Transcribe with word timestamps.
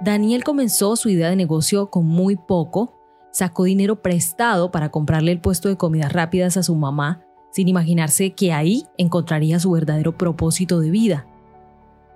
Daniel 0.00 0.44
comenzó 0.44 0.94
su 0.96 1.08
idea 1.08 1.30
de 1.30 1.36
negocio 1.36 1.90
con 1.90 2.06
muy 2.06 2.36
poco, 2.36 2.98
sacó 3.32 3.64
dinero 3.64 4.02
prestado 4.02 4.70
para 4.70 4.90
comprarle 4.90 5.32
el 5.32 5.40
puesto 5.40 5.68
de 5.68 5.76
comidas 5.76 6.12
rápidas 6.12 6.56
a 6.56 6.62
su 6.62 6.74
mamá, 6.74 7.22
sin 7.50 7.68
imaginarse 7.68 8.34
que 8.34 8.52
ahí 8.52 8.86
encontraría 8.98 9.58
su 9.58 9.70
verdadero 9.70 10.18
propósito 10.18 10.80
de 10.80 10.90
vida. 10.90 11.26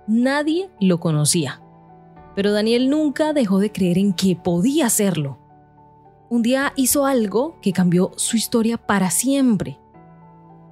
Nadie 0.07 0.69
lo 0.79 0.99
conocía, 0.99 1.61
pero 2.35 2.51
Daniel 2.51 2.89
nunca 2.89 3.33
dejó 3.33 3.59
de 3.59 3.71
creer 3.71 3.97
en 3.97 4.13
que 4.13 4.35
podía 4.35 4.85
hacerlo. 4.85 5.39
Un 6.29 6.43
día 6.43 6.73
hizo 6.75 7.05
algo 7.07 7.59
que 7.61 7.73
cambió 7.73 8.11
su 8.15 8.37
historia 8.37 8.77
para 8.77 9.09
siempre. 9.09 9.79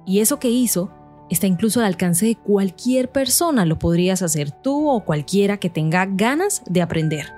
Y 0.06 0.20
eso 0.20 0.38
que 0.38 0.48
hizo 0.48 0.90
está 1.30 1.46
incluso 1.46 1.80
al 1.80 1.86
alcance 1.86 2.26
de 2.26 2.36
cualquier 2.36 3.10
persona, 3.10 3.64
lo 3.64 3.78
podrías 3.78 4.20
hacer 4.22 4.50
tú 4.50 4.90
o 4.90 5.04
cualquiera 5.04 5.56
que 5.56 5.70
tenga 5.70 6.06
ganas 6.06 6.62
de 6.66 6.82
aprender. 6.82 7.32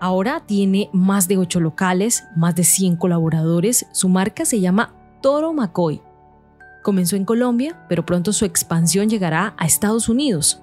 Ahora 0.00 0.42
tiene 0.46 0.88
más 0.94 1.28
de 1.28 1.36
8 1.36 1.60
locales, 1.60 2.24
más 2.34 2.54
de 2.56 2.64
100 2.64 2.96
colaboradores, 2.96 3.86
su 3.92 4.08
marca 4.08 4.46
se 4.46 4.60
llama 4.60 4.94
Toro 5.20 5.52
McCoy. 5.52 6.00
Comenzó 6.82 7.16
en 7.16 7.26
Colombia, 7.26 7.84
pero 7.86 8.06
pronto 8.06 8.32
su 8.32 8.46
expansión 8.46 9.10
llegará 9.10 9.54
a 9.58 9.66
Estados 9.66 10.08
Unidos. 10.08 10.62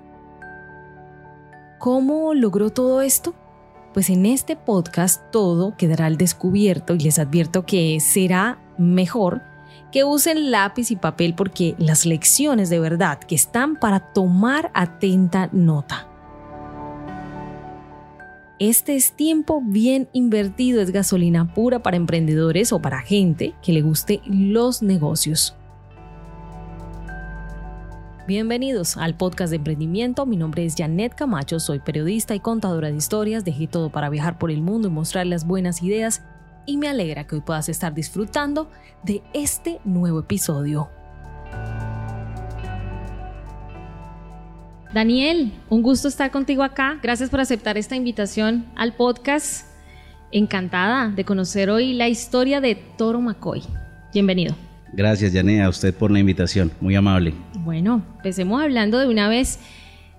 ¿Cómo 1.77 2.33
logró 2.33 2.72
todo 2.72 3.03
esto? 3.03 3.35
Pues 3.94 4.09
en 4.09 4.25
este 4.25 4.55
podcast 4.55 5.22
todo 5.31 5.77
quedará 5.77 6.08
al 6.08 6.17
descubierto 6.17 6.95
y 6.95 6.99
les 6.99 7.19
advierto 7.19 7.67
que 7.67 7.99
será 7.99 8.59
mejor 8.80 9.44
que 9.91 10.03
usen 10.03 10.51
lápiz 10.51 10.91
y 10.91 10.95
papel 10.95 11.33
porque 11.33 11.75
las 11.77 12.05
lecciones 12.05 12.69
de 12.69 12.79
verdad 12.79 13.19
que 13.19 13.35
están 13.35 13.75
para 13.75 13.99
tomar 13.99 14.71
atenta 14.73 15.49
nota. 15.52 16.07
Este 18.59 18.95
es 18.95 19.13
tiempo 19.13 19.61
bien 19.63 20.09
invertido, 20.13 20.81
es 20.81 20.91
gasolina 20.91 21.53
pura 21.53 21.83
para 21.83 21.95
emprendedores 21.95 22.73
o 22.73 22.81
para 22.81 23.02
gente 23.02 23.53
que 23.61 23.71
le 23.71 23.81
guste 23.81 24.21
los 24.25 24.81
negocios. 24.81 25.55
Bienvenidos 28.27 28.97
al 28.97 29.16
podcast 29.16 29.51
de 29.51 29.57
emprendimiento. 29.57 30.25
Mi 30.25 30.35
nombre 30.35 30.66
es 30.66 30.75
Janet 30.75 31.16
Camacho, 31.16 31.59
soy 31.59 31.79
periodista 31.79 32.35
y 32.35 32.41
contadora 32.41 32.89
de 32.89 32.97
historias. 32.97 33.45
Dejé 33.45 33.67
todo 33.67 33.89
para 33.89 34.09
viajar 34.09 34.38
por 34.38 34.51
el 34.51 34.61
mundo 34.61 34.89
y 34.89 34.91
mostrar 34.91 35.27
las 35.27 35.45
buenas 35.45 35.81
ideas 35.81 36.23
y 36.67 36.77
me 36.77 36.87
alegra 36.87 37.25
que 37.25 37.35
hoy 37.35 37.41
puedas 37.41 37.69
estar 37.69 37.95
disfrutando 37.95 38.69
de 39.03 39.23
este 39.33 39.79
nuevo 39.83 40.19
episodio. 40.19 40.89
Daniel, 44.93 45.53
un 45.69 45.81
gusto 45.81 46.07
estar 46.07 46.29
contigo 46.29 46.63
acá. 46.63 46.99
Gracias 47.01 47.29
por 47.29 47.39
aceptar 47.39 47.77
esta 47.77 47.95
invitación 47.95 48.65
al 48.75 48.93
podcast. 48.93 49.65
Encantada 50.31 51.09
de 51.09 51.23
conocer 51.23 51.69
hoy 51.69 51.93
la 51.93 52.09
historia 52.09 52.61
de 52.61 52.75
Toro 52.75 53.21
McCoy. 53.21 53.63
Bienvenido. 54.13 54.55
Gracias, 54.93 55.33
Janet, 55.33 55.61
a 55.61 55.69
usted 55.69 55.93
por 55.93 56.11
la 56.11 56.19
invitación. 56.19 56.71
Muy 56.81 56.95
amable. 56.95 57.33
Bueno, 57.59 58.03
empecemos 58.17 58.61
hablando 58.61 58.99
de 58.99 59.07
una 59.07 59.29
vez 59.29 59.59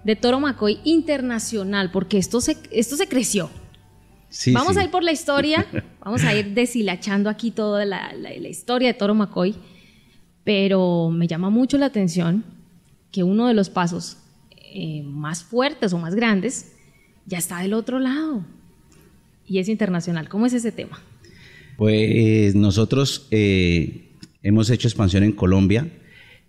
de 0.05 0.17
Toro 0.17 0.41
McCoy 0.41 0.81
Internacional, 0.85 1.91
porque 1.91 2.19
esto 2.19 2.41
se, 2.41 2.57
esto 2.71 2.97
se 2.97 3.09
creció. 3.09 3.51
Sí, 4.31 4.53
vamos 4.53 4.77
a 4.77 4.85
ir 4.85 4.91
por 4.91 5.03
la 5.03 5.13
historia, 5.13 5.67
vamos 6.05 6.23
a 6.25 6.35
ir 6.35 6.55
deshilachando 6.55 7.31
aquí 7.31 7.51
toda 7.51 7.85
la, 7.85 8.13
historia 8.49 8.89
de 8.89 8.95
Toro 8.95 9.15
McCoy, 9.15 9.55
pero 10.45 11.11
me 11.11 11.27
llama 11.27 11.51
mucho 11.51 11.79
la 11.79 11.87
atención 11.87 12.45
que 13.11 13.23
uno 13.23 13.47
de 13.47 13.55
los 13.55 13.71
pasos 13.71 14.19
eh, 14.73 15.03
más 15.03 15.43
fuertes 15.43 15.93
o 15.93 15.99
más 15.99 16.15
grandes 16.15 16.73
ya 17.27 17.39
está 17.39 17.61
del 17.61 17.75
otro 17.75 17.99
lado 17.99 18.45
y 19.47 19.59
es 19.59 19.69
internacional. 19.69 20.29
¿Cómo 20.29 20.47
es 20.47 20.53
ese 20.53 20.73
tema? 20.73 21.01
Pues 21.77 22.55
nosotros 22.55 23.29
eh, 23.31 24.11
hemos 24.43 24.69
hecho 24.71 24.89
expansión 24.89 25.23
en 25.23 25.33
Colombia 25.33 25.89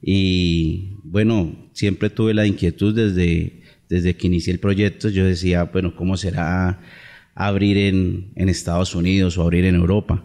y 0.01 0.97
bueno, 1.03 1.69
siempre 1.73 2.09
tuve 2.09 2.33
la 2.33 2.45
inquietud 2.45 2.95
desde, 2.95 3.63
desde 3.89 4.15
que 4.15 4.27
inicié 4.27 4.53
el 4.53 4.59
proyecto, 4.59 5.09
yo 5.09 5.25
decía, 5.25 5.65
bueno, 5.65 5.95
¿cómo 5.95 6.17
será 6.17 6.81
abrir 7.47 7.77
en, 7.77 8.49
Estados 8.49 8.95
Unidos 8.95 9.37
o 9.37 9.43
abrir 9.43 9.65
en 9.65 9.75
Europa? 9.75 10.23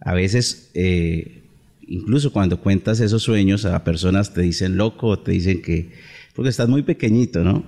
A 0.00 0.14
veces, 0.14 0.70
eh, 0.74 1.42
incluso 1.86 2.32
cuando 2.32 2.60
cuentas 2.60 3.00
esos 3.00 3.22
sueños 3.22 3.64
a 3.64 3.84
personas 3.84 4.32
te 4.34 4.42
dicen 4.42 4.76
loco, 4.76 5.18
te 5.18 5.32
dicen 5.32 5.62
que, 5.62 5.90
porque 6.34 6.50
estás 6.50 6.68
muy 6.68 6.82
pequeñito, 6.82 7.42
¿no? 7.44 7.64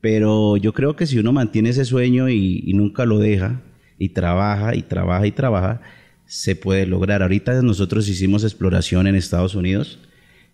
Pero 0.00 0.56
yo 0.56 0.72
creo 0.72 0.96
que 0.96 1.06
si 1.06 1.18
uno 1.18 1.32
mantiene 1.32 1.70
ese 1.70 1.84
sueño 1.84 2.28
y 2.28 2.70
nunca 2.74 3.06
lo 3.06 3.18
deja, 3.18 3.62
y 3.98 4.10
trabaja 4.10 4.74
y 4.74 4.82
trabaja 4.82 5.26
y 5.26 5.32
trabaja, 5.32 5.80
se 6.26 6.56
puede 6.56 6.86
lograr. 6.86 7.22
Ahorita 7.22 7.60
nosotros 7.62 8.08
hicimos 8.08 8.44
exploración 8.44 9.06
en 9.06 9.14
Estados 9.14 9.54
Unidos, 9.54 9.98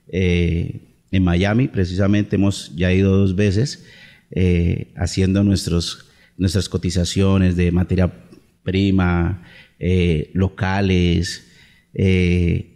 eh, 0.09 0.81
en 1.12 1.25
Miami 1.25 1.69
precisamente 1.69 2.37
hemos 2.37 2.75
ya 2.77 2.92
ido 2.92 3.16
dos 3.16 3.34
veces 3.34 3.84
eh, 4.31 4.92
haciendo 4.97 5.42
nuestros, 5.42 6.09
nuestras 6.41 6.69
cotizaciones 6.69 7.55
de 7.55 7.71
materia 7.71 8.12
prima, 8.65 9.45
eh, 9.78 10.31
locales, 10.34 11.47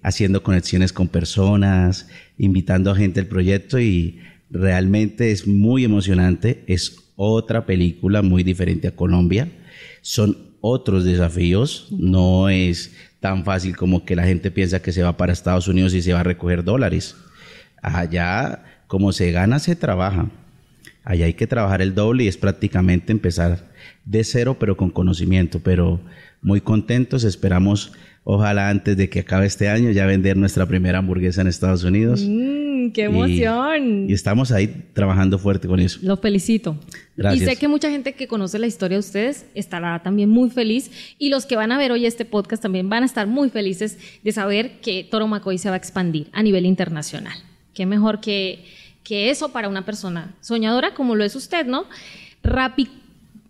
haciendo 0.02 0.42
conexiones 0.42 0.92
con 0.92 1.08
personas, 1.08 2.08
invitando 2.36 2.90
a 2.90 2.96
gente 2.96 3.20
al 3.20 3.26
proyecto 3.26 3.78
y 3.78 4.20
realmente 4.50 5.30
es 5.30 5.46
muy 5.46 5.84
emocionante, 5.84 6.64
es 6.66 7.04
otra 7.16 7.66
película 7.66 8.22
muy 8.22 8.42
diferente 8.42 8.88
a 8.88 8.96
Colombia. 8.96 9.48
Son 10.02 10.54
otros 10.60 11.04
desafíos. 11.04 11.88
No 11.90 12.48
es 12.48 12.94
tan 13.20 13.44
fácil 13.44 13.76
como 13.76 14.04
que 14.04 14.16
la 14.16 14.24
gente 14.24 14.50
piensa 14.50 14.82
que 14.82 14.92
se 14.92 15.02
va 15.02 15.16
para 15.16 15.32
Estados 15.32 15.68
Unidos 15.68 15.94
y 15.94 16.02
se 16.02 16.12
va 16.12 16.20
a 16.20 16.24
recoger 16.24 16.64
dólares. 16.64 17.16
Allá, 17.82 18.64
como 18.86 19.12
se 19.12 19.30
gana, 19.30 19.58
se 19.58 19.76
trabaja. 19.76 20.30
Allá 21.04 21.26
hay 21.26 21.34
que 21.34 21.46
trabajar 21.46 21.82
el 21.82 21.94
doble 21.94 22.24
y 22.24 22.28
es 22.28 22.36
prácticamente 22.36 23.12
empezar 23.12 23.70
de 24.04 24.24
cero, 24.24 24.56
pero 24.58 24.76
con 24.76 24.90
conocimiento. 24.90 25.60
Pero 25.60 26.00
muy 26.40 26.60
contentos, 26.60 27.24
esperamos, 27.24 27.92
ojalá 28.24 28.70
antes 28.70 28.96
de 28.96 29.08
que 29.08 29.20
acabe 29.20 29.46
este 29.46 29.68
año, 29.68 29.90
ya 29.90 30.06
vender 30.06 30.36
nuestra 30.36 30.66
primera 30.66 30.98
hamburguesa 30.98 31.42
en 31.42 31.48
Estados 31.48 31.84
Unidos. 31.84 32.24
Mm. 32.26 32.64
¡Qué 32.92 33.04
emoción! 33.04 34.10
Y, 34.10 34.12
estamos 34.12 34.52
ahí 34.52 34.84
trabajando 34.92 35.38
fuerte 35.38 35.68
con 35.68 35.80
eso. 35.80 35.98
Los 36.02 36.20
felicito. 36.20 36.78
Gracias. 37.16 37.42
Y 37.42 37.46
sé 37.46 37.56
que 37.56 37.68
mucha 37.68 37.90
gente 37.90 38.14
que 38.14 38.26
conoce 38.26 38.58
la 38.58 38.66
historia 38.66 38.96
de 38.96 39.00
ustedes 39.00 39.46
estará 39.54 40.02
también 40.02 40.28
muy 40.28 40.50
feliz. 40.50 40.90
Y 41.18 41.30
los 41.30 41.46
que 41.46 41.56
van 41.56 41.72
a 41.72 41.78
ver 41.78 41.92
hoy 41.92 42.06
este 42.06 42.24
podcast 42.24 42.62
también 42.62 42.88
van 42.88 43.02
a 43.02 43.06
estar 43.06 43.26
muy 43.26 43.50
felices 43.50 43.98
de 44.22 44.32
saber 44.32 44.80
que 44.80 45.06
Toro 45.08 45.26
Macoy 45.26 45.58
se 45.58 45.68
va 45.68 45.74
a 45.74 45.78
expandir 45.78 46.28
a 46.32 46.42
nivel 46.42 46.66
internacional. 46.66 47.36
Qué 47.72 47.86
mejor 47.86 48.20
que, 48.20 48.64
que 49.04 49.30
eso 49.30 49.50
para 49.50 49.68
una 49.68 49.84
persona 49.84 50.34
soñadora 50.40 50.94
como 50.94 51.14
lo 51.14 51.24
es 51.24 51.36
usted, 51.36 51.66
¿no? 51.66 51.84
Rapi, 52.42 52.88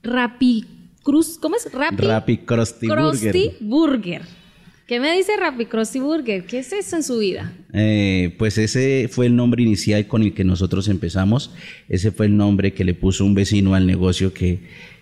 Rapi 0.02 0.66
Cruz, 1.02 1.38
¿cómo 1.40 1.56
es? 1.56 1.72
Rapi, 1.72 2.04
Rapi 2.04 2.38
Krusty 2.38 2.88
Burger. 2.88 3.56
Burger. 3.60 4.22
¿Qué 4.86 5.00
me 5.00 5.16
dice 5.16 5.32
Rappi 5.38 5.64
Krusty 5.64 5.98
Burger? 5.98 6.44
¿Qué 6.44 6.58
es 6.58 6.72
eso 6.72 6.96
en 6.96 7.02
su 7.02 7.18
vida? 7.18 7.54
Eh, 7.72 8.34
pues 8.36 8.58
ese 8.58 9.08
fue 9.10 9.26
el 9.26 9.36
nombre 9.36 9.62
inicial 9.62 10.06
con 10.06 10.22
el 10.22 10.34
que 10.34 10.44
nosotros 10.44 10.88
empezamos. 10.88 11.52
Ese 11.88 12.10
fue 12.10 12.26
el 12.26 12.36
nombre 12.36 12.74
que 12.74 12.84
le 12.84 12.92
puso 12.92 13.24
un 13.24 13.32
vecino 13.32 13.74
al 13.74 13.86
negocio 13.86 14.34
que, 14.34 14.60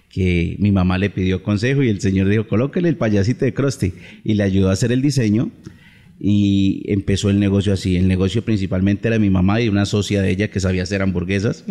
que 0.08 0.54
mi 0.60 0.70
mamá 0.70 0.98
le 0.98 1.10
pidió 1.10 1.42
consejo 1.42 1.82
y 1.82 1.88
el 1.88 2.00
señor 2.00 2.28
dijo, 2.28 2.46
colóquele 2.46 2.90
el 2.90 2.96
payasito 2.96 3.44
de 3.44 3.54
Krusty 3.54 3.92
y 4.22 4.34
le 4.34 4.44
ayudó 4.44 4.70
a 4.70 4.74
hacer 4.74 4.92
el 4.92 5.02
diseño 5.02 5.50
y 6.18 6.84
empezó 6.86 7.30
el 7.30 7.40
negocio 7.40 7.72
así. 7.72 7.96
El 7.96 8.08
negocio 8.08 8.42
principalmente 8.42 9.08
era 9.08 9.18
mi 9.18 9.30
mamá 9.30 9.60
y 9.60 9.68
una 9.68 9.86
socia 9.86 10.22
de 10.22 10.30
ella 10.30 10.48
que 10.48 10.60
sabía 10.60 10.84
hacer 10.84 11.02
hamburguesas. 11.02 11.64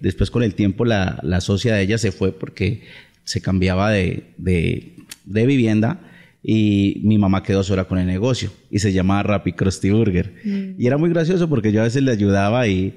Después 0.00 0.30
con 0.30 0.42
el 0.42 0.54
tiempo 0.54 0.84
la, 0.84 1.18
la, 1.22 1.40
socia 1.40 1.74
de 1.74 1.82
ella 1.82 1.98
se 1.98 2.12
fue 2.12 2.32
porque 2.32 2.82
se 3.24 3.40
cambiaba 3.40 3.90
de, 3.90 4.24
de, 4.36 4.94
de 5.24 5.46
vivienda 5.46 6.00
y 6.42 7.00
mi 7.02 7.18
mamá 7.18 7.42
quedó 7.42 7.62
sola 7.62 7.84
con 7.84 7.98
el 7.98 8.06
negocio 8.06 8.50
y 8.70 8.78
se 8.78 8.92
llamaba 8.92 9.22
Rappi 9.24 9.52
Krusty 9.52 9.90
Burger. 9.90 10.32
Mm. 10.44 10.80
Y 10.80 10.86
era 10.86 10.96
muy 10.96 11.10
gracioso 11.10 11.48
porque 11.48 11.72
yo 11.72 11.80
a 11.80 11.84
veces 11.84 12.02
le 12.02 12.12
ayudaba 12.12 12.68
y, 12.68 12.94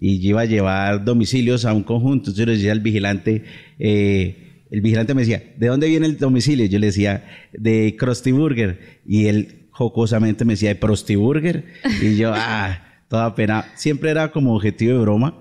y 0.00 0.26
iba 0.26 0.42
a 0.42 0.46
llevar 0.46 1.04
domicilios 1.04 1.64
a 1.64 1.72
un 1.72 1.82
conjunto. 1.82 2.30
Entonces 2.30 2.38
yo 2.38 2.46
le 2.46 2.52
decía 2.52 2.72
al 2.72 2.80
vigilante, 2.80 3.44
eh, 3.78 4.36
el 4.70 4.80
vigilante 4.80 5.14
me 5.14 5.22
decía, 5.22 5.42
¿de 5.56 5.66
dónde 5.66 5.88
viene 5.88 6.06
el 6.06 6.16
domicilio? 6.16 6.66
Yo 6.66 6.78
le 6.78 6.86
decía, 6.86 7.24
de 7.52 7.96
Krusty 7.98 8.32
Burger. 8.32 9.00
Y 9.06 9.26
él 9.26 9.63
jocosamente 9.74 10.44
me 10.44 10.54
decía, 10.54 10.70
de 10.70 10.78
Krusty 10.78 11.16
Burger. 11.16 11.64
Y 12.00 12.16
yo, 12.16 12.32
ah, 12.34 12.80
toda 13.08 13.34
pena. 13.34 13.66
Siempre 13.74 14.10
era 14.10 14.30
como 14.30 14.54
objetivo 14.54 14.94
de 14.94 15.00
broma. 15.00 15.38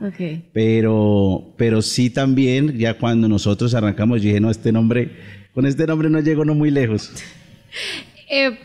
Pero, 0.51 1.53
pero 1.57 1.81
sí 1.81 2.09
también, 2.09 2.77
ya 2.77 2.97
cuando 2.97 3.29
nosotros 3.29 3.73
arrancamos, 3.73 4.21
yo 4.21 4.27
dije, 4.27 4.39
no, 4.39 4.49
este 4.49 4.71
nombre, 4.71 5.11
con 5.53 5.65
este 5.65 5.85
nombre 5.87 6.09
no 6.09 6.19
llego 6.19 6.43
no 6.43 6.53
muy 6.55 6.69
lejos. 6.69 7.11
Eh, 8.29 8.57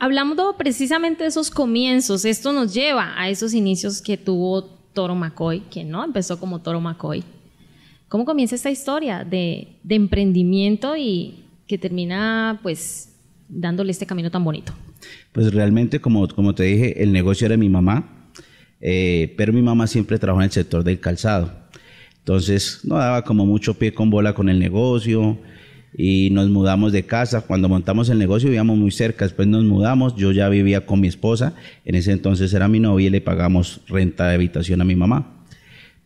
hablando 0.00 0.56
precisamente 0.56 1.22
de 1.22 1.28
esos 1.28 1.50
comienzos, 1.50 2.24
esto 2.24 2.52
nos 2.52 2.74
lleva 2.74 3.12
a 3.16 3.28
esos 3.28 3.54
inicios 3.54 4.02
que 4.02 4.16
tuvo 4.16 4.64
Toro 4.64 5.14
McCoy, 5.14 5.60
que 5.70 5.84
no 5.84 6.02
empezó 6.02 6.40
como 6.40 6.60
Toro 6.60 6.80
McCoy. 6.80 7.22
¿Cómo 8.08 8.24
comienza 8.24 8.56
esta 8.56 8.70
historia 8.70 9.22
de, 9.22 9.76
de 9.84 9.94
emprendimiento 9.94 10.96
y 10.96 11.44
que 11.68 11.78
termina 11.78 12.58
pues 12.64 13.14
dándole 13.48 13.92
este 13.92 14.06
camino 14.06 14.30
tan 14.30 14.42
bonito? 14.42 14.72
Pues 15.32 15.52
realmente, 15.52 16.00
como, 16.00 16.28
como 16.28 16.54
te 16.54 16.64
dije, 16.64 17.02
el 17.02 17.12
negocio 17.12 17.46
era 17.46 17.56
mi 17.56 17.68
mamá, 17.68 18.30
eh, 18.80 19.34
pero 19.36 19.52
mi 19.52 19.62
mamá 19.62 19.86
siempre 19.86 20.18
trabajó 20.18 20.42
en 20.42 20.46
el 20.46 20.52
sector 20.52 20.84
del 20.84 21.00
calzado. 21.00 21.50
Entonces, 22.18 22.80
no 22.84 22.96
daba 22.96 23.22
como 23.22 23.46
mucho 23.46 23.74
pie 23.74 23.94
con 23.94 24.10
bola 24.10 24.34
con 24.34 24.48
el 24.48 24.58
negocio 24.58 25.38
y 25.96 26.30
nos 26.30 26.48
mudamos 26.50 26.92
de 26.92 27.04
casa. 27.04 27.42
Cuando 27.42 27.68
montamos 27.68 28.08
el 28.10 28.18
negocio 28.18 28.48
vivíamos 28.48 28.76
muy 28.76 28.90
cerca, 28.90 29.24
después 29.24 29.48
nos 29.48 29.64
mudamos, 29.64 30.16
yo 30.16 30.32
ya 30.32 30.48
vivía 30.48 30.86
con 30.86 31.00
mi 31.00 31.08
esposa, 31.08 31.54
en 31.84 31.94
ese 31.94 32.12
entonces 32.12 32.52
era 32.54 32.68
mi 32.68 32.80
novia 32.80 33.08
y 33.08 33.10
le 33.10 33.20
pagamos 33.20 33.80
renta 33.88 34.28
de 34.28 34.34
habitación 34.34 34.80
a 34.80 34.84
mi 34.84 34.94
mamá. 34.94 35.44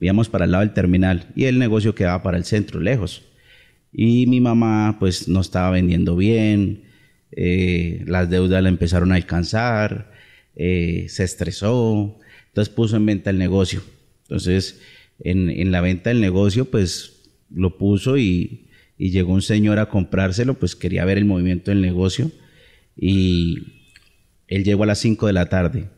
Vivíamos 0.00 0.28
para 0.28 0.44
el 0.44 0.52
lado 0.52 0.64
del 0.64 0.74
terminal 0.74 1.26
y 1.34 1.44
el 1.44 1.58
negocio 1.58 1.94
quedaba 1.94 2.22
para 2.22 2.36
el 2.36 2.44
centro, 2.44 2.80
lejos. 2.80 3.22
Y 3.92 4.26
mi 4.26 4.40
mamá 4.40 4.96
pues 4.98 5.26
no 5.28 5.40
estaba 5.40 5.70
vendiendo 5.70 6.16
bien, 6.16 6.82
eh, 7.32 8.02
las 8.06 8.30
deudas 8.30 8.62
la 8.62 8.68
empezaron 8.68 9.12
a 9.12 9.16
alcanzar, 9.16 10.12
eh, 10.54 11.06
se 11.08 11.24
estresó, 11.24 12.18
entonces 12.48 12.72
puso 12.74 12.96
en 12.96 13.06
venta 13.06 13.30
el 13.30 13.38
negocio. 13.38 13.82
Entonces, 14.22 14.80
en, 15.20 15.50
en 15.50 15.70
la 15.70 15.80
venta 15.80 16.10
del 16.10 16.20
negocio, 16.20 16.70
pues 16.70 17.30
lo 17.50 17.78
puso 17.78 18.18
y, 18.18 18.66
y 18.98 19.10
llegó 19.10 19.32
un 19.32 19.42
señor 19.42 19.78
a 19.78 19.88
comprárselo, 19.88 20.54
pues 20.54 20.74
quería 20.74 21.04
ver 21.04 21.18
el 21.18 21.24
movimiento 21.24 21.70
del 21.70 21.80
negocio 21.80 22.30
y 22.96 23.58
él 24.48 24.64
llegó 24.64 24.84
a 24.84 24.86
las 24.86 24.98
5 24.98 25.26
de 25.26 25.32
la 25.32 25.48
tarde 25.48 25.90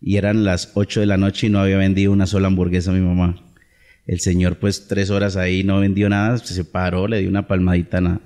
y 0.00 0.16
eran 0.16 0.44
las 0.44 0.72
8 0.74 1.00
de 1.00 1.06
la 1.06 1.16
noche 1.16 1.46
y 1.46 1.50
no 1.50 1.60
había 1.60 1.78
vendido 1.78 2.12
una 2.12 2.26
sola 2.26 2.48
hamburguesa 2.48 2.90
a 2.90 2.94
mi 2.94 3.00
mamá. 3.00 3.42
El 4.06 4.20
señor 4.20 4.58
pues 4.58 4.88
tres 4.88 5.10
horas 5.10 5.36
ahí 5.36 5.62
no 5.62 5.80
vendió 5.80 6.08
nada, 6.08 6.36
se 6.38 6.64
paró, 6.64 7.06
le 7.06 7.20
dio 7.20 7.28
una 7.28 7.46
palmadita 7.46 8.20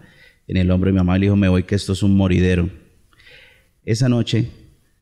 en 0.48 0.56
el 0.56 0.70
hombro 0.70 0.90
y 0.90 0.92
mi 0.92 0.98
mamá 0.98 1.18
le 1.18 1.26
dijo, 1.26 1.36
me 1.36 1.48
voy 1.48 1.64
que 1.64 1.74
esto 1.74 1.92
es 1.92 2.02
un 2.02 2.16
moridero. 2.16 2.70
Esa 3.84 4.08
noche 4.08 4.48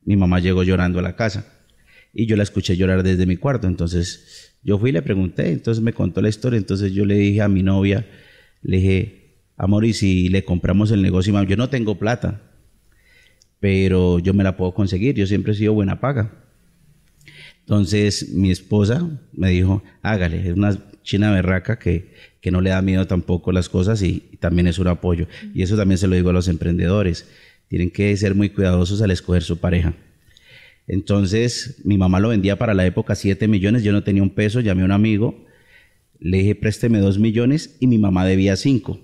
mi 0.05 0.17
mamá 0.17 0.41
llegó 0.41 0.63
llorando 0.63 0.99
a 0.99 1.03
la 1.03 1.17
casa 1.17 1.47
y 2.13 2.27
yo 2.27 2.37
la 2.37 2.43
escuché 2.43 2.77
llorar 2.77 3.03
desde 3.03 3.27
mi 3.27 3.37
cuarto, 3.37 3.67
entonces 3.67 4.55
yo 4.63 4.79
fui 4.79 4.91
y 4.91 4.93
le 4.93 5.03
pregunté, 5.03 5.51
entonces 5.51 5.83
me 5.83 5.93
contó 5.93 6.23
la 6.23 6.29
historia, 6.29 6.57
entonces 6.57 6.93
yo 6.93 7.05
le 7.05 7.17
dije 7.17 7.43
a 7.43 7.49
mi 7.49 7.63
novia, 7.63 8.07
le 8.63 8.77
dije, 8.77 9.39
amor, 9.57 9.85
¿y 9.85 9.93
si 9.93 10.29
le 10.29 10.45
compramos 10.45 10.91
el 10.91 11.03
negocio? 11.03 11.43
Yo 11.45 11.57
no 11.57 11.69
tengo 11.69 11.99
plata, 11.99 12.41
pero 13.61 14.19
yo 14.21 14.33
me 14.33 14.45
la 14.45 14.57
puedo 14.57 14.73
conseguir, 14.73 15.15
yo 15.15 15.27
siempre 15.27 15.53
he 15.53 15.57
sido 15.57 15.75
buena 15.75 16.01
paga. 16.01 16.33
Entonces 17.61 18.31
mi 18.31 18.51
esposa 18.51 19.09
me 19.33 19.51
dijo, 19.51 19.83
hágale, 20.03 20.49
es 20.49 20.55
una 20.55 20.79
china 21.03 21.31
berraca 21.33 21.79
que, 21.79 22.13
que 22.45 22.53
no 22.53 22.61
le 22.61 22.71
da 22.71 22.81
miedo 22.83 23.09
tampoco 23.09 23.51
las 23.51 23.69
cosas 23.69 24.03
y, 24.03 24.21
también 24.39 24.69
es 24.69 24.79
un 24.79 24.87
apoyo. 24.87 25.27
Y 25.53 25.63
eso 25.63 25.77
también 25.77 25.99
se 25.99 26.07
lo 26.07 26.15
digo 26.15 26.31
a 26.31 26.33
los 26.33 26.47
emprendedores, 26.47 27.27
tienen 27.67 27.91
que 27.91 28.17
ser 28.17 28.37
muy 28.37 28.51
cuidadosos 28.51 29.03
al 29.03 29.11
escoger 29.11 29.43
su 29.43 29.57
pareja. 29.57 29.95
Entonces 30.87 31.81
mi 31.85 31.99
mamá 31.99 32.21
lo 32.21 32.29
vendía 32.29 32.57
para 32.57 32.75
la 32.75 32.87
época 32.87 33.17
7 33.17 33.49
millones, 33.49 33.83
yo 33.83 33.93
no 33.93 34.05
tenía 34.05 34.23
un 34.23 34.31
peso, 34.31 34.61
llamé 34.61 34.83
a 34.83 34.85
un 34.85 34.93
amigo 34.93 35.45
le 36.25 36.39
dije, 36.39 36.55
présteme 36.55 37.01
dos 37.01 37.19
millones 37.19 37.77
y 37.81 37.87
mi 37.87 37.99
mamá 37.99 38.25
debía 38.25 38.57
cinco. 38.57 38.99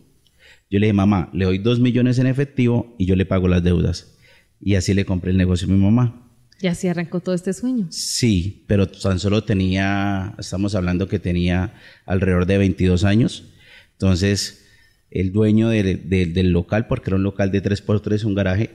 Yo 0.71 0.79
le 0.79 0.87
dije, 0.87 0.95
mamá, 0.95 1.29
le 1.35 1.45
doy 1.45 1.59
dos 1.59 1.81
millones 1.81 2.19
en 2.19 2.27
efectivo 2.27 2.95
y 2.99 3.05
yo 3.05 3.15
le 3.15 3.27
pago 3.27 3.47
las 3.47 3.63
deudas. 3.63 4.17
Y 4.59 4.77
así 4.77 4.95
le 4.95 5.05
compré 5.05 5.31
el 5.31 5.37
negocio 5.37 5.69
a 5.69 5.71
mi 5.71 5.79
mamá. 5.79 6.30
¿Y 6.61 6.67
así 6.67 6.89
arrancó 6.89 7.21
todo 7.21 7.35
este 7.35 7.53
sueño? 7.53 7.87
Sí, 7.91 8.65
pero 8.67 8.87
tan 8.87 9.19
solo 9.19 9.45
tenía, 9.45 10.35
estamos 10.39 10.75
hablando 10.75 11.09
que 11.09 11.19
tenía 11.19 11.73
alrededor 12.05 12.45
de 12.45 12.59
22 12.59 13.05
años. 13.05 13.45
Entonces, 13.93 14.67
el 15.11 15.33
dueño 15.33 15.71
de, 15.71 15.97
de, 15.97 16.27
del 16.27 16.51
local, 16.51 16.87
porque 16.87 17.11
era 17.11 17.17
un 17.17 17.23
local 17.23 17.51
de 17.51 17.63
3x3, 17.63 18.25
un 18.25 18.35
garaje, 18.35 18.71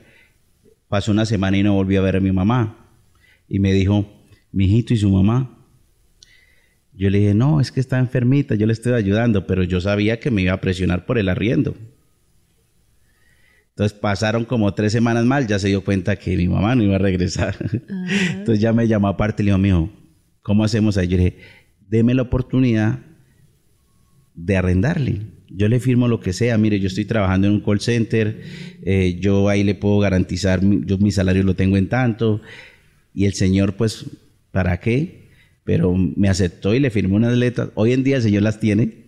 pasó 0.87 1.11
una 1.11 1.25
semana 1.25 1.57
y 1.57 1.63
no 1.63 1.73
volvió 1.73 1.99
a 1.99 2.03
ver 2.03 2.15
a 2.15 2.19
mi 2.19 2.31
mamá. 2.31 2.89
Y 3.47 3.59
me 3.59 3.71
dijo, 3.71 4.11
mi 4.51 4.65
hijito 4.65 4.93
y 4.95 4.97
su 4.97 5.09
mamá, 5.09 5.55
yo 6.97 7.09
le 7.09 7.19
dije, 7.19 7.33
no, 7.33 7.59
es 7.59 7.71
que 7.71 7.81
está 7.81 7.99
enfermita, 7.99 8.55
yo 8.55 8.65
le 8.65 8.73
estoy 8.73 8.93
ayudando, 8.93 9.45
pero 9.45 9.63
yo 9.63 9.81
sabía 9.81 10.19
que 10.19 10.31
me 10.31 10.41
iba 10.41 10.53
a 10.53 10.61
presionar 10.61 11.05
por 11.05 11.17
el 11.17 11.29
arriendo. 11.29 11.75
Entonces 13.75 13.97
pasaron 13.97 14.45
como 14.45 14.73
tres 14.73 14.93
semanas 14.93 15.25
mal, 15.25 15.47
ya 15.47 15.59
se 15.59 15.67
dio 15.67 15.83
cuenta 15.83 16.15
que 16.15 16.35
mi 16.37 16.47
mamá 16.47 16.75
no 16.75 16.83
iba 16.83 16.95
a 16.95 16.99
regresar. 16.99 17.55
Entonces 18.31 18.59
ya 18.59 18.71
me 18.71 18.87
llamó 18.87 19.09
aparte 19.09 19.43
y 19.43 19.45
le 19.45 19.51
dijo, 19.51 19.57
mijo, 19.57 19.89
¿cómo 20.41 20.63
hacemos 20.63 20.97
ahí? 20.97 21.07
Yo 21.07 21.17
dije, 21.17 21.37
deme 21.89 22.13
la 22.13 22.21
oportunidad 22.21 22.99
de 24.33 24.57
arrendarle. 24.57 25.21
Yo 25.49 25.67
le 25.67 25.79
firmo 25.79 26.07
lo 26.07 26.21
que 26.21 26.31
sea. 26.31 26.57
Mire, 26.57 26.79
yo 26.79 26.87
estoy 26.87 27.05
trabajando 27.05 27.47
en 27.47 27.53
un 27.53 27.61
call 27.61 27.81
center, 27.81 28.41
eh, 28.83 29.17
yo 29.19 29.49
ahí 29.49 29.63
le 29.63 29.75
puedo 29.75 29.99
garantizar, 29.99 30.61
yo 30.61 30.97
mi 30.97 31.11
salario 31.11 31.43
lo 31.43 31.55
tengo 31.55 31.75
en 31.75 31.89
tanto. 31.89 32.41
Y 33.13 33.25
el 33.25 33.33
señor, 33.33 33.75
pues, 33.75 34.05
¿para 34.51 34.79
qué? 34.79 35.25
pero 35.65 35.95
me 35.95 36.29
aceptó 36.29 36.73
y 36.75 36.79
le 36.79 36.91
firmó 36.91 37.17
unas 37.17 37.35
letras. 37.35 37.69
Hoy 37.73 37.91
en 37.91 38.03
día 38.03 38.17
el 38.17 38.21
señor 38.21 38.43
las 38.43 38.59
tiene. 38.59 39.05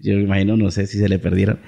Yo 0.00 0.16
me 0.16 0.22
imagino, 0.22 0.56
no 0.56 0.70
sé 0.70 0.86
si 0.88 0.98
se 0.98 1.08
le 1.08 1.20
perdieron, 1.20 1.60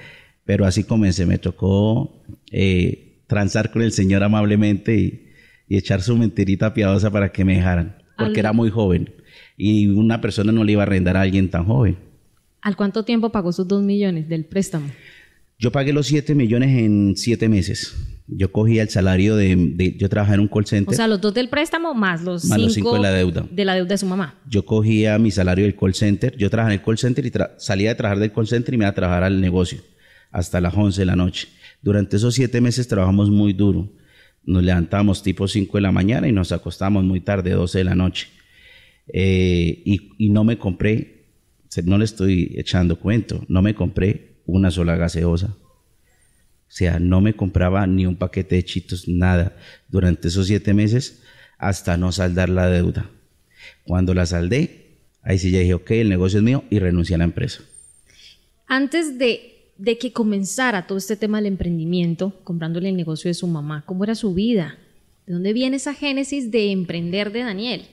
pero 0.46 0.64
así 0.64 0.84
comencé. 0.84 1.26
Me 1.26 1.36
tocó 1.36 2.22
eh, 2.50 3.18
transar 3.26 3.70
con 3.70 3.82
el 3.82 3.92
señor 3.92 4.22
amablemente 4.22 4.96
y, 4.96 5.22
echar 5.68 6.00
su 6.00 6.16
mentirita 6.16 6.72
piadosa 6.72 7.10
para 7.10 7.32
que 7.32 7.44
me 7.44 7.56
dejaran, 7.56 7.96
porque 8.16 8.38
era 8.38 8.52
muy 8.52 8.70
joven 8.70 9.10
y 9.56 9.88
una 9.88 10.20
persona 10.20 10.52
no 10.52 10.62
le 10.62 10.72
iba 10.72 10.82
a 10.82 10.86
arrendar 10.86 11.16
a 11.16 11.22
alguien 11.22 11.50
tan 11.50 11.64
joven. 11.64 11.96
¿Al 12.62 12.76
cuánto 12.76 13.04
tiempo 13.04 13.30
pagó 13.30 13.50
sus 13.52 13.66
dos 13.66 13.82
millones 13.82 14.28
del 14.28 14.44
préstamo? 14.44 14.86
Yo 15.58 15.72
pagué 15.72 15.92
los 15.92 16.06
siete 16.06 16.36
millones 16.36 16.78
en 16.78 17.14
siete 17.16 17.48
meses. 17.48 17.96
Yo 18.28 18.52
cogía 18.52 18.82
el 18.82 18.90
salario 18.90 19.34
de, 19.34 19.96
Yo 19.98 20.08
trabajaba 20.08 20.34
en 20.34 20.40
un 20.40 20.48
call 20.48 20.66
center. 20.66 20.92
O 20.92 20.96
sea, 20.96 21.08
los 21.08 21.20
dos 21.20 21.32
del 21.32 21.48
préstamo 21.48 21.94
más 21.94 22.22
los, 22.22 22.42
cinco 22.72 22.94
de 22.94 23.00
la 23.00 23.10
deuda. 23.10 23.46
De 23.50 23.64
la 23.64 23.74
deuda 23.74 23.88
de 23.88 23.98
su 23.98 24.06
mamá. 24.06 24.38
Yo 24.48 24.64
cogía 24.64 25.18
mi 25.18 25.30
salario 25.30 25.64
del 25.64 25.74
call 25.74 25.94
center. 25.94 26.36
Yo 26.36 26.50
trabajaba 26.50 26.74
en 26.74 26.80
el 26.80 26.84
call 26.84 26.98
center 26.98 27.26
y 27.26 27.32
salía 27.56 27.90
de 27.90 27.94
trabajar 27.94 28.20
del 28.20 28.32
call 28.32 28.46
center 28.46 28.74
y 28.74 28.78
me 28.78 28.84
iba 28.84 28.90
a 28.90 28.94
trabajar 28.94 29.24
al 29.24 29.40
negocio 29.40 29.80
hasta 30.36 30.60
las 30.60 30.74
11 30.74 31.00
de 31.00 31.06
la 31.06 31.16
noche. 31.16 31.48
Durante 31.82 32.16
esos 32.16 32.34
siete 32.34 32.60
meses 32.60 32.88
trabajamos 32.88 33.30
muy 33.30 33.52
duro. 33.52 33.92
Nos 34.44 34.62
levantamos 34.62 35.22
tipo 35.22 35.48
5 35.48 35.78
de 35.78 35.82
la 35.82 35.92
mañana 35.92 36.28
y 36.28 36.32
nos 36.32 36.52
acostamos 36.52 37.04
muy 37.04 37.20
tarde, 37.20 37.50
12 37.50 37.78
de 37.78 37.84
la 37.84 37.94
noche. 37.94 38.28
Eh, 39.12 39.82
y, 39.84 40.28
no 40.30 40.44
me 40.44 40.58
compré, 40.58 41.26
no 41.84 41.98
le 41.98 42.04
estoy 42.04 42.54
echando 42.56 42.98
cuento, 42.98 43.44
no 43.48 43.62
me 43.62 43.74
compré 43.74 44.42
una 44.46 44.70
sola 44.70 44.96
gaseosa 44.96 45.56
o 46.68 46.72
sea, 46.72 46.98
no 46.98 47.20
me 47.20 47.34
compraba 47.34 47.86
ni 47.86 48.06
un 48.06 48.16
paquete 48.16 48.56
de 48.56 48.64
chitos, 48.64 49.06
nada, 49.06 49.56
durante 49.88 50.28
esos 50.28 50.48
siete 50.48 50.74
meses 50.74 51.22
hasta 51.58 51.96
no 51.96 52.10
saldar 52.12 52.48
la 52.48 52.68
deuda. 52.68 53.08
Cuando 53.84 54.14
la 54.14 54.26
saldé, 54.26 54.98
ahí 55.22 55.38
sí 55.38 55.50
ya 55.50 55.60
dije, 55.60 55.74
ok, 55.74 55.90
el 55.92 56.08
negocio 56.08 56.40
es 56.40 56.44
mío 56.44 56.64
y 56.68 56.80
renuncié 56.80 57.14
a 57.14 57.18
la 57.18 57.24
empresa. 57.24 57.62
Antes 58.66 59.16
de, 59.18 59.55
de 59.78 59.98
que 59.98 60.12
comenzara 60.12 60.86
todo 60.86 60.98
este 60.98 61.16
tema 61.16 61.38
del 61.38 61.46
emprendimiento, 61.46 62.32
comprándole 62.44 62.88
el 62.88 62.96
negocio 62.96 63.28
de 63.28 63.34
su 63.34 63.46
mamá, 63.46 63.84
¿cómo 63.86 64.04
era 64.04 64.14
su 64.14 64.34
vida? 64.34 64.78
¿De 65.26 65.34
dónde 65.34 65.52
viene 65.52 65.76
esa 65.76 65.94
génesis 65.94 66.50
de 66.50 66.70
emprender 66.72 67.32
de 67.32 67.40
Daniel? 67.40 67.86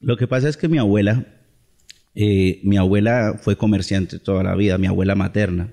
Lo 0.00 0.16
que 0.16 0.26
pasa 0.26 0.48
es 0.48 0.56
que 0.56 0.68
mi 0.68 0.78
abuela, 0.78 1.26
eh, 2.14 2.60
mi 2.64 2.76
abuela 2.76 3.38
fue 3.40 3.56
comerciante 3.56 4.18
toda 4.18 4.42
la 4.42 4.54
vida, 4.54 4.78
mi 4.78 4.88
abuela 4.88 5.14
materna 5.14 5.72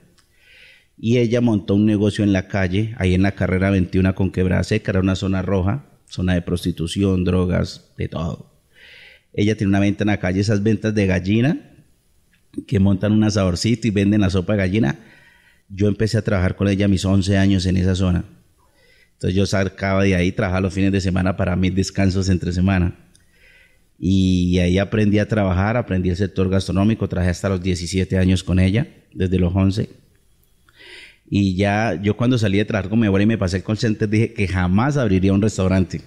y 0.99 1.17
ella 1.17 1.39
montó 1.39 1.75
un 1.75 1.85
negocio 1.85 2.23
en 2.25 2.33
la 2.33 2.47
calle, 2.47 2.93
ahí 2.97 3.13
en 3.13 3.21
la 3.21 3.31
carrera 3.31 3.69
21 3.69 4.13
con 4.15 4.31
Quebrada 4.31 4.63
Seca, 4.63 4.91
era 4.91 4.99
una 4.99 5.15
zona 5.15 5.41
roja, 5.41 5.85
zona 6.05 6.33
de 6.33 6.41
prostitución, 6.41 7.23
drogas, 7.23 7.93
de 7.97 8.09
todo. 8.09 8.51
Ella 9.31 9.55
tiene 9.55 9.69
una 9.69 9.79
venta 9.79 10.03
en 10.03 10.07
la 10.07 10.19
calle, 10.19 10.41
esas 10.41 10.61
ventas 10.61 10.93
de 10.93 11.07
gallina, 11.07 11.68
que 12.67 12.79
montan 12.79 13.11
un 13.11 13.23
asadorcito 13.23 13.87
y 13.87 13.91
venden 13.91 14.21
la 14.21 14.29
sopa 14.29 14.53
de 14.53 14.59
gallina. 14.59 14.99
Yo 15.69 15.87
empecé 15.87 16.17
a 16.17 16.21
trabajar 16.21 16.55
con 16.55 16.67
ella 16.67 16.85
a 16.85 16.87
mis 16.87 17.05
11 17.05 17.37
años 17.37 17.65
en 17.65 17.77
esa 17.77 17.95
zona. 17.95 18.25
Entonces 19.13 19.35
yo 19.35 19.45
sacaba 19.45 20.03
de 20.03 20.15
ahí, 20.15 20.31
trabajaba 20.31 20.61
los 20.61 20.73
fines 20.73 20.91
de 20.91 21.01
semana 21.01 21.35
para 21.35 21.55
mis 21.55 21.75
descansos 21.75 22.29
entre 22.29 22.51
semana. 22.51 22.95
Y 23.99 24.57
ahí 24.59 24.77
aprendí 24.77 25.19
a 25.19 25.27
trabajar, 25.27 25.75
aprendí 25.75 26.09
el 26.09 26.15
sector 26.15 26.49
gastronómico, 26.49 27.07
trabajé 27.09 27.31
hasta 27.31 27.49
los 27.49 27.61
17 27.61 28.17
años 28.17 28.43
con 28.43 28.59
ella, 28.59 28.87
desde 29.13 29.37
los 29.37 29.53
11 29.53 29.89
y 31.29 31.55
ya 31.55 31.99
yo 32.01 32.17
cuando 32.17 32.37
salí 32.37 32.57
de 32.57 32.65
trabajar 32.65 32.89
con 32.89 32.99
mi 32.99 33.05
abuela 33.05 33.23
y 33.23 33.27
me 33.27 33.37
pasé 33.37 33.57
el 33.57 33.63
call 33.63 33.77
dije 34.09 34.33
que 34.33 34.47
jamás 34.47 34.97
abriría 34.97 35.31
un 35.31 35.41
restaurante. 35.41 36.01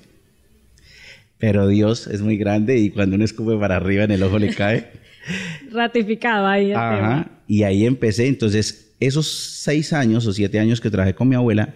Pero 1.38 1.68
Dios 1.68 2.06
es 2.08 2.20
muy 2.20 2.37
grande 2.37 2.78
y 2.78 2.90
cuando 2.90 3.16
uno 3.16 3.25
escupe 3.25 3.56
para 3.56 3.76
arriba 3.76 4.04
en 4.04 4.11
el 4.11 4.22
ojo 4.22 4.38
le 4.38 4.54
cae. 4.54 4.90
Ratificado 5.71 6.47
ahí. 6.47 6.73
Ajá. 6.73 7.31
Y 7.47 7.62
ahí 7.62 7.87
empecé. 7.87 8.29
Entonces, 8.29 8.95
esos 9.00 9.26
seis 9.26 9.93
años 9.93 10.26
o 10.26 10.33
siete 10.33 10.59
años 10.59 10.81
que 10.81 10.91
trabajé 10.91 11.14
con 11.14 11.29
mi 11.29 11.35
abuela, 11.35 11.75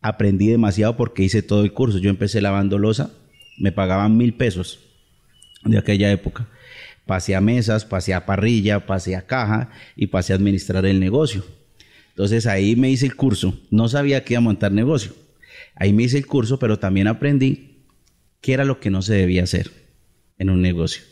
aprendí 0.00 0.48
demasiado 0.48 0.96
porque 0.96 1.22
hice 1.22 1.42
todo 1.42 1.64
el 1.64 1.72
curso. 1.72 1.98
Yo 1.98 2.10
empecé 2.10 2.40
lavando 2.40 2.78
losa, 2.78 3.10
me 3.58 3.72
pagaban 3.72 4.16
mil 4.16 4.34
pesos 4.34 4.80
de 5.64 5.78
aquella 5.78 6.10
época 6.10 6.48
pasé 7.08 7.34
a 7.34 7.40
mesas, 7.40 7.86
pasé 7.86 8.12
a 8.12 8.26
parrilla, 8.26 8.84
pasé 8.84 9.16
a 9.16 9.26
caja 9.26 9.70
y 9.96 10.08
pasé 10.08 10.34
a 10.34 10.36
administrar 10.36 10.84
el 10.84 11.00
negocio. 11.00 11.42
Entonces 12.10 12.46
ahí 12.46 12.76
me 12.76 12.90
hice 12.90 13.06
el 13.06 13.16
curso. 13.16 13.58
No 13.70 13.88
sabía 13.88 14.24
que 14.24 14.34
iba 14.34 14.38
a 14.38 14.42
montar 14.42 14.72
negocio. 14.72 15.12
Ahí 15.74 15.94
me 15.94 16.02
hice 16.02 16.18
el 16.18 16.26
curso, 16.26 16.58
pero 16.58 16.78
también 16.78 17.08
aprendí 17.08 17.86
qué 18.42 18.52
era 18.52 18.66
lo 18.66 18.78
que 18.78 18.90
no 18.90 19.00
se 19.00 19.14
debía 19.14 19.44
hacer 19.44 19.70
en 20.36 20.50
un 20.50 20.60
negocio. 20.60 21.02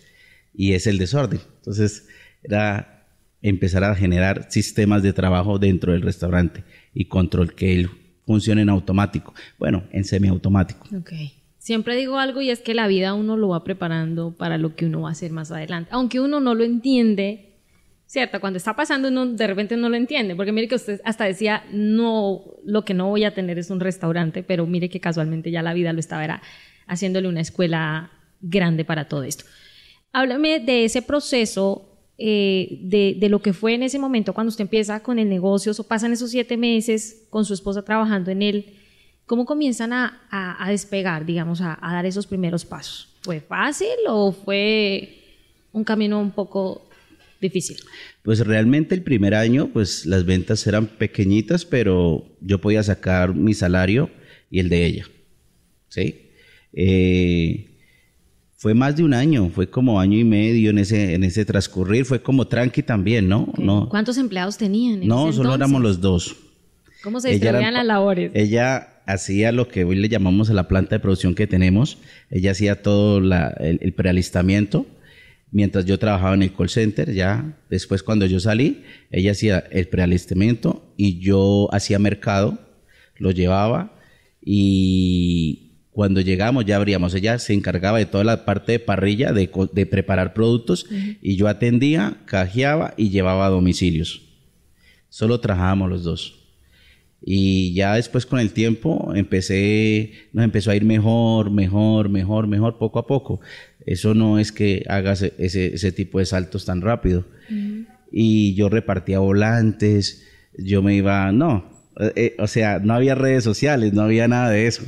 Y 0.56 0.72
es 0.72 0.86
el 0.86 0.98
desorden. 0.98 1.40
Entonces 1.58 2.08
era 2.42 2.96
empezar 3.42 3.84
a 3.84 3.94
generar 3.94 4.46
sistemas 4.50 5.02
de 5.02 5.12
trabajo 5.12 5.58
dentro 5.58 5.92
del 5.92 6.02
restaurante 6.02 6.64
y 6.94 7.04
control 7.04 7.54
que 7.54 7.74
él 7.74 7.90
funcione 8.26 8.62
en 8.62 8.70
automático. 8.70 9.34
Bueno, 9.58 9.84
en 9.92 10.04
semiautomático. 10.04 10.88
Ok. 10.96 11.12
Siempre 11.58 11.96
digo 11.96 12.18
algo 12.18 12.40
y 12.40 12.50
es 12.50 12.60
que 12.60 12.74
la 12.74 12.86
vida 12.86 13.14
uno 13.14 13.36
lo 13.36 13.48
va 13.48 13.64
preparando 13.64 14.36
para 14.36 14.58
lo 14.58 14.76
que 14.76 14.86
uno 14.86 15.02
va 15.02 15.08
a 15.08 15.12
hacer 15.12 15.32
más 15.32 15.50
adelante. 15.50 15.90
Aunque 15.92 16.20
uno 16.20 16.40
no 16.40 16.54
lo 16.54 16.64
entiende, 16.64 17.56
¿cierto? 18.06 18.40
Cuando 18.40 18.56
está 18.56 18.76
pasando 18.76 19.08
uno 19.08 19.26
de 19.26 19.46
repente 19.46 19.76
no 19.76 19.88
lo 19.88 19.96
entiende. 19.96 20.36
Porque 20.36 20.52
mire 20.52 20.68
que 20.68 20.76
usted 20.76 21.00
hasta 21.04 21.24
decía, 21.24 21.64
no, 21.72 22.44
lo 22.64 22.84
que 22.84 22.94
no 22.94 23.08
voy 23.08 23.24
a 23.24 23.34
tener 23.34 23.58
es 23.58 23.70
un 23.70 23.80
restaurante, 23.80 24.42
pero 24.42 24.66
mire 24.66 24.88
que 24.88 25.00
casualmente 25.00 25.50
ya 25.50 25.62
la 25.62 25.74
vida 25.74 25.92
lo 25.92 26.00
estaba 26.00 26.40
haciéndole 26.86 27.28
una 27.28 27.40
escuela 27.40 28.12
grande 28.40 28.84
para 28.84 29.08
todo 29.08 29.24
esto. 29.24 29.44
Háblame 30.16 30.60
de 30.60 30.84
ese 30.84 31.02
proceso, 31.02 31.88
eh, 32.16 32.78
de, 32.80 33.28
lo 33.28 33.40
que 33.40 33.52
fue 33.52 33.74
en 33.74 33.82
ese 33.82 33.98
momento 33.98 34.32
cuando 34.32 34.48
usted 34.48 34.62
empieza 34.62 35.00
con 35.00 35.18
el 35.18 35.28
negocio, 35.28 35.72
o 35.76 35.82
pasan 35.82 36.12
esos 36.12 36.30
siete 36.30 36.56
meses 36.56 37.26
con 37.28 37.44
su 37.44 37.52
esposa 37.52 37.84
trabajando 37.84 38.30
en 38.30 38.42
él 38.42 38.76
¿Cómo 39.26 39.44
comienzan 39.44 39.92
a, 39.92 40.66
despegar, 40.68 41.26
digamos, 41.26 41.60
a, 41.60 41.76
dar 41.82 42.06
esos 42.06 42.28
primeros 42.28 42.64
pasos? 42.64 43.08
¿Fue 43.22 43.40
fácil 43.40 43.96
o 44.06 44.30
fue 44.30 45.18
un 45.72 45.82
camino 45.82 46.20
un 46.20 46.30
poco 46.30 46.88
difícil? 47.40 47.76
Pues 48.22 48.38
realmente 48.46 48.94
el 48.94 49.02
primer 49.02 49.34
año, 49.34 49.68
pues 49.72 50.06
las 50.06 50.24
ventas 50.24 50.64
eran 50.68 50.86
pequeñitas, 50.86 51.64
pero 51.64 52.24
yo 52.40 52.60
podía 52.60 52.84
sacar 52.84 53.34
mi 53.34 53.52
salario 53.52 54.10
y 54.48 54.60
el 54.60 54.68
de 54.68 54.86
ella. 54.86 55.06
¿Sí? 55.88 56.30
Eh, 56.72 57.75
fue 58.56 58.74
más 58.74 58.96
de 58.96 59.04
un 59.04 59.12
año, 59.12 59.50
fue 59.50 59.68
como 59.68 60.00
año 60.00 60.18
y 60.18 60.24
medio 60.24 60.70
en 60.70 60.78
ese, 60.78 61.14
en 61.14 61.24
ese 61.24 61.44
transcurrir, 61.44 62.06
fue 62.06 62.22
como 62.22 62.46
tranqui 62.46 62.82
también, 62.82 63.28
¿no? 63.28 63.52
no 63.58 63.88
¿Cuántos 63.90 64.16
empleados 64.16 64.56
tenían? 64.56 65.06
no, 65.06 65.32
solo 65.32 65.54
éramos 65.54 65.82
los 65.82 66.00
dos. 66.00 66.36
¿Cómo 67.02 67.20
se 67.20 67.30
distribuían 67.30 67.74
las 67.74 67.86
labores? 67.86 68.32
Ella 68.34 69.02
hacía 69.06 69.52
lo 69.52 69.68
que 69.68 69.84
hoy 69.84 69.96
le 69.96 70.08
llamamos 70.08 70.50
a 70.50 70.54
la 70.54 70.68
planta 70.68 70.96
de 70.96 71.00
producción 71.00 71.34
que 71.34 71.46
tenemos. 71.46 71.98
Ella 72.30 72.50
hacía 72.50 72.82
todo 72.82 73.18
el, 73.18 73.92
prealistamiento 73.94 74.86
mientras 75.52 75.84
yo 75.84 75.98
trabajaba 75.98 76.34
en 76.34 76.42
el 76.42 76.52
call 76.52 76.68
center. 76.68 77.12
Ya 77.12 77.56
después 77.70 78.02
cuando 78.02 78.26
yo 78.26 78.40
salí, 78.40 78.82
ella 79.10 79.32
hacía 79.32 79.60
el 79.70 79.86
prealistamiento 79.88 80.92
y 80.96 81.20
yo 81.20 81.68
hacía 81.72 81.98
mercado, 81.98 82.58
lo 83.18 83.30
llevaba 83.30 83.92
y 84.44 85.65
cuando 85.96 86.20
llegamos 86.20 86.66
ya 86.66 86.76
abríamos. 86.76 87.14
Ella 87.14 87.38
se 87.38 87.54
encargaba 87.54 87.96
de 87.96 88.04
toda 88.04 88.22
la 88.22 88.44
parte 88.44 88.72
de 88.72 88.80
parrilla, 88.80 89.32
de, 89.32 89.48
preparar 89.86 90.34
productos 90.34 90.84
y 91.22 91.36
yo 91.36 91.48
atendía, 91.48 92.18
cajeaba 92.26 92.92
y 92.98 93.08
llevaba 93.08 93.46
a 93.46 93.48
domicilios. 93.48 94.20
Solo 95.08 95.40
trabajábamos 95.40 95.88
los 95.88 96.04
dos. 96.04 96.34
Y 97.22 97.72
ya 97.72 97.94
después 97.94 98.26
con 98.26 98.40
el 98.40 98.52
tiempo 98.52 99.14
empecé, 99.14 100.12
nos 100.34 100.44
empezó 100.44 100.70
a 100.70 100.76
ir 100.76 100.84
mejor, 100.84 101.50
mejor, 101.50 102.10
mejor, 102.10 102.46
mejor, 102.46 102.76
poco 102.76 102.98
a 102.98 103.06
poco. 103.06 103.40
Eso 103.86 104.12
no 104.12 104.38
es 104.38 104.52
que 104.52 104.84
hagas 104.90 105.22
ese, 105.22 105.72
ese 105.74 105.92
tipo 105.92 106.18
de 106.18 106.26
saltos 106.26 106.66
tan 106.66 106.82
rápido. 106.82 107.24
Y 108.12 108.54
yo 108.54 108.68
repartía 108.68 109.20
volantes, 109.20 110.26
yo 110.58 110.82
me 110.82 110.94
iba, 110.94 111.32
no, 111.32 111.70
eh, 111.98 112.12
eh, 112.16 112.36
o 112.38 112.48
sea, 112.48 112.80
no 112.80 112.92
había 112.92 113.14
redes 113.14 113.44
sociales, 113.44 113.94
no 113.94 114.02
había 114.02 114.28
nada 114.28 114.50
de 114.50 114.66
eso. 114.66 114.82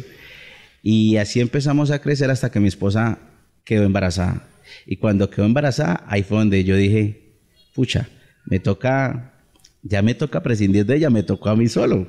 Y 0.82 1.16
así 1.16 1.40
empezamos 1.40 1.90
a 1.90 2.00
crecer 2.00 2.30
hasta 2.30 2.50
que 2.50 2.60
mi 2.60 2.68
esposa 2.68 3.18
quedó 3.64 3.84
embarazada. 3.84 4.48
Y 4.86 4.96
cuando 4.96 5.30
quedó 5.30 5.44
embarazada, 5.46 6.04
ahí 6.06 6.22
fue 6.22 6.38
donde 6.38 6.62
yo 6.64 6.76
dije, 6.76 7.36
pucha, 7.74 8.08
me 8.46 8.60
toca 8.60 9.34
ya 9.82 10.02
me 10.02 10.14
toca 10.14 10.42
prescindir 10.42 10.84
de 10.86 10.96
ella, 10.96 11.10
me 11.10 11.22
tocó 11.22 11.48
a 11.50 11.56
mí 11.56 11.68
solo. 11.68 12.06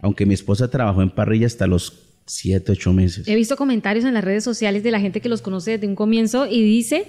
Aunque 0.00 0.26
mi 0.26 0.34
esposa 0.34 0.70
trabajó 0.70 1.02
en 1.02 1.10
parrilla 1.10 1.46
hasta 1.46 1.66
los 1.66 2.20
siete, 2.26 2.72
ocho 2.72 2.92
meses. 2.92 3.26
He 3.26 3.34
visto 3.34 3.56
comentarios 3.56 4.04
en 4.04 4.14
las 4.14 4.24
redes 4.24 4.44
sociales 4.44 4.82
de 4.82 4.90
la 4.90 5.00
gente 5.00 5.20
que 5.20 5.28
los 5.28 5.42
conoce 5.42 5.72
desde 5.72 5.86
un 5.86 5.94
comienzo 5.94 6.46
y 6.46 6.62
dice 6.62 7.06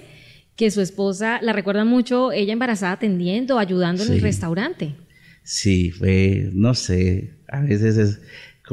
que 0.55 0.71
su 0.71 0.81
esposa 0.81 1.39
la 1.41 1.53
recuerda 1.53 1.83
mucho, 1.83 2.31
ella 2.31 2.53
embarazada 2.53 2.93
atendiendo, 2.93 3.57
ayudando 3.57 4.03
en 4.03 4.13
el 4.13 4.21
restaurante. 4.21 4.95
Sí, 5.43 5.91
fue, 5.91 6.49
no 6.53 6.73
sé, 6.73 7.33
a 7.47 7.61
veces 7.61 7.97
es 7.97 8.21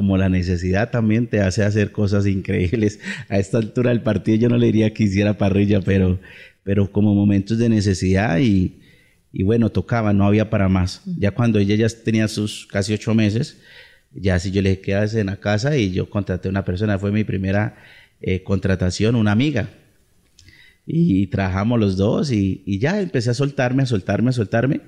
como 0.00 0.16
la 0.16 0.30
necesidad 0.30 0.90
también 0.90 1.26
te 1.26 1.42
hace 1.42 1.62
hacer 1.62 1.92
cosas 1.92 2.26
increíbles. 2.26 3.00
A 3.28 3.38
esta 3.38 3.59
altura 3.59 3.90
del 3.90 4.00
partido 4.00 4.38
yo 4.38 4.49
no 4.49 4.57
le 4.57 4.64
diría 4.64 4.95
que 4.95 5.04
hiciera 5.04 5.37
parrilla, 5.37 5.83
pero, 5.83 6.19
pero 6.62 6.90
como 6.90 7.14
momentos 7.14 7.59
de 7.59 7.69
necesidad 7.69 8.38
y, 8.38 8.80
y 9.30 9.42
bueno, 9.42 9.69
tocaba, 9.69 10.14
no 10.14 10.26
había 10.26 10.49
para 10.49 10.71
más. 10.71 11.02
Ya 11.19 11.33
cuando 11.33 11.59
ella 11.59 11.75
ya 11.75 11.87
tenía 12.02 12.28
sus 12.28 12.66
casi 12.66 12.95
ocho 12.95 13.14
meses, 13.14 13.61
ya 14.14 14.38
si 14.38 14.52
yo 14.52 14.62
le 14.62 14.71
dije, 14.71 14.80
quédate 14.80 15.21
en 15.21 15.26
la 15.26 15.37
casa 15.37 15.76
y 15.76 15.90
yo 15.90 16.09
contraté 16.09 16.49
a 16.49 16.50
una 16.50 16.64
persona, 16.64 16.99
fue 16.99 17.12
mi 17.12 17.25
primera 17.25 17.76
eh, 18.23 18.42
contratación, 18.42 19.16
una 19.16 19.33
amiga. 19.33 19.69
Y, 20.87 21.26
trabajamos 21.26 21.78
los 21.78 21.99
dos 21.99 22.33
y, 22.33 22.78
ya 22.78 23.02
empecé 23.02 23.28
a 23.28 23.35
soltarme, 23.35 23.83
a 23.83 23.87
soltarme, 23.87 24.30
a 24.30 24.33
soltarme. 24.33 24.80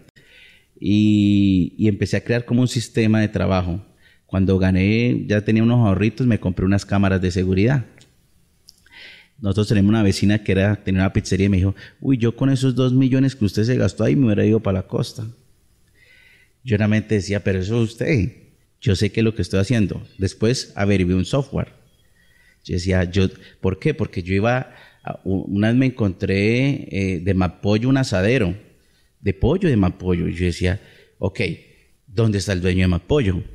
Y, 0.80 1.74
y, 1.76 1.88
empecé 1.88 2.16
a 2.16 2.24
crear 2.24 2.46
como 2.46 2.62
un 2.62 2.68
sistema 2.68 3.20
de 3.20 3.28
trabajo. 3.28 3.84
Cuando 4.32 4.58
gané, 4.58 5.26
ya 5.26 5.42
tenía 5.42 5.62
unos 5.62 5.86
ahorritos, 5.86 6.26
me 6.26 6.40
compré 6.40 6.64
unas 6.64 6.86
cámaras 6.86 7.20
de 7.20 7.30
seguridad. 7.30 7.84
Nosotros 9.38 9.68
tenemos 9.68 9.90
una 9.90 10.02
vecina 10.02 10.42
que 10.42 10.52
era, 10.52 10.82
tenía 10.82 11.02
una 11.02 11.12
pizzería 11.12 11.44
y 11.44 11.48
me 11.50 11.58
dijo, 11.58 11.74
uy, 12.00 12.16
yo 12.16 12.34
con 12.34 12.48
esos 12.48 12.74
dos 12.74 12.94
millones 12.94 13.36
que 13.36 13.44
usted 13.44 13.64
se 13.64 13.76
gastó 13.76 14.04
ahí 14.04 14.16
me 14.16 14.24
hubiera 14.24 14.46
ido 14.46 14.58
para 14.60 14.78
la 14.78 14.86
costa. 14.86 15.26
Yo 16.64 16.78
realmente 16.78 17.16
decía, 17.16 17.44
pero 17.44 17.58
eso 17.58 17.84
es 17.84 17.90
usted. 17.90 18.32
Yo 18.80 18.96
sé 18.96 19.12
qué 19.12 19.20
es 19.20 19.24
lo 19.24 19.34
que 19.34 19.42
estoy 19.42 19.60
haciendo. 19.60 20.02
Después 20.16 20.72
averigué 20.76 21.12
un 21.12 21.26
software. 21.26 21.74
Yo 22.64 22.72
decía, 22.72 23.04
yo, 23.04 23.28
¿por 23.60 23.78
qué? 23.78 23.92
Porque 23.92 24.22
yo 24.22 24.32
iba, 24.32 24.74
una 25.24 25.68
vez 25.68 25.76
me 25.76 25.84
encontré 25.84 26.88
eh, 26.90 27.20
de 27.20 27.34
Mapollo 27.34 27.90
un 27.90 27.98
asadero, 27.98 28.56
de 29.20 29.34
pollo 29.34 29.68
de 29.68 29.76
Mapollo. 29.76 30.26
Y 30.26 30.34
yo 30.36 30.46
decía, 30.46 30.80
ok, 31.18 31.38
¿dónde 32.06 32.38
está 32.38 32.54
el 32.54 32.62
dueño 32.62 32.80
de 32.80 32.88
Mapollo? 32.88 33.51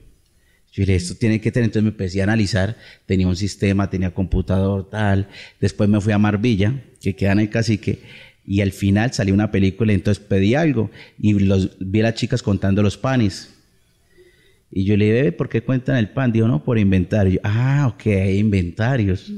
Yo 0.78 0.82
dije, 0.82 0.94
esto 0.94 1.16
tiene 1.16 1.42
que 1.42 1.52
tener, 1.52 1.66
entonces 1.66 1.82
me 1.86 1.90
empecé 1.90 2.22
a 2.22 2.26
analizar, 2.26 2.78
tenía 3.08 3.28
un 3.28 3.36
sistema, 3.36 3.90
tenía 3.90 4.14
computador, 4.14 4.88
tal. 4.88 5.28
Después 5.60 5.90
me 5.90 6.00
fui 6.00 6.14
a 6.14 6.20
Marvilla, 6.20 6.84
que 7.02 7.16
queda 7.16 7.32
en 7.32 7.40
el 7.40 7.50
cacique, 7.50 7.98
y 8.46 8.62
al 8.62 8.72
final 8.72 9.12
salió 9.12 9.34
una 9.34 9.50
película, 9.50 9.92
entonces 9.92 10.24
pedí 10.24 10.54
algo 10.54 10.92
y 11.18 11.34
los, 11.34 11.80
vi 11.80 12.02
a 12.02 12.04
las 12.04 12.14
chicas 12.14 12.44
contando 12.44 12.84
los 12.84 12.96
panes. 12.96 13.56
Y 14.72 14.84
yo 14.84 14.96
le 14.96 15.12
dije, 15.12 15.32
¿por 15.32 15.50
qué 15.50 15.62
cuentan 15.64 15.96
el 15.96 16.10
pan? 16.10 16.32
Dijo, 16.32 16.48
no, 16.48 16.64
por 16.64 16.78
inventario. 16.78 17.40
ah, 17.42 17.92
ok, 17.92 18.06
hay 18.06 18.38
inventarios. 18.38 19.34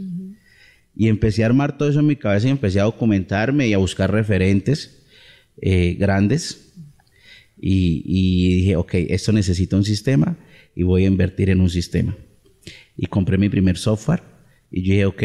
Y 0.93 1.07
empecé 1.07 1.43
a 1.43 1.45
armar 1.45 1.77
todo 1.77 1.89
eso 1.89 2.01
en 2.01 2.07
mi 2.07 2.17
cabeza 2.17 2.49
y 2.49 2.51
empecé 2.51 2.81
a 2.81 2.83
documentarme 2.83 3.65
y 3.65 3.71
a 3.71 3.77
buscar 3.77 4.11
referentes 4.11 5.05
eh, 5.61 5.95
grandes. 5.97 6.73
Y, 7.61 8.03
y, 8.05 8.55
dije, 8.55 8.75
ok, 8.75 8.93
esto 8.95 9.31
necesita 9.31 9.77
un 9.77 9.85
sistema 9.85 10.35
y 10.79 10.83
voy 10.83 11.03
a 11.03 11.07
invertir 11.07 11.49
en 11.49 11.59
un 11.59 11.69
sistema. 11.69 12.15
Y 12.95 13.05
compré 13.07 13.37
mi 13.37 13.49
primer 13.49 13.77
software 13.77 14.23
y 14.71 14.81
yo 14.81 14.93
dije, 14.93 15.05
ok, 15.07 15.23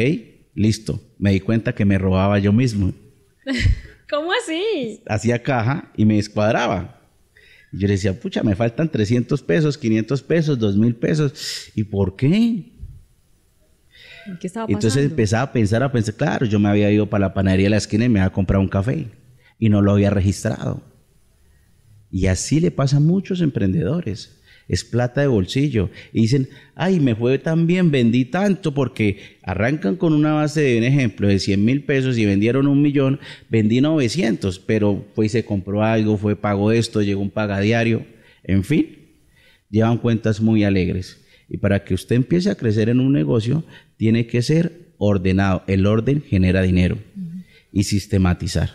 listo. 0.56 1.00
Me 1.16 1.30
di 1.30 1.38
cuenta 1.38 1.73
que 1.76 1.84
me 1.84 1.96
robaba 1.96 2.40
yo 2.40 2.52
mismo. 2.52 2.92
¿Cómo 4.11 4.32
así? 4.32 5.00
Hacía 5.06 5.40
caja 5.44 5.92
y 5.96 6.06
me 6.06 6.16
descuadraba. 6.16 7.00
Y 7.73 7.78
yo 7.78 7.87
le 7.87 7.92
decía, 7.92 8.18
pucha, 8.18 8.42
me 8.42 8.56
faltan 8.56 8.90
300 8.90 9.40
pesos, 9.44 9.78
500 9.78 10.23
pesos, 10.25 10.58
2000 10.58 10.96
pesos. 10.96 11.70
¿Y 11.76 11.84
por 11.84 12.16
qué? 12.16 12.73
¿Qué 14.40 14.49
estaba 14.49 14.66
pasando? 14.66 14.76
Entonces 14.76 15.04
empezaba 15.04 15.44
a 15.44 15.52
pensar, 15.52 15.84
a 15.84 15.92
pensar, 15.92 16.16
claro, 16.16 16.46
yo 16.46 16.58
me 16.58 16.68
había 16.68 16.90
ido 16.90 17.08
para 17.08 17.28
la 17.28 17.34
panadería 17.34 17.66
de 17.66 17.70
la 17.70 17.76
esquina 17.76 18.06
y 18.06 18.08
me 18.08 18.18
había 18.18 18.32
comprado 18.32 18.61
un 18.61 18.68
café 18.68 19.06
y 19.61 19.68
no 19.68 19.82
lo 19.82 19.92
había 19.92 20.11
registrado. 20.11 20.82
Y 22.11 22.26
así 22.26 22.58
le 22.58 22.73
pasa 22.73 22.96
a 22.96 23.00
muchos 23.00 23.40
emprendedores 23.40 24.40
es 24.68 24.85
plata 24.85 25.21
de 25.21 25.26
bolsillo. 25.26 25.90
Y 26.12 26.23
dicen, 26.23 26.49
ay, 26.75 27.00
me 27.00 27.14
fue 27.14 27.38
tan 27.38 27.66
bien, 27.66 27.90
vendí 27.90 28.25
tanto, 28.25 28.75
porque 28.75 29.38
arrancan 29.42 29.97
con 29.97 30.12
una 30.12 30.33
base 30.33 30.61
de 30.61 30.78
un 30.78 30.85
ejemplo 30.85 31.28
de 31.28 31.38
100 31.38 31.64
mil 31.64 31.85
pesos 31.85 32.18
y 32.18 32.25
vendieron 32.25 32.66
un 32.66 32.80
millón, 32.83 33.21
vendí 33.49 33.80
900, 33.80 34.59
pero 34.61 35.04
pues 35.14 35.33
se 35.33 35.44
compró 35.44 35.83
algo, 35.83 36.16
fue 36.16 36.37
pago 36.37 36.73
esto, 36.73 37.02
llegó 37.02 37.21
un 37.21 37.30
pagadiario, 37.30 38.06
en 38.42 38.64
fin, 38.64 38.99
llevan 39.71 39.99
cuentas 39.99 40.40
muy 40.40 40.64
alegres. 40.64 41.21
Y 41.49 41.59
para 41.59 41.85
que 41.85 41.94
usted 41.94 42.16
empiece 42.16 42.50
a 42.50 42.54
crecer 42.54 42.88
en 42.88 43.00
un 43.00 43.12
negocio, 43.12 43.64
tiene 43.97 44.26
que 44.26 44.42
ser 44.42 44.94
ordenado. 44.99 45.62
El 45.66 45.87
orden 45.87 46.23
genera 46.23 46.62
dinero 46.62 46.99
y 47.73 47.85
sistematizar. 47.85 48.71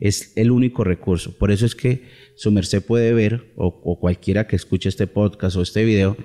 es 0.00 0.32
el 0.36 0.52
único 0.52 0.84
recurso. 0.84 1.36
Por 1.36 1.50
eso 1.50 1.66
es 1.66 1.74
que 1.74 2.04
su 2.38 2.52
merced 2.52 2.84
puede 2.84 3.12
ver, 3.12 3.52
o, 3.56 3.98
cualquiera 3.98 4.46
que 4.46 4.54
escuche 4.54 4.88
este 4.88 5.08
podcast 5.08 5.56
o 5.56 5.62
este 5.62 5.84
video, 5.84 6.16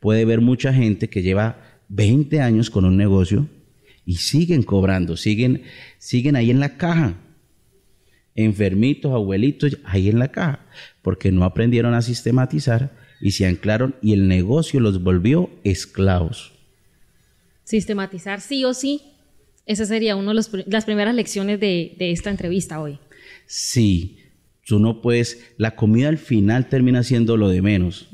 puede 0.00 0.24
ver 0.24 0.40
mucha 0.40 0.74
gente 0.74 1.08
que 1.08 1.22
lleva 1.22 1.80
20 1.90 2.40
años 2.40 2.70
con 2.70 2.84
un 2.84 2.96
negocio 2.96 3.48
y 4.04 4.16
siguen 4.16 4.64
cobrando, 4.64 5.16
siguen, 5.16 5.62
siguen 5.96 6.34
ahí 6.34 6.50
en 6.50 6.58
la 6.58 6.76
caja. 6.76 7.20
Enfermitos, 8.34 9.12
abuelitos, 9.12 9.78
ahí 9.84 10.08
en 10.08 10.18
la 10.18 10.32
caja, 10.32 10.66
porque 11.02 11.30
no 11.30 11.44
aprendieron 11.44 11.94
a 11.94 12.02
sistematizar 12.02 12.90
y 13.20 13.30
se 13.30 13.46
anclaron 13.46 13.94
y 14.02 14.12
el 14.12 14.26
negocio 14.26 14.80
los 14.80 15.00
volvió 15.04 15.50
esclavos. 15.62 16.52
Sistematizar 17.62 18.40
sí 18.40 18.64
o 18.64 18.74
sí. 18.74 19.02
Esa 19.66 19.86
sería 19.86 20.16
una 20.16 20.34
de 20.34 20.64
las 20.66 20.84
primeras 20.84 21.14
lecciones 21.14 21.60
de, 21.60 21.94
de 21.96 22.10
esta 22.10 22.28
entrevista 22.28 22.80
hoy. 22.80 22.98
Sí, 23.46 24.19
tú 24.66 24.78
no 24.78 25.00
puedes, 25.02 25.52
la 25.56 25.76
comida 25.76 26.08
al 26.08 26.18
final 26.18 26.68
termina 26.68 27.02
siendo 27.02 27.36
lo 27.36 27.48
de 27.48 27.62
menos. 27.62 28.08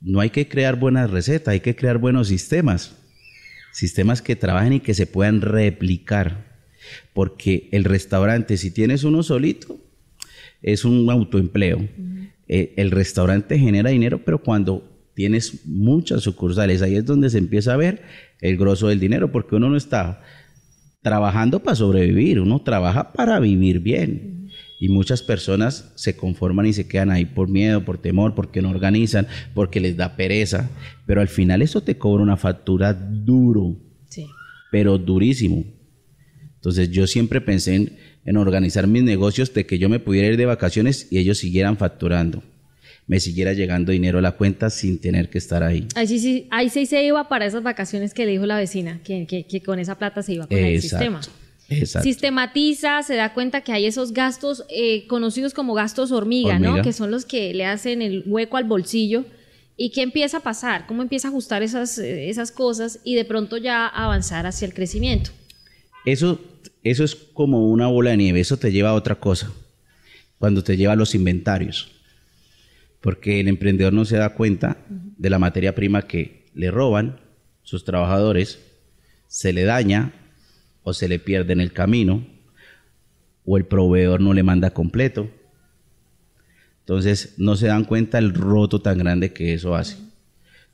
no 0.00 0.20
hay 0.20 0.30
que 0.30 0.48
crear 0.48 0.78
buenas 0.78 1.10
recetas, 1.10 1.52
hay 1.52 1.60
que 1.60 1.76
crear 1.76 1.98
buenos 1.98 2.28
sistemas. 2.28 2.96
Sistemas 3.72 4.20
que 4.20 4.36
trabajen 4.36 4.74
y 4.74 4.80
que 4.80 4.94
se 4.94 5.06
puedan 5.06 5.40
replicar. 5.40 6.52
Porque 7.14 7.68
el 7.72 7.84
restaurante, 7.84 8.56
si 8.56 8.70
tienes 8.70 9.04
uno 9.04 9.22
solito, 9.22 9.78
es 10.62 10.84
un 10.84 11.08
autoempleo. 11.10 11.88
Eh, 12.48 12.74
el 12.76 12.90
restaurante 12.90 13.58
genera 13.58 13.90
dinero, 13.90 14.24
pero 14.24 14.42
cuando 14.42 14.88
tienes 15.14 15.66
muchas 15.66 16.22
sucursales, 16.22 16.82
ahí 16.82 16.96
es 16.96 17.04
donde 17.04 17.30
se 17.30 17.38
empieza 17.38 17.74
a 17.74 17.76
ver 17.76 18.02
el 18.40 18.56
grosso 18.56 18.88
del 18.88 19.00
dinero, 19.00 19.30
porque 19.30 19.56
uno 19.56 19.68
no 19.70 19.76
está 19.76 20.22
trabajando 21.02 21.62
para 21.62 21.76
sobrevivir, 21.76 22.40
uno 22.40 22.62
trabaja 22.62 23.12
para 23.12 23.40
vivir 23.40 23.80
bien. 23.80 24.50
Y 24.80 24.88
muchas 24.88 25.22
personas 25.22 25.92
se 25.94 26.16
conforman 26.16 26.66
y 26.66 26.72
se 26.72 26.88
quedan 26.88 27.10
ahí 27.10 27.24
por 27.24 27.48
miedo, 27.48 27.84
por 27.84 27.98
temor, 27.98 28.34
porque 28.34 28.62
no 28.62 28.70
organizan, 28.70 29.28
porque 29.54 29.78
les 29.80 29.96
da 29.96 30.16
pereza. 30.16 30.70
Pero 31.06 31.20
al 31.20 31.28
final 31.28 31.62
eso 31.62 31.82
te 31.82 31.98
cobra 31.98 32.22
una 32.22 32.36
factura 32.36 32.92
duro, 32.92 33.76
sí. 34.08 34.26
pero 34.72 34.98
durísimo. 34.98 35.64
Entonces 36.54 36.90
yo 36.90 37.06
siempre 37.06 37.40
pensé 37.40 37.76
en, 37.76 37.98
en 38.24 38.36
organizar 38.36 38.88
mis 38.88 39.04
negocios 39.04 39.54
de 39.54 39.66
que 39.66 39.78
yo 39.78 39.88
me 39.88 40.00
pudiera 40.00 40.28
ir 40.28 40.36
de 40.36 40.46
vacaciones 40.46 41.06
y 41.10 41.18
ellos 41.18 41.38
siguieran 41.38 41.76
facturando 41.76 42.42
me 43.06 43.20
siguiera 43.20 43.52
llegando 43.52 43.92
dinero 43.92 44.18
a 44.18 44.22
la 44.22 44.32
cuenta 44.32 44.70
sin 44.70 44.98
tener 45.00 45.28
que 45.28 45.38
estar 45.38 45.62
ahí. 45.62 45.86
Ahí 45.94 46.06
sí, 46.06 46.46
ahí 46.50 46.70
sí 46.70 46.86
se 46.86 47.02
iba 47.02 47.28
para 47.28 47.46
esas 47.46 47.62
vacaciones 47.62 48.14
que 48.14 48.24
le 48.24 48.32
dijo 48.32 48.46
la 48.46 48.56
vecina, 48.56 49.00
que, 49.02 49.26
que, 49.26 49.62
con 49.62 49.78
esa 49.78 49.98
plata 49.98 50.22
se 50.22 50.34
iba 50.34 50.46
con 50.46 50.56
el 50.56 50.80
sistema. 50.80 51.20
Exacto. 51.68 52.06
Sistematiza, 52.06 53.02
se 53.02 53.16
da 53.16 53.32
cuenta 53.32 53.62
que 53.62 53.72
hay 53.72 53.86
esos 53.86 54.12
gastos 54.12 54.64
eh, 54.68 55.06
conocidos 55.06 55.54
como 55.54 55.74
gastos 55.74 56.12
hormiga, 56.12 56.58
¿no? 56.58 56.82
Que 56.82 56.92
son 56.92 57.10
los 57.10 57.24
que 57.24 57.54
le 57.54 57.64
hacen 57.64 58.02
el 58.02 58.24
hueco 58.26 58.56
al 58.56 58.64
bolsillo. 58.64 59.24
¿Y 59.76 59.90
qué 59.90 60.02
empieza 60.02 60.38
a 60.38 60.40
pasar? 60.40 60.86
¿Cómo 60.86 61.00
empieza 61.00 61.28
a 61.28 61.30
ajustar 61.30 61.62
esas, 61.62 61.98
eh, 61.98 62.28
esas 62.28 62.52
cosas 62.52 63.00
y 63.04 63.14
de 63.14 63.24
pronto 63.24 63.56
ya 63.56 63.86
avanzar 63.86 64.46
hacia 64.46 64.66
el 64.66 64.74
crecimiento? 64.74 65.30
Eso, 66.04 66.40
eso 66.84 67.04
es 67.04 67.14
como 67.14 67.70
una 67.70 67.86
bola 67.86 68.10
de 68.10 68.18
nieve, 68.18 68.40
eso 68.40 68.58
te 68.58 68.70
lleva 68.70 68.90
a 68.90 68.94
otra 68.94 69.14
cosa, 69.14 69.50
cuando 70.38 70.62
te 70.62 70.76
lleva 70.76 70.92
a 70.92 70.96
los 70.96 71.14
inventarios 71.14 72.01
porque 73.02 73.40
el 73.40 73.48
emprendedor 73.48 73.92
no 73.92 74.04
se 74.04 74.16
da 74.16 74.30
cuenta 74.30 74.78
de 74.88 75.28
la 75.28 75.38
materia 75.38 75.74
prima 75.74 76.02
que 76.02 76.46
le 76.54 76.70
roban 76.70 77.20
sus 77.62 77.84
trabajadores, 77.84 78.60
se 79.26 79.52
le 79.52 79.64
daña 79.64 80.12
o 80.84 80.94
se 80.94 81.08
le 81.08 81.18
pierde 81.18 81.52
en 81.52 81.60
el 81.60 81.72
camino, 81.72 82.26
o 83.44 83.56
el 83.56 83.64
proveedor 83.64 84.20
no 84.20 84.32
le 84.34 84.44
manda 84.44 84.70
completo. 84.70 85.28
Entonces 86.80 87.34
no 87.38 87.56
se 87.56 87.66
dan 87.66 87.84
cuenta 87.84 88.18
el 88.18 88.34
roto 88.34 88.80
tan 88.80 88.98
grande 88.98 89.32
que 89.32 89.52
eso 89.52 89.74
hace. 89.74 89.96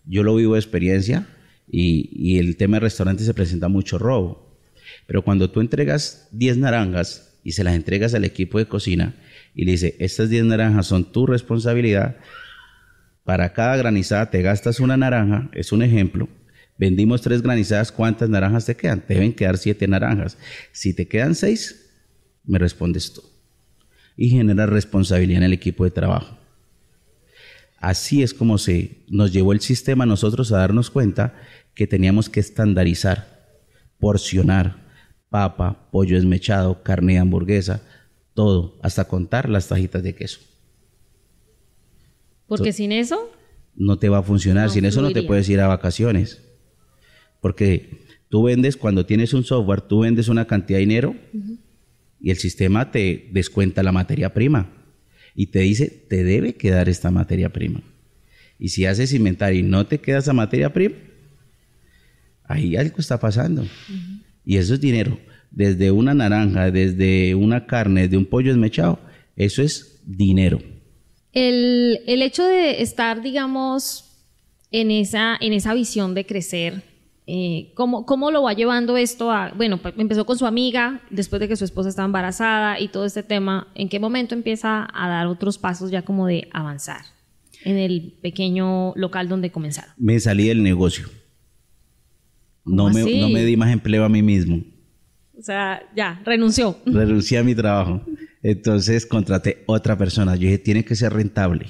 Yo 0.04 0.22
lo 0.22 0.34
vivo 0.34 0.54
de 0.54 0.60
experiencia 0.60 1.26
y, 1.70 2.10
y 2.12 2.38
el 2.38 2.56
tema 2.56 2.76
de 2.76 2.80
restaurantes 2.80 3.26
se 3.26 3.34
presenta 3.34 3.68
mucho 3.68 3.98
robo. 3.98 4.58
Pero 5.06 5.22
cuando 5.22 5.50
tú 5.50 5.60
entregas 5.60 6.28
10 6.32 6.58
naranjas 6.58 7.38
y 7.42 7.52
se 7.52 7.64
las 7.64 7.74
entregas 7.74 8.12
al 8.14 8.24
equipo 8.24 8.58
de 8.58 8.66
cocina, 8.66 9.14
y 9.58 9.64
le 9.64 9.72
dice, 9.72 9.96
estas 9.98 10.30
10 10.30 10.44
naranjas 10.44 10.86
son 10.86 11.10
tu 11.10 11.26
responsabilidad. 11.26 12.18
Para 13.24 13.52
cada 13.52 13.76
granizada 13.76 14.30
te 14.30 14.40
gastas 14.40 14.78
una 14.78 14.96
naranja, 14.96 15.50
es 15.52 15.72
un 15.72 15.82
ejemplo. 15.82 16.28
Vendimos 16.78 17.22
tres 17.22 17.42
granizadas, 17.42 17.90
¿cuántas 17.90 18.28
naranjas 18.28 18.66
te 18.66 18.76
quedan? 18.76 19.00
Te 19.00 19.14
deben 19.14 19.32
quedar 19.32 19.58
siete 19.58 19.88
naranjas. 19.88 20.38
Si 20.70 20.94
te 20.94 21.08
quedan 21.08 21.34
seis, 21.34 21.90
me 22.44 22.60
respondes 22.60 23.12
tú. 23.12 23.20
Y 24.16 24.28
genera 24.28 24.66
responsabilidad 24.66 25.38
en 25.38 25.46
el 25.46 25.52
equipo 25.52 25.82
de 25.82 25.90
trabajo. 25.90 26.38
Así 27.78 28.22
es 28.22 28.34
como 28.34 28.58
se 28.58 29.04
nos 29.08 29.32
llevó 29.32 29.52
el 29.52 29.60
sistema 29.60 30.06
nosotros 30.06 30.52
a 30.52 30.58
darnos 30.58 30.88
cuenta 30.88 31.34
que 31.74 31.88
teníamos 31.88 32.28
que 32.28 32.38
estandarizar, 32.38 33.26
porcionar 33.98 34.86
papa, 35.30 35.88
pollo 35.90 36.16
esmechado, 36.16 36.84
carne 36.84 37.14
de 37.14 37.18
hamburguesa, 37.18 37.82
todo, 38.38 38.78
hasta 38.84 39.08
contar 39.08 39.48
las 39.48 39.66
tajitas 39.66 40.00
de 40.00 40.14
queso. 40.14 40.38
Porque 42.46 42.72
sin 42.72 42.92
eso... 42.92 43.32
No 43.74 43.98
te 43.98 44.08
va 44.08 44.18
a 44.18 44.22
funcionar, 44.22 44.70
sin 44.70 44.84
eso 44.84 45.02
no 45.02 45.10
te 45.10 45.24
puedes 45.24 45.48
ir 45.48 45.58
a 45.58 45.66
vacaciones. 45.66 46.40
Porque 47.40 47.98
tú 48.28 48.44
vendes, 48.44 48.76
cuando 48.76 49.04
tienes 49.04 49.34
un 49.34 49.42
software, 49.42 49.80
tú 49.80 50.02
vendes 50.02 50.28
una 50.28 50.46
cantidad 50.46 50.78
de 50.78 50.86
dinero 50.86 51.16
y 52.20 52.30
el 52.30 52.36
sistema 52.36 52.92
te 52.92 53.28
descuenta 53.32 53.82
la 53.82 53.90
materia 53.90 54.32
prima 54.32 54.72
y 55.34 55.46
te 55.46 55.58
dice, 55.58 55.88
te 55.88 56.22
debe 56.22 56.54
quedar 56.54 56.88
esta 56.88 57.10
materia 57.10 57.52
prima. 57.52 57.82
Y 58.56 58.68
si 58.68 58.86
haces 58.86 59.12
inventario 59.14 59.58
y 59.58 59.64
no 59.64 59.84
te 59.88 59.98
queda 59.98 60.18
esa 60.18 60.32
materia 60.32 60.72
prima, 60.72 60.94
ahí 62.44 62.76
algo 62.76 62.98
está 62.98 63.18
pasando. 63.18 63.66
Y 64.44 64.58
eso 64.58 64.74
es 64.74 64.80
dinero 64.80 65.18
desde 65.50 65.90
una 65.90 66.14
naranja, 66.14 66.70
desde 66.70 67.34
una 67.34 67.66
carne, 67.66 68.02
desde 68.02 68.16
un 68.16 68.26
pollo 68.26 68.50
esmechado, 68.50 68.98
eso 69.36 69.62
es 69.62 70.00
dinero. 70.04 70.60
El, 71.32 72.00
hecho 72.06 72.44
de 72.44 72.82
estar, 72.82 73.22
digamos, 73.22 74.04
en 74.70 74.90
esa, 74.90 75.36
en 75.40 75.52
esa 75.52 75.74
visión 75.74 76.14
de 76.14 76.26
crecer, 76.26 76.82
eh, 77.26 77.72
¿cómo, 77.74 78.06
¿cómo, 78.06 78.30
lo 78.30 78.42
va 78.42 78.54
llevando 78.54 78.96
esto 78.96 79.30
a, 79.30 79.52
bueno, 79.54 79.78
pues, 79.78 79.94
empezó 79.98 80.24
con 80.24 80.38
su 80.38 80.46
amiga, 80.46 81.02
después 81.10 81.40
de 81.40 81.48
que 81.48 81.56
su 81.56 81.64
esposa 81.64 81.90
estaba 81.90 82.06
embarazada 82.06 82.80
y 82.80 82.88
todo 82.88 83.04
este 83.04 83.22
tema, 83.22 83.68
¿en 83.74 83.88
qué 83.88 84.00
momento 84.00 84.34
empieza 84.34 84.88
a 84.92 85.08
dar 85.08 85.26
otros 85.26 85.58
pasos 85.58 85.90
ya 85.90 86.02
como 86.02 86.26
de 86.26 86.48
avanzar 86.52 87.02
en 87.64 87.76
el 87.76 88.14
pequeño 88.22 88.94
local 88.96 89.28
donde 89.28 89.50
comenzaron? 89.50 89.92
Me 89.98 90.18
salí 90.18 90.48
del 90.48 90.62
negocio. 90.62 91.08
No 92.64 92.90
me, 92.90 93.02
no 93.20 93.28
me 93.28 93.44
di 93.44 93.56
más 93.56 93.72
empleo 93.72 94.04
a 94.04 94.08
mí 94.08 94.22
mismo. 94.22 94.62
O 95.38 95.42
sea, 95.42 95.82
ya, 95.94 96.20
renunció. 96.24 96.76
Renuncié 96.86 97.38
a 97.38 97.44
mi 97.44 97.54
trabajo. 97.54 98.02
Entonces 98.42 99.06
contraté 99.06 99.62
otra 99.66 99.96
persona. 99.96 100.34
Yo 100.34 100.42
dije, 100.42 100.58
tiene 100.58 100.84
que 100.84 100.96
ser 100.96 101.12
rentable. 101.12 101.66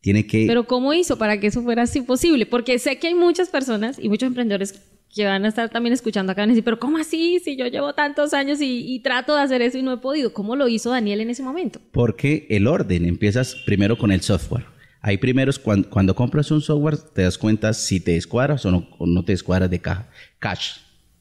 Tiene 0.00 0.26
que... 0.26 0.46
Pero 0.46 0.66
¿cómo 0.66 0.92
hizo 0.92 1.18
para 1.18 1.38
que 1.38 1.48
eso 1.48 1.62
fuera 1.62 1.82
así 1.82 2.02
posible? 2.02 2.46
Porque 2.46 2.78
sé 2.78 2.98
que 2.98 3.08
hay 3.08 3.14
muchas 3.14 3.48
personas 3.48 3.98
y 3.98 4.08
muchos 4.08 4.26
emprendedores 4.26 4.82
que 5.14 5.24
van 5.24 5.44
a 5.44 5.48
estar 5.48 5.70
también 5.70 5.92
escuchando 5.92 6.32
acá 6.32 6.44
y 6.44 6.48
decir, 6.48 6.64
pero 6.64 6.78
¿cómo 6.78 6.98
así? 6.98 7.40
Si 7.42 7.56
yo 7.56 7.66
llevo 7.68 7.94
tantos 7.94 8.34
años 8.34 8.58
y, 8.60 9.00
trato 9.00 9.36
de 9.36 9.42
hacer 9.42 9.62
eso 9.62 9.78
y 9.78 9.82
no 9.82 9.92
he 9.92 9.98
podido. 9.98 10.32
¿Cómo 10.32 10.56
lo 10.56 10.68
hizo 10.68 10.90
Daniel 10.90 11.20
en 11.20 11.30
ese 11.30 11.42
momento? 11.42 11.80
Porque 11.92 12.46
el 12.50 12.66
orden, 12.66 13.04
empiezas 13.06 13.54
primero 13.64 13.96
con 13.96 14.10
el 14.10 14.22
software. 14.22 14.66
Hay 15.00 15.18
primeros, 15.18 15.58
cuando, 15.58 15.88
cuando 15.88 16.14
compras 16.14 16.50
un 16.50 16.62
software, 16.62 16.96
te 16.96 17.22
das 17.22 17.38
cuenta 17.38 17.72
si 17.74 18.00
te 18.00 18.12
descuadras 18.12 18.64
o 18.66 18.70
no, 18.70 18.88
o 18.98 19.06
no 19.06 19.24
te 19.24 19.32
descuadras 19.32 19.70
de 19.70 19.78
caja. 19.78 20.08
Cash. 20.38 20.78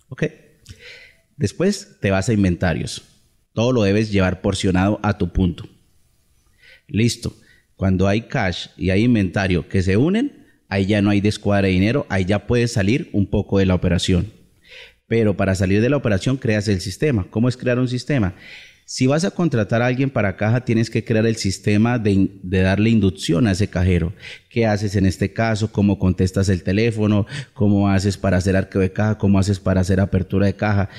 ¿Ok? 0.09 0.23
Después 1.43 1.97
te 1.99 2.09
vas 2.09 2.29
a 2.29 2.33
inventarios. 2.33 3.01
Todo 3.51 3.73
lo 3.73 3.83
debes 3.83 4.13
llevar 4.13 4.39
porcionado 4.39 5.01
a 5.03 5.17
tu 5.17 5.33
punto. 5.33 5.67
Listo. 6.87 7.35
Cuando 7.75 8.07
hay 8.07 8.21
cash 8.29 8.67
y 8.77 8.91
hay 8.91 9.03
inventario 9.03 9.67
que 9.67 9.81
se 9.81 9.97
unen, 9.97 10.45
ahí 10.69 10.85
ya 10.85 11.01
no 11.01 11.09
hay 11.09 11.19
descuadra 11.19 11.67
de 11.67 11.73
dinero, 11.73 12.05
ahí 12.07 12.23
ya 12.23 12.47
puedes 12.47 12.71
salir 12.71 13.09
un 13.11 13.27
poco 13.27 13.59
de 13.59 13.65
la 13.65 13.75
operación. 13.75 14.31
Pero 15.05 15.35
para 15.35 15.53
salir 15.53 15.81
de 15.81 15.89
la 15.89 15.97
operación 15.97 16.37
creas 16.37 16.69
el 16.69 16.79
sistema. 16.79 17.27
¿Cómo 17.29 17.49
es 17.49 17.57
crear 17.57 17.77
un 17.77 17.89
sistema? 17.89 18.35
Si 18.85 19.07
vas 19.07 19.25
a 19.25 19.31
contratar 19.31 19.81
a 19.81 19.87
alguien 19.87 20.11
para 20.11 20.37
caja, 20.37 20.63
tienes 20.63 20.89
que 20.89 21.03
crear 21.03 21.25
el 21.25 21.35
sistema 21.35 21.99
de, 21.99 22.29
darle 22.41 22.89
inducción 22.89 23.47
a 23.47 23.51
ese 23.51 23.67
cajero. 23.67 24.13
¿Qué 24.49 24.65
haces 24.65 24.95
en 24.95 25.05
este 25.05 25.33
caso? 25.33 25.73
¿Cómo 25.73 25.99
contestas 25.99 26.47
el 26.47 26.63
teléfono? 26.63 27.27
¿Cómo 27.53 27.89
haces 27.89 28.15
para 28.15 28.37
hacer 28.37 28.55
arqueo 28.55 28.79
de 28.79 28.93
caja? 28.93 29.17
¿Cómo 29.17 29.39
haces 29.39 29.59
para 29.59 29.81
hacer 29.81 29.99
apertura 29.99 30.45
de 30.45 30.55
caja? 30.55 30.89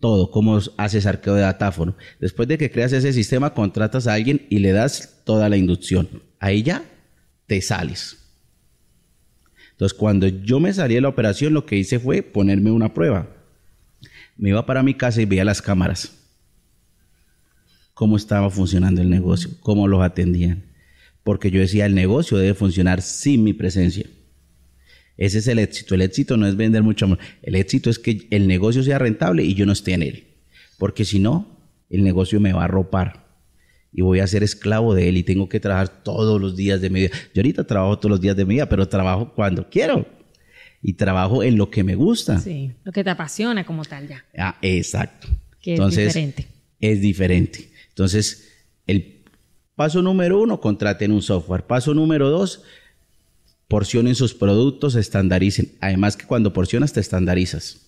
Todo, 0.00 0.30
cómo 0.30 0.58
haces 0.78 1.06
arqueo 1.06 1.34
de 1.34 1.42
datáfono. 1.42 1.94
Después 2.18 2.48
de 2.48 2.58
que 2.58 2.70
creas 2.70 2.92
ese 2.92 3.12
sistema, 3.12 3.54
contratas 3.54 4.06
a 4.06 4.14
alguien 4.14 4.46
y 4.48 4.58
le 4.58 4.72
das 4.72 5.22
toda 5.24 5.48
la 5.48 5.58
inducción. 5.58 6.22
Ahí 6.40 6.62
ya 6.62 6.82
te 7.46 7.60
sales. 7.60 8.16
Entonces, 9.72 9.96
cuando 9.96 10.26
yo 10.26 10.58
me 10.58 10.72
salí 10.72 10.94
de 10.94 11.02
la 11.02 11.08
operación, 11.08 11.54
lo 11.54 11.66
que 11.66 11.76
hice 11.76 11.98
fue 11.98 12.22
ponerme 12.22 12.70
una 12.70 12.92
prueba. 12.94 13.28
me 14.36 14.48
iba 14.48 14.64
para 14.64 14.82
mi 14.82 14.94
casa 14.94 15.20
y 15.20 15.26
veía 15.26 15.44
las 15.44 15.60
cámaras. 15.60 16.16
Cómo 17.92 18.16
estaba 18.16 18.48
funcionando 18.48 19.02
el 19.02 19.10
negocio, 19.10 19.50
cómo 19.60 19.86
los 19.86 20.02
atendían. 20.02 20.64
Porque 21.22 21.50
yo 21.50 21.60
decía, 21.60 21.84
el 21.84 21.94
negocio 21.94 22.38
debe 22.38 22.54
funcionar 22.54 23.02
sin 23.02 23.44
mi 23.44 23.52
presencia. 23.52 24.06
Ese 25.20 25.38
es 25.38 25.46
el 25.48 25.58
éxito. 25.58 25.94
El 25.94 26.00
éxito 26.00 26.38
no 26.38 26.46
es 26.46 26.56
vender 26.56 26.82
mucho 26.82 27.04
amor. 27.04 27.18
El 27.42 27.54
éxito 27.54 27.90
es 27.90 27.98
que 27.98 28.26
el 28.30 28.48
negocio 28.48 28.82
sea 28.82 28.98
rentable 28.98 29.44
y 29.44 29.54
yo 29.54 29.66
no 29.66 29.72
esté 29.72 29.92
en 29.92 30.02
él. 30.02 30.28
Porque 30.78 31.04
si 31.04 31.18
no, 31.18 31.58
el 31.90 32.02
negocio 32.02 32.40
me 32.40 32.54
va 32.54 32.64
a 32.64 32.68
ropar 32.68 33.28
y 33.92 34.00
voy 34.00 34.20
a 34.20 34.26
ser 34.26 34.42
esclavo 34.42 34.94
de 34.94 35.10
él 35.10 35.18
y 35.18 35.22
tengo 35.22 35.46
que 35.46 35.60
trabajar 35.60 36.02
todos 36.02 36.40
los 36.40 36.56
días 36.56 36.80
de 36.80 36.88
mi 36.88 37.00
vida. 37.00 37.10
Yo 37.34 37.40
ahorita 37.40 37.64
trabajo 37.64 37.98
todos 37.98 38.10
los 38.10 38.20
días 38.22 38.34
de 38.34 38.46
mi 38.46 38.54
vida, 38.54 38.68
pero 38.70 38.88
trabajo 38.88 39.34
cuando 39.34 39.68
quiero 39.68 40.06
y 40.80 40.94
trabajo 40.94 41.42
en 41.42 41.58
lo 41.58 41.70
que 41.70 41.84
me 41.84 41.96
gusta. 41.96 42.40
Sí, 42.40 42.72
lo 42.82 42.90
que 42.90 43.04
te 43.04 43.10
apasiona 43.10 43.66
como 43.66 43.84
tal 43.84 44.08
ya. 44.08 44.24
Ah, 44.38 44.56
exacto. 44.62 45.28
Que 45.60 45.74
es 45.74 45.90
diferente. 45.90 46.46
Es 46.80 47.00
diferente. 47.02 47.70
Entonces, 47.90 48.48
el 48.86 49.22
paso 49.74 50.00
número 50.00 50.40
uno, 50.40 50.62
contraten 50.62 51.12
un 51.12 51.20
software. 51.20 51.66
Paso 51.66 51.92
número 51.92 52.30
dos, 52.30 52.62
porcionen 53.70 54.16
sus 54.16 54.34
productos, 54.34 54.96
estandaricen. 54.96 55.70
Además 55.78 56.16
que 56.16 56.26
cuando 56.26 56.52
porcionas 56.52 56.92
te 56.92 56.98
estandarizas. 56.98 57.86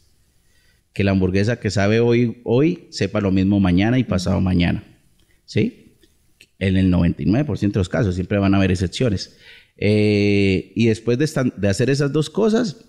Que 0.92 1.02
la 1.02 1.10
hamburguesa 1.10 1.58
que 1.58 1.70
sabe 1.70 1.98
hoy, 1.98 2.40
hoy 2.44 2.86
sepa 2.90 3.20
lo 3.20 3.32
mismo 3.32 3.58
mañana 3.58 3.98
y 3.98 4.04
pasado 4.04 4.40
mañana. 4.40 4.84
¿Sí? 5.44 5.96
En 6.60 6.76
el 6.76 6.92
99% 6.92 7.72
de 7.72 7.80
los 7.80 7.88
casos, 7.88 8.14
siempre 8.14 8.38
van 8.38 8.54
a 8.54 8.58
haber 8.58 8.70
excepciones. 8.70 9.36
Eh, 9.76 10.70
y 10.76 10.86
después 10.86 11.18
de, 11.18 11.52
de 11.56 11.68
hacer 11.68 11.90
esas 11.90 12.12
dos 12.12 12.30
cosas, 12.30 12.84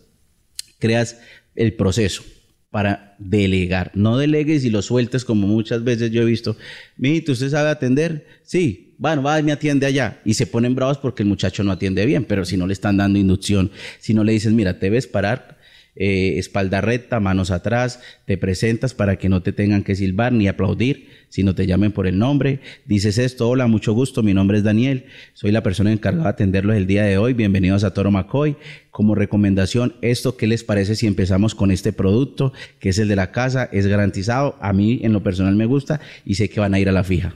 creas 0.78 1.18
el 1.56 1.74
proceso 1.74 2.22
para 2.70 3.16
delegar. 3.18 3.90
No 3.96 4.20
delegues 4.20 4.66
y 4.66 4.70
lo 4.70 4.84
sueltes 4.84 5.26
como 5.26 5.48
muchas 5.48 5.84
veces 5.84 6.12
yo 6.12 6.22
he 6.22 6.26
visto. 6.26 6.58
Mijito, 6.98 7.32
¿usted 7.32 7.50
sabe 7.50 7.70
atender? 7.70 8.28
Sí. 8.44 8.83
Bueno, 8.98 9.24
va 9.24 9.40
y 9.40 9.44
me 9.44 9.52
atiende 9.52 9.86
allá. 9.86 10.22
Y 10.26 10.34
se 10.36 10.48
ponen 10.48 10.76
bravos 10.76 10.98
porque 10.98 11.24
el 11.24 11.30
muchacho 11.30 11.64
no 11.64 11.72
atiende 11.72 12.06
bien, 12.06 12.26
pero 12.26 12.46
si 12.46 12.58
no 12.58 12.68
le 12.68 12.74
están 12.74 12.98
dando 12.98 13.20
inducción, 13.20 13.72
si 14.00 14.14
no 14.14 14.24
le 14.24 14.34
dices, 14.34 14.54
mira, 14.54 14.80
te 14.80 14.90
ves 14.90 15.08
parar, 15.08 15.58
eh, 15.96 16.40
espalda 16.40 16.82
recta, 16.82 17.20
manos 17.20 17.52
atrás, 17.52 18.00
te 18.26 18.36
presentas 18.38 18.96
para 18.96 19.18
que 19.18 19.30
no 19.30 19.44
te 19.44 19.54
tengan 19.54 19.84
que 19.84 19.96
silbar 19.96 20.34
ni 20.34 20.48
aplaudir, 20.48 21.10
sino 21.30 21.54
te 21.54 21.68
llamen 21.68 21.92
por 21.92 22.08
el 22.08 22.18
nombre, 22.18 22.62
dices 22.86 23.20
esto, 23.20 23.48
hola, 23.48 23.68
mucho 23.68 23.94
gusto, 23.94 24.24
mi 24.24 24.34
nombre 24.34 24.58
es 24.58 24.64
Daniel, 24.64 25.06
soy 25.34 25.52
la 25.52 25.62
persona 25.62 25.92
encargada 25.92 26.26
de 26.26 26.30
atenderlos 26.32 26.78
el 26.78 26.88
día 26.88 27.04
de 27.04 27.20
hoy, 27.20 27.34
bienvenidos 27.34 27.84
a 27.84 27.94
Toro 27.94 28.10
McCoy, 28.10 28.56
como 28.90 29.14
recomendación, 29.14 29.94
esto, 30.02 30.36
¿qué 30.36 30.48
les 30.48 30.64
parece 30.64 30.96
si 30.96 31.06
empezamos 31.06 31.54
con 31.54 31.70
este 31.70 31.94
producto, 31.94 32.54
que 32.80 32.90
es 32.90 32.98
el 32.98 33.08
de 33.08 33.16
la 33.16 33.32
casa, 33.32 33.70
es 33.72 33.86
garantizado, 33.86 34.58
a 34.62 34.74
mí 34.74 35.00
en 35.04 35.14
lo 35.14 35.22
personal 35.22 35.56
me 35.56 35.68
gusta 35.68 36.02
y 36.26 36.36
sé 36.36 36.50
que 36.50 36.60
van 36.60 36.74
a 36.74 36.80
ir 36.80 36.90
a 36.90 36.92
la 36.92 37.04
fija. 37.04 37.36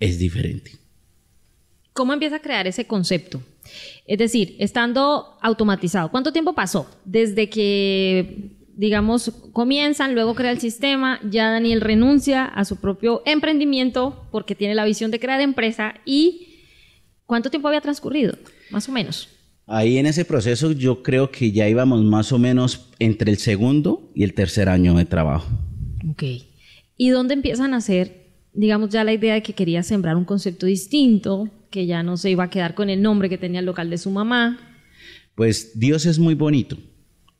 Es 0.00 0.18
diferente. 0.18 0.72
¿Cómo 1.92 2.12
empieza 2.12 2.36
a 2.36 2.42
crear 2.42 2.66
ese 2.66 2.86
concepto? 2.86 3.40
Es 4.06 4.18
decir, 4.18 4.54
estando 4.58 5.38
automatizado, 5.40 6.10
¿cuánto 6.10 6.32
tiempo 6.32 6.54
pasó 6.54 6.88
desde 7.04 7.48
que, 7.48 8.50
digamos, 8.74 9.32
comienzan, 9.52 10.14
luego 10.14 10.34
crea 10.34 10.50
el 10.50 10.60
sistema, 10.60 11.18
ya 11.28 11.50
Daniel 11.50 11.80
renuncia 11.80 12.44
a 12.44 12.64
su 12.64 12.76
propio 12.76 13.22
emprendimiento 13.24 14.26
porque 14.30 14.54
tiene 14.54 14.74
la 14.74 14.84
visión 14.84 15.10
de 15.10 15.18
crear 15.18 15.40
empresa 15.40 15.94
y 16.04 16.48
cuánto 17.24 17.50
tiempo 17.50 17.68
había 17.68 17.80
transcurrido, 17.80 18.36
más 18.70 18.88
o 18.88 18.92
menos? 18.92 19.30
Ahí 19.66 19.98
en 19.98 20.06
ese 20.06 20.24
proceso 20.24 20.72
yo 20.72 21.02
creo 21.02 21.32
que 21.32 21.50
ya 21.50 21.68
íbamos 21.68 22.04
más 22.04 22.30
o 22.30 22.38
menos 22.38 22.90
entre 23.00 23.32
el 23.32 23.38
segundo 23.38 24.12
y 24.14 24.22
el 24.22 24.34
tercer 24.34 24.68
año 24.68 24.94
de 24.94 25.06
trabajo. 25.06 25.48
Ok. 26.10 26.22
¿Y 26.96 27.08
dónde 27.08 27.34
empiezan 27.34 27.74
a 27.74 27.78
hacer 27.78 28.25
digamos, 28.56 28.90
ya 28.90 29.04
la 29.04 29.12
idea 29.12 29.34
de 29.34 29.42
que 29.42 29.52
quería 29.52 29.82
sembrar 29.82 30.16
un 30.16 30.24
concepto 30.24 30.66
distinto, 30.66 31.48
que 31.70 31.86
ya 31.86 32.02
no 32.02 32.16
se 32.16 32.30
iba 32.30 32.44
a 32.44 32.50
quedar 32.50 32.74
con 32.74 32.90
el 32.90 33.02
nombre 33.02 33.28
que 33.28 33.38
tenía 33.38 33.60
el 33.60 33.66
local 33.66 33.90
de 33.90 33.98
su 33.98 34.10
mamá. 34.10 34.58
Pues 35.34 35.78
Dios 35.78 36.06
es 36.06 36.18
muy 36.18 36.34
bonito 36.34 36.78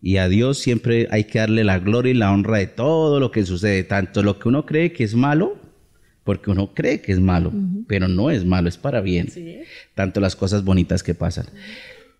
y 0.03 0.19
a 0.19 0.29
Dios 0.29 0.59
siempre 0.59 1.09
hay 1.11 1.25
que 1.25 1.39
darle 1.39 1.65
la 1.65 1.79
gloria 1.79 2.11
y 2.11 2.15
la 2.15 2.33
honra 2.33 2.59
de 2.59 2.67
todo 2.67 3.19
lo 3.19 3.31
que 3.31 3.47
sucede, 3.47 3.83
tanto 3.83 4.23
lo 4.23 4.39
que 4.39 4.49
uno 4.49 4.67
cree 4.67 4.93
que 4.93 5.05
es 5.05 5.15
malo, 5.15 5.57
porque 6.23 6.51
uno 6.51 6.75
cree 6.75 7.01
que 7.01 7.13
es 7.13 7.21
malo, 7.21 7.53
pero 7.89 8.09
no 8.09 8.31
es 8.31 8.45
malo, 8.45 8.69
es 8.69 8.77
para 8.77 9.01
bien, 9.01 9.29
tanto 9.95 10.21
las 10.21 10.37
cosas 10.37 10.65
bonitas 10.65 11.03
que 11.03 11.15
pasan. 11.15 11.47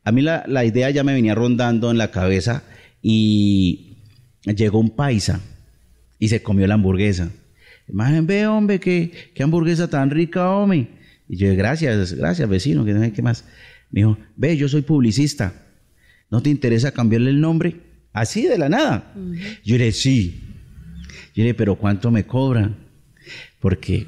A 0.05 0.13
mí 0.13 0.23
la, 0.23 0.45
la 0.47 0.65
idea 0.65 0.89
ya 0.91 1.05
me 1.05 1.13
venía 1.13 1.35
rondando 1.35 1.91
en 1.91 1.99
la 1.99 2.11
cabeza 2.11 2.63
y 3.03 3.99
llegó 4.45 4.79
un 4.79 4.91
paisa 4.91 5.41
y 6.19 6.29
se 6.29 6.43
comió 6.43 6.67
la 6.67 6.75
hamburguesa. 6.75 7.31
Imagen, 7.89 8.27
ve, 8.27 8.47
hombre, 8.47 8.81
qué, 8.81 9.13
qué 9.35 9.43
hamburguesa 9.43 9.89
tan 9.89 10.11
rica, 10.11 10.51
hombre. 10.51 10.89
Y 11.29 11.37
yo, 11.37 11.55
gracias, 11.57 12.15
gracias, 12.15 12.49
vecino, 12.49 12.85
que 12.85 12.93
no 12.93 13.01
sé 13.01 13.13
qué 13.13 13.23
más. 13.23 13.45
Me 13.91 14.01
dijo, 14.01 14.19
ve, 14.37 14.57
yo 14.57 14.69
soy 14.69 14.83
publicista. 14.83 15.53
¿No 16.31 16.43
te 16.43 16.51
interesa 16.51 16.93
cambiarle 16.93 17.31
el 17.31 17.41
nombre? 17.41 17.77
Así 18.13 18.43
de 18.43 18.59
la 18.59 18.69
nada. 18.69 19.13
Yo 19.65 19.77
le 19.77 19.87
dije, 19.87 19.93
sí. 19.93 20.41
Yo 21.35 21.43
le 21.43 21.45
dije, 21.45 21.55
pero 21.55 21.77
¿cuánto 21.77 22.11
me 22.11 22.25
cobran? 22.25 22.77
Porque 23.61 24.07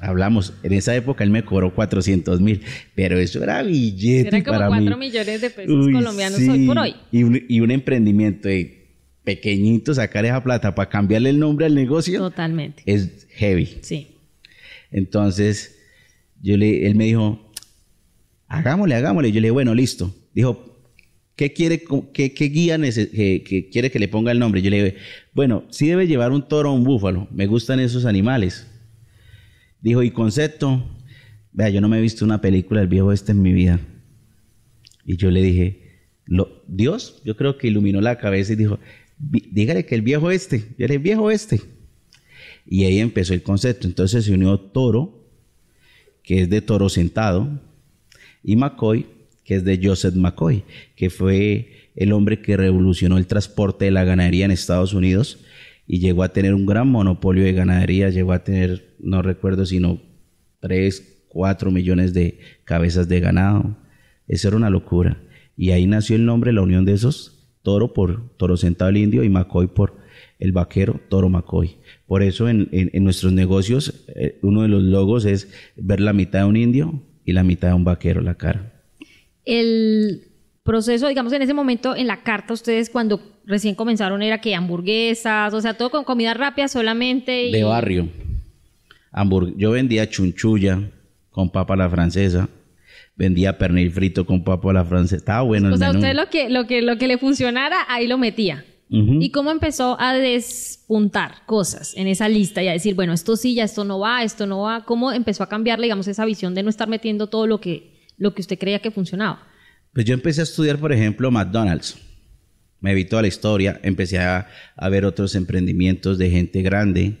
hablamos, 0.00 0.52
en 0.62 0.72
esa 0.72 0.94
época 0.94 1.24
él 1.24 1.30
me 1.30 1.44
cobró 1.44 1.74
400 1.74 2.40
mil, 2.40 2.62
pero 2.94 3.18
eso 3.18 3.42
era 3.42 3.62
billete. 3.62 4.28
Era 4.28 4.44
como 4.44 4.68
4 4.68 4.96
millones 4.96 5.40
de 5.40 5.50
pesos 5.50 5.86
colombianos 5.90 6.40
hoy 6.40 6.66
por 6.66 6.78
hoy. 6.78 6.94
Y 7.10 7.22
un, 7.22 7.42
y 7.48 7.60
un 7.60 7.70
emprendimiento 7.70 8.48
de 8.48 8.75
pequeñito, 9.26 9.92
sacar 9.92 10.24
esa 10.24 10.42
plata 10.42 10.74
para 10.74 10.88
cambiarle 10.88 11.30
el 11.30 11.40
nombre 11.40 11.66
al 11.66 11.74
negocio. 11.74 12.20
Totalmente. 12.20 12.84
Es 12.86 13.26
heavy. 13.32 13.78
Sí. 13.82 14.16
Entonces, 14.92 15.78
yo 16.40 16.56
le, 16.56 16.86
él 16.86 16.94
me 16.94 17.06
dijo, 17.06 17.52
hagámosle, 18.46 18.94
hagámosle. 18.94 19.32
Yo 19.32 19.40
le 19.40 19.48
dije, 19.48 19.50
bueno, 19.50 19.74
listo. 19.74 20.14
Dijo, 20.32 20.80
¿qué 21.34 21.52
quiere, 21.52 21.82
qué, 22.14 22.32
qué 22.32 22.44
guía 22.44 22.78
que, 22.78 23.68
quiere 23.72 23.90
que 23.90 23.98
le 23.98 24.06
ponga 24.06 24.30
el 24.30 24.38
nombre? 24.38 24.62
Yo 24.62 24.70
le 24.70 24.84
dije, 24.84 24.96
bueno, 25.34 25.64
sí 25.70 25.88
debe 25.88 26.06
llevar 26.06 26.30
un 26.30 26.46
toro 26.46 26.70
o 26.70 26.74
un 26.74 26.84
búfalo. 26.84 27.26
Me 27.32 27.48
gustan 27.48 27.80
esos 27.80 28.06
animales. 28.06 28.68
Dijo, 29.80 30.04
¿y 30.04 30.12
concepto? 30.12 30.88
Vea, 31.50 31.68
yo 31.70 31.80
no 31.80 31.88
me 31.88 31.98
he 31.98 32.00
visto 32.00 32.24
una 32.24 32.40
película 32.40 32.78
del 32.78 32.88
viejo 32.88 33.10
este 33.10 33.32
en 33.32 33.42
mi 33.42 33.52
vida. 33.52 33.80
Y 35.04 35.16
yo 35.16 35.32
le 35.32 35.42
dije, 35.42 35.86
Dios, 36.68 37.22
yo 37.24 37.36
creo 37.36 37.58
que 37.58 37.66
iluminó 37.66 38.00
la 38.00 38.18
cabeza 38.18 38.52
y 38.52 38.56
dijo, 38.56 38.78
dígale 39.18 39.86
que 39.86 39.94
el 39.94 40.02
viejo 40.02 40.30
este, 40.30 40.74
el 40.78 40.98
viejo 40.98 41.30
este. 41.30 41.60
Y 42.66 42.84
ahí 42.84 42.98
empezó 42.98 43.34
el 43.34 43.42
concepto. 43.42 43.86
Entonces 43.86 44.24
se 44.24 44.32
unió 44.32 44.58
Toro, 44.58 45.24
que 46.22 46.42
es 46.42 46.50
de 46.50 46.60
Toro 46.60 46.88
Sentado, 46.88 47.60
y 48.42 48.56
McCoy, 48.56 49.06
que 49.44 49.56
es 49.56 49.64
de 49.64 49.80
Joseph 49.82 50.14
McCoy, 50.14 50.64
que 50.96 51.10
fue 51.10 51.90
el 51.94 52.12
hombre 52.12 52.42
que 52.42 52.56
revolucionó 52.56 53.16
el 53.16 53.26
transporte 53.26 53.86
de 53.86 53.90
la 53.90 54.04
ganadería 54.04 54.44
en 54.44 54.50
Estados 54.50 54.92
Unidos 54.92 55.38
y 55.86 56.00
llegó 56.00 56.24
a 56.24 56.32
tener 56.32 56.52
un 56.52 56.66
gran 56.66 56.88
monopolio 56.88 57.44
de 57.44 57.52
ganadería, 57.52 58.10
llegó 58.10 58.32
a 58.32 58.42
tener, 58.42 58.96
no 58.98 59.22
recuerdo, 59.22 59.64
sino 59.64 60.00
3, 60.60 61.26
4 61.28 61.70
millones 61.70 62.12
de 62.12 62.40
cabezas 62.64 63.08
de 63.08 63.20
ganado. 63.20 63.76
Eso 64.26 64.48
era 64.48 64.56
una 64.56 64.70
locura. 64.70 65.22
Y 65.56 65.70
ahí 65.70 65.86
nació 65.86 66.16
el 66.16 66.26
nombre, 66.26 66.52
la 66.52 66.62
unión 66.62 66.84
de 66.84 66.92
esos 66.92 67.35
toro 67.66 67.92
por 67.92 68.30
toro 68.36 68.56
sentado 68.56 68.90
el 68.90 68.96
indio 68.96 69.24
y 69.24 69.28
Macoy 69.28 69.66
por 69.66 69.96
el 70.38 70.52
vaquero 70.52 71.00
toro 71.08 71.28
Macoy. 71.28 71.78
Por 72.06 72.22
eso 72.22 72.48
en, 72.48 72.68
nuestros 73.02 73.32
negocios 73.32 74.04
eh, 74.14 74.38
uno 74.42 74.62
de 74.62 74.68
los 74.68 74.84
logos 74.84 75.24
es 75.24 75.52
ver 75.74 75.98
la 75.98 76.12
mitad 76.12 76.42
de 76.42 76.44
un 76.44 76.56
indio 76.56 77.02
y 77.24 77.32
la 77.32 77.42
mitad 77.42 77.66
de 77.66 77.74
un 77.74 77.82
vaquero, 77.82 78.20
la 78.20 78.36
cara. 78.36 78.72
El 79.44 80.28
proceso, 80.62 81.08
digamos, 81.08 81.32
en 81.32 81.42
ese 81.42 81.54
momento 81.54 81.96
en 81.96 82.06
la 82.06 82.22
carta, 82.22 82.54
ustedes 82.54 82.88
cuando 82.88 83.20
recién 83.44 83.74
comenzaron 83.74 84.22
era 84.22 84.40
que 84.40 84.54
hamburguesas, 84.54 85.52
o 85.52 85.60
sea, 85.60 85.74
todo 85.74 85.90
con 85.90 86.04
comida 86.04 86.34
rápida 86.34 86.68
solamente. 86.68 87.50
De 87.50 87.64
barrio. 87.64 88.08
Yo 89.56 89.72
vendía 89.72 90.08
chunchulla 90.08 90.88
con 91.32 91.50
papa 91.50 91.74
la 91.74 91.90
francesa 91.90 92.48
vendía 93.16 93.58
pernil 93.58 93.90
frito 93.90 94.26
con 94.26 94.44
papo 94.44 94.70
a 94.70 94.74
la 94.74 94.84
francesa. 94.84 95.16
Estaba 95.16 95.42
bueno. 95.42 95.74
o 95.74 95.76
sea, 95.76 95.90
usted 95.90 96.14
lo 96.14 96.28
que, 96.28 96.48
lo, 96.50 96.66
que, 96.66 96.82
lo 96.82 96.98
que 96.98 97.08
le 97.08 97.18
funcionara, 97.18 97.78
ahí 97.88 98.06
lo 98.06 98.18
metía. 98.18 98.64
¿Y 98.88 99.30
cómo 99.30 99.50
empezó 99.50 100.00
a 100.00 100.14
despuntar 100.14 101.44
cosas 101.44 101.94
en 101.96 102.06
esa 102.06 102.28
lista 102.28 102.62
y 102.62 102.68
a 102.68 102.72
decir, 102.72 102.94
bueno, 102.94 103.12
esto 103.12 103.34
sí, 103.34 103.52
ya 103.52 103.64
esto 103.64 103.84
no 103.84 103.98
va, 103.98 104.22
esto 104.22 104.46
no 104.46 104.60
va? 104.60 104.84
¿Cómo 104.84 105.10
empezó 105.10 105.42
a 105.42 105.48
cambiar, 105.48 105.80
digamos, 105.80 106.06
esa 106.06 106.24
visión 106.24 106.54
de 106.54 106.62
no 106.62 106.70
estar 106.70 106.88
metiendo 106.88 107.26
todo 107.26 107.48
lo 107.48 107.60
que, 107.60 108.06
lo 108.16 108.32
que 108.32 108.42
usted 108.42 108.56
creía 108.56 108.78
que 108.78 108.92
funcionaba? 108.92 109.42
Pues 109.92 110.06
yo 110.06 110.14
empecé 110.14 110.42
a 110.42 110.44
estudiar, 110.44 110.78
por 110.78 110.92
ejemplo, 110.92 111.32
McDonald's. 111.32 111.98
Me 112.78 112.94
vi 112.94 113.04
toda 113.04 113.22
la 113.22 113.28
historia, 113.28 113.80
empecé 113.82 114.20
a, 114.20 114.46
a 114.76 114.88
ver 114.88 115.04
otros 115.04 115.34
emprendimientos 115.34 116.16
de 116.16 116.30
gente 116.30 116.62
grande 116.62 117.16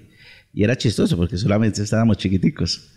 y 0.54 0.62
era 0.62 0.76
chistoso 0.76 1.16
porque 1.16 1.36
solamente 1.36 1.82
estábamos 1.82 2.18
chiquiticos. 2.18 2.92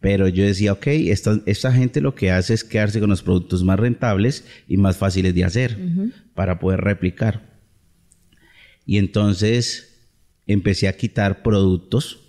Pero 0.00 0.28
yo 0.28 0.44
decía, 0.44 0.72
ok, 0.72 0.86
esta, 0.86 1.40
esta, 1.46 1.72
gente 1.72 2.00
lo 2.00 2.14
que 2.14 2.30
hace 2.30 2.52
es 2.52 2.62
quedarse 2.62 3.00
con 3.00 3.08
los 3.08 3.22
productos 3.22 3.64
más 3.64 3.80
rentables 3.80 4.44
y 4.68 4.76
más 4.76 4.98
fáciles 4.98 5.34
de 5.34 5.44
hacer 5.44 5.78
para 6.34 6.58
poder 6.58 6.80
replicar. 6.80 7.54
Y 8.84 8.98
entonces 8.98 9.94
empecé 10.46 10.88
a 10.88 10.96
quitar 10.96 11.42
productos 11.42 12.20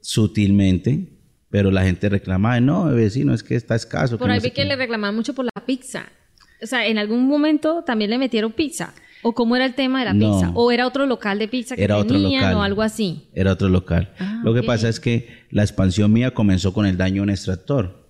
sutilmente, 0.00 1.08
pero 1.50 1.70
la 1.70 1.82
gente 1.82 2.08
reclamaba, 2.08 2.60
no, 2.60 2.86
vecino, 2.86 3.34
es 3.34 3.42
que 3.42 3.56
está 3.56 3.74
escaso. 3.74 4.16
Por 4.18 4.28
que 4.28 4.32
ahí 4.32 4.38
no 4.38 4.42
vi 4.42 4.50
que 4.50 4.62
qué". 4.62 4.64
le 4.64 4.76
reclamaban 4.76 5.14
mucho 5.14 5.34
por 5.34 5.44
la 5.44 5.66
pizza. 5.66 6.06
O 6.62 6.66
sea, 6.66 6.86
en 6.86 6.96
algún 6.96 7.26
momento 7.26 7.82
también 7.84 8.10
le 8.10 8.18
metieron 8.18 8.52
pizza. 8.52 8.94
¿O 9.28 9.32
cómo 9.34 9.56
era 9.56 9.66
el 9.66 9.74
tema 9.74 9.98
de 9.98 10.04
la 10.04 10.12
No. 10.14 10.32
pizza? 10.34 10.52
¿O 10.54 10.70
era 10.70 10.86
otro 10.86 11.04
local 11.04 11.38
de 11.40 11.48
pizza 11.48 11.74
que 11.74 11.82
Era 11.82 11.96
otro 11.98 12.16
tenían 12.16 12.42
local. 12.42 12.56
o 12.58 12.62
algo 12.62 12.82
así? 12.82 13.24
Era 13.34 13.52
otro 13.52 13.68
local. 13.68 14.12
Ah, 14.20 14.40
Lo 14.44 14.54
que 14.54 14.62
pasa 14.62 14.88
es 14.88 15.00
que 15.00 15.28
la 15.50 15.62
expansión 15.62 16.12
mía 16.12 16.32
comenzó 16.32 16.72
con 16.72 16.86
el 16.86 16.96
daño 16.96 17.22
a 17.22 17.24
un 17.24 17.30
extractor. 17.30 18.06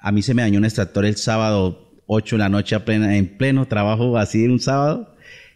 A 0.00 0.12
mí 0.12 0.22
se 0.22 0.34
me 0.34 0.42
dañó 0.42 0.58
un 0.58 0.64
extractor 0.64 1.04
el 1.06 1.16
sábado 1.16 1.92
8 2.06 2.34
de 2.36 2.40
la 2.40 2.48
noche 2.48 2.74
a 2.74 2.84
plena- 2.84 3.16
en 3.16 3.36
pleno 3.38 3.66
trabajo 3.66 4.18
así 4.18 4.44
un 4.46 4.58
sábado. 4.60 5.14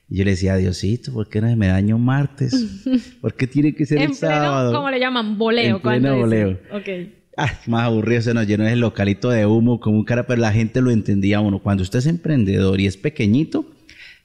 Y 0.09 0.19
yo 0.19 0.25
le 0.25 0.31
decía, 0.31 0.57
Diosito, 0.57 1.13
¿por 1.13 1.29
qué 1.29 1.41
no 1.41 1.49
se 1.49 1.57
me 1.57 1.67
daño 1.67 1.99
martes? 1.99 2.55
¿Por 3.21 3.35
qué 3.35 3.47
tiene 3.47 3.75
que 3.75 3.85
ser 3.85 3.99
En 3.99 4.11
el 4.11 4.15
sábado? 4.15 4.73
¿cómo 4.73 4.91
le 4.91 4.99
llaman? 5.01 5.37
Boleo. 5.37 5.77
En 5.77 5.83
pleno 5.83 6.09
dicen. 6.15 6.21
voleo. 6.21 6.51
Ok. 6.73 6.89
Ah, 7.37 7.53
más 7.67 7.83
aburrido 7.85 8.23
se 8.23 8.33
nos 8.35 8.47
llenó 8.47 8.67
el 8.67 8.81
localito 8.81 9.29
de 9.29 9.45
humo 9.45 9.79
como 9.81 9.99
un 9.99 10.05
cara, 10.05 10.27
pero 10.27 10.41
la 10.41 10.51
gente 10.53 10.81
lo 10.81 10.91
entendía 10.91 11.41
uno. 11.41 11.59
Cuando 11.59 11.83
usted 11.83 11.99
es 11.99 12.07
emprendedor 12.07 12.81
y 12.81 12.87
es 12.87 12.97
pequeñito, 12.97 13.67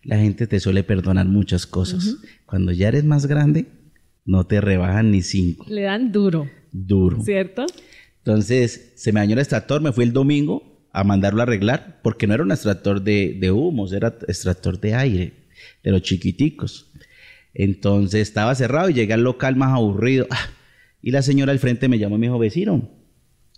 la 0.03 0.17
gente 0.17 0.47
te 0.47 0.59
suele 0.59 0.83
perdonar 0.83 1.25
muchas 1.25 1.65
cosas. 1.65 2.17
Cuando 2.45 2.71
ya 2.71 2.89
eres 2.89 3.03
más 3.03 3.25
grande, 3.25 3.67
no 4.25 4.45
te 4.45 4.61
rebajan 4.61 5.11
ni 5.11 5.21
cinco. 5.21 5.65
Le 5.69 5.83
dan 5.83 6.11
duro, 6.11 6.49
Duro. 6.71 7.21
¿cierto? 7.21 7.65
Entonces, 8.19 8.93
se 8.95 9.11
me 9.11 9.19
dañó 9.19 9.33
el 9.33 9.39
extractor, 9.39 9.81
me 9.81 9.91
fui 9.91 10.05
el 10.05 10.13
domingo 10.13 10.87
a 10.91 11.03
mandarlo 11.03 11.41
a 11.41 11.43
arreglar, 11.43 11.99
porque 12.03 12.27
no 12.27 12.33
era 12.33 12.43
un 12.43 12.51
extractor 12.51 13.01
de, 13.01 13.37
de 13.39 13.51
humos, 13.51 13.93
era 13.93 14.17
extractor 14.27 14.79
de 14.79 14.93
aire, 14.93 15.33
de 15.83 15.91
los 15.91 16.01
chiquiticos. 16.01 16.91
Entonces, 17.53 18.21
estaba 18.21 18.55
cerrado 18.55 18.89
y 18.89 18.93
llegué 18.93 19.13
al 19.13 19.23
local 19.23 19.55
más 19.55 19.73
aburrido. 19.73 20.27
Ah, 20.29 20.49
y 21.01 21.11
la 21.11 21.21
señora 21.21 21.51
al 21.51 21.59
frente 21.59 21.87
me 21.87 21.99
llamó 21.99 22.15
y 22.15 22.19
me 22.19 22.27
dijo, 22.27 22.39
vecino, 22.39 22.89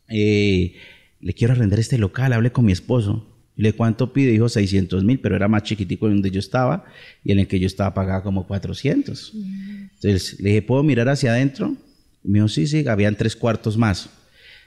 eh, 0.10 0.75
le 1.19 1.34
quiero 1.34 1.53
arrendar 1.53 1.79
este 1.79 1.97
local, 1.97 2.34
hable 2.34 2.51
con 2.51 2.65
mi 2.65 2.71
esposo. 2.71 3.35
Y 3.57 3.61
le 3.61 3.73
cuánto 3.73 4.11
pide, 4.11 4.31
dijo 4.31 4.49
600 4.49 5.03
mil, 5.03 5.19
pero 5.19 5.35
era 5.35 5.47
más 5.47 5.63
chiquitico 5.63 6.07
en 6.07 6.13
donde 6.13 6.31
yo 6.31 6.39
estaba 6.39 6.85
y 7.23 7.31
en 7.31 7.39
el 7.39 7.47
que 7.47 7.59
yo 7.59 7.67
estaba 7.67 7.93
pagaba 7.93 8.21
como 8.21 8.45
400. 8.45 9.33
Entonces 9.33 10.39
le 10.39 10.49
dije, 10.49 10.61
¿puedo 10.61 10.83
mirar 10.83 11.07
hacia 11.07 11.31
adentro? 11.31 11.75
Y 12.23 12.29
me 12.29 12.39
dijo, 12.39 12.49
sí, 12.49 12.67
sí, 12.67 12.85
habían 12.87 13.15
tres 13.15 13.35
cuartos 13.35 13.77
más. 13.77 14.09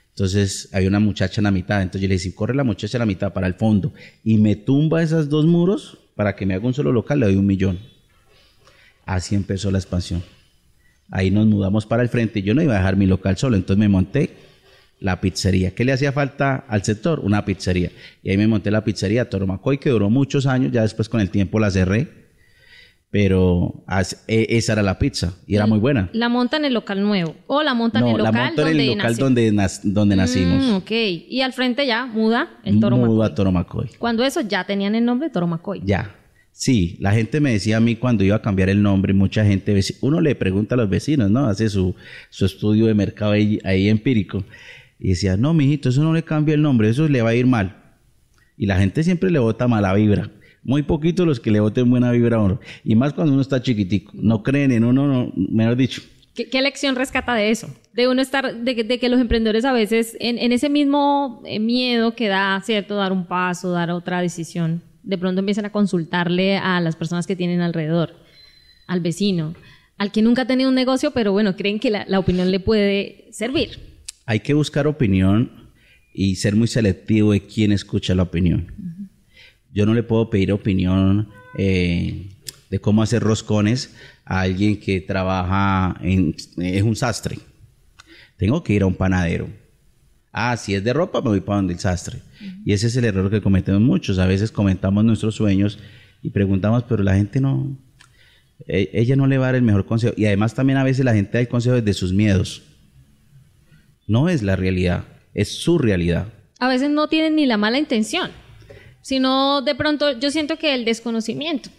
Entonces 0.09 0.69
había 0.73 0.89
una 0.89 0.99
muchacha 0.99 1.39
en 1.39 1.43
la 1.43 1.51
mitad. 1.51 1.81
Entonces 1.81 2.01
yo 2.01 2.07
le 2.07 2.15
dije, 2.15 2.33
corre 2.33 2.55
la 2.55 2.63
muchacha 2.63 2.97
en 2.97 2.99
la 2.99 3.05
mitad 3.05 3.31
para 3.31 3.47
el 3.47 3.53
fondo 3.53 3.93
y 4.23 4.37
me 4.37 4.55
tumba 4.55 5.03
esos 5.03 5.29
dos 5.29 5.45
muros 5.45 5.97
para 6.15 6.35
que 6.35 6.45
me 6.45 6.55
haga 6.55 6.65
un 6.65 6.73
solo 6.73 6.91
local, 6.91 7.19
le 7.19 7.27
doy 7.27 7.35
un 7.35 7.45
millón. 7.45 7.79
Así 9.05 9.35
empezó 9.35 9.71
la 9.71 9.77
expansión. 9.77 10.23
Ahí 11.09 11.31
nos 11.31 11.47
mudamos 11.47 11.85
para 11.85 12.03
el 12.03 12.09
frente. 12.09 12.41
Yo 12.41 12.53
no 12.53 12.61
iba 12.61 12.75
a 12.75 12.77
dejar 12.79 12.95
mi 12.95 13.05
local 13.05 13.37
solo, 13.37 13.55
entonces 13.55 13.79
me 13.79 13.87
monté 13.87 14.48
la 14.99 15.21
pizzería. 15.21 15.71
¿Qué 15.75 15.85
le 15.85 15.91
hacía 15.93 16.11
falta 16.11 16.65
al 16.67 16.83
sector? 16.83 17.19
Una 17.21 17.45
pizzería. 17.45 17.91
Y 18.23 18.29
ahí 18.31 18.37
me 18.37 18.47
monté 18.47 18.69
la 18.71 18.83
pizzería 18.83 19.29
Toromacoy, 19.29 19.77
que 19.77 19.89
duró 19.89 20.09
muchos 20.09 20.45
años. 20.45 20.71
Ya 20.71 20.81
después 20.81 21.07
con 21.09 21.21
el 21.21 21.29
tiempo 21.29 21.59
la 21.59 21.71
cerré. 21.71 22.19
Pero 23.11 23.83
e- 24.27 24.45
esa 24.51 24.73
era 24.73 24.83
la 24.83 24.99
pizza 24.99 25.33
y 25.47 25.55
era 25.55 25.65
muy 25.65 25.79
buena. 25.79 26.09
La 26.13 26.29
montan 26.29 26.61
en 26.61 26.65
el 26.65 26.73
local 26.75 27.01
nuevo. 27.01 27.35
O 27.47 27.63
la 27.63 27.73
montan 27.73 28.03
en 28.03 28.15
el 28.15 28.21
la 28.21 28.29
local 28.29 28.49
en 28.49 28.55
donde 28.55 28.83
el 28.91 28.97
local 28.97 29.15
donde, 29.15 29.51
nas- 29.51 29.81
donde 29.83 30.15
nacimos. 30.15 30.63
Mm, 30.63 30.73
ok. 30.75 30.91
Y 31.27 31.41
al 31.41 31.53
frente 31.53 31.87
ya 31.87 32.05
muda 32.05 32.59
el 32.63 32.79
Toro 32.79 32.97
Mudo 32.97 33.15
Macoy. 33.15 33.25
a 33.31 33.35
Toromacoy. 33.35 33.89
Cuando 33.97 34.23
eso 34.23 34.41
ya 34.41 34.63
tenían 34.63 34.93
el 34.93 35.05
nombre 35.05 35.31
Toro 35.31 35.47
Macoy. 35.47 35.81
Ya. 35.83 36.15
Sí, 36.51 36.97
la 36.99 37.11
gente 37.13 37.39
me 37.39 37.53
decía 37.53 37.77
a 37.77 37.79
mí 37.79 37.95
cuando 37.95 38.23
iba 38.23 38.35
a 38.35 38.41
cambiar 38.43 38.69
el 38.69 38.83
nombre, 38.83 39.13
mucha 39.13 39.43
gente, 39.45 39.79
uno 40.01 40.19
le 40.21 40.35
pregunta 40.35 40.75
a 40.75 40.77
los 40.77 40.89
vecinos, 40.89 41.31
¿no? 41.31 41.47
Hace 41.47 41.69
su, 41.69 41.95
su 42.29 42.45
estudio 42.45 42.85
de 42.87 42.93
mercado 42.93 43.31
ahí, 43.31 43.59
ahí 43.63 43.87
empírico. 43.89 44.43
Y 44.99 45.09
decía, 45.09 45.37
no, 45.37 45.53
mijito, 45.53 45.89
eso 45.89 46.03
no 46.03 46.13
le 46.13 46.23
cambia 46.23 46.55
el 46.55 46.61
nombre, 46.61 46.89
eso 46.89 47.07
le 47.07 47.21
va 47.21 47.29
a 47.29 47.35
ir 47.35 47.47
mal. 47.47 47.75
Y 48.57 48.65
la 48.65 48.77
gente 48.77 49.03
siempre 49.03 49.31
le 49.31 49.39
bota 49.39 49.67
mala 49.67 49.93
vibra. 49.93 50.29
Muy 50.61 50.83
poquitos 50.83 51.25
los 51.25 51.39
que 51.39 51.51
le 51.51 51.61
voten 51.61 51.89
buena 51.89 52.11
vibra 52.11 52.35
a 52.37 52.41
uno. 52.41 52.59
Y 52.83 52.95
más 52.95 53.13
cuando 53.13 53.31
uno 53.31 53.41
está 53.41 53.61
chiquitico. 53.61 54.11
No 54.15 54.43
creen 54.43 54.73
en 54.73 54.83
uno, 54.83 55.07
no, 55.07 55.31
mejor 55.35 55.77
dicho. 55.77 56.01
¿Qué, 56.35 56.61
lección 56.61 56.95
rescata 56.95 57.33
de 57.33 57.49
eso? 57.49 57.73
De 57.93 58.07
uno 58.07 58.21
estar, 58.21 58.53
de, 58.53 58.75
que- 58.75 59.09
los 59.09 59.19
emprendedores 59.19 59.63
a 59.65 59.71
veces, 59.71 60.15
en, 60.19 60.51
ese 60.51 60.69
mismo 60.69 61.41
eh, 61.45 61.59
miedo 61.59 62.15
que 62.15 62.27
da, 62.27 62.61
¿cierto? 62.63 62.95
Dar 62.95 63.11
un 63.11 63.25
paso, 63.25 63.71
dar 63.71 63.91
otra 63.91 64.21
decisión, 64.21 64.81
de 65.03 65.17
pronto 65.17 65.39
empiezan 65.39 65.65
a 65.65 65.71
consultarle 65.71 66.57
a 66.57 66.79
las 66.81 66.95
personas 66.95 67.27
que 67.27 67.35
tienen 67.35 67.61
alrededor, 67.61 68.15
al 68.87 69.01
vecino, 69.01 69.53
al 69.97 70.11
que 70.11 70.21
nunca 70.21 70.43
ha 70.43 70.47
tenido 70.47 70.69
un 70.69 70.75
negocio, 70.75 71.11
pero 71.11 71.33
bueno, 71.33 71.57
creen 71.57 71.79
que 71.79 71.89
la 71.89 72.19
opinión 72.19 72.51
le 72.51 72.59
puede 72.61 73.27
servir. 73.31 73.88
Hay 74.29 74.41
que 74.41 74.53
buscar 74.53 74.85
opinión 74.85 75.49
y 76.13 76.35
ser 76.35 76.55
muy 76.55 76.67
selectivo 76.67 77.31
de 77.31 77.41
quién 77.41 77.71
escucha 77.71 78.13
la 78.13 78.21
opinión. 78.21 79.09
Yo 79.73 79.87
no 79.87 79.95
le 79.95 80.03
puedo 80.03 80.29
pedir 80.29 80.51
opinión 80.51 81.29
eh, 81.57 82.29
de 82.69 82.79
cómo 82.79 83.01
hacer 83.01 83.23
roscones 83.23 83.95
a 84.25 84.41
alguien 84.41 84.79
que 84.79 85.01
trabaja 85.01 85.99
en 86.03 86.35
es 86.57 86.83
un 86.83 86.95
sastre. 86.95 87.39
Tengo 88.37 88.61
que 88.61 88.73
ir 88.73 88.83
a 88.83 88.85
un 88.85 88.93
panadero. 88.93 89.49
Ah, 90.31 90.55
si 90.57 90.75
es 90.75 90.83
de 90.83 90.93
ropa, 90.93 91.23
me 91.23 91.29
voy 91.29 91.41
para 91.41 91.55
donde 91.55 91.73
el 91.73 91.79
sastre. 91.79 92.19
Y 92.63 92.73
ese 92.73 92.85
es 92.85 92.95
el 92.97 93.05
error 93.05 93.31
que 93.31 93.41
cometemos 93.41 93.81
muchos. 93.81 94.19
A 94.19 94.27
veces 94.27 94.51
comentamos 94.51 95.03
nuestros 95.03 95.33
sueños 95.33 95.79
y 96.21 96.29
preguntamos, 96.29 96.83
pero 96.83 97.01
la 97.01 97.15
gente 97.15 97.41
no, 97.41 97.75
e- 98.67 98.91
ella 98.93 99.15
no 99.15 99.25
le 99.25 99.39
va 99.39 99.45
a 99.45 99.47
dar 99.47 99.55
el 99.55 99.63
mejor 99.63 99.87
consejo. 99.87 100.13
Y 100.15 100.25
además 100.25 100.53
también 100.53 100.77
a 100.77 100.83
veces 100.83 101.03
la 101.03 101.15
gente 101.15 101.31
da 101.33 101.39
el 101.39 101.47
consejo 101.47 101.77
desde 101.77 101.93
sus 101.93 102.13
miedos. 102.13 102.68
No 104.09 104.27
es 104.27 104.41
la 104.41 104.55
realidad, 104.55 105.05
es 105.35 105.49
su 105.49 105.77
realidad. 105.77 106.33
A 106.57 106.67
veces 106.67 106.89
no 106.89 107.07
tienen 107.09 107.35
ni 107.35 107.45
la 107.45 107.57
mala 107.57 107.77
intención, 107.77 108.31
sino 109.01 109.61
de 109.61 109.75
pronto 109.75 110.17
yo 110.17 110.31
siento 110.31 110.57
que 110.57 110.73
el 110.73 110.83
desconocimiento. 110.83 111.69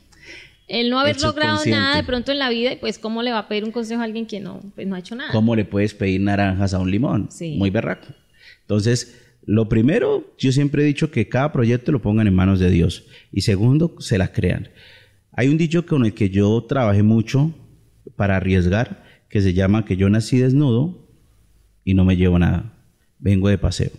El 0.68 0.90
no 0.90 1.00
haber 1.00 1.20
logrado 1.20 1.64
nada 1.66 1.96
de 1.96 2.04
pronto 2.04 2.30
en 2.30 2.38
la 2.38 2.48
vida, 2.48 2.72
y 2.72 2.76
pues 2.76 3.00
cómo 3.00 3.24
le 3.24 3.32
va 3.32 3.40
a 3.40 3.48
pedir 3.48 3.64
un 3.64 3.72
consejo 3.72 4.00
a 4.00 4.04
alguien 4.04 4.26
que 4.26 4.38
no, 4.38 4.60
pues 4.76 4.86
no 4.86 4.94
ha 4.94 5.00
hecho 5.00 5.16
nada. 5.16 5.32
¿Cómo 5.32 5.56
le 5.56 5.64
puedes 5.64 5.92
pedir 5.92 6.20
naranjas 6.20 6.72
a 6.72 6.78
un 6.78 6.92
limón? 6.92 7.32
Sí. 7.32 7.56
Muy 7.58 7.70
berraco. 7.70 8.06
Entonces, 8.60 9.20
lo 9.44 9.68
primero, 9.68 10.32
yo 10.38 10.52
siempre 10.52 10.84
he 10.84 10.86
dicho 10.86 11.10
que 11.10 11.28
cada 11.28 11.50
proyecto 11.50 11.90
lo 11.90 12.00
pongan 12.00 12.28
en 12.28 12.34
manos 12.36 12.60
de 12.60 12.70
Dios. 12.70 13.06
Y 13.32 13.40
segundo, 13.40 13.96
se 13.98 14.18
la 14.18 14.30
crean. 14.30 14.68
Hay 15.32 15.48
un 15.48 15.58
dicho 15.58 15.84
con 15.84 16.04
el 16.04 16.14
que 16.14 16.30
yo 16.30 16.64
trabajé 16.68 17.02
mucho 17.02 17.52
para 18.14 18.36
arriesgar, 18.36 19.02
que 19.28 19.40
se 19.40 19.52
llama 19.52 19.84
que 19.84 19.96
yo 19.96 20.08
nací 20.08 20.38
desnudo 20.38 21.09
y 21.84 21.94
no 21.94 22.04
me 22.04 22.16
llevo 22.16 22.38
nada. 22.38 22.72
Vengo 23.18 23.48
de 23.48 23.58
paseo. 23.58 23.90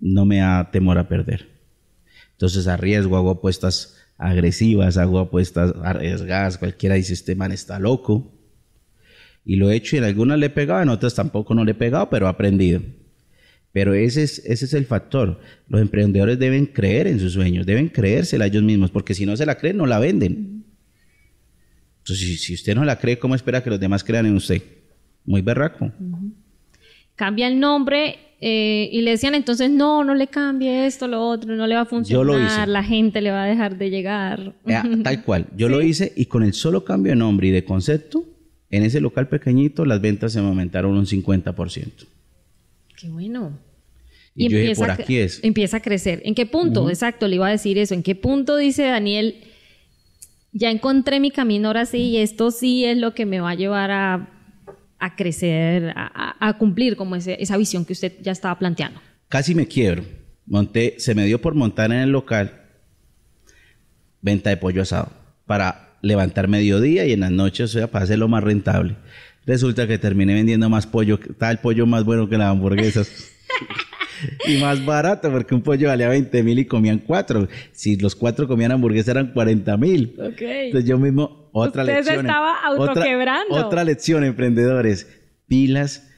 No 0.00 0.24
me 0.24 0.38
da 0.38 0.70
temor 0.70 0.98
a 0.98 1.08
perder. 1.08 1.48
Entonces 2.32 2.66
arriesgo, 2.66 3.16
hago 3.16 3.30
apuestas 3.30 3.96
agresivas, 4.18 4.96
hago 4.96 5.18
apuestas 5.18 5.74
arriesgadas. 5.82 6.58
Cualquiera 6.58 6.96
dice, 6.96 7.12
este 7.12 7.34
man 7.34 7.52
está 7.52 7.78
loco. 7.78 8.32
Y 9.44 9.56
lo 9.56 9.70
he 9.70 9.76
hecho 9.76 9.96
y 9.96 9.98
en 9.98 10.04
algunas 10.04 10.38
le 10.38 10.46
he 10.46 10.50
pegado, 10.50 10.82
en 10.82 10.88
otras 10.88 11.14
tampoco 11.14 11.54
no 11.54 11.64
le 11.64 11.72
he 11.72 11.74
pegado, 11.74 12.08
pero 12.08 12.26
he 12.26 12.30
aprendido. 12.30 12.80
Pero 13.72 13.92
ese 13.92 14.22
es, 14.22 14.38
ese 14.46 14.64
es 14.64 14.74
el 14.74 14.86
factor. 14.86 15.40
Los 15.68 15.80
emprendedores 15.80 16.38
deben 16.38 16.66
creer 16.66 17.06
en 17.06 17.20
sus 17.20 17.32
sueños, 17.32 17.66
deben 17.66 17.88
creérsela 17.88 18.46
ellos 18.46 18.62
mismos, 18.62 18.90
porque 18.90 19.14
si 19.14 19.26
no 19.26 19.36
se 19.36 19.44
la 19.44 19.56
creen, 19.56 19.76
no 19.76 19.86
la 19.86 19.98
venden. 19.98 20.64
Entonces, 21.98 22.26
si, 22.26 22.36
si 22.36 22.54
usted 22.54 22.74
no 22.74 22.84
la 22.84 22.98
cree, 22.98 23.18
¿cómo 23.18 23.34
espera 23.34 23.62
que 23.62 23.70
los 23.70 23.80
demás 23.80 24.04
crean 24.04 24.26
en 24.26 24.36
usted? 24.36 24.62
Muy 25.24 25.42
berraco. 25.42 25.90
Cambia 27.16 27.46
el 27.48 27.60
nombre 27.60 28.18
eh, 28.40 28.90
y 28.92 29.00
le 29.02 29.12
decían 29.12 29.34
entonces, 29.34 29.70
no, 29.70 30.04
no 30.04 30.14
le 30.14 30.26
cambie 30.26 30.86
esto, 30.86 31.08
lo 31.08 31.26
otro, 31.26 31.56
no 31.56 31.66
le 31.66 31.74
va 31.74 31.82
a 31.82 31.86
funcionar, 31.86 32.20
Yo 32.20 32.24
lo 32.24 32.44
hice. 32.44 32.66
la 32.66 32.82
gente 32.82 33.20
le 33.20 33.30
va 33.30 33.44
a 33.44 33.46
dejar 33.46 33.78
de 33.78 33.90
llegar. 33.90 34.54
Eh, 34.66 34.82
tal 35.02 35.22
cual. 35.22 35.46
Yo 35.56 35.68
lo 35.68 35.80
hice 35.82 36.12
y 36.16 36.26
con 36.26 36.42
el 36.42 36.52
solo 36.52 36.84
cambio 36.84 37.12
de 37.12 37.16
nombre 37.16 37.48
y 37.48 37.50
de 37.50 37.64
concepto, 37.64 38.24
en 38.70 38.82
ese 38.82 39.00
local 39.00 39.28
pequeñito, 39.28 39.84
las 39.84 40.00
ventas 40.00 40.32
se 40.32 40.42
me 40.42 40.48
aumentaron 40.48 40.96
un 40.96 41.06
50%. 41.06 42.06
Qué 42.96 43.08
bueno. 43.08 43.58
Y, 44.34 44.48
yo 44.48 44.58
dije, 44.58 44.74
por 44.74 44.90
aquí 44.90 45.18
es. 45.18 45.40
Empieza 45.44 45.76
a 45.76 45.80
crecer. 45.80 46.20
¿En 46.24 46.34
qué 46.34 46.44
punto? 46.44 46.90
Exacto, 46.90 47.28
le 47.28 47.36
iba 47.36 47.46
a 47.46 47.50
decir 47.50 47.78
eso. 47.78 47.94
¿En 47.94 48.02
qué 48.02 48.16
punto 48.16 48.56
dice 48.56 48.82
Daniel, 48.82 49.36
ya 50.52 50.70
encontré 50.70 51.20
mi 51.20 51.30
camino 51.30 51.68
ahora 51.68 51.86
sí 51.86 51.98
y 51.98 52.16
esto 52.18 52.50
sí 52.50 52.84
es 52.84 52.98
lo 52.98 53.14
que 53.14 53.26
me 53.26 53.40
va 53.40 53.50
a 53.50 53.54
llevar 53.54 53.90
a, 53.90 54.33
a 55.04 55.16
crecer, 55.16 55.92
a, 55.96 56.56
cumplir 56.58 56.96
como 56.96 57.14
ese- 57.16 57.36
esa 57.40 57.56
visión 57.56 57.84
que 57.84 57.92
usted 57.92 58.12
ya 58.22 58.32
estaba 58.32 58.58
planteando? 58.58 59.00
Casi 59.28 59.54
me 59.54 59.66
quiebro. 59.66 60.04
Monté, 60.46 60.94
se 60.98 61.14
me 61.14 61.24
dio 61.26 61.40
por 61.40 61.54
montar 61.54 61.90
en 61.92 61.98
el 61.98 62.10
local 62.10 62.62
venta 64.20 64.50
de 64.50 64.56
pollo 64.56 64.82
asado 64.82 65.12
para 65.46 65.96
levantar 66.02 66.48
mediodía 66.48 67.06
y 67.06 67.12
en 67.12 67.20
las 67.20 67.30
noches, 67.30 67.70
o 67.70 67.78
sea, 67.78 67.90
para 67.90 68.04
hacerlo 68.04 68.28
más 68.28 68.42
rentable. 68.42 68.96
Resulta 69.46 69.86
que 69.86 69.98
terminé 69.98 70.32
vendiendo 70.34 70.68
más 70.70 70.86
pollo, 70.86 71.18
el 71.40 71.58
pollo 71.58 71.86
más 71.86 72.04
bueno 72.04 72.28
que 72.28 72.38
las 72.38 72.48
hamburguesas. 72.50 73.10
y 74.46 74.58
más 74.58 74.84
barato, 74.84 75.30
porque 75.30 75.54
un 75.54 75.62
pollo 75.62 75.88
valía 75.88 76.08
20 76.08 76.42
mil 76.42 76.58
y 76.58 76.64
comían 76.64 76.98
cuatro. 76.98 77.48
Si 77.72 77.96
los 77.96 78.14
cuatro 78.14 78.46
comían 78.48 78.72
hamburguesa 78.72 79.12
eran 79.12 79.32
40 79.32 79.76
mil. 79.76 80.14
Entonces 80.18 80.84
yo 80.84 80.98
mismo, 80.98 81.48
otra 81.52 81.82
Usted 81.82 81.96
lección. 81.96 82.14
se 82.16 82.20
estaba 82.20 82.64
autoquebrando. 82.64 83.54
Otra, 83.54 83.66
otra 83.66 83.84
lección, 83.84 84.24
emprendedores. 84.24 85.08
Pilas 85.46 86.10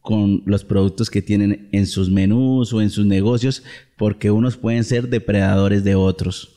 con 0.00 0.42
los 0.44 0.64
productos 0.64 1.08
que 1.08 1.22
tienen 1.22 1.70
en 1.72 1.86
sus 1.86 2.10
menús 2.10 2.72
o 2.74 2.82
en 2.82 2.90
sus 2.90 3.06
negocios, 3.06 3.64
porque 3.96 4.30
unos 4.30 4.58
pueden 4.58 4.84
ser 4.84 5.08
depredadores 5.08 5.82
de 5.82 5.94
otros. 5.94 6.54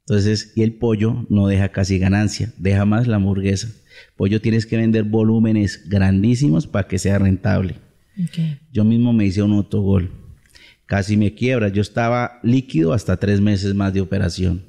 Entonces, 0.00 0.52
y 0.56 0.64
el 0.64 0.74
pollo 0.74 1.24
no 1.28 1.46
deja 1.46 1.68
casi 1.68 2.00
ganancia, 2.00 2.52
deja 2.58 2.84
más 2.84 3.06
la 3.06 3.14
hamburguesa. 3.16 3.68
Pollo 4.16 4.40
tienes 4.40 4.66
que 4.66 4.76
vender 4.76 5.04
volúmenes 5.04 5.88
grandísimos 5.88 6.66
para 6.66 6.88
que 6.88 6.98
sea 6.98 7.20
rentable. 7.20 7.76
Yo 8.72 8.84
mismo 8.84 9.12
me 9.12 9.24
hice 9.24 9.42
un 9.42 9.52
autogol. 9.52 10.10
Casi 10.86 11.16
me 11.16 11.34
quiebra. 11.34 11.68
Yo 11.68 11.82
estaba 11.82 12.40
líquido 12.42 12.92
hasta 12.92 13.16
tres 13.16 13.40
meses 13.40 13.74
más 13.74 13.92
de 13.92 14.00
operación. 14.00 14.64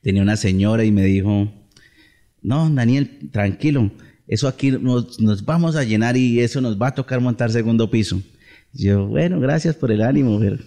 Tenía 0.00 0.22
una 0.22 0.36
señora 0.36 0.84
y 0.84 0.90
me 0.90 1.04
dijo, 1.04 1.52
no, 2.42 2.68
Daniel, 2.70 3.30
tranquilo. 3.30 3.90
Eso 4.26 4.48
aquí 4.48 4.72
nos, 4.72 5.20
nos 5.20 5.44
vamos 5.44 5.76
a 5.76 5.84
llenar 5.84 6.16
y 6.16 6.40
eso 6.40 6.60
nos 6.60 6.80
va 6.80 6.88
a 6.88 6.94
tocar 6.94 7.20
montar 7.20 7.50
segundo 7.50 7.90
piso. 7.90 8.20
Yo, 8.72 9.06
bueno, 9.06 9.38
gracias 9.38 9.76
por 9.76 9.92
el 9.92 10.02
ánimo, 10.02 10.38
pero 10.40 10.58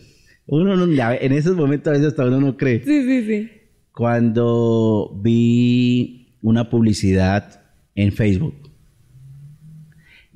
uno 0.47 0.75
no, 0.75 0.85
en 0.85 1.31
esos 1.31 1.55
momentos 1.55 1.87
a 1.87 1.91
veces 1.91 2.07
hasta 2.07 2.25
uno 2.25 2.39
no 2.39 2.57
cree. 2.57 2.83
Sí, 2.83 3.01
sí, 3.03 3.25
sí. 3.25 3.51
Cuando 3.91 5.19
vi 5.21 6.37
una 6.41 6.69
publicidad 6.69 7.61
en 7.95 8.11
Facebook 8.11 8.64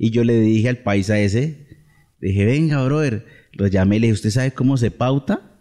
y 0.02 0.08
yo 0.08 0.24
le 0.24 0.40
dije 0.40 0.70
al 0.70 0.78
paisa 0.78 1.20
ese, 1.20 1.66
dije, 2.22 2.46
venga, 2.46 2.82
brother, 2.82 3.26
lo 3.52 3.66
llamé 3.66 3.96
y 3.96 3.98
le 3.98 4.06
dije, 4.06 4.14
¿usted 4.14 4.30
sabe 4.30 4.52
cómo 4.52 4.78
se 4.78 4.90
pauta? 4.90 5.58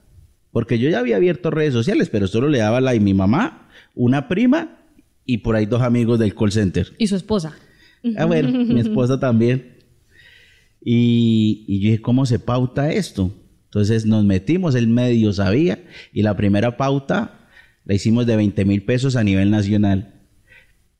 Porque 0.52 0.80
yo 0.80 0.90
ya 0.90 1.00
había 1.00 1.18
abierto 1.18 1.52
redes 1.52 1.74
sociales, 1.74 2.08
pero 2.08 2.26
solo 2.26 2.48
le 2.48 2.60
daba 2.60 2.80
la 2.80 2.96
y 2.96 3.02
mi 3.02 3.14
mamá, 3.14 3.70
una 3.96 4.30
prima 4.30 4.78
y 5.26 5.40
por 5.40 5.58
ahí 5.58 5.66
dos 5.66 5.82
amigos 5.82 6.20
del 6.20 6.34
call 6.36 6.54
center. 6.54 6.88
¿Y 6.98 7.08
su 7.08 7.18
esposa? 7.18 7.58
Ah, 8.16 8.24
bueno, 8.24 8.50
mi 8.50 8.80
esposa 8.80 9.20
también. 9.20 9.76
Y, 10.82 11.66
y 11.68 11.82
yo 11.82 11.90
dije, 11.90 12.02
¿cómo 12.02 12.26
se 12.26 12.40
pauta 12.40 12.94
esto? 12.94 13.34
Entonces 13.66 14.06
nos 14.06 14.24
metimos, 14.24 14.74
el 14.74 14.88
medio 14.88 15.34
sabía, 15.34 15.84
y 16.14 16.22
la 16.22 16.38
primera 16.38 16.78
pauta 16.78 17.50
la 17.84 17.94
hicimos 17.94 18.26
de 18.26 18.38
20 18.38 18.64
mil 18.64 18.84
pesos 18.84 19.18
a 19.18 19.24
nivel 19.26 19.52
nacional. 19.52 20.14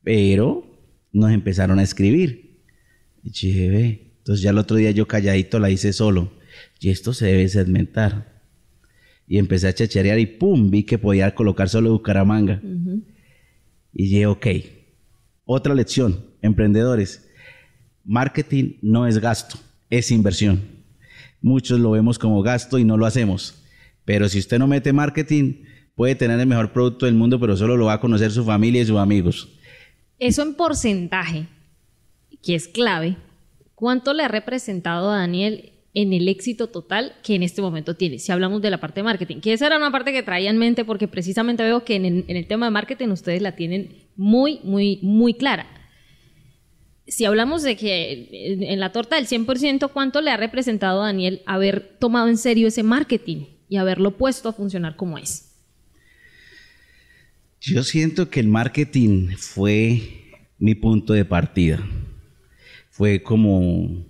Pero 0.02 0.78
nos 1.10 1.32
empezaron 1.32 1.78
a 1.78 1.82
escribir. 1.82 2.49
Y. 3.22 4.10
Entonces 4.18 4.42
ya 4.42 4.50
el 4.50 4.58
otro 4.58 4.76
día 4.76 4.90
yo 4.90 5.06
calladito 5.06 5.58
la 5.58 5.70
hice 5.70 5.92
solo. 5.92 6.32
Y 6.78 6.90
esto 6.90 7.12
se 7.12 7.26
debe 7.26 7.48
segmentar. 7.48 8.42
Y 9.26 9.38
empecé 9.38 9.68
a 9.68 9.74
chacharear 9.74 10.18
y 10.18 10.26
pum, 10.26 10.70
vi 10.70 10.82
que 10.82 10.98
podía 10.98 11.34
colocar 11.34 11.68
solo 11.68 11.92
Bucaramanga. 11.92 12.60
Y 13.92 14.04
dije, 14.04 14.26
ok. 14.26 14.46
Otra 15.44 15.74
lección, 15.74 16.24
emprendedores. 16.42 17.28
Marketing 18.04 18.78
no 18.82 19.06
es 19.06 19.18
gasto, 19.18 19.58
es 19.88 20.10
inversión. 20.10 20.62
Muchos 21.42 21.80
lo 21.80 21.92
vemos 21.92 22.18
como 22.18 22.42
gasto 22.42 22.78
y 22.78 22.84
no 22.84 22.96
lo 22.96 23.06
hacemos. 23.06 23.62
Pero 24.04 24.28
si 24.28 24.38
usted 24.38 24.58
no 24.58 24.66
mete 24.66 24.92
marketing, 24.92 25.64
puede 25.94 26.14
tener 26.14 26.40
el 26.40 26.46
mejor 26.46 26.72
producto 26.72 27.06
del 27.06 27.14
mundo, 27.14 27.38
pero 27.38 27.56
solo 27.56 27.76
lo 27.76 27.86
va 27.86 27.94
a 27.94 28.00
conocer 28.00 28.30
su 28.30 28.44
familia 28.44 28.82
y 28.82 28.86
sus 28.86 28.98
amigos. 28.98 29.48
Eso 30.18 30.42
en 30.42 30.54
porcentaje, 30.54 31.46
que 32.42 32.54
es 32.54 32.68
clave, 32.68 33.16
¿cuánto 33.74 34.14
le 34.14 34.22
ha 34.22 34.28
representado 34.28 35.10
a 35.10 35.18
Daniel 35.18 35.72
en 35.92 36.12
el 36.12 36.28
éxito 36.28 36.68
total 36.68 37.14
que 37.22 37.34
en 37.34 37.42
este 37.42 37.62
momento 37.62 37.96
tiene? 37.96 38.18
Si 38.18 38.32
hablamos 38.32 38.62
de 38.62 38.70
la 38.70 38.78
parte 38.78 39.00
de 39.00 39.04
marketing, 39.04 39.40
que 39.40 39.52
esa 39.52 39.66
era 39.66 39.76
una 39.76 39.90
parte 39.90 40.12
que 40.12 40.22
traía 40.22 40.50
en 40.50 40.58
mente 40.58 40.84
porque 40.84 41.08
precisamente 41.08 41.62
veo 41.62 41.84
que 41.84 41.96
en 41.96 42.24
el, 42.28 42.46
tema 42.46 42.66
de 42.66 42.72
marketing 42.72 43.08
ustedes 43.08 43.42
la 43.42 43.56
tienen 43.56 44.08
muy, 44.16 44.60
muy, 44.62 44.98
muy 45.02 45.34
clara 45.34 45.66
si 47.10 47.24
hablamos 47.24 47.62
de 47.62 47.76
que 47.76 48.56
en 48.60 48.78
la 48.78 48.92
torta 48.92 49.16
del 49.16 49.26
100%, 49.26 49.90
¿cuánto 49.92 50.20
le 50.20 50.30
ha 50.30 50.36
representado 50.36 51.02
a 51.02 51.06
Daniel 51.06 51.42
haber 51.44 51.96
tomado 51.98 52.28
en 52.28 52.38
serio 52.38 52.68
ese 52.68 52.84
marketing 52.84 53.46
y 53.68 53.76
haberlo 53.76 54.16
puesto 54.16 54.48
a 54.48 54.52
funcionar 54.52 54.96
como 54.96 55.18
es? 55.18 55.50
Yo 57.60 57.82
siento 57.82 58.30
que 58.30 58.40
el 58.40 58.48
marketing 58.48 59.30
fue 59.36 60.00
mi 60.58 60.74
punto 60.74 61.12
de 61.12 61.24
partida. 61.24 61.84
Fue 63.00 63.22
como 63.22 64.04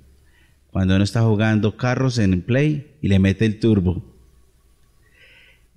cuando 0.72 0.96
uno 0.96 1.04
está 1.04 1.22
jugando 1.22 1.76
carros 1.76 2.18
en 2.18 2.42
play 2.42 2.88
y 3.00 3.06
le 3.06 3.20
mete 3.20 3.46
el 3.46 3.60
turbo. 3.60 4.02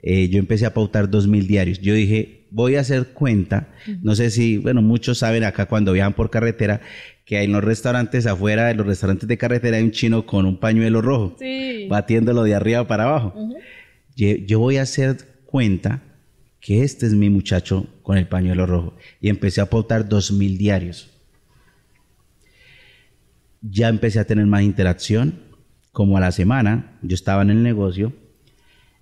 Eh, 0.02 0.30
yo 0.30 0.40
empecé 0.40 0.66
a 0.66 0.74
pautar 0.74 1.08
dos 1.08 1.28
mil 1.28 1.46
diarios. 1.46 1.80
Yo 1.80 1.94
dije, 1.94 2.48
voy 2.50 2.76
a 2.76 2.80
hacer 2.80 3.10
cuenta. 3.10 3.68
No 4.02 4.16
sé 4.16 4.32
si, 4.32 4.58
bueno, 4.58 4.82
muchos 4.82 5.20
saben 5.20 5.44
acá 5.44 5.68
cuando 5.68 5.94
viajan 5.94 6.14
por 6.14 6.32
carretera 6.32 6.82
que 7.24 7.38
hay 7.38 7.46
en 7.46 7.52
los 7.52 7.64
restaurantes 7.64 8.26
afuera 8.26 8.66
de 8.66 8.74
los 8.74 8.88
restaurantes 8.88 9.28
de 9.30 9.38
carretera 9.38 9.78
hay 9.78 9.84
un 9.84 9.92
chino 9.92 10.26
con 10.26 10.48
un 10.48 10.58
pañuelo 10.58 11.00
rojo, 11.04 11.38
batiéndolo 11.90 12.42
de 12.42 12.56
arriba 12.56 12.88
para 12.88 13.04
abajo. 13.04 13.36
yo, 14.16 14.58
voy 14.58 14.78
a 14.78 14.82
hacer 14.82 15.18
cuenta 15.46 16.02
que 16.60 16.82
este 16.82 17.06
es 17.06 17.14
mi 17.14 17.30
muchacho 17.30 17.86
con 18.02 18.18
el 18.18 18.28
pañuelo 18.28 18.66
rojo. 18.66 18.96
Y 19.22 19.30
empecé 19.30 19.62
a 19.62 19.70
pautar 19.70 20.10
dos 20.10 20.32
mil 20.32 20.58
diarios. 20.58 21.13
Ya 23.64 23.90
empecé 23.90 24.20
a 24.20 24.28
tener 24.28 24.46
más 24.46 24.62
interacción. 24.62 25.42
Como 25.92 26.18
a 26.18 26.20
la 26.20 26.32
semana, 26.32 27.00
yo 27.02 27.16
estaba 27.16 27.42
en 27.42 27.50
el 27.50 27.64
negocio 27.64 28.14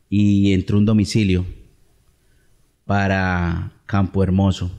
y 0.09 0.53
entró 0.53 0.77
un 0.77 0.85
domicilio 0.85 1.45
para 2.85 3.73
Campo 3.85 4.23
Hermoso 4.23 4.71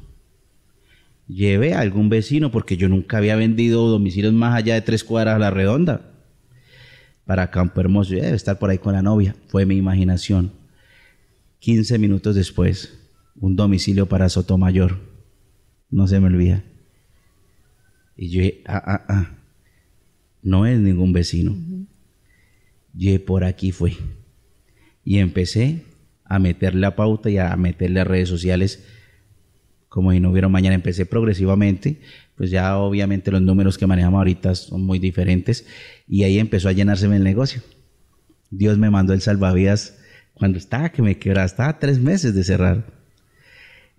lleve 1.35 1.75
a 1.75 1.81
algún 1.81 2.09
vecino, 2.09 2.51
porque 2.51 2.77
yo 2.77 2.89
nunca 2.89 3.19
había 3.19 3.37
vendido 3.37 3.89
domicilios 3.89 4.33
más 4.33 4.55
allá 4.55 4.75
de 4.75 4.83
tres 4.83 5.05
cuadras 5.05 5.37
a 5.37 5.39
la 5.39 5.51
redonda. 5.51 6.13
Para 7.25 7.51
Campo 7.51 7.81
Hermoso, 7.81 8.15
debe 8.15 8.35
estar 8.35 8.59
por 8.59 8.71
ahí 8.71 8.79
con 8.79 8.95
la 8.95 9.03
novia, 9.03 9.37
fue 9.49 9.67
mi 9.67 9.77
imaginación. 9.77 10.53
15 11.61 11.99
minutos 11.99 12.35
después, 12.35 12.99
un 13.37 13.55
domicilio 13.55 14.07
para 14.07 14.29
Sotomayor, 14.29 14.99
no 15.91 16.07
se 16.09 16.19
me 16.19 16.27
olvida. 16.27 16.65
Y 18.17 18.31
yo 18.31 18.43
dije, 18.43 18.63
ah, 18.67 18.83
ah, 18.85 19.05
ah, 19.09 19.39
no 20.43 20.67
es 20.67 20.79
ningún 20.79 21.13
vecino. 21.13 21.57
Y 22.95 23.19
por 23.19 23.45
aquí 23.45 23.73
fue. 23.73 23.97
Y 25.05 25.19
empecé 25.19 25.83
a 26.25 26.39
meterle 26.39 26.81
la 26.81 26.97
pauta 26.97 27.31
y 27.31 27.39
a 27.39 27.55
meterle 27.57 28.01
a 28.01 28.05
redes 28.05 28.29
sociales 28.29 28.85
como 29.89 30.13
si 30.13 30.21
no 30.21 30.31
hubiera 30.31 30.49
mañana. 30.49 30.75
Empecé 30.75 31.07
progresivamente, 31.07 32.01
pues 32.35 32.51
ya 32.51 32.79
obviamente 32.79 33.31
los 33.31 33.43
números 33.43 33.79
que 33.79 33.87
manejamos 33.87 34.19
ahorita 34.19 34.55
son 34.55 34.83
muy 34.83 34.99
diferentes 34.99 35.67
y 36.09 36.25
ahí 36.25 36.39
empezó 36.39 36.69
a 36.69 36.73
llenárseme 36.73 37.17
el 37.17 37.25
negocio. 37.25 37.63
Dios 38.51 38.79
me 38.79 38.91
mandó 38.91 39.13
el 39.15 39.21
salvavidas 39.21 39.99
cuando 40.35 40.59
estaba 40.59 40.91
que 40.91 41.03
me 41.03 41.19
quebraba, 41.19 41.47
estaba 41.47 41.79
tres 41.79 41.99
meses 41.99 42.35
de 42.35 42.45
cerrar. 42.45 43.02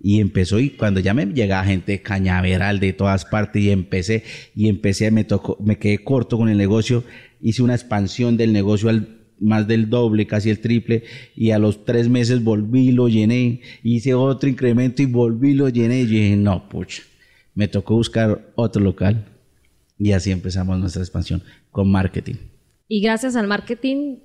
Y 0.03 0.19
empezó 0.19 0.59
y 0.59 0.71
cuando 0.71 0.99
ya 0.99 1.13
me 1.13 1.25
llegaba 1.25 1.63
gente 1.63 2.01
cañaveral 2.01 2.79
de 2.79 2.93
todas 2.93 3.23
partes 3.23 3.63
y 3.63 3.71
empecé 3.71 4.23
y 4.53 4.67
empecé, 4.67 5.09
me 5.11 5.23
tocó, 5.23 5.57
me 5.63 5.79
quedé 5.79 6.03
corto 6.03 6.37
con 6.37 6.49
el 6.49 6.57
negocio, 6.57 7.03
hice 7.41 7.63
una 7.63 7.73
expansión 7.73 8.37
del 8.37 8.53
negocio 8.53 8.89
al 8.89 9.23
más 9.39 9.67
del 9.67 9.89
doble, 9.89 10.27
casi 10.27 10.49
el 10.49 10.59
triple, 10.59 11.03
y 11.35 11.51
a 11.51 11.59
los 11.59 11.85
tres 11.85 12.09
meses 12.09 12.43
volví, 12.43 12.91
lo 12.91 13.09
llené, 13.09 13.61
hice 13.83 14.13
otro 14.13 14.49
incremento 14.49 15.01
y 15.01 15.05
volví, 15.05 15.53
lo 15.53 15.69
llené, 15.69 16.01
y 16.01 16.05
dije, 16.05 16.35
no, 16.35 16.69
pucha, 16.69 17.03
me 17.55 17.67
tocó 17.67 17.95
buscar 17.95 18.53
otro 18.55 18.81
local. 18.81 19.25
Y 19.97 20.11
así 20.11 20.31
empezamos 20.31 20.79
nuestra 20.79 21.01
expansión 21.01 21.43
con 21.71 21.91
marketing. 21.91 22.35
Y 22.87 23.01
gracias 23.01 23.35
al 23.35 23.47
marketing 23.47 24.17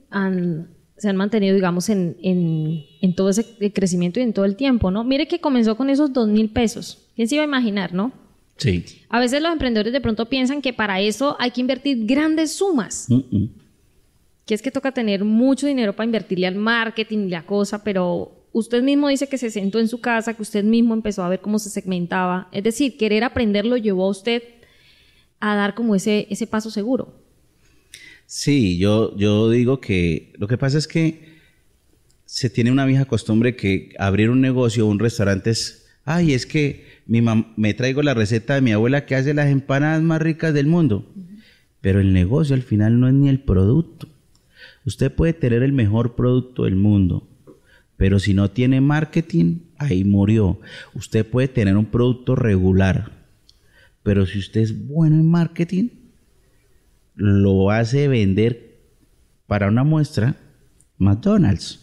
se 0.99 1.09
han 1.09 1.17
mantenido, 1.17 1.55
digamos, 1.55 1.89
en, 1.89 2.17
en, 2.23 3.15
todo 3.15 3.31
ese 3.31 3.45
crecimiento 3.73 4.21
y 4.21 4.25
en 4.25 4.33
todo 4.33 4.45
el 4.45 4.57
tiempo, 4.57 4.91
¿no? 4.91 5.05
Mire 5.05 5.27
que 5.27 5.41
comenzó 5.41 5.77
con 5.77 5.91
esos 5.91 6.13
dos 6.13 6.29
mil 6.29 6.51
pesos. 6.51 7.07
¿Quién 7.17 7.29
se 7.29 7.37
iba 7.37 7.45
a 7.45 7.47
imaginar, 7.47 7.95
no? 7.95 8.13
Sí. 8.57 8.85
A 9.09 9.21
veces 9.21 9.41
los 9.41 9.53
emprendedores 9.53 9.93
de 9.93 10.01
pronto 10.01 10.27
piensan 10.27 10.61
que 10.61 10.73
para 10.73 11.01
eso 11.01 11.37
hay 11.39 11.53
que 11.53 11.61
invertir 11.61 12.07
grandes 12.07 12.53
sumas 12.53 13.09
que 14.49 14.55
es 14.55 14.63
que 14.63 14.71
toca 14.71 14.93
tener 14.93 15.25
mucho 15.25 15.67
dinero 15.67 15.95
para 15.95 16.07
invertirle 16.07 16.47
al 16.47 16.55
marketing 16.55 17.27
y 17.27 17.29
la 17.29 17.45
cosa, 17.45 17.85
pero 17.85 18.47
usted 18.53 18.83
mismo 18.83 19.09
dice 19.09 19.29
que 19.29 19.37
se 19.37 19.51
sentó 19.51 19.79
en 19.79 19.89
su 19.89 20.01
casa, 20.01 20.33
que 20.33 20.41
usted 20.41 20.65
mismo 20.65 20.95
empezó 20.95 21.23
a 21.23 21.29
ver 21.29 21.43
cómo 21.43 21.59
se 21.59 21.69
segmentaba. 21.69 22.49
Es 22.51 22.65
decir, 22.65 22.97
querer 22.97 23.25
aprender 23.25 23.67
lo 23.67 23.77
llevó 23.77 24.07
a 24.07 24.09
usted 24.09 24.43
a 25.39 25.55
dar 25.55 25.75
como 25.75 25.95
ese, 25.95 26.27
ese 26.31 26.47
paso 26.47 26.71
seguro. 26.71 27.13
Sí, 28.31 28.77
yo, 28.77 29.17
yo 29.17 29.49
digo 29.49 29.81
que 29.81 30.35
lo 30.37 30.49
que 30.49 30.59
pasa 30.59 30.77
es 30.77 30.87
que 30.87 31.39
se 32.27 32.51
tiene 32.51 32.71
una 32.71 32.85
vieja 32.85 33.07
costumbre 33.07 33.57
que 33.57 33.95
abrir 33.99 34.29
un 34.29 34.43
negocio 34.43 34.87
o 34.87 34.91
un 34.91 34.99
restaurante 34.99 35.49
es, 35.49 35.87
ay, 36.05 36.35
es 36.35 36.45
que 36.45 36.85
mi 37.07 37.23
me 37.23 37.73
traigo 37.73 38.03
la 38.03 38.13
receta 38.13 38.55
de 38.55 38.61
mi 38.61 38.73
abuela 38.73 39.07
que 39.07 39.15
hace 39.15 39.33
las 39.33 39.49
empanadas 39.49 40.03
más 40.03 40.21
ricas 40.21 40.53
del 40.53 40.67
mundo 40.67 41.07
Pero 41.81 42.01
el 42.01 42.13
negocio 42.13 42.55
al 42.55 42.61
final 42.61 43.01
no 43.01 43.09
es 43.09 43.15
ni 43.15 43.31
el 43.31 43.41
producto. 43.41 44.09
Usted 44.85 45.11
puede 45.11 45.33
tener 45.33 45.63
el 45.63 45.73
mejor 45.73 46.15
producto 46.15 46.65
del 46.65 46.77
mundo, 46.77 47.27
pero 47.97 48.19
si 48.19 48.35
no 48.35 48.51
tiene 48.51 48.83
marketing, 48.83 49.61
ahí 49.79 50.05
murió. 50.05 50.61
Usted 50.95 51.25
puede 51.25 51.49
tener 51.49 51.79
un 51.79 51.87
producto 51.87 52.37
regular, 52.37 53.11
pero 54.03 54.27
si 54.27 54.39
usted 54.39 54.61
es 54.61 54.87
bueno 54.87 55.17
en 55.17 55.31
marketing, 55.31 55.89
lo 57.19 57.73
hace 57.73 58.07
vender 58.07 58.79
para 59.49 59.67
una 59.67 59.83
muestra 59.83 60.37
McDonald's. 60.99 61.81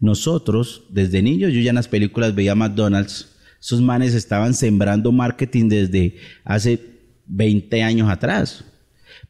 Nosotros, 0.00 0.84
desde 0.88 1.22
niños, 1.22 1.52
yo 1.52 1.60
ya 1.60 1.70
en 1.70 1.76
las 1.76 1.88
películas 1.88 2.34
veía 2.34 2.54
McDonald's. 2.54 3.36
Esos 3.60 3.82
manes 3.82 4.14
estaban 4.14 4.54
sembrando 4.54 5.12
marketing 5.12 5.68
desde 5.68 6.16
hace 6.44 6.80
20 7.26 7.82
años 7.82 8.08
atrás. 8.08 8.64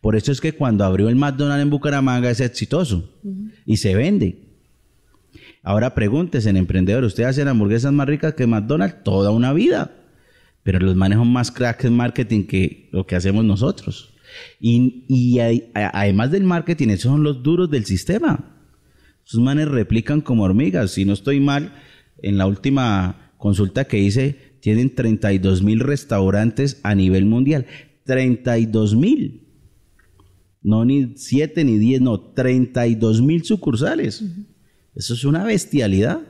Por 0.00 0.14
eso 0.14 0.30
es 0.30 0.40
que 0.40 0.52
cuando 0.52 0.84
abrió 0.84 1.08
el 1.08 1.16
McDonald's 1.16 1.62
en 1.62 1.70
Bucaramanga 1.70 2.30
es 2.30 2.40
exitoso 2.40 3.12
y 3.66 3.76
se 3.76 3.94
vende. 3.96 4.38
Ahora 5.64 5.94
pregúntese, 5.94 6.50
en 6.50 6.58
emprendedor, 6.58 7.02
¿usted 7.02 7.24
hace 7.24 7.42
hamburguesas 7.42 7.92
más 7.92 8.06
ricas 8.06 8.34
que 8.34 8.46
McDonald's? 8.46 9.02
Toda 9.02 9.30
una 9.30 9.52
vida. 9.52 9.90
Pero 10.62 10.78
los 10.78 10.94
manejos 10.94 11.26
más 11.26 11.50
cracks 11.50 11.84
en 11.86 11.96
marketing 11.96 12.44
que 12.44 12.88
lo 12.92 13.04
que 13.04 13.16
hacemos 13.16 13.44
nosotros. 13.44 14.13
Y, 14.60 15.38
además 15.74 16.30
del 16.30 16.44
marketing, 16.44 16.88
esos 16.88 17.10
son 17.12 17.22
los 17.22 17.42
duros 17.42 17.70
del 17.70 17.84
sistema. 17.84 18.58
Esos 19.26 19.40
manes 19.40 19.68
replican 19.68 20.20
como 20.20 20.44
hormigas. 20.44 20.92
Si 20.92 21.04
no 21.04 21.12
estoy 21.12 21.40
mal, 21.40 21.72
en 22.22 22.38
la 22.38 22.46
última 22.46 23.32
consulta 23.38 23.84
que 23.84 23.98
hice, 23.98 24.54
tienen 24.60 24.94
32 24.94 25.62
mil 25.62 25.80
restaurantes 25.80 26.80
a 26.82 26.94
nivel 26.94 27.26
mundial. 27.26 27.66
32 28.04 28.96
mil. 28.96 29.48
No 30.62 30.84
ni 30.84 31.12
7 31.16 31.64
ni 31.64 31.78
10, 31.78 32.00
no, 32.00 32.20
32 32.20 33.20
mil 33.20 33.44
sucursales. 33.44 34.24
Eso 34.94 35.14
es 35.14 35.24
una 35.24 35.44
bestialidad. 35.44 36.22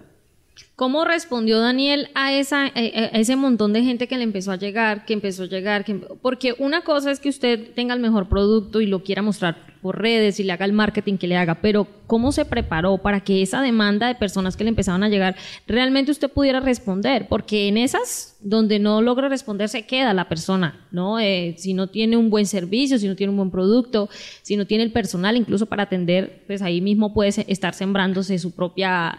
¿Cómo 0.77 1.05
respondió 1.05 1.61
Daniel 1.61 2.09
a, 2.15 2.33
esa, 2.33 2.67
ese 2.67 3.37
montón 3.37 3.73
de 3.73 3.83
gente 3.83 4.09
que 4.09 4.17
le 4.17 4.25
empezó 4.25 4.53
a 4.53 4.57
llegar, 4.57 5.05
que 5.05 5.13
empezó 5.13 5.45
a 5.45 5.47
llegar? 5.47 5.85
porque 6.21 6.55
una 6.59 6.83
cosa 6.83 7.11
es 7.11 7.21
que 7.21 7.29
usted 7.29 7.73
tenga 7.75 7.95
el 7.95 8.01
mejor 8.01 8.29
producto 8.29 8.81
y 8.81 8.87
lo 8.87 9.05
quiera 9.05 9.23
mostrar 9.23 9.75
por 9.85 10.01
redes 10.01 10.41
y 10.41 10.45
le 10.45 10.53
haga 10.53 10.65
el 10.65 10.73
marketing 10.73 11.19
que 11.19 11.27
le 11.27 11.37
haga, 11.37 11.57
pero 11.57 11.87
¿cómo 12.07 12.33
se 12.33 12.47
preparó 12.47 12.99
para 12.99 13.21
que 13.21 13.43
esa 13.43 13.61
demanda 13.61 14.09
de 14.09 14.15
personas 14.15 14.57
que 14.57 14.65
le 14.65 14.71
empezaban 14.71 15.03
a 15.03 15.11
llegar 15.11 15.37
realmente 15.67 16.11
usted 16.11 16.31
pudiera 16.31 16.59
responder? 16.59 17.29
Porque 17.29 17.69
en 17.69 17.77
esas 17.77 18.39
donde 18.41 18.79
no 18.79 19.03
logra 19.03 19.29
responder 19.29 19.69
se 19.69 19.87
queda 19.87 20.15
la 20.15 20.29
persona, 20.29 20.87
¿no? 20.91 21.21
Eh, 21.21 21.55
si 21.59 21.75
no 21.75 21.89
tiene 21.89 22.17
un 22.17 22.31
buen 22.31 22.47
servicio, 22.47 22.99
si 22.99 23.07
no 23.07 23.15
tiene 23.15 23.31
un 23.31 23.37
buen 23.37 23.51
producto, 23.51 24.09
si 24.41 24.57
no 24.57 24.67
tiene 24.67 24.85
el 24.85 24.91
personal 24.91 25.37
incluso 25.37 25.67
para 25.67 25.83
atender, 25.83 26.45
pues 26.47 26.63
ahí 26.63 26.81
mismo 26.81 27.13
puede 27.13 27.45
estar 27.47 27.75
sembrándose 27.75 28.39
su 28.39 28.53
propia 28.53 29.19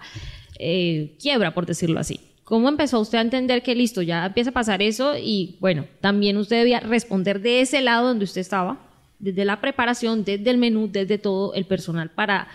eh, 0.59 1.15
quiebra, 1.21 1.53
por 1.53 1.65
decirlo 1.65 1.99
así. 1.99 2.19
¿Cómo 2.43 2.69
empezó 2.69 2.99
usted 2.99 3.17
a 3.17 3.21
entender 3.21 3.63
que 3.63 3.73
listo, 3.73 4.03
ya 4.03 4.25
empieza 4.27 4.51
a 4.51 4.53
pasar 4.53 4.81
eso 4.81 5.15
y 5.17 5.57
bueno, 5.59 5.85
también 5.99 6.37
usted 6.37 6.57
debía 6.57 6.79
responder 6.79 7.41
de 7.41 7.61
ese 7.61 7.81
lado 7.81 8.09
donde 8.09 8.25
usted 8.25 8.41
estaba, 8.41 8.79
desde 9.17 9.45
la 9.45 9.61
preparación, 9.61 10.23
desde 10.23 10.51
el 10.51 10.59
menú, 10.59 10.87
desde 10.91 11.17
todo 11.17 11.55
el 11.55 11.65
personal 11.65 12.11
para 12.11 12.47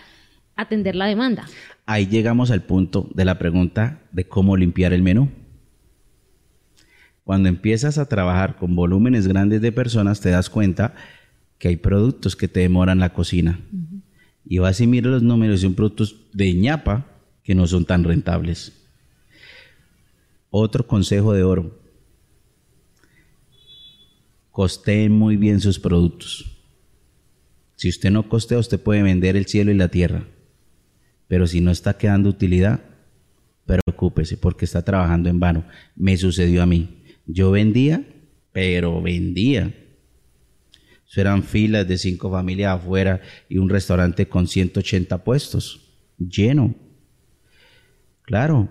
atender 0.55 0.95
la 0.95 1.07
demanda? 1.07 1.45
Ahí 1.85 2.07
llegamos 2.07 2.51
al 2.51 2.63
punto 2.63 3.09
de 3.13 3.25
la 3.25 3.37
pregunta 3.37 4.01
de 4.13 4.25
cómo 4.25 4.55
limpiar 4.55 4.93
el 4.93 5.01
menú. 5.01 5.29
Cuando 7.25 7.49
empiezas 7.49 7.97
a 7.97 8.07
trabajar 8.07 8.55
con 8.55 8.75
volúmenes 8.75 9.27
grandes 9.27 9.61
de 9.61 9.71
personas, 9.71 10.21
te 10.21 10.29
das 10.29 10.49
cuenta 10.49 10.95
que 11.57 11.67
hay 11.67 11.75
productos 11.75 12.35
que 12.35 12.47
te 12.47 12.61
demoran 12.61 12.99
la 12.99 13.13
cocina. 13.13 13.59
Y 14.45 14.59
vas 14.59 14.79
y 14.81 14.87
miras 14.87 15.11
los 15.11 15.23
números, 15.23 15.61
son 15.61 15.75
productos 15.75 16.15
de 16.33 16.53
ñapa 16.53 17.05
que 17.51 17.55
no 17.55 17.67
son 17.67 17.83
tan 17.83 18.05
rentables. 18.05 18.71
Otro 20.51 20.87
consejo 20.87 21.33
de 21.33 21.43
oro. 21.43 21.81
Costeen 24.51 25.11
muy 25.11 25.35
bien 25.35 25.59
sus 25.59 25.77
productos. 25.77 26.45
Si 27.75 27.89
usted 27.89 28.09
no 28.09 28.29
costea, 28.29 28.57
usted 28.57 28.79
puede 28.79 29.03
vender 29.03 29.35
el 29.35 29.47
cielo 29.47 29.69
y 29.69 29.73
la 29.73 29.89
tierra. 29.89 30.23
Pero 31.27 31.45
si 31.45 31.59
no 31.59 31.71
está 31.71 31.97
quedando 31.97 32.29
utilidad, 32.29 32.79
preocúpese 33.65 34.37
porque 34.37 34.63
está 34.63 34.85
trabajando 34.85 35.27
en 35.27 35.41
vano. 35.41 35.65
Me 35.97 36.15
sucedió 36.15 36.63
a 36.63 36.65
mí. 36.65 37.03
Yo 37.25 37.51
vendía, 37.51 38.07
pero 38.53 39.01
vendía. 39.01 39.75
Eso 41.05 41.19
eran 41.19 41.43
filas 41.43 41.85
de 41.85 41.97
cinco 41.97 42.31
familias 42.31 42.79
afuera 42.79 43.19
y 43.49 43.57
un 43.57 43.67
restaurante 43.67 44.29
con 44.29 44.47
180 44.47 45.25
puestos, 45.25 45.91
lleno. 46.17 46.90
Claro, 48.31 48.69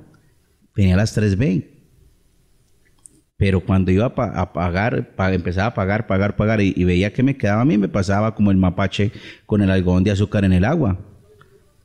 tenía 0.74 0.96
las 0.96 1.14
3B. 1.14 1.66
Pero 3.36 3.60
cuando 3.60 3.90
iba 3.90 4.06
a, 4.06 4.52
pagar, 4.54 5.14
empezaba 5.34 5.66
a 5.66 5.74
pagar, 5.74 6.06
pagar, 6.06 6.34
pagar 6.34 6.62
y, 6.62 6.82
veía 6.84 7.12
que 7.12 7.22
me 7.22 7.36
quedaba 7.36 7.60
a 7.60 7.66
mí, 7.66 7.76
me 7.76 7.90
pasaba 7.90 8.34
como 8.34 8.50
el 8.50 8.56
mapache 8.56 9.12
con 9.44 9.60
el 9.60 9.70
algodón 9.70 10.02
de 10.02 10.12
azúcar 10.12 10.46
en 10.46 10.54
el 10.54 10.64
agua. 10.64 10.98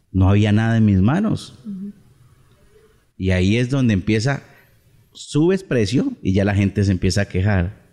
No 0.10 0.30
había 0.30 0.54
nada 0.54 0.78
en 0.78 0.86
mis 0.86 1.02
manos. 1.02 1.60
Y 3.18 3.32
ahí 3.32 3.58
es 3.58 3.70
donde 3.70 3.94
empieza, 3.94 4.42
subes 5.12 5.66
precio 5.66 6.14
y 6.22 6.32
ya 6.32 6.46
la 6.46 6.56
gente 6.56 6.82
se 6.86 6.94
empieza 6.94 7.24
a 7.24 7.28
quejar. 7.28 7.84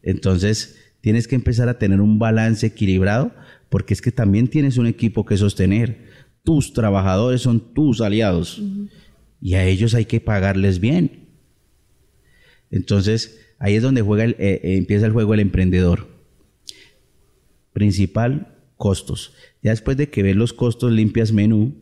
Entonces, 0.00 0.80
tienes 1.02 1.28
que 1.28 1.34
empezar 1.34 1.68
a 1.68 1.78
tener 1.78 2.00
un 2.00 2.18
balance 2.18 2.66
equilibrado 2.66 3.30
porque 3.68 3.92
es 3.92 4.00
que 4.00 4.10
también 4.10 4.48
tienes 4.48 4.78
un 4.78 4.86
equipo 4.86 5.26
que 5.26 5.36
sostener 5.36 6.13
tus 6.44 6.74
trabajadores 6.74 7.40
son 7.40 7.58
tus 7.72 8.00
aliados 8.00 8.62
y 9.40 9.54
a 9.54 9.64
ellos 9.64 9.94
hay 9.94 10.04
que 10.04 10.20
pagarles 10.20 10.78
bien. 10.78 11.28
Entonces, 12.70 13.40
ahí 13.58 13.74
es 13.74 13.82
donde 13.82 14.02
juega 14.02 14.26
eh, 14.26 14.36
eh, 14.38 14.60
empieza 14.76 15.06
el 15.06 15.12
juego 15.12 15.34
el 15.34 15.40
emprendedor. 15.40 16.08
Principal, 17.72 18.56
costos. 18.76 19.34
Ya 19.62 19.70
después 19.70 19.96
de 19.96 20.10
que 20.10 20.22
ves 20.22 20.36
los 20.36 20.52
costos, 20.52 20.92
limpias 20.92 21.32
menú, 21.32 21.74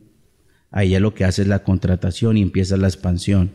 ahí 0.71 0.89
ya 0.89 0.99
lo 0.99 1.13
que 1.13 1.25
haces 1.25 1.39
es 1.39 1.47
la 1.47 1.63
contratación 1.63 2.37
y 2.37 2.41
empieza 2.41 2.77
la 2.77 2.87
expansión. 2.87 3.51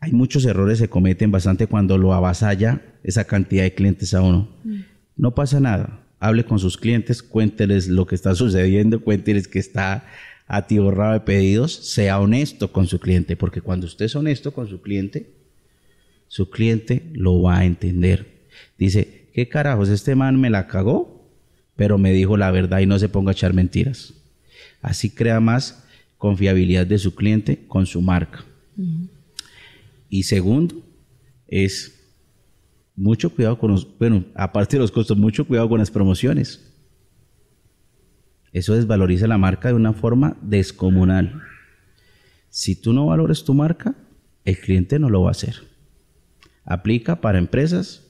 Hay 0.00 0.12
muchos 0.12 0.44
errores 0.44 0.78
que 0.78 0.84
se 0.84 0.90
cometen 0.90 1.30
bastante 1.30 1.66
cuando 1.66 1.98
lo 1.98 2.14
avasalla 2.14 2.82
esa 3.02 3.24
cantidad 3.24 3.62
de 3.62 3.74
clientes 3.74 4.12
a 4.14 4.22
uno. 4.22 4.48
No 5.16 5.34
pasa 5.34 5.60
nada 5.60 6.07
hable 6.20 6.44
con 6.44 6.58
sus 6.58 6.76
clientes, 6.76 7.22
cuénteles 7.22 7.88
lo 7.88 8.06
que 8.06 8.14
está 8.14 8.34
sucediendo, 8.34 9.00
cuénteles 9.00 9.48
que 9.48 9.58
está 9.58 10.06
atiborrado 10.46 11.12
de 11.12 11.20
pedidos, 11.20 11.72
sea 11.74 12.18
honesto 12.18 12.72
con 12.72 12.86
su 12.86 12.98
cliente, 12.98 13.36
porque 13.36 13.60
cuando 13.60 13.86
usted 13.86 14.06
es 14.06 14.16
honesto 14.16 14.52
con 14.52 14.68
su 14.68 14.80
cliente, 14.80 15.30
su 16.26 16.50
cliente 16.50 17.02
lo 17.12 17.42
va 17.42 17.58
a 17.58 17.64
entender. 17.64 18.26
Dice, 18.78 19.28
¿qué 19.34 19.48
carajos? 19.48 19.88
Este 19.88 20.14
man 20.14 20.40
me 20.40 20.50
la 20.50 20.66
cagó, 20.66 21.26
pero 21.76 21.98
me 21.98 22.12
dijo 22.12 22.36
la 22.36 22.50
verdad 22.50 22.80
y 22.80 22.86
no 22.86 22.98
se 22.98 23.08
ponga 23.08 23.30
a 23.30 23.32
echar 23.32 23.54
mentiras. 23.54 24.14
Así 24.82 25.10
crea 25.10 25.40
más 25.40 25.84
confiabilidad 26.16 26.86
de 26.86 26.98
su 26.98 27.14
cliente 27.14 27.64
con 27.68 27.86
su 27.86 28.00
marca. 28.00 28.44
Y 30.08 30.24
segundo, 30.24 30.82
es 31.46 31.97
mucho 32.98 33.30
cuidado 33.30 33.58
con 33.58 33.70
los, 33.70 33.86
bueno, 33.98 34.24
aparte 34.34 34.76
de 34.76 34.80
los 34.80 34.90
costos, 34.90 35.16
mucho 35.16 35.46
cuidado 35.46 35.68
con 35.68 35.78
las 35.78 35.90
promociones. 35.90 36.74
Eso 38.52 38.74
desvaloriza 38.74 39.28
la 39.28 39.38
marca 39.38 39.68
de 39.68 39.74
una 39.74 39.92
forma 39.92 40.36
descomunal. 40.42 41.40
Si 42.50 42.74
tú 42.74 42.92
no 42.92 43.06
valores 43.06 43.44
tu 43.44 43.54
marca, 43.54 43.94
el 44.44 44.58
cliente 44.58 44.98
no 44.98 45.10
lo 45.10 45.22
va 45.22 45.28
a 45.28 45.30
hacer. 45.30 45.54
Aplica 46.64 47.20
para 47.20 47.38
empresas, 47.38 48.04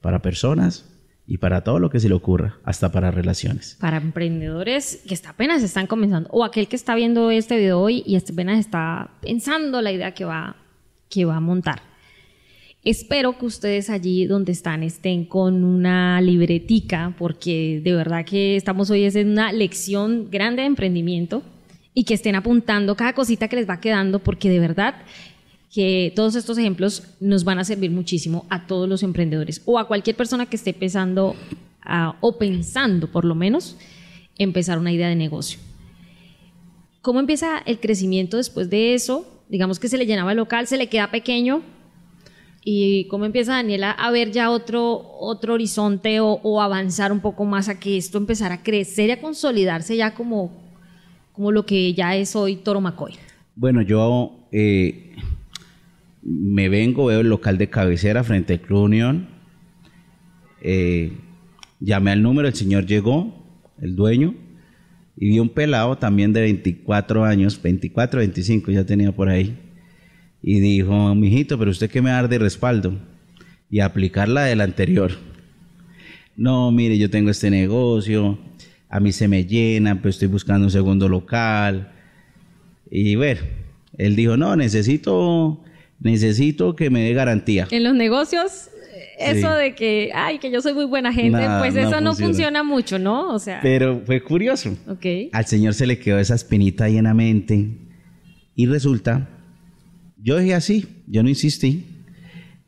para 0.00 0.22
personas 0.22 0.90
y 1.24 1.38
para 1.38 1.62
todo 1.62 1.78
lo 1.78 1.88
que 1.88 2.00
se 2.00 2.08
le 2.08 2.14
ocurra, 2.14 2.58
hasta 2.64 2.90
para 2.90 3.12
relaciones. 3.12 3.76
Para 3.80 3.98
emprendedores 3.98 5.04
que 5.06 5.16
apenas 5.28 5.62
están 5.62 5.86
comenzando, 5.86 6.28
o 6.32 6.44
aquel 6.44 6.66
que 6.66 6.74
está 6.74 6.96
viendo 6.96 7.30
este 7.30 7.56
video 7.56 7.78
hoy 7.78 8.02
y 8.04 8.16
apenas 8.16 8.58
está 8.58 9.12
pensando 9.20 9.80
la 9.82 9.92
idea 9.92 10.14
que 10.14 10.24
va, 10.24 10.56
que 11.08 11.24
va 11.24 11.36
a 11.36 11.40
montar. 11.40 11.91
Espero 12.84 13.38
que 13.38 13.46
ustedes 13.46 13.90
allí 13.90 14.26
donde 14.26 14.50
están 14.50 14.82
estén 14.82 15.24
con 15.24 15.62
una 15.62 16.20
libretica, 16.20 17.14
porque 17.16 17.80
de 17.82 17.94
verdad 17.94 18.24
que 18.24 18.56
estamos 18.56 18.90
hoy 18.90 19.04
en 19.04 19.30
una 19.30 19.52
lección 19.52 20.28
grande 20.32 20.62
de 20.62 20.66
emprendimiento 20.66 21.44
y 21.94 22.02
que 22.02 22.14
estén 22.14 22.34
apuntando 22.34 22.96
cada 22.96 23.12
cosita 23.12 23.46
que 23.46 23.54
les 23.54 23.70
va 23.70 23.78
quedando, 23.78 24.18
porque 24.18 24.50
de 24.50 24.58
verdad 24.58 24.96
que 25.72 26.12
todos 26.16 26.34
estos 26.34 26.58
ejemplos 26.58 27.04
nos 27.20 27.44
van 27.44 27.60
a 27.60 27.64
servir 27.64 27.92
muchísimo 27.92 28.46
a 28.50 28.66
todos 28.66 28.88
los 28.88 29.04
emprendedores 29.04 29.62
o 29.64 29.78
a 29.78 29.86
cualquier 29.86 30.16
persona 30.16 30.46
que 30.46 30.56
esté 30.56 30.74
pensando 30.74 31.36
o 32.20 32.36
pensando 32.36 33.06
por 33.12 33.24
lo 33.24 33.36
menos 33.36 33.76
empezar 34.38 34.80
una 34.80 34.92
idea 34.92 35.08
de 35.08 35.14
negocio. 35.14 35.60
¿Cómo 37.00 37.20
empieza 37.20 37.58
el 37.64 37.78
crecimiento 37.78 38.38
después 38.38 38.70
de 38.70 38.94
eso? 38.94 39.44
Digamos 39.48 39.78
que 39.78 39.88
se 39.88 39.98
le 39.98 40.06
llenaba 40.06 40.32
el 40.32 40.38
local, 40.38 40.66
se 40.66 40.76
le 40.76 40.88
queda 40.88 41.12
pequeño, 41.12 41.62
y 42.64 43.06
cómo 43.06 43.24
empieza 43.24 43.54
Daniela 43.54 43.90
a 43.90 44.10
ver 44.10 44.30
ya 44.30 44.50
otro, 44.50 45.02
otro 45.18 45.54
horizonte 45.54 46.20
o, 46.20 46.60
avanzar 46.60 47.12
un 47.12 47.20
poco 47.20 47.44
más 47.44 47.68
a 47.68 47.80
que 47.80 47.96
esto 47.96 48.18
empezara 48.18 48.56
a 48.56 48.62
crecer 48.62 49.08
y 49.08 49.12
a 49.12 49.20
consolidarse 49.20 49.96
ya 49.96 50.14
como, 50.14 50.52
como 51.32 51.50
lo 51.50 51.66
que 51.66 51.92
ya 51.92 52.14
es 52.16 52.36
hoy 52.36 52.56
Toro 52.56 52.80
Macoy. 52.80 53.14
Bueno, 53.56 53.82
yo 53.82 54.46
eh, 54.52 55.12
me 56.22 56.68
vengo, 56.68 57.06
veo 57.06 57.20
el 57.20 57.28
local 57.28 57.58
de 57.58 57.68
cabecera 57.68 58.22
frente 58.22 58.54
al 58.54 58.60
Club 58.60 58.84
Unión. 58.84 59.28
Eh, 60.60 61.12
llamé 61.80 62.12
al 62.12 62.22
número, 62.22 62.46
el 62.46 62.54
señor 62.54 62.86
llegó, 62.86 63.44
el 63.80 63.96
dueño, 63.96 64.34
y 65.16 65.30
vi 65.30 65.40
un 65.40 65.48
pelado 65.48 65.98
también 65.98 66.32
de 66.32 66.42
24 66.42 67.24
años, 67.24 67.60
24, 67.60 68.20
25 68.20 68.70
ya 68.70 68.86
tenía 68.86 69.10
por 69.10 69.28
ahí 69.28 69.58
y 70.42 70.60
dijo, 70.60 71.14
mijito, 71.14 71.58
pero 71.58 71.70
usted 71.70 71.90
qué 71.90 72.02
me 72.02 72.10
dar 72.10 72.28
de 72.28 72.38
respaldo 72.38 72.98
y 73.70 73.80
aplicar 73.80 74.28
la 74.28 74.44
del 74.44 74.60
anterior. 74.60 75.12
No, 76.36 76.72
mire, 76.72 76.98
yo 76.98 77.10
tengo 77.10 77.30
este 77.30 77.50
negocio, 77.50 78.38
a 78.88 79.00
mí 79.00 79.12
se 79.12 79.28
me 79.28 79.44
llena, 79.44 79.96
pero 79.96 80.10
estoy 80.10 80.28
buscando 80.28 80.66
un 80.66 80.70
segundo 80.70 81.08
local. 81.08 81.92
Y 82.90 83.14
ver, 83.16 83.38
él 83.96 84.16
dijo, 84.16 84.36
no, 84.36 84.56
necesito, 84.56 85.62
necesito 86.00 86.74
que 86.74 86.90
me 86.90 87.04
dé 87.04 87.14
garantía. 87.14 87.68
En 87.70 87.84
los 87.84 87.94
negocios, 87.94 88.68
eso 89.18 89.50
de 89.54 89.74
que, 89.74 90.10
ay, 90.14 90.38
que 90.38 90.50
yo 90.50 90.60
soy 90.60 90.74
muy 90.74 90.86
buena 90.86 91.12
gente, 91.12 91.46
pues 91.58 91.76
eso 91.76 92.00
no 92.00 92.14
funciona. 92.14 92.62
mucho, 92.64 92.98
¿no? 92.98 93.32
O 93.32 93.38
sea. 93.38 93.60
Pero 93.62 94.02
fue 94.04 94.22
curioso. 94.22 94.76
Ok. 94.88 95.06
Al 95.32 95.46
señor 95.46 95.74
se 95.74 95.86
le 95.86 95.98
quedó 95.98 96.18
esa 96.18 96.34
espinita 96.34 96.84
ahí 96.84 96.98
en 96.98 97.04
la 97.04 97.14
mente. 97.14 97.68
Y 98.54 98.66
resulta 98.66 99.28
yo 100.22 100.38
dije 100.38 100.54
así, 100.54 100.86
yo 101.06 101.22
no 101.22 101.28
insistí. 101.28 101.86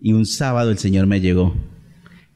Y 0.01 0.13
un 0.13 0.27
sábado 0.27 0.71
el 0.71 0.79
Señor 0.79 1.07
me 1.07 1.21
llegó. 1.21 1.55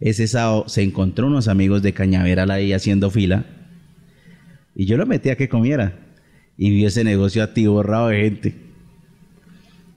Ese 0.01 0.29
sábado 0.29 0.65
se 0.69 0.83
encontró 0.83 1.27
unos 1.27 1.49
amigos 1.49 1.83
de 1.83 1.93
Cañaveral 1.93 2.51
ahí 2.51 2.73
haciendo 2.73 3.11
fila. 3.11 3.45
Y 4.75 4.87
yo 4.87 4.97
lo 4.97 5.07
metí 5.07 5.29
a 5.29 5.37
que 5.37 5.49
comiera. 5.49 5.99
Y 6.57 6.71
vi 6.71 6.85
ese 6.85 7.05
negocio 7.05 7.47
borrado 7.71 8.09
de 8.09 8.21
gente. 8.21 8.55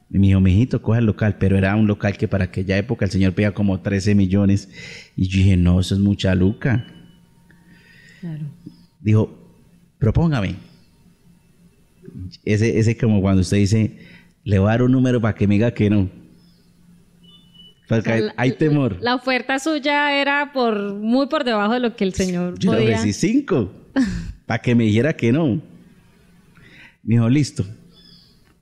Y 0.09 0.19
me 0.19 0.27
dijo, 0.27 0.41
mijito, 0.41 0.81
coge 0.81 0.99
el 0.99 1.05
local. 1.05 1.37
Pero 1.39 1.57
era 1.57 1.75
un 1.75 1.87
local 1.87 2.17
que 2.17 2.27
para 2.27 2.45
aquella 2.45 2.77
época 2.77 3.05
el 3.05 3.11
Señor 3.11 3.33
pedía 3.33 3.53
como 3.53 3.79
13 3.79 4.15
millones. 4.15 4.69
Y 5.15 5.27
yo 5.27 5.37
dije, 5.37 5.55
no, 5.55 5.79
eso 5.79 5.95
es 5.95 6.01
mucha 6.01 6.33
luca. 6.35 6.87
Claro. 8.19 8.45
Dijo, 8.99 9.37
propóngame. 9.99 10.55
Ese, 12.43 12.79
ese 12.79 12.97
como 12.97 13.21
cuando 13.21 13.41
usted 13.41 13.57
dice, 13.57 13.97
le 14.43 14.59
voy 14.59 14.67
a 14.67 14.71
dar 14.71 14.83
un 14.83 14.91
número 14.91 15.21
para 15.21 15.35
que 15.35 15.47
me 15.47 15.55
diga 15.55 15.71
que 15.71 15.89
no. 15.89 16.09
Porque 17.87 18.29
hay, 18.37 18.53
temor. 18.53 18.97
La 19.01 19.15
oferta 19.15 19.59
suya 19.59 20.21
era 20.21 20.53
por 20.53 20.93
muy 20.95 21.27
por 21.27 21.43
debajo 21.43 21.73
de 21.73 21.81
lo 21.81 21.95
que 21.95 22.05
el 22.05 22.13
señor 22.13 22.57
Yo 22.57 22.71
podía. 22.71 22.85
le 22.85 22.95
ofrecí 22.95 23.11
cinco 23.11 23.69
para 24.45 24.61
que 24.61 24.73
me 24.75 24.85
dijera 24.85 25.13
que 25.13 25.31
no. 25.31 25.55
Me 27.03 27.15
dijo, 27.15 27.27
listo. 27.27 27.65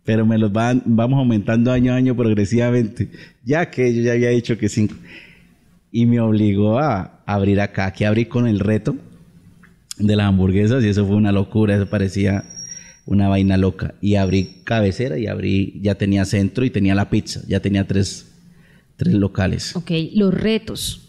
Pero 0.03 0.25
me 0.25 0.39
los 0.39 0.51
van, 0.51 0.81
vamos 0.85 1.19
aumentando 1.19 1.71
año 1.71 1.93
a 1.93 1.95
año 1.97 2.15
progresivamente. 2.15 3.11
Ya 3.43 3.69
que 3.69 3.93
yo 3.93 4.01
ya 4.01 4.13
había 4.13 4.29
dicho 4.29 4.57
que 4.57 4.67
cinco. 4.67 4.95
Y 5.91 6.07
me 6.07 6.19
obligó 6.19 6.79
a 6.79 7.21
abrir 7.27 7.61
acá. 7.61 7.93
Que 7.93 8.07
abrí 8.07 8.25
con 8.25 8.47
el 8.47 8.59
reto 8.59 8.95
de 9.97 10.15
las 10.15 10.27
hamburguesas 10.27 10.83
y 10.83 10.87
eso 10.87 11.05
fue 11.05 11.15
una 11.15 11.31
locura. 11.31 11.75
Eso 11.75 11.87
parecía 11.87 12.45
una 13.09 13.27
vaina 13.27 13.57
loca. 13.57 13.95
Y 14.01 14.15
abrí 14.15 14.61
cabecera 14.63 15.17
y 15.17 15.25
abrí, 15.25 15.79
ya 15.81 15.95
tenía 15.95 16.25
centro 16.25 16.63
y 16.63 16.69
tenía 16.69 16.93
la 16.93 17.09
pizza, 17.09 17.41
ya 17.47 17.59
tenía 17.59 17.87
tres, 17.87 18.31
tres 18.97 19.15
locales. 19.15 19.75
Ok, 19.75 19.91
los 20.13 20.31
retos. 20.31 21.07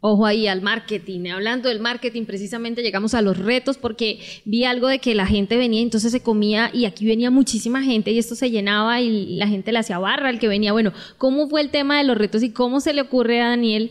Ojo 0.00 0.26
ahí 0.26 0.46
al 0.46 0.60
marketing. 0.60 1.30
Hablando 1.30 1.70
del 1.70 1.80
marketing, 1.80 2.26
precisamente 2.26 2.82
llegamos 2.82 3.14
a 3.14 3.22
los 3.22 3.38
retos 3.38 3.78
porque 3.78 4.18
vi 4.44 4.64
algo 4.64 4.88
de 4.88 4.98
que 4.98 5.14
la 5.14 5.26
gente 5.26 5.56
venía, 5.56 5.80
entonces 5.80 6.12
se 6.12 6.20
comía 6.20 6.70
y 6.74 6.84
aquí 6.84 7.06
venía 7.06 7.30
muchísima 7.30 7.82
gente 7.82 8.10
y 8.10 8.18
esto 8.18 8.34
se 8.34 8.50
llenaba 8.50 9.00
y 9.00 9.36
la 9.36 9.48
gente 9.48 9.72
le 9.72 9.78
hacía 9.78 9.98
barra 9.98 10.28
al 10.28 10.38
que 10.38 10.48
venía. 10.48 10.72
Bueno, 10.72 10.92
¿cómo 11.16 11.48
fue 11.48 11.62
el 11.62 11.70
tema 11.70 11.96
de 11.96 12.04
los 12.04 12.18
retos 12.18 12.42
y 12.42 12.50
cómo 12.50 12.80
se 12.80 12.92
le 12.92 13.00
ocurre 13.00 13.40
a 13.40 13.48
Daniel 13.48 13.90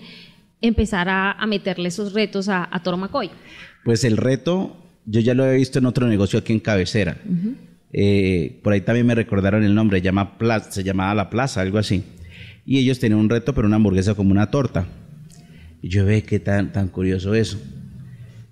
empezar 0.59 1.07
a, 1.09 1.43
meterle 1.47 1.87
esos 1.87 2.13
retos 2.13 2.49
a, 2.49 2.69
a 2.71 2.83
Toro 2.83 2.97
Macoy? 2.97 3.31
Pues 3.83 4.03
el 4.03 4.17
reto 4.17 4.80
yo 5.05 5.19
ya 5.19 5.33
lo 5.33 5.45
he 5.45 5.57
visto 5.57 5.79
en 5.79 5.85
otro 5.85 6.07
negocio 6.07 6.39
aquí 6.39 6.53
en 6.53 6.59
Cabecera. 6.59 7.17
Eh, 7.93 8.59
por 8.63 8.73
ahí 8.73 8.81
también 8.81 9.05
me 9.05 9.15
recordaron 9.15 9.63
el 9.63 9.75
nombre, 9.75 10.01
llama 10.01 10.37
se 10.69 10.83
llamaba 10.83 11.13
La 11.15 11.29
Plaza, 11.29 11.61
algo 11.61 11.77
así. 11.77 12.03
Y 12.65 12.77
ellos 12.77 12.99
tenían 12.99 13.19
un 13.19 13.29
reto, 13.29 13.53
pero 13.53 13.67
una 13.67 13.77
hamburguesa 13.77 14.15
como 14.15 14.31
una 14.31 14.51
torta. 14.51 14.87
Y 15.81 15.89
yo 15.89 16.05
ve 16.05 16.23
qué 16.23 16.39
tan, 16.39 16.71
tan 16.71 16.87
curioso 16.89 17.33
eso. 17.33 17.59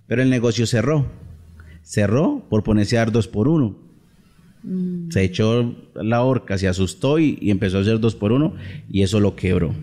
Pero 0.07 0.23
el 0.23 0.29
negocio 0.29 0.65
cerró. 0.65 1.05
Cerró 1.83 2.45
por 2.49 2.63
ponerse 2.63 2.97
a 2.97 3.01
dar 3.01 3.11
dos 3.11 3.27
por 3.27 3.47
uno. 3.47 3.77
Mm. 4.63 5.11
Se 5.11 5.23
echó 5.23 5.75
la 5.95 6.23
horca, 6.23 6.57
se 6.57 6.67
asustó 6.67 7.19
y, 7.19 7.37
y, 7.39 7.51
empezó 7.51 7.77
a 7.77 7.81
hacer 7.81 7.99
dos 7.99 8.15
por 8.15 8.31
uno 8.31 8.55
y 8.89 9.03
eso 9.03 9.19
lo 9.19 9.35
quebró. 9.35 9.73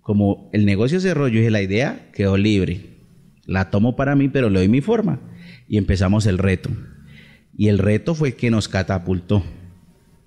Como 0.00 0.48
el 0.52 0.64
negocio 0.64 1.00
cerró, 1.00 1.28
yo 1.28 1.38
dije, 1.38 1.50
la 1.50 1.62
idea 1.62 2.10
quedó 2.12 2.36
libre 2.36 2.93
la 3.46 3.70
tomo 3.70 3.96
para 3.96 4.16
mí, 4.16 4.28
pero 4.28 4.50
le 4.50 4.60
doy 4.60 4.68
mi 4.68 4.80
forma. 4.80 5.20
Y 5.68 5.78
empezamos 5.78 6.26
el 6.26 6.38
reto. 6.38 6.70
Y 7.56 7.68
el 7.68 7.78
reto 7.78 8.14
fue 8.14 8.28
el 8.28 8.34
que 8.34 8.50
nos 8.50 8.68
catapultó, 8.68 9.44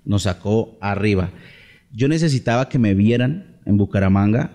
nos 0.04 0.22
sacó 0.22 0.78
arriba. 0.80 1.30
Yo 1.92 2.08
necesitaba 2.08 2.68
que 2.68 2.78
me 2.78 2.94
vieran 2.94 3.58
en 3.66 3.76
Bucaramanga 3.76 4.50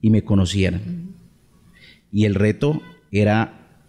y 0.00 0.10
me 0.10 0.22
conocieran. 0.22 1.14
Y 2.12 2.26
el 2.26 2.34
reto 2.34 2.82
era, 3.10 3.80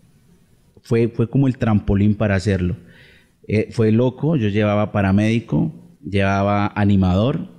fue, 0.81 1.09
fue 1.09 1.29
como 1.29 1.47
el 1.47 1.57
trampolín 1.57 2.15
para 2.15 2.35
hacerlo. 2.35 2.77
Eh, 3.47 3.69
fue 3.71 3.91
loco, 3.91 4.37
yo 4.37 4.47
llevaba 4.47 4.91
paramédico, 4.91 5.73
llevaba 6.01 6.71
animador, 6.75 7.49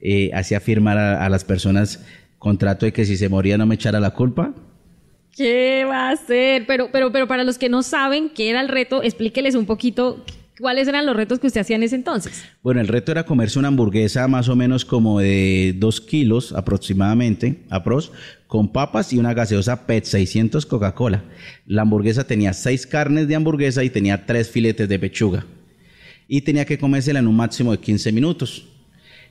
eh, 0.00 0.30
hacía 0.34 0.60
firmar 0.60 0.98
a, 0.98 1.24
a 1.24 1.28
las 1.28 1.44
personas 1.44 2.06
contrato 2.38 2.86
de 2.86 2.92
que 2.92 3.04
si 3.04 3.16
se 3.16 3.28
moría 3.28 3.58
no 3.58 3.66
me 3.66 3.74
echara 3.74 3.98
la 3.98 4.12
culpa 4.12 4.54
¿Qué 5.36 5.84
va 5.84 6.08
a 6.08 6.12
hacer? 6.12 6.64
Pero, 6.66 6.88
pero, 6.90 7.12
pero 7.12 7.28
para 7.28 7.44
los 7.44 7.58
que 7.58 7.68
no 7.68 7.82
saben 7.82 8.30
qué 8.30 8.48
era 8.48 8.62
el 8.62 8.68
reto, 8.68 9.02
explíqueles 9.02 9.54
un 9.54 9.66
poquito 9.66 10.24
cuáles 10.58 10.88
eran 10.88 11.04
los 11.04 11.14
retos 11.14 11.38
que 11.38 11.46
usted 11.46 11.60
hacía 11.60 11.76
en 11.76 11.82
ese 11.82 11.94
entonces. 11.94 12.42
Bueno, 12.62 12.80
el 12.80 12.88
reto 12.88 13.12
era 13.12 13.26
comerse 13.26 13.58
una 13.58 13.68
hamburguesa 13.68 14.26
más 14.28 14.48
o 14.48 14.56
menos 14.56 14.86
como 14.86 15.20
de 15.20 15.74
dos 15.76 16.00
kilos 16.00 16.54
aproximadamente, 16.54 17.64
apros, 17.68 18.12
con 18.46 18.72
papas 18.72 19.12
y 19.12 19.18
una 19.18 19.34
gaseosa 19.34 19.86
PET 19.86 20.04
600 20.04 20.64
Coca-Cola. 20.64 21.24
La 21.66 21.82
hamburguesa 21.82 22.26
tenía 22.26 22.54
seis 22.54 22.86
carnes 22.86 23.28
de 23.28 23.34
hamburguesa 23.34 23.84
y 23.84 23.90
tenía 23.90 24.24
tres 24.24 24.48
filetes 24.48 24.88
de 24.88 24.98
pechuga. 24.98 25.44
Y 26.26 26.40
tenía 26.40 26.64
que 26.64 26.78
comérsela 26.78 27.18
en 27.18 27.28
un 27.28 27.36
máximo 27.36 27.72
de 27.72 27.78
15 27.78 28.10
minutos. 28.10 28.66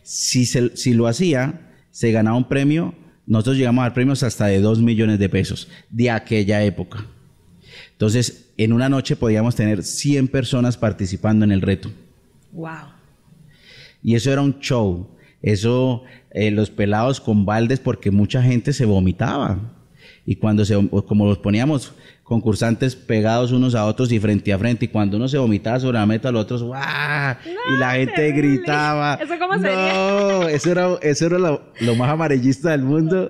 Si, 0.03 0.45
si 0.45 0.93
lo 0.93 1.07
hacía, 1.07 1.61
se 1.89 2.11
ganaba 2.11 2.37
un 2.37 2.47
premio 2.47 2.93
nosotros 3.27 3.57
llegamos 3.57 3.81
a 3.81 3.85
dar 3.85 3.93
premios 3.93 4.23
hasta 4.23 4.47
de 4.47 4.59
2 4.61 4.81
millones 4.81 5.19
de 5.19 5.29
pesos 5.29 5.67
de 5.89 6.11
aquella 6.11 6.63
época. 6.63 7.05
Entonces, 7.91 8.51
en 8.57 8.73
una 8.73 8.89
noche 8.89 9.15
podíamos 9.15 9.55
tener 9.55 9.83
100 9.83 10.27
personas 10.27 10.77
participando 10.77 11.45
en 11.45 11.51
el 11.51 11.61
reto. 11.61 11.91
Wow. 12.51 12.93
Y 14.03 14.15
eso 14.15 14.31
era 14.31 14.41
un 14.41 14.59
show. 14.59 15.09
Eso, 15.41 16.03
eh, 16.31 16.51
los 16.51 16.69
pelados 16.69 17.21
con 17.21 17.45
baldes, 17.45 17.79
porque 17.79 18.11
mucha 18.11 18.41
gente 18.41 18.73
se 18.73 18.85
vomitaba. 18.85 19.59
Y 20.25 20.35
cuando 20.35 20.65
se, 20.65 20.75
como 21.07 21.27
los 21.27 21.37
poníamos 21.37 21.93
concursantes 22.25 22.95
pegados 22.95 23.51
unos 23.51 23.75
a 23.75 23.85
otros 23.85 24.11
y 24.11 24.19
frente 24.19 24.51
a 24.51 24.57
frente. 24.57 24.85
Y 24.85 24.87
cuando 24.87 25.15
uno 25.15 25.27
se 25.27 25.37
vomitaba 25.37 25.79
sobre 25.79 25.99
la 25.99 26.07
meta, 26.07 26.31
los 26.31 26.41
otros, 26.41 26.63
¡guau! 26.63 27.35
y 27.45 27.79
la 27.79 27.91
gente 27.93 28.31
gritaba. 28.31 29.19
¿Eso 29.21 29.35
cómo 29.39 29.53
sería? 29.53 29.93
No, 29.93 30.43
eso 30.49 30.71
era, 30.71 30.97
eso 31.03 31.27
era 31.27 31.37
lo, 31.37 31.95
más 31.95 32.09
amarillista 32.09 32.71
del 32.71 32.81
mundo. 32.81 33.29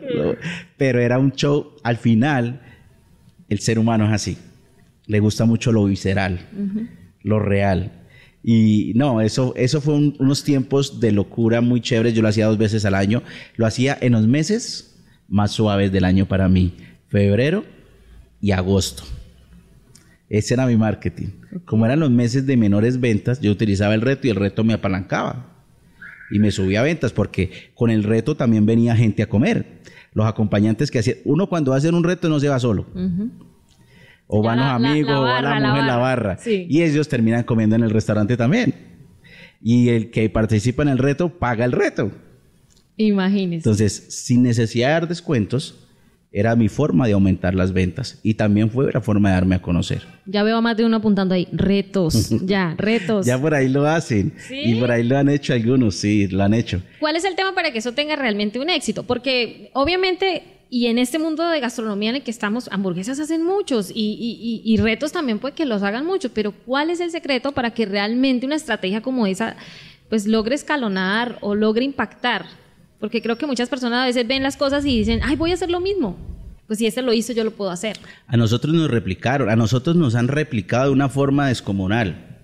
pero 0.78 1.02
era 1.02 1.20
un 1.20 1.34
show. 1.34 1.74
Al 1.84 1.98
final, 1.98 2.62
el 3.50 3.60
ser 3.60 3.78
humano 3.78 4.06
es 4.06 4.14
así. 4.14 4.38
Le 5.08 5.20
gusta 5.20 5.44
mucho 5.44 5.74
lo 5.74 5.84
visceral, 5.86 6.48
lo 7.22 7.40
real. 7.40 7.92
Y 8.42 8.94
no, 8.96 9.20
eso, 9.20 9.54
eso 9.58 9.82
fue 9.82 9.96
unos 9.96 10.44
tiempos 10.44 11.02
de 11.02 11.12
locura 11.12 11.60
muy 11.60 11.82
chéveres. 11.82 12.14
Yo 12.14 12.22
lo 12.22 12.30
hacía 12.30 12.46
dos 12.46 12.58
veces 12.58 12.86
al 12.86 12.96
año. 12.96 13.24
Lo 13.58 13.66
hacía 13.66 13.98
en 14.00 14.14
los 14.14 14.26
meses 14.26 15.04
más 15.28 15.52
suaves 15.52 15.92
del 15.92 16.06
año 16.06 16.28
para 16.28 16.48
mí. 16.48 16.74
Febrero 17.10 17.75
y 18.42 18.52
agosto. 18.52 19.04
Ese 20.30 20.54
era 20.56 20.66
mi 20.66 20.76
marketing. 20.76 21.28
Como 21.66 21.86
eran 21.86 22.00
los 22.00 22.12
meses 22.12 22.46
de 22.46 22.58
menores 22.58 23.00
ventas, 23.00 23.40
yo 23.40 23.52
utilizaba 23.52 23.94
el 23.94 24.02
reto 24.02 24.28
y 24.28 24.32
el 24.32 24.36
reto 24.36 24.64
me 24.64 24.74
apalancaba. 24.74 25.52
Y 26.32 26.40
me 26.40 26.52
subía 26.52 26.80
a 26.80 26.84
ventas 26.84 27.14
porque 27.14 27.52
con 27.76 27.92
el 27.92 28.04
reto 28.04 28.36
también 28.36 28.66
venía 28.66 28.96
gente 28.96 29.22
a 29.22 29.30
comer. 29.30 29.82
Los 30.14 30.26
acompañantes 30.26 30.90
que 30.90 31.00
hacían. 31.00 31.18
Uno 31.26 31.48
cuando 31.48 31.72
va 31.72 31.78
a 31.78 31.80
hacer 31.80 31.94
un 31.94 32.04
reto 32.04 32.30
no 32.30 32.40
se 32.40 32.50
va 32.50 32.60
solo. 32.60 32.88
O 34.28 34.42
van 34.42 34.58
los 34.58 34.68
amigos, 34.68 35.16
o 35.16 35.22
va 35.22 35.42
la 35.42 35.60
mujer 35.60 35.82
en 35.82 35.88
la 35.88 35.98
barra. 35.98 36.40
Y 36.46 36.82
ellos 36.82 37.08
terminan 37.08 37.44
comiendo 37.44 37.76
en 37.76 37.84
el 37.84 37.92
restaurante 37.92 38.36
también. 38.36 38.74
Y 39.62 39.90
el 39.90 40.10
que 40.10 40.30
participa 40.30 40.82
en 40.84 40.90
el 40.90 40.98
reto 40.98 41.30
paga 41.30 41.66
el 41.66 41.72
reto. 41.72 42.12
Imagínese. 42.98 43.58
Entonces, 43.58 44.06
sin 44.10 44.42
necesidad 44.42 44.88
de 44.88 44.94
dar 44.94 45.08
descuentos, 45.08 45.85
era 46.36 46.54
mi 46.58 46.68
forma 46.68 47.08
de 47.08 47.14
aumentar 47.14 47.56
las 47.56 47.72
ventas 47.72 48.20
y 48.22 48.34
también 48.34 48.70
fue 48.70 48.92
la 48.92 49.00
forma 49.00 49.30
de 49.30 49.36
darme 49.36 49.56
a 49.56 49.62
conocer. 49.62 50.02
Ya 50.26 50.44
veo 50.44 50.58
a 50.58 50.62
más 50.62 50.76
de 50.76 50.84
uno 50.84 50.98
apuntando 50.98 51.34
ahí, 51.34 51.48
retos, 51.54 52.30
ya, 52.46 52.76
retos. 52.78 53.26
ya 53.26 53.40
por 53.40 53.54
ahí 53.54 53.70
lo 53.70 53.88
hacen 53.88 54.34
y 54.52 54.76
por 54.76 54.92
ahí 54.92 55.04
lo 55.04 55.18
han 55.18 55.30
hecho 55.30 55.54
algunos, 55.54 55.96
sí, 55.96 56.28
lo 56.28 56.44
han 56.44 56.54
hecho. 56.54 56.82
¿Cuál 57.00 57.16
es 57.16 57.24
el 57.24 57.36
tema 57.36 57.56
para 57.56 57.72
que 57.72 57.78
eso 57.78 57.94
tenga 57.94 58.18
realmente 58.18 58.60
un 58.60 58.70
éxito? 58.70 59.04
Porque 59.04 59.70
obviamente, 59.72 60.44
y 60.70 60.88
en 60.88 60.98
este 60.98 61.20
mundo 61.20 61.48
de 61.48 61.62
gastronomía 61.62 62.10
en 62.10 62.18
el 62.18 62.24
que 62.24 62.32
estamos, 62.32 62.68
hamburguesas 62.70 63.18
hacen 63.22 63.42
muchos 63.42 63.90
y, 63.96 64.62
y 64.62 64.78
retos 64.78 65.14
también 65.14 65.40
puede 65.40 65.56
que 65.56 65.66
los 65.66 65.84
hagan 65.84 66.06
muchos, 66.06 66.32
pero 66.34 66.52
¿cuál 66.52 66.90
es 66.90 67.00
el 67.00 67.12
secreto 67.12 67.54
para 67.54 67.74
que 67.74 67.86
realmente 67.86 68.46
una 68.46 68.56
estrategia 68.56 69.02
como 69.02 69.26
esa 69.26 69.56
pues 70.10 70.28
logre 70.28 70.56
escalonar 70.56 71.38
o 71.40 71.56
logre 71.56 71.86
impactar? 71.86 72.46
Porque 73.00 73.22
creo 73.22 73.38
que 73.38 73.46
muchas 73.46 73.70
personas 73.70 74.04
a 74.04 74.06
veces 74.06 74.28
ven 74.28 74.44
las 74.44 74.58
cosas 74.58 74.86
y 74.86 74.98
dicen, 74.98 75.20
ay, 75.24 75.36
voy 75.36 75.52
a 75.52 75.56
hacer 75.56 75.70
lo 75.70 75.80
mismo. 75.80 76.18
Pues 76.68 76.80
si 76.80 76.88
este 76.88 77.02
lo 77.02 77.14
hizo, 77.14 77.34
yo 77.34 77.44
lo 77.44 77.52
puedo 77.52 77.70
hacer. 77.70 77.98
A 78.28 78.38
nosotros 78.38 78.74
nos 78.74 78.90
replicaron, 78.90 79.50
a 79.50 79.56
nosotros 79.56 79.96
nos 79.96 80.16
han 80.16 80.28
replicado 80.28 80.86
de 80.86 80.92
una 80.92 81.10
forma 81.10 81.48
descomunal. 81.48 82.40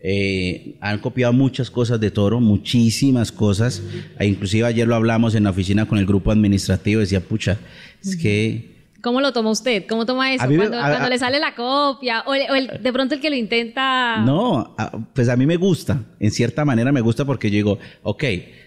Eh, 0.00 0.78
han 0.80 0.98
copiado 0.98 1.32
muchas 1.32 1.70
cosas 1.70 2.00
de 2.00 2.10
Toro, 2.10 2.40
muchísimas 2.40 3.30
cosas. 3.30 3.82
E 4.18 4.26
inclusive 4.26 4.66
ayer 4.66 4.88
lo 4.88 4.96
hablamos 4.96 5.36
en 5.36 5.44
la 5.44 5.50
oficina 5.50 5.86
con 5.86 5.98
el 5.98 6.06
grupo 6.06 6.32
administrativo. 6.32 7.00
Decía, 7.00 7.20
pucha, 7.20 7.58
es 8.02 8.16
que 8.16 8.72
¿Cómo 9.02 9.20
lo 9.20 9.32
toma 9.32 9.50
usted? 9.50 9.84
¿Cómo 9.88 10.06
toma 10.06 10.32
eso? 10.32 10.46
cuando, 10.46 11.08
le 11.08 11.18
sale 11.18 11.40
la 11.40 11.56
copia 11.56 12.22
o, 12.24 12.32
de 12.32 12.92
pronto 12.92 13.16
el 13.16 13.20
que 13.20 13.30
lo 13.30 13.36
intenta... 13.36 14.18
No, 14.18 14.76
pues 15.12 15.28
a 15.28 15.36
mí 15.36 15.44
me 15.44 15.56
gusta, 15.56 16.00
en 16.20 16.30
cierta 16.30 16.64
manera 16.64 16.92
me 16.92 17.00
gusta 17.00 17.24
porque 17.24 17.50
yo 17.50 17.56
digo, 17.56 17.78
ok, 18.04 18.24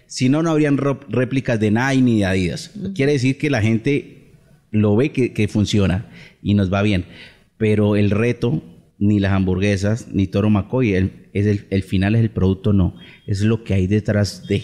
si 0.07 0.29
no, 0.29 0.43
no 0.43 0.51
habrían 0.51 0.77
réplicas 0.77 1.59
de 1.59 1.71
Nike 1.71 2.01
ni 2.01 2.19
de 2.19 2.25
Adidas. 2.25 2.71
Quiere 2.93 3.13
decir 3.13 3.37
que 3.37 3.49
la 3.49 3.61
gente 3.61 4.33
lo 4.71 4.95
ve 4.95 5.11
que, 5.11 5.47
funciona 5.47 6.09
y 6.41 6.53
nos 6.53 6.71
va 6.71 6.81
bien. 6.81 7.05
Pero 7.57 7.95
el 7.95 8.11
reto, 8.11 8.63
ni 8.99 9.19
las 9.19 9.31
hamburguesas, 9.31 10.09
ni 10.11 10.27
Toro 10.27 10.49
Macoy, 10.49 10.93
el, 10.93 11.27
es 11.33 11.45
el, 11.45 11.65
el 11.69 11.83
final 11.83 12.15
es 12.15 12.21
el 12.21 12.29
producto, 12.29 12.73
no. 12.73 12.95
Es 13.25 13.41
lo 13.41 13.63
que 13.63 13.73
hay 13.73 13.87
detrás 13.87 14.47
de. 14.47 14.63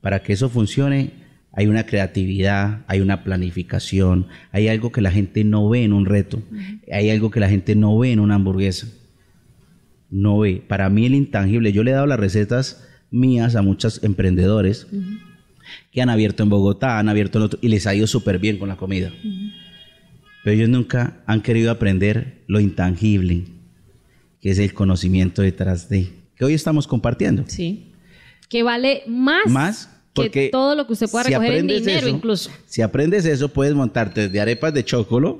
Para 0.00 0.22
que 0.22 0.32
eso 0.32 0.48
funcione, 0.48 1.12
hay 1.52 1.66
una 1.66 1.84
creatividad, 1.84 2.84
hay 2.86 3.00
una 3.00 3.24
planificación, 3.24 4.28
hay 4.52 4.68
algo 4.68 4.92
que 4.92 5.00
la 5.00 5.10
gente 5.10 5.44
no 5.44 5.68
ve 5.68 5.84
en 5.84 5.92
un 5.92 6.06
reto, 6.06 6.42
hay 6.92 7.10
algo 7.10 7.30
que 7.30 7.40
la 7.40 7.48
gente 7.48 7.74
no 7.74 7.98
ve 7.98 8.12
en 8.12 8.20
una 8.20 8.36
hamburguesa. 8.36 8.88
No 10.10 10.38
ve. 10.38 10.62
Para 10.66 10.90
mí 10.90 11.06
el 11.06 11.14
intangible, 11.14 11.72
yo 11.72 11.84
le 11.84 11.92
he 11.92 11.94
dado 11.94 12.06
las 12.06 12.18
recetas 12.18 12.86
mías 13.10 13.56
a 13.56 13.62
muchos 13.62 14.02
emprendedores 14.02 14.86
que 15.92 16.02
han 16.02 16.10
abierto 16.10 16.42
en 16.42 16.48
Bogotá, 16.48 16.98
han 16.98 17.08
abierto 17.08 17.38
en 17.38 17.44
otro, 17.44 17.58
y 17.62 17.68
les 17.68 17.86
ha 17.86 17.94
ido 17.94 18.06
súper 18.06 18.38
bien 18.38 18.58
con 18.58 18.68
la 18.68 18.76
comida. 18.76 19.12
Pero 20.42 20.56
ellos 20.56 20.68
nunca 20.68 21.22
han 21.26 21.42
querido 21.42 21.70
aprender 21.70 22.42
lo 22.46 22.60
intangible, 22.60 23.44
que 24.40 24.50
es 24.50 24.58
el 24.58 24.72
conocimiento 24.72 25.42
detrás 25.42 25.88
de, 25.88 26.10
que 26.36 26.44
hoy 26.44 26.54
estamos 26.54 26.86
compartiendo. 26.86 27.44
Sí. 27.46 27.92
Que 28.48 28.62
vale 28.62 29.02
más, 29.06 29.46
más 29.46 29.90
porque 30.12 30.30
que 30.30 30.48
todo 30.48 30.74
lo 30.74 30.86
que 30.86 30.94
usted 30.94 31.08
pueda 31.08 31.24
recoger 31.24 31.54
en 31.54 31.66
dinero 31.66 32.08
incluso. 32.08 32.50
Si 32.66 32.82
aprendes 32.82 33.24
eso, 33.24 33.48
puedes 33.48 33.74
montarte 33.74 34.22
desde 34.22 34.40
arepas 34.40 34.74
de 34.74 34.84
chocolate 34.84 35.38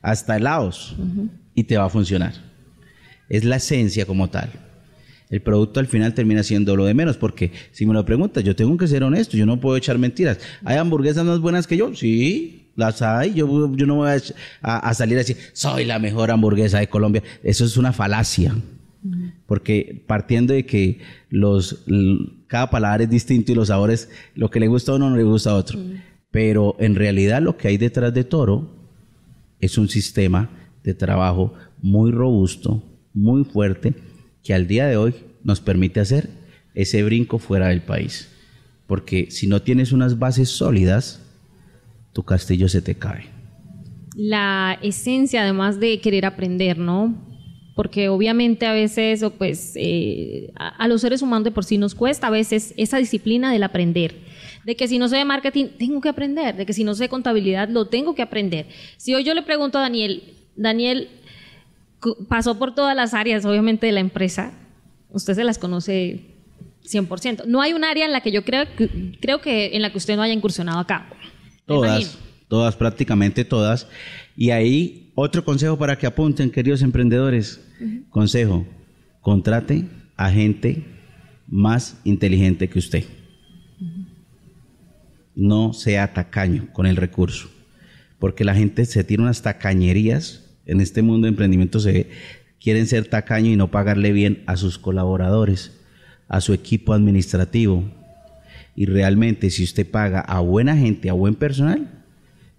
hasta 0.00 0.36
helados 0.36 0.96
y 1.54 1.64
te 1.64 1.76
va 1.76 1.84
a 1.84 1.90
funcionar. 1.90 2.34
Es 3.28 3.44
la 3.44 3.56
esencia 3.56 4.06
como 4.06 4.30
tal 4.30 4.50
el 5.34 5.42
producto 5.42 5.80
al 5.80 5.88
final 5.88 6.14
termina 6.14 6.44
siendo 6.44 6.76
lo 6.76 6.84
de 6.84 6.94
menos, 6.94 7.16
porque 7.16 7.50
si 7.72 7.86
me 7.86 7.92
lo 7.92 8.04
preguntas, 8.04 8.44
yo 8.44 8.54
tengo 8.54 8.76
que 8.76 8.86
ser 8.86 9.02
honesto, 9.02 9.36
yo 9.36 9.46
no 9.46 9.58
puedo 9.58 9.76
echar 9.76 9.98
mentiras. 9.98 10.38
¿Hay 10.64 10.76
hamburguesas 10.76 11.24
más 11.24 11.40
buenas 11.40 11.66
que 11.66 11.76
yo? 11.76 11.92
Sí, 11.92 12.70
las 12.76 13.02
hay. 13.02 13.34
Yo, 13.34 13.74
yo 13.74 13.84
no 13.84 13.96
voy 13.96 14.10
a, 14.62 14.94
salir 14.94 15.16
a 15.16 15.18
decir, 15.18 15.36
soy 15.52 15.86
la 15.86 15.98
mejor 15.98 16.30
hamburguesa 16.30 16.78
de 16.78 16.86
Colombia. 16.86 17.24
Eso 17.42 17.64
es 17.64 17.76
una 17.76 17.92
falacia. 17.92 18.54
Porque 19.46 20.04
partiendo 20.06 20.54
de 20.54 20.64
que 20.66 21.00
los, 21.30 21.84
cada 22.46 22.70
palabra 22.70 23.02
es 23.02 23.10
distinto 23.10 23.50
y 23.50 23.56
los 23.56 23.68
sabores, 23.68 24.08
lo 24.36 24.52
que 24.52 24.60
le 24.60 24.68
gusta 24.68 24.92
a 24.92 24.94
uno 24.94 25.10
no 25.10 25.16
le 25.16 25.24
gusta 25.24 25.50
a 25.50 25.56
otro. 25.56 25.80
Pero 26.30 26.76
en 26.78 26.94
realidad 26.94 27.42
lo 27.42 27.56
que 27.56 27.66
hay 27.66 27.76
detrás 27.76 28.14
de 28.14 28.22
Toro 28.22 28.70
es 29.58 29.78
un 29.78 29.88
sistema 29.88 30.48
de 30.84 30.94
trabajo 30.94 31.54
muy 31.82 32.12
robusto, 32.12 32.84
muy 33.12 33.42
fuerte, 33.42 33.94
que 34.44 34.54
al 34.54 34.68
día 34.68 34.86
de 34.86 34.96
hoy 34.96 35.14
nos 35.42 35.60
permite 35.60 36.00
hacer 36.00 36.28
ese 36.74 37.02
brinco 37.02 37.38
fuera 37.38 37.68
del 37.68 37.82
país. 37.82 38.30
Porque 38.86 39.30
si 39.30 39.46
no 39.46 39.62
tienes 39.62 39.92
unas 39.92 40.18
bases 40.18 40.50
sólidas, 40.50 41.22
tu 42.12 42.22
castillo 42.22 42.68
se 42.68 42.82
te 42.82 42.94
cae. 42.94 43.26
La 44.14 44.78
esencia, 44.82 45.42
además 45.42 45.80
de 45.80 46.00
querer 46.00 46.26
aprender, 46.26 46.78
¿no? 46.78 47.14
Porque 47.74 48.08
obviamente 48.08 48.66
a 48.66 48.72
veces, 48.72 49.22
o 49.22 49.30
pues, 49.30 49.72
eh, 49.74 50.52
a, 50.54 50.86
los 50.86 51.00
seres 51.00 51.22
humanos 51.22 51.44
de 51.44 51.50
por 51.50 51.64
sí 51.64 51.78
nos 51.78 51.94
cuesta 51.94 52.28
a 52.28 52.30
veces 52.30 52.72
esa 52.76 52.98
disciplina 52.98 53.52
del 53.52 53.64
aprender. 53.64 54.14
De 54.64 54.76
que 54.76 54.86
si 54.86 54.98
no 54.98 55.08
sé 55.08 55.16
de 55.16 55.24
marketing, 55.24 55.66
tengo 55.78 56.00
que 56.00 56.08
aprender. 56.08 56.54
De 56.54 56.66
que 56.66 56.72
si 56.72 56.84
no 56.84 56.94
sé 56.94 57.08
contabilidad, 57.08 57.68
lo 57.68 57.86
tengo 57.86 58.14
que 58.14 58.22
aprender. 58.22 58.66
Si 58.96 59.14
hoy 59.14 59.24
yo 59.24 59.34
le 59.34 59.42
pregunto 59.42 59.78
a 59.78 59.82
Daniel, 59.82 60.22
Daniel, 60.54 61.08
pasó 62.28 62.58
por 62.58 62.74
todas 62.74 62.96
las 62.96 63.14
áreas, 63.14 63.44
obviamente, 63.44 63.86
de 63.86 63.92
la 63.92 64.00
empresa. 64.00 64.52
Usted 65.10 65.34
se 65.34 65.44
las 65.44 65.58
conoce 65.58 66.34
100%. 66.84 67.44
No 67.46 67.60
hay 67.60 67.72
un 67.72 67.84
área 67.84 68.04
en 68.04 68.12
la 68.12 68.20
que 68.20 68.32
yo 68.32 68.44
creo 68.44 68.64
que, 68.76 69.18
creo 69.20 69.40
que 69.40 69.76
en 69.76 69.82
la 69.82 69.90
que 69.90 69.98
usted 69.98 70.16
no 70.16 70.22
haya 70.22 70.34
incursionado 70.34 70.78
acá. 70.78 71.08
Todas, 71.66 72.18
todas, 72.48 72.76
prácticamente 72.76 73.44
todas. 73.44 73.88
Y 74.36 74.50
ahí 74.50 75.12
otro 75.14 75.44
consejo 75.44 75.78
para 75.78 75.96
que 75.96 76.06
apunten, 76.06 76.50
queridos 76.50 76.82
emprendedores. 76.82 77.60
Consejo, 78.10 78.66
contrate 79.20 79.86
a 80.16 80.30
gente 80.30 80.84
más 81.46 82.00
inteligente 82.04 82.68
que 82.68 82.78
usted. 82.78 83.04
No 85.34 85.72
sea 85.72 86.12
tacaño 86.12 86.68
con 86.72 86.86
el 86.86 86.96
recurso, 86.96 87.50
porque 88.18 88.44
la 88.44 88.54
gente 88.54 88.84
se 88.84 89.02
tira 89.02 89.22
unas 89.22 89.42
tacañerías 89.42 90.43
en 90.66 90.80
este 90.80 91.02
mundo 91.02 91.26
de 91.26 91.30
emprendimiento 91.30 91.80
se 91.80 92.08
quieren 92.60 92.86
ser 92.86 93.06
tacaños 93.06 93.52
y 93.52 93.56
no 93.56 93.70
pagarle 93.70 94.12
bien 94.12 94.42
a 94.46 94.56
sus 94.56 94.78
colaboradores, 94.78 95.72
a 96.28 96.40
su 96.40 96.52
equipo 96.54 96.94
administrativo. 96.94 97.84
Y 98.74 98.86
realmente 98.86 99.50
si 99.50 99.64
usted 99.64 99.88
paga 99.88 100.20
a 100.20 100.40
buena 100.40 100.76
gente, 100.76 101.10
a 101.10 101.12
buen 101.12 101.34
personal, 101.34 102.04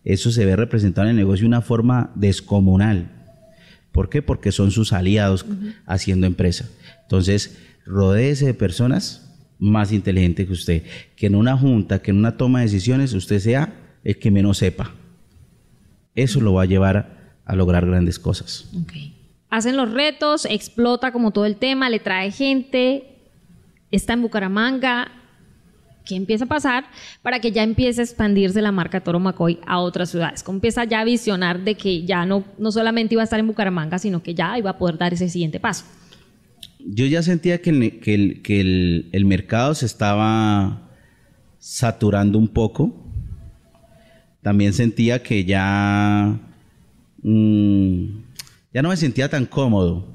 eso 0.04 0.32
se 0.32 0.46
ve 0.46 0.56
representado 0.56 1.08
en 1.08 1.12
el 1.12 1.18
negocio 1.18 1.44
de 1.44 1.48
una 1.48 1.62
forma 1.62 2.12
descomunal. 2.16 3.12
¿Por 3.92 4.10
qué? 4.10 4.22
Porque 4.22 4.52
son 4.52 4.72
sus 4.72 4.94
aliados 4.94 5.46
haciendo 5.86 6.28
empresa. 6.28 6.70
Entonces, 7.04 7.58
rodéese 7.86 8.46
de 8.46 8.54
personas 8.54 9.34
más 9.58 9.92
inteligentes 9.92 10.46
que 10.46 10.54
usted. 10.54 10.84
Que 11.16 11.28
en 11.28 11.36
una 11.36 11.58
junta, 11.58 12.00
que 12.00 12.12
en 12.12 12.18
una 12.18 12.38
toma 12.38 12.60
de 12.60 12.66
decisiones, 12.66 13.14
usted 13.14 13.40
sea 13.40 13.74
el 14.04 14.20
que 14.20 14.32
menos 14.32 14.60
sepa. 14.60 14.92
Eso 16.14 16.40
lo 16.40 16.54
va 16.54 16.64
a 16.64 16.68
llevar 16.68 17.15
a 17.46 17.56
lograr 17.56 17.86
grandes 17.86 18.20
cosas. 18.20 18.70
Hacen 19.50 19.78
los 19.78 19.92
retos, 19.92 20.46
explota 20.46 21.12
como 21.12 21.32
todo 21.32 21.46
el 21.46 21.56
tema, 21.56 21.90
le 21.90 22.00
trae 22.00 22.32
gente, 22.32 23.04
está 23.92 24.14
en 24.14 24.24
Bucaramanga. 24.24 25.12
¿Qué 26.04 26.16
empieza 26.16 26.46
a 26.46 26.48
pasar 26.48 26.86
para 27.24 27.40
que 27.40 27.52
ya 27.52 27.64
empiece 27.64 28.02
a 28.02 28.04
expandirse 28.04 28.62
la 28.62 28.72
marca 28.72 29.02
Toro 29.02 29.20
Macoy 29.20 29.60
a 29.66 29.80
otras 29.80 30.12
ciudades? 30.12 30.44
¿Cómo 30.44 30.58
empieza 30.58 30.84
ya 30.84 31.00
a 31.00 31.04
visionar 31.04 31.64
de 31.64 31.76
que 31.76 32.06
ya 32.06 32.26
no, 32.28 32.44
no 32.60 32.72
solamente 32.72 33.16
iba 33.16 33.24
a 33.24 33.24
estar 33.24 33.40
en 33.40 33.48
Bucaramanga, 33.48 33.98
sino 33.98 34.22
que 34.22 34.36
ya 34.36 34.58
iba 34.58 34.70
a 34.72 34.78
poder 34.78 35.00
dar 35.00 35.14
ese 35.14 35.30
siguiente 35.30 35.60
paso? 35.60 35.86
Yo 36.80 37.08
ya 37.08 37.24
sentía 37.24 37.60
que 37.62 37.72
el, 37.72 38.00
que 38.00 38.42
que 38.44 38.62
el, 38.62 39.10
el 39.14 39.26
mercado 39.26 39.74
se 39.74 39.88
estaba 39.88 40.92
saturando 41.58 42.38
un 42.38 42.50
poco. 42.50 42.96
También 44.44 44.74
sentía 44.74 45.24
que 45.24 45.44
ya 45.46 46.40
Mm, 47.28 48.22
ya 48.72 48.84
no 48.84 48.90
me 48.90 48.98
sentía 48.98 49.28
tan 49.28 49.48
cómodo 49.48 50.06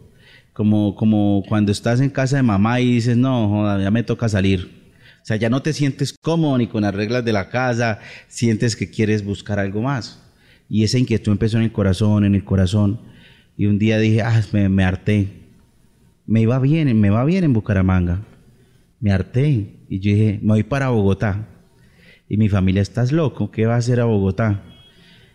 como, 0.53 0.95
como 0.95 1.43
cuando 1.49 1.73
estás 1.73 2.01
en 2.01 2.09
casa 2.09 2.37
de 2.37 2.45
mamá 2.45 2.81
y 2.81 2.93
dices, 2.95 3.17
no, 3.17 3.81
ya 3.81 3.91
me 3.91 4.05
toca 4.05 4.29
salir. 4.29 4.93
O 5.21 5.25
sea, 5.27 5.37
ya 5.37 5.51
no 5.51 5.61
te 5.61 5.73
sientes 5.73 6.15
cómodo 6.17 6.57
ni 6.57 6.69
con 6.69 6.83
las 6.83 6.95
reglas 6.95 7.25
de 7.25 7.33
la 7.33 7.51
casa, 7.51 7.99
sientes 8.29 8.77
que 8.77 8.91
quieres 8.91 9.25
buscar 9.25 9.59
algo 9.59 9.83
más. 9.83 10.23
Y 10.69 10.85
esa 10.85 10.99
inquietud 10.99 11.33
empezó 11.33 11.57
en 11.57 11.65
el 11.65 11.73
corazón, 11.73 12.25
en 12.25 12.37
el 12.37 12.45
corazón. 12.45 13.01
Y 13.57 13.67
un 13.67 13.81
día 13.81 13.99
dije, 13.99 14.23
ah, 14.23 14.41
me, 14.53 14.69
me 14.69 14.85
harté. 14.85 15.49
Me 16.27 16.43
iba 16.43 16.61
bien, 16.61 16.99
me 17.01 17.11
va 17.11 17.25
bien 17.25 17.43
en 17.43 17.53
Bucaramanga. 17.53 18.25
Me 19.01 19.11
harté. 19.11 19.81
Y 19.89 19.99
yo 19.99 20.13
dije, 20.13 20.39
me 20.43 20.53
voy 20.53 20.63
para 20.63 20.91
Bogotá. 20.91 21.49
Y 22.29 22.37
mi 22.37 22.49
familia, 22.49 22.83
¿estás 22.83 23.11
loco? 23.11 23.51
¿Qué 23.51 23.67
va 23.67 23.75
a 23.75 23.79
hacer 23.79 23.99
a 23.99 24.05
Bogotá? 24.05 24.63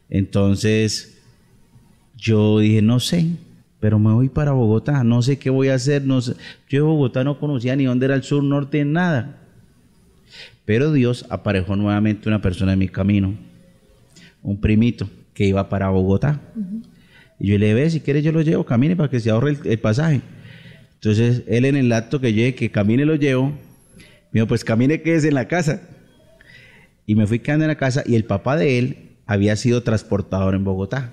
Entonces, 0.09 1.14
yo 2.17 2.59
dije, 2.59 2.81
no 2.81 2.99
sé, 2.99 3.27
pero 3.79 3.99
me 3.99 4.13
voy 4.13 4.29
para 4.29 4.51
Bogotá, 4.51 5.03
no 5.03 5.21
sé 5.21 5.37
qué 5.37 5.49
voy 5.49 5.69
a 5.69 5.75
hacer, 5.75 6.03
no 6.05 6.21
sé. 6.21 6.33
Yo 6.69 6.79
de 6.79 6.89
Bogotá 6.89 7.23
no 7.23 7.39
conocía 7.39 7.75
ni 7.75 7.85
dónde 7.85 8.05
era 8.05 8.15
el 8.15 8.23
sur, 8.23 8.43
norte, 8.43 8.83
nada. 8.85 9.37
Pero 10.65 10.91
Dios 10.91 11.25
aparejó 11.29 11.75
nuevamente 11.75 12.27
una 12.27 12.41
persona 12.41 12.73
en 12.73 12.79
mi 12.79 12.87
camino, 12.87 13.35
un 14.41 14.59
primito 14.59 15.09
que 15.33 15.45
iba 15.45 15.69
para 15.69 15.89
Bogotá. 15.89 16.41
Y 17.39 17.49
yo 17.49 17.57
le 17.57 17.67
dije, 17.67 17.75
ve, 17.75 17.89
si 17.89 17.99
quieres 17.99 18.23
yo 18.23 18.31
lo 18.31 18.41
llevo, 18.41 18.65
camine 18.65 18.95
para 18.95 19.09
que 19.09 19.19
se 19.19 19.29
ahorre 19.29 19.57
el, 19.63 19.79
pasaje. 19.79 20.21
Entonces 20.95 21.43
él 21.47 21.65
en 21.65 21.75
el 21.75 21.91
acto 21.91 22.19
que 22.19 22.33
llegue, 22.33 22.55
que 22.55 22.71
camine 22.71 23.05
lo 23.05 23.15
llevo, 23.15 23.49
me 23.49 24.39
dijo, 24.39 24.47
pues 24.47 24.63
camine 24.63 25.01
que 25.01 25.15
es 25.15 25.25
en 25.25 25.35
la 25.35 25.47
casa. 25.47 25.81
Y 27.05 27.13
me 27.13 27.27
fui 27.27 27.39
quedando 27.39 27.65
en 27.65 27.69
la 27.69 27.75
casa 27.75 28.03
y 28.03 28.15
el 28.15 28.23
papá 28.23 28.57
de 28.57 28.79
él 28.79 28.97
había 29.27 29.55
sido 29.57 29.83
transportador 29.83 30.55
en 30.55 30.63
Bogotá 30.63 31.11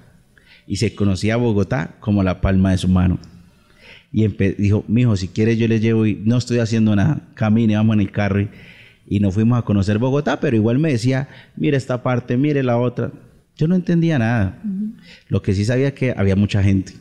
y 0.66 0.76
se 0.76 0.94
conocía 0.94 1.34
a 1.34 1.36
Bogotá 1.38 1.96
como 2.00 2.22
la 2.22 2.40
palma 2.40 2.70
de 2.70 2.78
su 2.78 2.88
mano. 2.88 3.18
Y 4.12 4.26
dijo, 4.28 4.84
mijo, 4.88 5.16
si 5.16 5.28
quieres 5.28 5.58
yo 5.58 5.66
le 5.68 5.80
llevo 5.80 6.06
y 6.06 6.20
no 6.24 6.36
estoy 6.36 6.58
haciendo 6.58 6.94
nada, 6.94 7.28
camine, 7.34 7.76
vamos 7.76 7.94
en 7.94 8.00
el 8.00 8.10
carro 8.10 8.42
y, 8.42 8.50
y 9.08 9.20
nos 9.20 9.34
fuimos 9.34 9.58
a 9.58 9.62
conocer 9.62 9.98
Bogotá, 9.98 10.40
pero 10.40 10.56
igual 10.56 10.78
me 10.78 10.92
decía, 10.92 11.28
mire 11.56 11.76
esta 11.76 12.02
parte, 12.02 12.36
mire 12.36 12.62
la 12.62 12.78
otra. 12.78 13.10
Yo 13.56 13.68
no 13.68 13.74
entendía 13.74 14.18
nada. 14.18 14.62
Lo 15.28 15.42
que 15.42 15.52
sí 15.54 15.64
sabía 15.64 15.88
es 15.88 15.94
que 15.94 16.14
había 16.16 16.36
mucha 16.36 16.62
gente. 16.62 16.94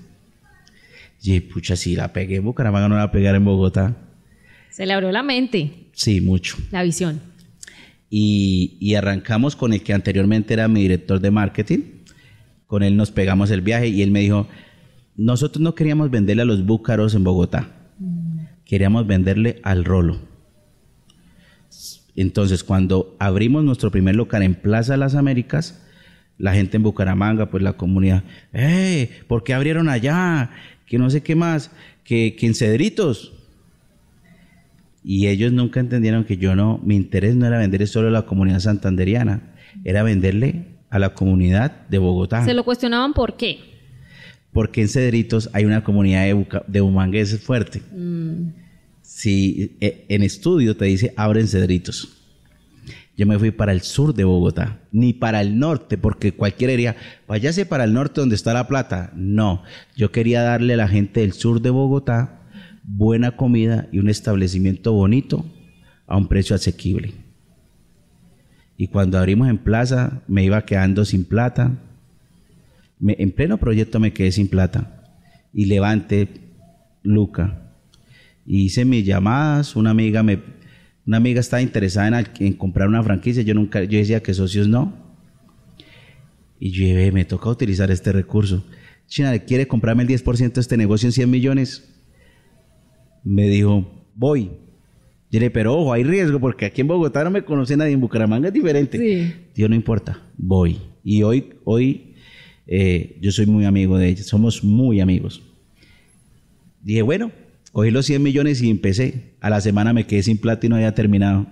Y 1.23 1.39
pucha, 1.39 1.75
si 1.75 1.95
la 1.95 2.11
pegué 2.13 2.37
en 2.37 2.43
Bucaramanga, 2.43 2.89
no 2.89 2.97
la 2.97 3.11
pegar 3.11 3.35
en 3.35 3.45
Bogotá. 3.45 3.95
Se 4.69 4.85
le 4.85 4.93
abrió 4.93 5.11
la 5.11 5.23
mente. 5.23 5.71
Sí, 5.93 6.21
mucho. 6.21 6.57
La 6.71 6.83
visión. 6.83 7.21
Y, 8.09 8.77
y, 8.79 8.95
arrancamos 8.95 9.55
con 9.55 9.71
el 9.71 9.81
que 9.83 9.93
anteriormente 9.93 10.53
era 10.53 10.67
mi 10.67 10.81
director 10.81 11.19
de 11.19 11.31
marketing. 11.31 11.79
Con 12.71 12.83
él 12.83 12.95
nos 12.95 13.11
pegamos 13.11 13.51
el 13.51 13.59
viaje 13.59 13.89
y 13.89 14.01
él 14.01 14.11
me 14.11 14.21
dijo, 14.21 14.47
nosotros 15.17 15.61
no 15.61 15.75
queríamos 15.75 16.09
venderle 16.09 16.43
a 16.43 16.45
los 16.45 16.65
búcaros 16.65 17.13
en 17.15 17.25
Bogotá, 17.25 17.67
queríamos 18.63 19.05
venderle 19.05 19.59
al 19.63 19.83
rolo. 19.83 20.21
Entonces, 22.15 22.63
cuando 22.63 23.17
abrimos 23.19 23.65
nuestro 23.65 23.91
primer 23.91 24.15
local 24.15 24.41
en 24.41 24.55
Plaza 24.55 24.93
de 24.93 24.99
las 24.99 25.15
Américas, 25.15 25.85
la 26.37 26.53
gente 26.53 26.77
en 26.77 26.83
Bucaramanga, 26.83 27.49
pues 27.49 27.61
la 27.61 27.73
comunidad, 27.73 28.23
¡eh! 28.53 29.19
¿Por 29.27 29.43
qué 29.43 29.53
abrieron 29.53 29.89
allá? 29.89 30.51
Que 30.85 30.97
no 30.97 31.09
sé 31.09 31.21
qué 31.21 31.35
más, 31.35 31.71
que, 32.05 32.37
que 32.39 32.47
en 32.47 32.55
Cedritos. 32.55 33.33
Y 35.03 35.27
ellos 35.27 35.51
nunca 35.51 35.81
entendieron 35.81 36.23
que 36.23 36.37
yo 36.37 36.55
no, 36.55 36.79
mi 36.85 36.95
interés 36.95 37.35
no 37.35 37.47
era 37.47 37.57
vender 37.57 37.85
solo 37.85 38.07
a 38.07 38.11
la 38.11 38.25
comunidad 38.25 38.59
santanderiana, 38.61 39.55
era 39.83 40.03
venderle 40.03 40.70
a 40.91 40.99
la 40.99 41.15
comunidad 41.15 41.87
de 41.87 41.97
Bogotá. 41.97 42.45
¿Se 42.45 42.53
lo 42.53 42.63
cuestionaban 42.63 43.13
por 43.13 43.37
qué? 43.37 43.59
Porque 44.51 44.81
en 44.81 44.89
Cedritos 44.89 45.49
hay 45.53 45.65
una 45.65 45.83
comunidad 45.83 46.25
de, 46.25 46.45
de 46.67 46.81
humangueses 46.81 47.41
fuerte. 47.41 47.81
Mm. 47.91 48.51
Si 49.01 49.77
e, 49.81 50.05
en 50.09 50.21
estudio 50.21 50.77
te 50.77 50.85
dice 50.85 51.13
abren 51.17 51.47
Cedritos. 51.47 52.17
Yo 53.17 53.25
me 53.25 53.39
fui 53.39 53.51
para 53.51 53.71
el 53.71 53.81
sur 53.81 54.13
de 54.13 54.23
Bogotá, 54.23 54.79
ni 54.91 55.13
para 55.13 55.41
el 55.41 55.59
norte, 55.59 55.97
porque 55.97 56.33
cualquiera 56.33 56.71
diría, 56.71 56.95
váyase 57.27 57.65
para 57.65 57.83
el 57.83 57.93
norte 57.93 58.21
donde 58.21 58.35
está 58.35 58.53
la 58.53 58.67
plata. 58.67 59.11
No, 59.15 59.63
yo 59.95 60.11
quería 60.11 60.41
darle 60.41 60.73
a 60.73 60.77
la 60.77 60.87
gente 60.87 61.21
del 61.21 61.33
sur 61.33 61.61
de 61.61 61.69
Bogotá 61.69 62.41
buena 62.83 63.35
comida 63.37 63.87
y 63.91 63.99
un 63.99 64.09
establecimiento 64.09 64.93
bonito 64.93 65.45
a 66.07 66.17
un 66.17 66.27
precio 66.27 66.55
asequible. 66.55 67.13
Y 68.81 68.87
cuando 68.87 69.19
abrimos 69.19 69.47
en 69.47 69.59
plaza, 69.59 70.23
me 70.27 70.43
iba 70.43 70.65
quedando 70.65 71.05
sin 71.05 71.23
plata. 71.23 71.77
en 72.99 73.31
pleno 73.31 73.59
proyecto 73.59 73.99
me 73.99 74.11
quedé 74.11 74.31
sin 74.31 74.47
plata. 74.47 75.03
Y 75.53 75.65
levante 75.65 76.27
Luca. 77.03 77.75
Hice 78.43 78.83
mis 78.83 79.05
llamadas. 79.05 79.75
Una 79.75 79.91
amiga 79.91 80.23
me, 80.23 80.39
una 81.05 81.17
amiga 81.17 81.41
estaba 81.41 81.61
interesada 81.61 82.23
en, 82.39 82.53
comprar 82.53 82.87
una 82.87 83.03
franquicia. 83.03 83.43
Yo 83.43 83.53
nunca, 83.53 83.83
yo 83.83 83.99
decía 83.99 84.23
que 84.23 84.33
socios 84.33 84.67
no. 84.67 84.97
Y 86.59 86.71
yo 86.71 87.13
me 87.13 87.23
toca 87.23 87.51
utilizar 87.51 87.91
este 87.91 88.11
recurso. 88.11 88.65
China, 89.05 89.37
¿quiere 89.37 89.67
comprarme 89.67 90.01
el 90.01 90.09
10% 90.09 90.53
de 90.53 90.59
este 90.59 90.75
negocio 90.75 91.07
en 91.07 91.13
100 91.13 91.29
millones? 91.29 92.01
Me 93.23 93.47
dijo, 93.47 94.09
voy. 94.15 94.49
Yo 95.31 95.39
le 95.39 95.45
dije, 95.45 95.51
pero 95.51 95.77
ojo, 95.77 95.93
hay 95.93 96.03
riesgo 96.03 96.41
porque 96.41 96.65
aquí 96.65 96.81
en 96.81 96.87
Bogotá 96.87 97.23
no 97.23 97.31
me 97.31 97.45
conoce 97.45 97.77
nadie, 97.77 97.93
en 97.93 98.01
Bucaramanga 98.01 98.49
es 98.49 98.53
diferente. 98.53 98.97
Sí. 98.97 99.33
Dios 99.55 99.69
no 99.69 99.75
importa, 99.77 100.21
voy. 100.37 100.77
Y 101.05 101.23
hoy, 101.23 101.53
hoy 101.63 102.15
eh, 102.67 103.17
yo 103.21 103.31
soy 103.31 103.45
muy 103.45 103.63
amigo 103.63 103.97
de 103.97 104.09
ella, 104.09 104.23
somos 104.23 104.61
muy 104.61 104.99
amigos. 104.99 105.41
Dije, 106.81 107.01
bueno, 107.01 107.31
cogí 107.71 107.91
los 107.91 108.05
100 108.07 108.21
millones 108.21 108.61
y 108.61 108.69
empecé. 108.69 109.35
A 109.39 109.49
la 109.49 109.61
semana 109.61 109.93
me 109.93 110.05
quedé 110.05 110.21
sin 110.21 110.37
plata 110.37 110.65
y 110.65 110.69
no 110.69 110.75
había 110.75 110.93
terminado. 110.93 111.47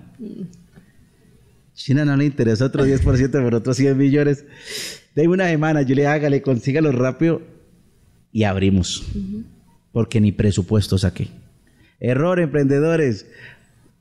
China 1.73 2.03
no 2.03 2.17
le 2.17 2.25
interesa 2.25 2.65
otro 2.65 2.85
10% 2.85 3.31
por 3.31 3.55
otros 3.55 3.77
100 3.77 3.97
millones. 3.97 4.45
De 5.15 5.25
una 5.29 5.47
semana, 5.47 5.83
yo 5.83 5.95
le 5.95 6.05
hágale, 6.05 6.41
consígalo 6.41 6.91
rápido 6.91 7.41
y 8.33 8.43
abrimos. 8.43 9.07
Porque 9.93 10.19
ni 10.19 10.33
presupuesto 10.33 10.97
saqué. 10.97 11.29
Error, 12.01 12.41
emprendedores 12.41 13.25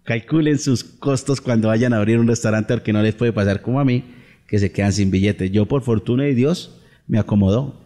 calculen 0.08 0.58
sus 0.58 0.84
costos 0.84 1.38
cuando 1.38 1.68
vayan 1.68 1.92
a 1.92 1.98
abrir 1.98 2.18
un 2.18 2.26
restaurante 2.26 2.72
porque 2.72 2.94
no 2.94 3.02
les 3.02 3.14
puede 3.14 3.30
pasar 3.30 3.60
como 3.60 3.78
a 3.78 3.84
mí, 3.84 4.04
que 4.46 4.58
se 4.58 4.72
quedan 4.72 4.94
sin 4.94 5.10
billetes. 5.10 5.52
Yo 5.52 5.66
por 5.66 5.82
fortuna 5.82 6.26
y 6.26 6.34
Dios 6.34 6.80
me 7.06 7.18
acomodó, 7.18 7.78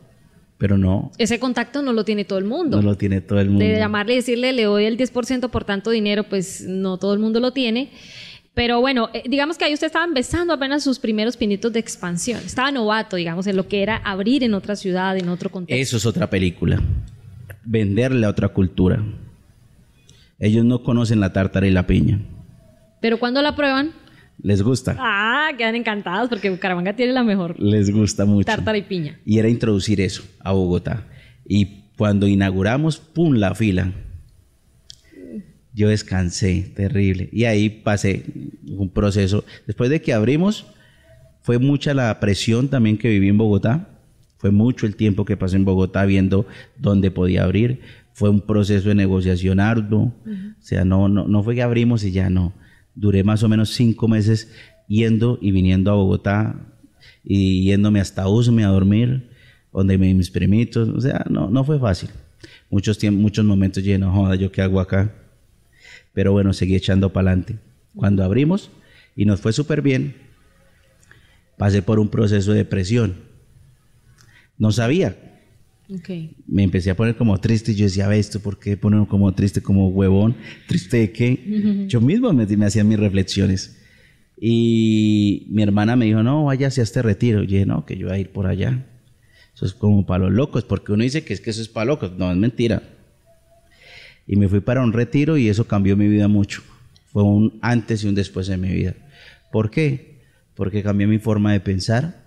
pero 0.56 0.78
no. 0.78 1.10
Ese 1.18 1.40
contacto 1.40 1.82
no 1.82 1.92
lo 1.92 2.04
tiene 2.04 2.24
todo 2.24 2.38
el 2.38 2.44
mundo. 2.44 2.76
No 2.76 2.90
lo 2.90 2.96
tiene 2.96 3.22
todo 3.22 3.40
el 3.40 3.48
mundo. 3.48 3.64
De 3.64 3.76
llamarle 3.76 4.12
y 4.12 4.16
decirle, 4.18 4.52
le 4.52 4.62
doy 4.62 4.84
el 4.84 4.96
10% 4.96 5.50
por 5.50 5.64
tanto 5.64 5.90
dinero, 5.90 6.22
pues 6.22 6.64
no 6.64 6.96
todo 6.96 7.12
el 7.12 7.18
mundo 7.18 7.40
lo 7.40 7.52
tiene. 7.52 7.90
Pero 8.54 8.80
bueno, 8.80 9.10
eh, 9.12 9.24
digamos 9.28 9.58
que 9.58 9.64
ahí 9.64 9.74
usted 9.74 9.88
estaba 9.88 10.04
empezando 10.04 10.52
apenas 10.52 10.84
sus 10.84 11.00
primeros 11.00 11.36
pinitos 11.36 11.72
de 11.72 11.80
expansión. 11.80 12.38
Estaba 12.46 12.70
novato, 12.70 13.16
digamos, 13.16 13.48
en 13.48 13.56
lo 13.56 13.66
que 13.66 13.82
era 13.82 13.96
abrir 13.96 14.44
en 14.44 14.54
otra 14.54 14.76
ciudad, 14.76 15.16
en 15.16 15.28
otro 15.28 15.50
contexto. 15.50 15.82
Eso 15.82 15.96
es 15.96 16.06
otra 16.06 16.30
película. 16.30 16.80
Venderle 17.64 18.26
a 18.26 18.30
otra 18.30 18.46
cultura. 18.50 19.02
Ellos 20.42 20.64
no 20.64 20.82
conocen 20.82 21.20
la 21.20 21.32
tártara 21.32 21.68
y 21.68 21.70
la 21.70 21.86
piña. 21.86 22.18
Pero 23.00 23.20
cuando 23.20 23.40
la 23.42 23.54
prueban, 23.54 23.92
les 24.42 24.60
gusta. 24.60 24.96
Ah, 24.98 25.52
quedan 25.56 25.76
encantados 25.76 26.28
porque 26.28 26.50
Bucaramanga 26.50 26.96
tiene 26.96 27.12
la 27.12 27.22
mejor. 27.22 27.54
Les 27.60 27.92
gusta 27.92 28.24
mucho. 28.24 28.46
Tártara 28.46 28.76
y 28.76 28.82
piña. 28.82 29.20
Y 29.24 29.38
era 29.38 29.48
introducir 29.48 30.00
eso 30.00 30.24
a 30.40 30.50
Bogotá. 30.50 31.06
Y 31.46 31.84
cuando 31.96 32.26
inauguramos, 32.26 32.98
¡pum! 32.98 33.34
la 33.34 33.54
fila. 33.54 33.92
Yo 35.74 35.88
descansé, 35.88 36.72
terrible. 36.74 37.28
Y 37.30 37.44
ahí 37.44 37.70
pasé 37.70 38.24
un 38.66 38.90
proceso. 38.90 39.44
Después 39.68 39.90
de 39.90 40.02
que 40.02 40.12
abrimos, 40.12 40.66
fue 41.42 41.60
mucha 41.60 41.94
la 41.94 42.18
presión 42.18 42.66
también 42.66 42.98
que 42.98 43.10
viví 43.10 43.28
en 43.28 43.38
Bogotá. 43.38 43.90
Fue 44.38 44.50
mucho 44.50 44.86
el 44.86 44.96
tiempo 44.96 45.24
que 45.24 45.36
pasé 45.36 45.54
en 45.54 45.64
Bogotá 45.64 46.04
viendo 46.04 46.46
dónde 46.76 47.12
podía 47.12 47.44
abrir 47.44 48.01
fue 48.12 48.30
un 48.30 48.40
proceso 48.40 48.88
de 48.88 48.94
negociación 48.94 49.60
arduo, 49.60 50.14
o 50.24 50.62
sea, 50.62 50.84
no, 50.84 51.08
no, 51.08 51.26
no 51.26 51.42
fue 51.42 51.54
que 51.54 51.62
abrimos 51.62 52.04
y 52.04 52.12
ya 52.12 52.30
no. 52.30 52.52
Duré 52.94 53.24
más 53.24 53.42
o 53.42 53.48
menos 53.48 53.70
cinco 53.70 54.06
meses 54.06 54.52
yendo 54.86 55.38
y 55.40 55.50
viniendo 55.50 55.90
a 55.90 55.94
Bogotá 55.94 56.56
y 57.24 57.64
yéndome 57.64 58.00
hasta 58.00 58.28
Usme 58.28 58.64
a 58.64 58.68
dormir, 58.68 59.30
donde 59.72 59.96
me, 59.96 60.12
mis 60.12 60.30
primitos, 60.30 60.88
o 60.88 61.00
sea, 61.00 61.24
no, 61.30 61.48
no 61.48 61.64
fue 61.64 61.78
fácil. 61.78 62.10
Muchos, 62.68 63.02
muchos 63.10 63.44
momentos 63.44 63.82
llenos, 63.82 64.14
joda, 64.14 64.34
¿yo 64.34 64.52
qué 64.52 64.62
hago 64.62 64.80
acá? 64.80 65.14
Pero 66.12 66.32
bueno, 66.32 66.52
seguí 66.52 66.74
echando 66.74 67.12
para 67.12 67.30
adelante. 67.30 67.58
Cuando 67.94 68.24
abrimos 68.24 68.70
y 69.16 69.24
nos 69.24 69.40
fue 69.40 69.52
súper 69.52 69.80
bien, 69.80 70.16
pasé 71.56 71.82
por 71.82 71.98
un 71.98 72.08
proceso 72.08 72.52
de 72.52 72.64
presión. 72.64 73.16
No 74.58 74.72
sabía 74.72 75.31
me 76.46 76.62
empecé 76.62 76.90
a 76.90 76.96
poner 76.96 77.16
como 77.16 77.38
triste 77.38 77.72
y 77.72 77.74
yo 77.74 77.84
decía, 77.84 78.08
ve 78.08 78.18
esto, 78.18 78.40
¿por 78.40 78.58
qué 78.58 78.76
ponerme 78.76 79.06
como 79.06 79.32
triste, 79.34 79.62
como 79.62 79.88
huevón? 79.88 80.36
¿Triste 80.66 80.98
de 80.98 81.12
qué? 81.12 81.86
Yo 81.88 82.00
mismo 82.00 82.32
me, 82.32 82.46
me 82.46 82.66
hacía 82.66 82.84
mis 82.84 82.98
reflexiones. 82.98 83.78
Y 84.40 85.46
mi 85.50 85.62
hermana 85.62 85.94
me 85.96 86.06
dijo, 86.06 86.22
no, 86.22 86.44
váyase 86.44 86.80
a 86.80 86.84
este 86.84 87.02
retiro. 87.02 87.42
Y 87.42 87.46
yo 87.46 87.52
dije, 87.52 87.66
no, 87.66 87.84
que 87.84 87.96
yo 87.96 88.08
voy 88.08 88.16
a 88.16 88.18
ir 88.18 88.30
por 88.30 88.46
allá. 88.46 88.86
Eso 89.54 89.66
es 89.66 89.74
como 89.74 90.06
para 90.06 90.24
los 90.24 90.32
locos, 90.32 90.64
porque 90.64 90.92
uno 90.92 91.04
dice 91.04 91.24
que 91.24 91.34
es 91.34 91.40
que 91.40 91.50
eso 91.50 91.62
es 91.62 91.68
para 91.68 91.86
locos. 91.86 92.12
No, 92.16 92.30
es 92.30 92.36
mentira. 92.36 92.82
Y 94.26 94.36
me 94.36 94.48
fui 94.48 94.60
para 94.60 94.82
un 94.82 94.92
retiro 94.92 95.36
y 95.36 95.48
eso 95.48 95.66
cambió 95.66 95.96
mi 95.96 96.08
vida 96.08 96.28
mucho. 96.28 96.62
Fue 97.06 97.22
un 97.22 97.58
antes 97.60 98.02
y 98.02 98.08
un 98.08 98.14
después 98.14 98.46
de 98.46 98.56
mi 98.56 98.72
vida. 98.72 98.94
¿Por 99.50 99.70
qué? 99.70 100.22
Porque 100.54 100.82
cambié 100.82 101.06
mi 101.06 101.18
forma 101.18 101.52
de 101.52 101.60
pensar, 101.60 102.21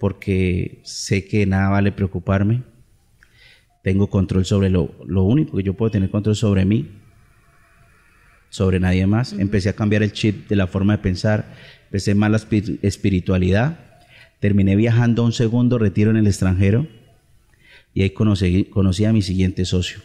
porque 0.00 0.80
sé 0.82 1.26
que 1.26 1.46
nada 1.46 1.68
vale 1.68 1.92
preocuparme. 1.92 2.62
Tengo 3.84 4.08
control 4.08 4.44
sobre 4.46 4.70
lo, 4.70 4.90
único 5.06 5.56
que 5.56 5.62
yo 5.62 5.74
puedo 5.74 5.90
tener 5.90 6.10
control 6.10 6.34
sobre 6.34 6.64
mí, 6.64 6.88
sobre 8.48 8.80
nadie 8.80 9.06
más. 9.06 9.34
Empecé 9.34 9.68
a 9.68 9.74
cambiar 9.74 10.02
el 10.02 10.12
chip 10.12 10.48
de 10.48 10.56
la 10.56 10.66
forma 10.66 10.96
de 10.96 11.02
pensar, 11.02 11.54
empecé 11.84 12.14
más 12.14 12.30
la 12.30 12.40
espiritualidad. 12.82 13.78
Terminé 14.40 14.74
viajando 14.74 15.22
a 15.22 15.26
un 15.26 15.32
segundo 15.32 15.78
retiro 15.78 16.10
en 16.10 16.16
el 16.16 16.26
extranjero 16.26 16.86
y 17.92 18.02
ahí 18.02 18.10
conocí, 18.10 18.64
conocí 18.64 19.04
a 19.04 19.12
mi 19.12 19.20
siguiente 19.20 19.66
socio, 19.66 20.00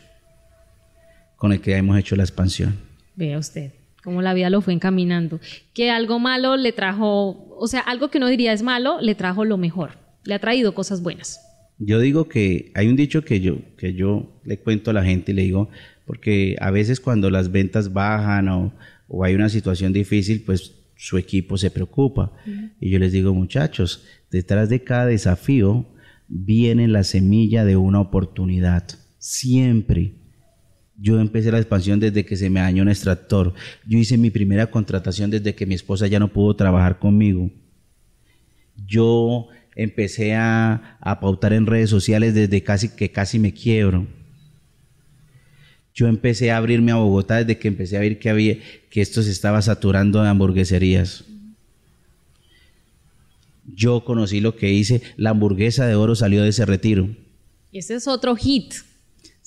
con 1.38 1.54
el 1.54 1.62
que 1.62 1.78
hemos 1.78 1.98
hecho 1.98 2.18
la 2.18 2.24
expansión. 2.24 2.76
Vea 3.16 3.38
usted. 3.38 3.72
Cómo 4.06 4.22
la 4.22 4.36
vida 4.36 4.52
lo 4.52 4.62
fue 4.62 4.74
encaminando. 4.74 5.42
Que 5.74 5.90
algo 5.90 6.20
malo 6.20 6.56
le 6.56 6.72
trajo, 6.72 7.48
o 7.58 7.68
sea, 7.68 7.82
algo 7.82 8.10
que 8.10 8.20
uno 8.20 8.28
diría 8.28 8.54
es 8.54 8.62
malo, 8.62 9.02
le 9.02 9.16
trajo 9.16 9.44
lo 9.44 9.58
mejor. 9.58 9.98
Le 10.24 10.36
ha 10.36 10.40
traído 10.40 10.76
cosas 10.76 11.02
buenas. 11.02 11.42
Yo 11.80 12.00
digo 12.00 12.30
que 12.30 12.72
hay 12.76 12.88
un 12.88 12.96
dicho 12.96 13.26
que 13.26 13.42
yo, 13.42 13.58
que 13.78 13.96
yo 13.96 14.40
le 14.46 14.60
cuento 14.60 14.92
a 14.92 14.94
la 14.94 15.04
gente 15.04 15.32
y 15.32 15.36
le 15.36 15.42
digo, 15.42 15.70
porque 16.06 16.56
a 16.62 16.70
veces 16.70 17.00
cuando 17.00 17.32
las 17.32 17.52
ventas 17.52 17.92
bajan 17.92 18.48
o, 18.48 18.74
o 19.08 19.24
hay 19.24 19.34
una 19.34 19.50
situación 19.50 19.92
difícil, 19.92 20.44
pues 20.46 20.76
su 20.96 21.18
equipo 21.18 21.58
se 21.58 21.72
preocupa. 21.72 22.32
Y 22.80 22.92
yo 22.92 23.00
les 23.00 23.12
digo, 23.12 23.34
muchachos, 23.34 24.06
detrás 24.32 24.70
de 24.70 24.84
cada 24.84 25.08
desafío 25.08 25.86
viene 26.28 26.88
la 26.88 27.04
semilla 27.04 27.66
de 27.66 27.76
una 27.76 28.00
oportunidad. 28.00 28.88
Siempre. 29.18 30.14
Yo 30.98 31.20
empecé 31.20 31.52
la 31.52 31.60
expansión 31.60 32.00
desde 32.00 32.26
que 32.26 32.38
se 32.38 32.50
me 32.50 32.62
dañó 32.62 32.84
un 32.84 32.90
extractor. 32.90 33.54
Yo 33.86 33.98
hice 33.98 34.18
mi 34.18 34.30
primera 34.30 34.72
contratación 34.72 35.30
desde 35.30 35.54
que 35.56 35.66
mi 35.66 35.76
esposa 35.76 36.08
ya 36.08 36.20
no 36.20 36.32
pudo 36.32 36.56
trabajar 36.56 37.00
conmigo. 37.00 37.52
Yo 38.88 39.48
empecé 39.76 40.36
a, 40.36 40.98
a 41.02 41.20
pautar 41.20 41.54
en 41.54 41.66
redes 41.66 41.90
sociales 41.90 42.34
desde 42.34 42.64
casi 42.64 42.90
que 42.90 43.12
casi 43.12 43.40
me 43.40 43.54
quiebro. 43.54 44.08
Yo 45.94 46.08
empecé 46.08 46.52
a 46.52 46.58
abrirme 46.58 46.92
a 46.92 46.96
Bogotá 46.96 47.38
desde 47.38 47.58
que 47.58 47.70
empecé 47.70 47.96
a 47.98 48.02
ver 48.02 48.20
que 48.20 48.30
había 48.30 48.58
que 48.90 49.02
esto 49.02 49.24
se 49.24 49.32
estaba 49.32 49.62
saturando 49.62 50.22
de 50.22 50.30
hamburgueserías. 50.30 51.26
Yo 53.74 54.04
conocí 54.04 54.42
lo 54.42 54.56
que 54.56 54.72
hice, 54.72 55.02
la 55.18 55.32
hamburguesa 55.32 55.88
de 55.88 55.96
oro 55.96 56.16
salió 56.16 56.44
de 56.44 56.50
ese 56.50 56.66
retiro. 56.66 57.10
Ese 57.72 57.96
es 57.96 58.08
otro 58.08 58.36
hit. 58.36 58.76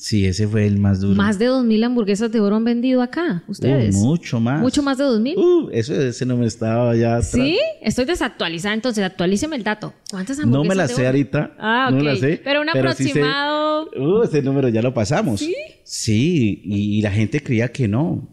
Sí, 0.00 0.26
ese 0.26 0.46
fue 0.46 0.64
el 0.64 0.78
más 0.78 1.00
duro. 1.00 1.16
Más 1.16 1.40
de 1.40 1.48
2.000 1.48 1.84
hamburguesas 1.86 2.30
de 2.30 2.38
oro 2.38 2.54
han 2.54 2.62
vendido 2.62 3.02
acá, 3.02 3.42
ustedes. 3.48 3.96
Uh, 3.96 4.06
mucho 4.06 4.38
más. 4.38 4.60
Mucho 4.60 4.80
más 4.80 4.96
de 4.96 5.02
2.000. 5.02 5.36
Uh, 5.36 5.70
eso 5.72 5.92
ese 5.92 6.24
no 6.24 6.36
me 6.36 6.46
estaba 6.46 6.94
ya 6.94 7.14
atrás. 7.16 7.32
¿Sí? 7.32 7.58
Estoy 7.82 8.04
desactualizada, 8.04 8.74
entonces 8.74 9.02
actualíceme 9.02 9.56
el 9.56 9.64
dato. 9.64 9.92
¿Cuántas 10.08 10.38
No 10.38 10.44
hamburguesas 10.44 10.68
me 10.68 10.74
la 10.76 10.82
de 10.86 10.94
sé 10.94 11.00
oro? 11.00 11.06
ahorita. 11.08 11.56
Ah, 11.58 11.88
No 11.90 11.96
ok. 11.96 12.02
me 12.04 12.10
la 12.12 12.16
sé. 12.16 12.40
Pero 12.44 12.60
un 12.60 12.68
aproximado... 12.68 13.90
Uh, 13.96 14.22
ese 14.22 14.40
número 14.40 14.68
ya 14.68 14.82
lo 14.82 14.94
pasamos. 14.94 15.40
¿Sí? 15.40 15.56
Sí, 15.82 16.62
y, 16.64 16.98
y 16.98 17.02
la 17.02 17.10
gente 17.10 17.42
creía 17.42 17.72
que 17.72 17.88
no. 17.88 18.28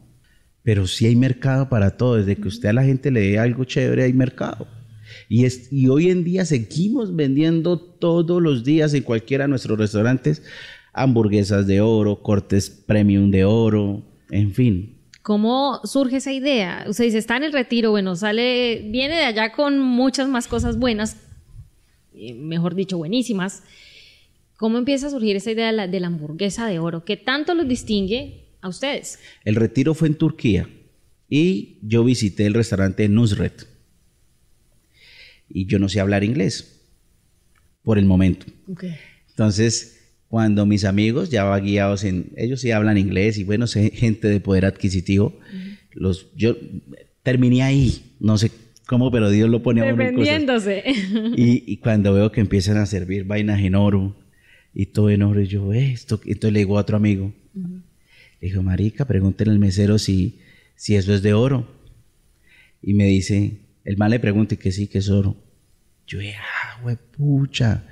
Pero 0.61 0.85
sí 0.85 1.07
hay 1.07 1.15
mercado 1.15 1.67
para 1.67 1.97
todo. 1.97 2.17
Desde 2.17 2.35
que 2.35 2.47
usted 2.47 2.69
a 2.69 2.73
la 2.73 2.83
gente 2.83 3.09
le 3.09 3.21
dé 3.21 3.39
algo 3.39 3.63
chévere, 3.63 4.03
hay 4.03 4.13
mercado. 4.13 4.67
Y, 5.29 5.45
es, 5.45 5.73
y 5.73 5.87
hoy 5.87 6.11
en 6.11 6.23
día 6.23 6.45
seguimos 6.45 7.15
vendiendo 7.15 7.79
todos 7.79 8.39
los 8.39 8.63
días 8.63 8.93
en 8.93 9.01
cualquiera 9.01 9.45
de 9.45 9.47
nuestros 9.49 9.79
restaurantes 9.79 10.43
hamburguesas 10.95 11.67
de 11.67 11.81
oro, 11.81 12.21
cortes 12.23 12.69
premium 12.69 13.29
de 13.29 13.43
oro, 13.43 14.01
en 14.31 14.53
fin. 14.53 14.97
¿Cómo 15.21 15.81
surge 15.83 16.17
esa 16.17 16.31
idea? 16.31 16.85
Usted 16.87 17.03
dice, 17.03 17.17
está 17.17 17.35
en 17.35 17.43
el 17.43 17.51
retiro, 17.51 17.91
bueno, 17.91 18.15
sale, 18.15 18.87
viene 18.89 19.15
de 19.15 19.25
allá 19.25 19.51
con 19.51 19.77
muchas 19.79 20.29
más 20.29 20.47
cosas 20.47 20.79
buenas, 20.79 21.17
eh, 22.13 22.33
mejor 22.33 22.75
dicho, 22.75 22.97
buenísimas. 22.97 23.63
¿Cómo 24.55 24.77
empieza 24.77 25.07
a 25.07 25.09
surgir 25.09 25.35
esa 25.35 25.51
idea 25.51 25.67
de 25.67 25.73
la, 25.73 25.87
de 25.87 25.99
la 25.99 26.07
hamburguesa 26.07 26.65
de 26.67 26.79
oro? 26.79 27.03
¿Qué 27.03 27.17
tanto 27.17 27.53
los 27.55 27.67
distingue 27.67 28.45
a 28.61 28.69
ustedes? 28.69 29.19
El 29.43 29.55
retiro 29.55 29.93
fue 29.93 30.07
en 30.07 30.15
Turquía 30.15 30.69
y 31.27 31.77
yo 31.81 32.05
visité 32.05 32.45
el 32.45 32.53
restaurante 32.53 33.09
Nusret. 33.09 33.67
Y 35.49 35.65
yo 35.65 35.77
no 35.77 35.89
sé 35.89 35.99
hablar 35.99 36.23
inglés 36.23 36.87
por 37.83 37.97
el 37.97 38.05
momento. 38.05 38.45
Entonces, 39.29 39.94
cuando 40.29 40.65
mis 40.65 40.83
amigos 40.85 41.29
ya 41.29 41.43
va 41.43 41.59
guiados 41.59 42.03
en, 42.03 42.31
ellos 42.35 42.61
sí 42.61 42.71
hablan 42.71 42.97
inglés 42.97 43.37
y 43.37 43.43
bueno, 43.43 43.67
sé 43.67 43.91
gente 43.91 44.27
de 44.27 44.39
poder 44.39 44.65
adquisitivo, 44.65 45.37
los, 45.91 46.27
yo 46.35 46.57
terminé 47.23 47.63
ahí, 47.63 48.15
no 48.19 48.37
sé 48.37 48.51
cómo, 48.87 49.11
pero 49.11 49.29
Dios 49.29 49.49
lo 49.49 49.63
pone 49.63 49.81
a 49.81 49.85
uno 49.93 50.03
en 50.03 50.15
cosas. 50.15 50.33
Y, 51.37 51.63
y 51.71 51.77
cuando 51.77 52.13
veo 52.13 52.31
que 52.31 52.41
empiezan 52.41 52.77
a 52.77 52.85
servir 52.85 53.23
vainas 53.23 53.61
en 53.61 53.75
oro 53.75 54.15
y 54.73 54.87
todo 54.87 55.09
en 55.09 55.21
oro, 55.23 55.41
y 55.41 55.47
yo, 55.47 55.71
"Eh, 55.73 55.91
esto, 55.93 56.19
entonces 56.25 56.51
le 56.53 56.59
digo 56.59 56.77
a 56.77 56.81
otro 56.81 56.97
amigo, 56.97 57.33
le 58.41 58.47
digo, 58.49 58.61
marica, 58.61 59.05
pregúntenle 59.05 59.53
al 59.53 59.59
mesero 59.59 59.97
si, 59.97 60.39
si 60.75 60.95
eso 60.95 61.13
es 61.13 61.21
de 61.21 61.33
oro. 61.33 61.67
Y 62.81 62.93
me 62.93 63.05
dice, 63.05 63.59
el 63.85 63.97
mal 63.97 64.11
le 64.11 64.19
pregunta 64.19 64.55
que 64.57 64.71
sí, 64.71 64.87
que 64.87 64.97
es 64.99 65.09
oro. 65.09 65.35
Yo, 66.05 66.19
ah, 66.19 66.95
pucha. 67.17 67.83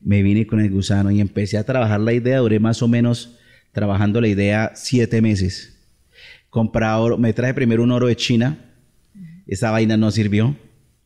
Me 0.00 0.22
vine 0.22 0.46
con 0.46 0.60
el 0.60 0.70
gusano 0.70 1.10
y 1.10 1.20
empecé 1.20 1.58
a 1.58 1.64
trabajar 1.64 2.00
la 2.00 2.12
idea. 2.12 2.38
Duré 2.38 2.58
más 2.58 2.82
o 2.82 2.88
menos 2.88 3.38
trabajando 3.72 4.20
la 4.20 4.28
idea 4.28 4.72
siete 4.74 5.20
meses. 5.20 5.78
Compraba 6.48 6.98
oro, 6.98 7.18
me 7.18 7.32
traje 7.32 7.54
primero 7.54 7.82
un 7.82 7.92
oro 7.92 8.06
de 8.06 8.16
China. 8.16 8.58
Esa 9.46 9.70
vaina 9.70 9.96
no 9.96 10.10
sirvió, 10.10 10.56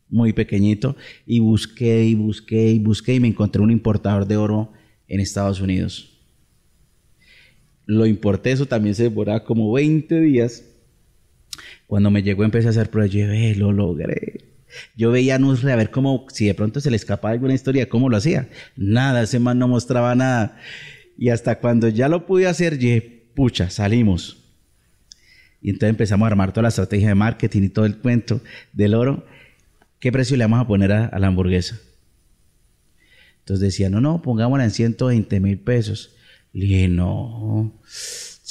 muy 0.09 0.33
pequeñito. 0.33 0.95
Y 1.25 1.39
busqué 1.39 2.05
y 2.05 2.15
busqué 2.15 2.71
y 2.71 2.79
busqué 2.79 3.15
y 3.15 3.19
me 3.19 3.27
encontré 3.27 3.61
un 3.61 3.71
importador 3.71 4.25
de 4.27 4.37
oro 4.37 4.71
en 5.07 5.19
Estados 5.19 5.61
Unidos. 5.61 6.11
Lo 7.85 8.05
importé, 8.07 8.51
eso 8.51 8.65
también 8.65 8.95
se 8.95 9.03
demoraba 9.03 9.43
como 9.43 9.71
20 9.71 10.19
días. 10.21 10.63
Cuando 11.85 12.09
me 12.09 12.23
llegó 12.23 12.43
empecé 12.43 12.67
a 12.67 12.71
hacer 12.71 12.89
pruebas, 12.89 13.11
yo 13.11 13.27
"Ve, 13.27 13.53
lo 13.55 13.71
logré. 13.71 14.54
Yo 14.95 15.11
veía 15.11 15.35
a 15.35 15.39
Nusre 15.39 15.71
a 15.71 15.75
ver 15.75 15.91
cómo, 15.91 16.25
si 16.29 16.45
de 16.45 16.53
pronto 16.53 16.81
se 16.81 16.89
le 16.89 16.95
escapaba 16.95 17.33
alguna 17.33 17.53
historia, 17.53 17.89
cómo 17.89 18.09
lo 18.09 18.17
hacía. 18.17 18.49
Nada, 18.75 19.23
ese 19.23 19.39
man 19.39 19.59
no 19.59 19.67
mostraba 19.67 20.15
nada. 20.15 20.57
Y 21.17 21.29
hasta 21.29 21.59
cuando 21.59 21.87
ya 21.87 22.09
lo 22.09 22.25
pude 22.25 22.47
hacer, 22.47 22.77
dije, 22.77 23.29
pucha, 23.35 23.69
salimos. 23.69 24.37
Y 25.61 25.69
entonces 25.69 25.89
empezamos 25.89 26.25
a 26.25 26.27
armar 26.27 26.51
toda 26.51 26.63
la 26.63 26.69
estrategia 26.69 27.09
de 27.09 27.15
marketing 27.15 27.63
y 27.63 27.69
todo 27.69 27.85
el 27.85 27.97
cuento 27.97 28.41
del 28.73 28.93
oro. 28.93 29.25
¿Qué 29.99 30.11
precio 30.11 30.37
le 30.37 30.43
vamos 30.43 30.61
a 30.61 30.67
poner 30.67 30.91
a, 30.91 31.05
a 31.05 31.19
la 31.19 31.27
hamburguesa? 31.27 31.79
Entonces 33.39 33.61
decía, 33.61 33.89
no, 33.89 34.01
no, 34.01 34.21
pongámosla 34.21 34.63
en 34.63 34.71
120 34.71 35.39
mil 35.39 35.59
pesos. 35.59 36.15
Le 36.51 36.65
dije, 36.65 36.87
no, 36.87 37.73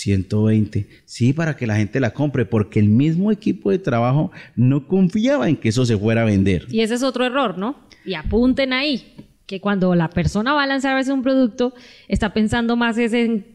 120. 0.04 0.86
Sí, 1.06 1.32
para 1.32 1.56
que 1.56 1.66
la 1.66 1.76
gente 1.76 1.98
la 2.00 2.12
compre, 2.12 2.44
porque 2.46 2.78
el 2.78 2.88
mismo 2.88 3.32
equipo 3.32 3.70
de 3.70 3.78
trabajo 3.78 4.30
no 4.56 4.86
confiaba 4.86 5.48
en 5.48 5.56
que 5.56 5.70
eso 5.70 5.84
se 5.86 5.96
fuera 5.96 6.22
a 6.22 6.24
vender. 6.26 6.66
Y 6.70 6.80
ese 6.80 6.94
es 6.94 7.02
otro 7.02 7.24
error, 7.24 7.56
¿no? 7.58 7.76
Y 8.04 8.14
apunten 8.14 8.72
ahí, 8.72 9.14
que 9.46 9.60
cuando 9.60 9.94
la 9.94 10.10
persona 10.10 10.52
va 10.52 10.62
a 10.62 10.66
lanzar 10.66 10.92
a 10.92 10.96
veces 10.96 11.12
un 11.12 11.22
producto, 11.22 11.74
está 12.08 12.32
pensando 12.34 12.76
más 12.76 12.98
es 12.98 13.12
en 13.12 13.46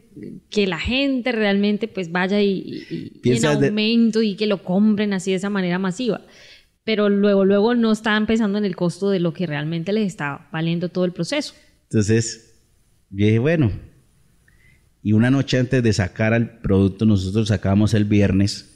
que 0.50 0.66
la 0.66 0.78
gente 0.78 1.30
realmente 1.30 1.86
pues 1.86 2.10
vaya 2.10 2.40
y, 2.42 2.50
y- 2.90 3.20
y- 3.24 3.30
en 3.32 3.40
de- 3.42 3.46
aumento 3.68 4.22
y 4.22 4.34
que 4.34 4.46
lo 4.46 4.62
compren 4.64 5.12
así 5.12 5.30
de 5.30 5.36
esa 5.36 5.50
manera 5.50 5.78
masiva. 5.78 6.20
Pero 6.82 7.08
luego, 7.08 7.44
luego 7.44 7.74
no 7.76 7.92
están 7.92 8.26
pensando 8.26 8.58
en 8.58 8.64
el 8.64 8.74
costo 8.74 9.10
de 9.10 9.20
lo 9.20 9.32
que 9.32 9.46
realmente 9.46 9.92
les 9.92 10.06
está 10.08 10.48
valiendo 10.52 10.88
todo 10.88 11.04
el 11.04 11.12
proceso. 11.12 11.54
Entonces, 11.84 12.56
yo 13.10 13.26
dije, 13.26 13.38
bueno. 13.38 13.70
Y 15.02 15.12
una 15.12 15.30
noche 15.30 15.58
antes 15.58 15.82
de 15.82 15.92
sacar 15.92 16.34
al 16.34 16.58
producto, 16.60 17.06
nosotros 17.06 17.48
sacamos 17.48 17.94
el 17.94 18.04
viernes. 18.04 18.74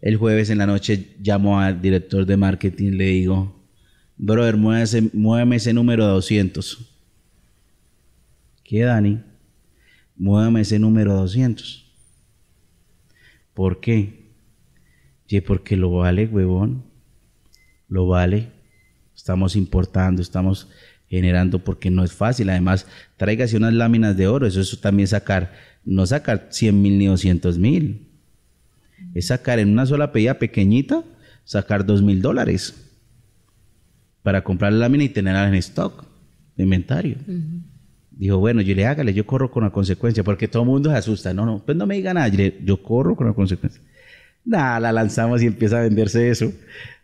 El 0.00 0.16
jueves 0.16 0.50
en 0.50 0.58
la 0.58 0.66
noche 0.66 1.16
llamo 1.20 1.60
al 1.60 1.80
director 1.80 2.24
de 2.26 2.36
marketing 2.36 2.88
y 2.88 2.96
le 2.96 3.04
digo, 3.06 3.62
brother, 4.16 4.56
muévese- 4.56 5.10
muéveme 5.12 5.56
ese 5.56 5.72
número 5.72 6.06
200. 6.06 6.88
¿Qué, 8.64 8.80
Dani? 8.82 9.20
Muéveme 10.16 10.60
ese 10.60 10.78
número 10.78 11.14
200. 11.14 11.90
¿Por 13.54 13.80
qué? 13.80 14.30
Sí, 15.26 15.40
porque 15.40 15.76
lo 15.76 15.90
vale, 15.92 16.26
huevón. 16.26 16.84
Lo 17.88 18.06
vale. 18.06 18.50
Estamos 19.14 19.56
importando, 19.56 20.22
estamos 20.22 20.68
generando 21.12 21.58
porque 21.58 21.90
no 21.90 22.02
es 22.04 22.12
fácil. 22.14 22.48
Además, 22.48 22.86
tráigase 23.18 23.58
unas 23.58 23.74
láminas 23.74 24.16
de 24.16 24.26
oro. 24.28 24.46
Eso 24.46 24.62
es 24.62 24.80
también 24.80 25.06
sacar, 25.06 25.52
no 25.84 26.06
sacar 26.06 26.46
100 26.50 26.80
mil 26.80 26.96
ni 26.96 27.04
200 27.06 27.58
mil. 27.58 28.08
Es 29.14 29.26
sacar 29.26 29.58
en 29.58 29.68
una 29.68 29.84
sola 29.84 30.10
pedida 30.10 30.38
pequeñita, 30.38 31.04
sacar 31.44 31.84
2 31.84 32.00
mil 32.02 32.22
dólares 32.22 32.74
para 34.22 34.42
comprar 34.42 34.72
la 34.72 34.78
lámina 34.78 35.04
y 35.04 35.10
tenerla 35.10 35.46
en 35.48 35.54
stock, 35.56 36.06
de 36.56 36.62
inventario. 36.64 37.16
Dijo, 38.12 38.38
bueno, 38.38 38.62
yo 38.62 38.74
le 38.74 38.86
hágale, 38.86 39.12
yo 39.12 39.26
corro 39.26 39.50
con 39.50 39.64
la 39.64 39.70
consecuencia, 39.70 40.24
porque 40.24 40.48
todo 40.48 40.62
el 40.62 40.68
mundo 40.70 40.90
se 40.90 40.96
asusta. 40.96 41.34
No, 41.34 41.44
no, 41.44 41.58
pues 41.62 41.76
no 41.76 41.86
me 41.86 41.96
diga 41.96 42.14
nada, 42.14 42.28
yo, 42.28 42.38
le- 42.38 42.58
yo 42.64 42.82
corro 42.82 43.16
con 43.16 43.26
la 43.26 43.34
consecuencia. 43.34 43.82
Nada, 44.46 44.80
la 44.80 44.92
lanzamos 44.92 45.42
y 45.42 45.46
empieza 45.46 45.78
a 45.78 45.82
venderse 45.82 46.30
eso 46.30 46.50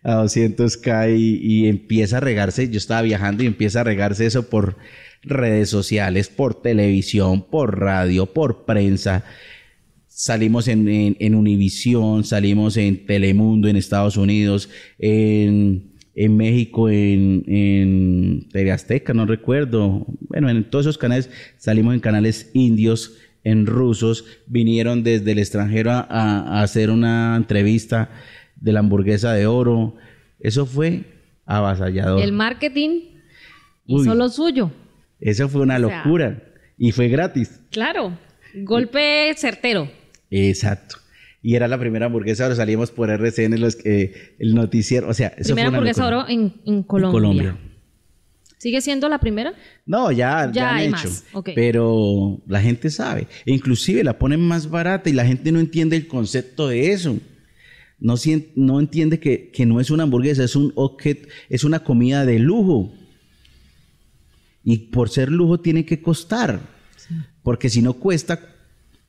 a 0.08 0.22
200k 0.24 1.14
y, 1.18 1.66
empieza 1.66 2.16
a 2.16 2.20
regarse. 2.20 2.70
Yo 2.70 2.78
estaba 2.78 3.02
viajando 3.02 3.42
y 3.42 3.46
empieza 3.46 3.82
a 3.82 3.84
regarse 3.84 4.24
eso 4.24 4.48
por 4.48 4.76
redes 5.22 5.68
sociales, 5.68 6.30
por 6.30 6.62
televisión, 6.62 7.42
por 7.42 7.78
radio, 7.78 8.24
por 8.24 8.64
prensa. 8.64 9.24
Salimos 10.06 10.66
en, 10.66 11.16
en, 11.18 11.34
Univisión, 11.34 12.24
salimos 12.24 12.78
en 12.78 13.04
Telemundo 13.04 13.68
en 13.68 13.76
Estados 13.76 14.16
Unidos, 14.16 14.70
en, 14.98 15.92
México, 16.14 16.88
en, 16.88 17.44
en 17.46 18.70
Azteca, 18.70 19.12
no 19.12 19.26
recuerdo. 19.26 20.06
Bueno, 20.20 20.48
en 20.48 20.64
todos 20.70 20.86
esos 20.86 20.98
canales 20.98 21.28
salimos 21.58 21.92
en 21.92 22.00
canales 22.00 22.50
indios 22.54 23.18
en 23.44 23.66
rusos, 23.66 24.24
vinieron 24.46 25.04
desde 25.04 25.32
el 25.32 25.38
extranjero 25.38 25.90
a 25.92 26.62
hacer 26.62 26.90
una 26.90 27.36
entrevista 27.36 28.10
de 28.60 28.72
la 28.72 28.80
hamburguesa 28.80 29.32
de 29.32 29.46
oro. 29.46 29.96
Eso 30.40 30.66
fue 30.66 31.04
avasallador. 31.46 32.20
El 32.22 32.32
marketing 32.32 33.00
Uy. 33.86 34.02
hizo 34.02 34.14
lo 34.14 34.28
suyo. 34.28 34.70
Eso 35.20 35.48
fue 35.48 35.62
una 35.62 35.76
O 35.76 35.88
sea- 35.88 35.98
locura. 36.04 36.42
Y 36.76 36.92
fue 36.92 37.08
gratis. 37.08 37.60
Claro. 37.70 38.16
Golpe 38.54 39.32
certero. 39.36 39.90
Exacto. 40.30 40.96
Y 41.42 41.54
era 41.54 41.68
la 41.68 41.78
primera 41.78 42.06
hamburguesa, 42.06 42.44
ahora 42.44 42.56
salíamos 42.56 42.90
por 42.90 43.10
RCN, 43.10 43.58
los, 43.60 43.76
que 43.76 44.34
el 44.38 44.54
noticiero. 44.54 45.08
O 45.08 45.14
sea, 45.14 45.28
eso 45.36 45.54
primera 45.54 45.68
fue 45.68 45.68
una 45.70 45.78
hamburguesa 45.78 46.02
locura. 46.10 46.18
oro 46.24 46.28
en, 46.28 46.40
en 46.66 46.74
En 46.74 46.82
Colombia. 46.82 47.56
¿Sigue 48.58 48.80
siendo 48.80 49.08
la 49.08 49.20
primera? 49.20 49.54
No, 49.86 50.10
ya, 50.10 50.46
Ya 50.46 50.50
ya 50.52 50.70
han 50.70 50.76
hay 50.76 50.86
hecho. 50.88 51.08
más. 51.08 51.24
Pero 51.54 52.40
la 52.48 52.60
gente 52.60 52.90
sabe. 52.90 53.28
E 53.46 53.52
inclusive 53.52 54.02
la 54.02 54.18
ponen 54.18 54.40
más 54.40 54.68
barata 54.68 55.08
y 55.08 55.12
la 55.12 55.24
gente 55.24 55.52
no 55.52 55.60
entiende 55.60 55.96
el 55.96 56.08
concepto 56.08 56.66
de 56.68 56.92
eso. 56.92 57.16
No, 58.00 58.80
entiende 58.80 59.18
que, 59.18 59.50
que 59.50 59.66
no 59.66 59.80
es 59.80 59.90
una 59.90 60.04
hamburguesa, 60.04 60.44
es 60.44 60.54
un 60.56 60.72
objet- 60.74 61.28
es 61.48 61.64
una 61.64 61.80
comida 61.80 62.24
de 62.24 62.38
lujo. 62.38 62.92
Y 64.64 64.78
por 64.90 65.08
ser 65.08 65.30
lujo 65.30 65.60
tiene 65.60 65.84
que 65.84 66.00
costar. 66.00 66.60
Porque 67.42 67.70
si 67.70 67.82
no 67.82 67.94
cuesta, 67.94 68.40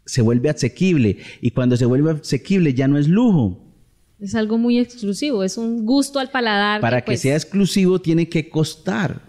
se 0.05 0.21
vuelve 0.21 0.49
asequible. 0.49 1.17
Y 1.41 1.51
cuando 1.51 1.75
se 1.77 1.85
vuelve 1.85 2.11
asequible 2.11 2.73
ya 2.73 2.87
no 2.87 2.97
es 2.97 3.07
lujo. 3.07 3.65
Es 4.19 4.35
algo 4.35 4.57
muy 4.57 4.79
exclusivo, 4.79 5.43
es 5.45 5.57
un 5.57 5.85
gusto 5.85 6.19
al 6.19 6.29
paladar. 6.29 6.81
Para 6.81 7.01
que 7.01 7.05
pues, 7.11 7.21
sea 7.21 7.35
exclusivo 7.35 8.01
tiene 8.01 8.27
que 8.27 8.49
costar. 8.49 9.21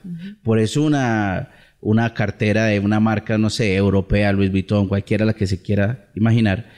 Por 0.43 0.59
eso 0.59 0.83
una, 0.83 1.51
una 1.81 2.13
cartera 2.13 2.65
de 2.67 2.81
una 2.81 2.99
marca, 2.99 3.39
no 3.39 3.51
sé, 3.51 3.77
europea, 3.77 4.33
Louis 4.33 4.51
Vuitton, 4.51 4.89
cualquiera 4.89 5.25
la 5.25 5.35
que 5.35 5.47
se 5.47 5.63
quiera 5.63 6.11
imaginar, 6.17 6.71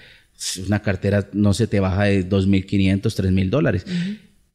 una 0.67 0.83
cartera 0.83 1.29
no 1.33 1.55
se 1.55 1.67
te 1.67 1.81
baja 1.81 2.05
de 2.05 2.29
2.500, 2.29 3.01
3.000 3.03 3.51
dólares. 3.51 3.87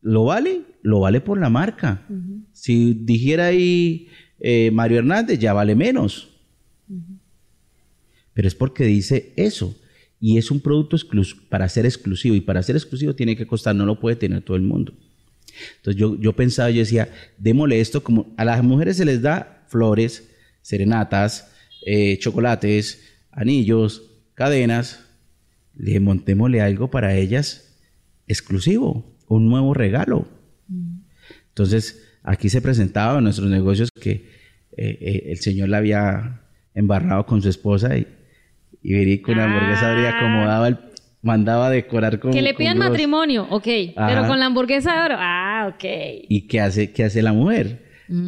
¿Lo 0.01 0.25
vale? 0.25 0.61
Lo 0.81 1.01
vale 1.01 1.21
por 1.21 1.39
la 1.39 1.49
marca. 1.49 2.05
Si 2.53 2.93
dijera 2.93 3.47
ahí 3.47 4.07
eh, 4.39 4.71
Mario 4.71 4.99
Hernández, 4.99 5.39
ya 5.39 5.53
vale 5.53 5.75
menos. 5.75 6.29
Pero 8.33 8.47
es 8.47 8.55
porque 8.55 8.85
dice 8.85 9.33
eso. 9.35 9.75
Y 10.19 10.37
es 10.37 10.51
un 10.51 10.59
producto 10.59 10.97
para 11.49 11.67
ser 11.69 11.85
exclusivo. 11.85 12.35
Y 12.35 12.41
para 12.41 12.63
ser 12.63 12.75
exclusivo 12.75 13.15
tiene 13.15 13.35
que 13.35 13.47
costar, 13.47 13.75
no 13.75 13.85
lo 13.85 13.99
puede 13.99 14.15
tener 14.15 14.41
todo 14.41 14.57
el 14.57 14.63
mundo. 14.63 14.93
Entonces 15.77 15.99
yo, 15.99 16.19
yo 16.19 16.33
pensaba, 16.33 16.69
yo 16.69 16.79
decía, 16.79 17.11
démosle 17.37 17.79
esto 17.79 18.03
como 18.03 18.33
a 18.37 18.45
las 18.45 18.63
mujeres 18.63 18.97
se 18.97 19.05
les 19.05 19.21
da 19.21 19.65
flores, 19.67 20.29
serenatas, 20.61 21.51
eh, 21.85 22.17
chocolates, 22.19 23.01
anillos, 23.31 24.03
cadenas. 24.33 25.06
Le 25.77 25.99
montémosle 25.99 26.61
algo 26.61 26.89
para 26.89 27.15
ellas 27.15 27.77
exclusivo, 28.27 29.15
un 29.27 29.47
nuevo 29.47 29.73
regalo. 29.73 30.27
Entonces 31.49 32.03
aquí 32.23 32.49
se 32.49 32.61
presentaba 32.61 33.17
en 33.17 33.23
nuestros 33.23 33.49
negocios 33.49 33.89
que 33.91 34.11
eh, 34.11 34.97
eh, 35.01 35.23
el 35.27 35.37
señor 35.37 35.69
la 35.69 35.77
había 35.77 36.41
embarrado 36.73 37.25
con 37.25 37.41
su 37.41 37.49
esposa 37.49 37.97
y, 37.97 38.07
y 38.83 39.17
con 39.19 39.35
una 39.35 39.45
hamburguesa 39.45 39.91
habría 39.91 40.09
Ah. 40.09 40.19
acomodaba 40.19 40.67
el, 40.67 40.77
mandaba 41.21 41.67
a 41.67 41.69
decorar 41.69 42.19
con 42.19 42.31
Que 42.31 42.41
le 42.41 42.53
pidan 42.53 42.77
matrimonio, 42.77 43.47
ok. 43.49 43.67
Ajá. 43.95 44.07
Pero 44.07 44.27
con 44.27 44.39
la 44.39 44.45
hamburguesa 44.45 44.93
de 44.93 45.01
oro, 45.01 45.15
ah, 45.17 45.71
ok. 45.73 45.83
¿Y 46.29 46.47
qué 46.47 46.61
hace, 46.61 46.91
qué 46.91 47.03
hace 47.03 47.21
la 47.21 47.33
mujer? 47.33 47.85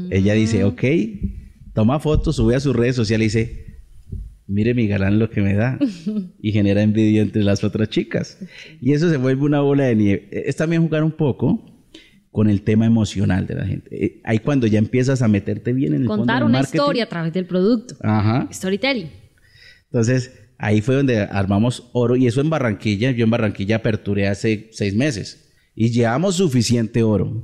Ella 0.10 0.34
dice, 0.34 0.66
ok, 0.66 0.84
toma 1.74 2.00
fotos, 2.00 2.36
sube 2.36 2.56
a 2.56 2.60
sus 2.60 2.76
redes 2.76 2.96
sociales 2.96 3.34
y 3.34 3.38
dice, 3.40 3.69
mire 4.50 4.74
mi 4.74 4.88
galán 4.88 5.20
lo 5.20 5.30
que 5.30 5.42
me 5.42 5.54
da. 5.54 5.78
y 6.42 6.52
genera 6.52 6.82
envidia 6.82 7.22
entre 7.22 7.44
las 7.44 7.64
otras 7.64 7.90
chicas. 7.90 8.40
Y 8.82 8.94
eso 8.94 9.10
se 9.10 9.18
vuelve 9.18 9.44
una 9.44 9.62
bola 9.62 9.86
de 9.86 9.96
nieve. 9.96 10.30
Es 10.32 10.56
también 10.58 10.82
jugar 10.82 11.04
un 11.04 11.12
poco 11.12 11.66
con 12.32 12.50
el 12.50 12.64
tema 12.64 12.86
emocional 12.86 13.48
de 13.48 13.56
la 13.56 13.66
gente. 13.66 14.06
Eh, 14.06 14.22
Ahí 14.24 14.40
cuando 14.40 14.68
ya 14.68 14.80
empiezas 14.80 15.22
a 15.22 15.28
meterte 15.28 15.72
bien 15.74 15.94
en 15.94 16.02
el 16.02 16.08
fondo 16.08 16.22
Contar 16.22 16.40
del 16.40 16.50
una 16.50 16.60
marketing. 16.60 16.78
historia 16.78 17.04
a 17.04 17.10
través 17.10 17.34
del 17.34 17.46
producto. 17.46 17.96
Ajá. 18.02 18.48
Storytelling. 18.52 19.10
Entonces, 19.86 20.32
ahí 20.58 20.82
fue 20.82 20.96
donde 20.96 21.20
armamos 21.20 21.90
oro. 21.94 22.16
Y 22.16 22.28
eso 22.28 22.42
en 22.42 22.50
Barranquilla. 22.50 23.12
Yo 23.12 23.24
en 23.24 23.30
Barranquilla 23.32 23.78
aperturé 23.78 24.28
hace 24.28 24.68
seis 24.72 24.96
meses. 24.96 25.52
Y 25.76 25.92
llevamos 25.92 26.36
suficiente 26.36 27.04
oro. 27.04 27.44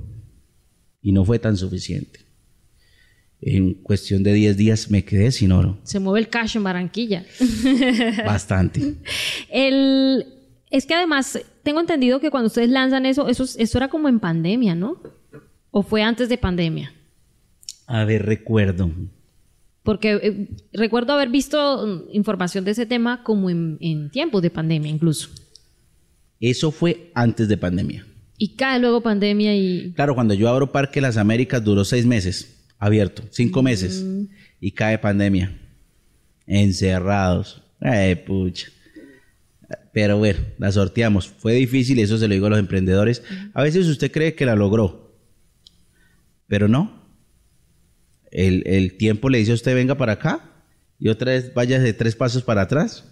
Y 1.01 1.11
no 1.11 1.23
fue 1.23 1.37
tan 1.39 1.55
suficiente. 1.55 2.19
En 3.41 3.73
cuestión 3.75 4.23
de 4.23 4.33
10 4.33 4.57
días 4.57 4.89
me 4.89 5.03
quedé 5.03 5.31
sin 5.31 5.51
oro. 5.51 5.77
Se 5.83 5.99
mueve 5.99 6.19
el 6.19 6.29
cash 6.29 6.57
en 6.57 6.63
Barranquilla. 6.63 7.25
Bastante. 8.25 8.95
El, 9.49 10.25
es 10.71 10.85
que 10.85 10.93
además, 10.93 11.39
tengo 11.63 11.79
entendido 11.79 12.19
que 12.19 12.31
cuando 12.31 12.47
ustedes 12.47 12.69
lanzan 12.69 13.05
eso, 13.05 13.27
eso, 13.27 13.43
eso 13.43 13.77
era 13.77 13.87
como 13.87 14.09
en 14.09 14.19
pandemia, 14.19 14.73
¿no? 14.73 15.01
¿O 15.71 15.83
fue 15.83 16.01
antes 16.01 16.29
de 16.29 16.37
pandemia? 16.37 16.93
A 17.87 18.05
ver, 18.05 18.25
recuerdo. 18.25 18.89
Porque 19.83 20.19
eh, 20.23 20.47
recuerdo 20.73 21.13
haber 21.13 21.29
visto 21.29 21.85
mm, 21.85 22.15
información 22.15 22.65
de 22.65 22.71
ese 22.71 22.85
tema 22.85 23.23
como 23.23 23.49
en, 23.49 23.77
en 23.79 24.09
tiempos 24.09 24.41
de 24.41 24.49
pandemia 24.49 24.89
incluso. 24.89 25.29
Eso 26.39 26.71
fue 26.71 27.11
antes 27.13 27.47
de 27.47 27.57
pandemia. 27.57 28.05
Y 28.37 28.55
cae 28.55 28.79
luego 28.79 29.01
pandemia 29.01 29.55
y... 29.55 29.93
Claro, 29.93 30.15
cuando 30.15 30.33
yo 30.33 30.49
abro 30.49 30.71
Parque 30.71 30.99
Las 30.99 31.17
Américas 31.17 31.63
duró 31.63 31.85
seis 31.85 32.05
meses 32.05 32.55
abierto, 32.79 33.23
cinco 33.31 33.63
meses. 33.63 34.05
Y 34.59 34.71
cae 34.71 34.97
pandemia. 34.97 35.57
Encerrados. 36.47 37.61
Ay, 37.79 38.15
pucha. 38.15 38.67
Pero 39.93 40.17
bueno, 40.17 40.39
la 40.57 40.71
sorteamos. 40.71 41.27
Fue 41.27 41.53
difícil, 41.53 41.99
eso 41.99 42.17
se 42.17 42.27
lo 42.27 42.33
digo 42.33 42.47
a 42.47 42.51
los 42.51 42.59
emprendedores. 42.59 43.23
A 43.53 43.63
veces 43.63 43.87
usted 43.87 44.11
cree 44.11 44.35
que 44.35 44.45
la 44.45 44.55
logró, 44.55 45.17
pero 46.47 46.67
no. 46.67 47.03
El, 48.31 48.63
el 48.65 48.97
tiempo 48.97 49.29
le 49.29 49.37
dice 49.37 49.51
a 49.51 49.55
usted 49.55 49.73
venga 49.73 49.95
para 49.95 50.13
acá 50.13 50.51
y 50.99 51.07
otra 51.07 51.31
vez 51.31 51.53
vaya 51.53 51.79
de 51.79 51.93
tres 51.93 52.15
pasos 52.15 52.43
para 52.43 52.63
atrás. 52.63 53.05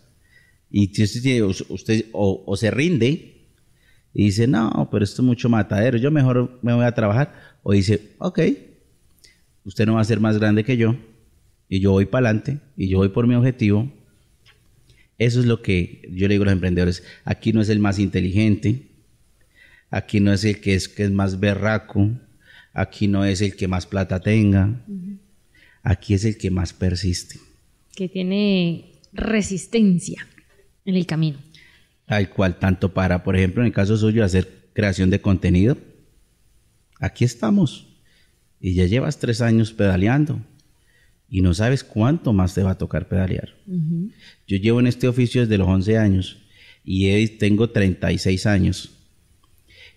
Y 0.69 0.87
si 0.87 1.03
usted, 1.03 1.41
usted 1.69 2.05
o, 2.11 2.43
o 2.45 2.57
se 2.57 2.71
rinde 2.71 3.47
y 4.13 4.25
dice, 4.25 4.47
no, 4.47 4.89
pero 4.91 5.03
esto 5.03 5.21
es 5.21 5.25
mucho 5.25 5.49
matadero, 5.49 5.97
yo 5.97 6.11
mejor 6.11 6.59
me 6.61 6.73
voy 6.73 6.85
a 6.85 6.93
trabajar. 6.93 7.33
O 7.63 7.71
dice, 7.71 8.15
ok, 8.17 8.39
usted 9.65 9.85
no 9.85 9.95
va 9.95 10.01
a 10.01 10.05
ser 10.05 10.19
más 10.19 10.37
grande 10.37 10.63
que 10.63 10.77
yo 10.77 10.95
y 11.69 11.79
yo 11.79 11.91
voy 11.91 12.05
para 12.05 12.29
adelante 12.29 12.59
y 12.77 12.87
yo 12.87 12.99
voy 12.99 13.09
por 13.09 13.27
mi 13.27 13.35
objetivo. 13.35 13.91
Eso 15.17 15.39
es 15.39 15.45
lo 15.45 15.61
que 15.61 16.07
yo 16.11 16.27
le 16.27 16.33
digo 16.33 16.43
a 16.43 16.45
los 16.45 16.53
emprendedores. 16.53 17.03
Aquí 17.23 17.53
no 17.53 17.61
es 17.61 17.69
el 17.69 17.79
más 17.79 17.99
inteligente, 17.99 18.87
aquí 19.89 20.19
no 20.19 20.33
es 20.33 20.43
el 20.43 20.59
que 20.59 20.75
es, 20.75 20.89
que 20.89 21.03
es 21.03 21.11
más 21.11 21.39
berraco, 21.39 22.09
aquí 22.73 23.07
no 23.07 23.23
es 23.23 23.41
el 23.41 23.55
que 23.55 23.67
más 23.67 23.85
plata 23.85 24.19
tenga, 24.19 24.83
aquí 25.83 26.13
es 26.13 26.25
el 26.25 26.37
que 26.37 26.49
más 26.49 26.73
persiste. 26.73 27.39
que 27.95 28.09
tiene 28.09 28.93
resistencia 29.13 30.27
en 30.83 30.95
el 30.95 31.05
camino. 31.05 31.37
Tal 32.07 32.29
cual, 32.29 32.57
tanto 32.59 32.93
para, 32.93 33.23
por 33.23 33.35
ejemplo, 33.35 33.61
en 33.61 33.67
el 33.67 33.73
caso 33.73 33.95
suyo, 33.95 34.25
hacer 34.25 34.63
creación 34.73 35.09
de 35.09 35.21
contenido. 35.21 35.77
Aquí 36.99 37.23
estamos. 37.23 37.92
Y 38.63 38.75
ya 38.75 38.85
llevas 38.85 39.19
tres 39.19 39.41
años 39.41 39.73
pedaleando. 39.73 40.39
Y 41.29 41.41
no 41.41 41.53
sabes 41.53 41.83
cuánto 41.83 42.31
más 42.31 42.53
te 42.53 42.63
va 42.63 42.71
a 42.71 42.77
tocar 42.77 43.09
pedalear. 43.09 43.49
Yo 44.47 44.55
llevo 44.55 44.79
en 44.79 44.87
este 44.87 45.09
oficio 45.09 45.41
desde 45.41 45.57
los 45.57 45.67
11 45.67 45.97
años. 45.97 46.37
Y 46.85 47.27
tengo 47.27 47.71
36 47.71 48.45
años. 48.45 48.91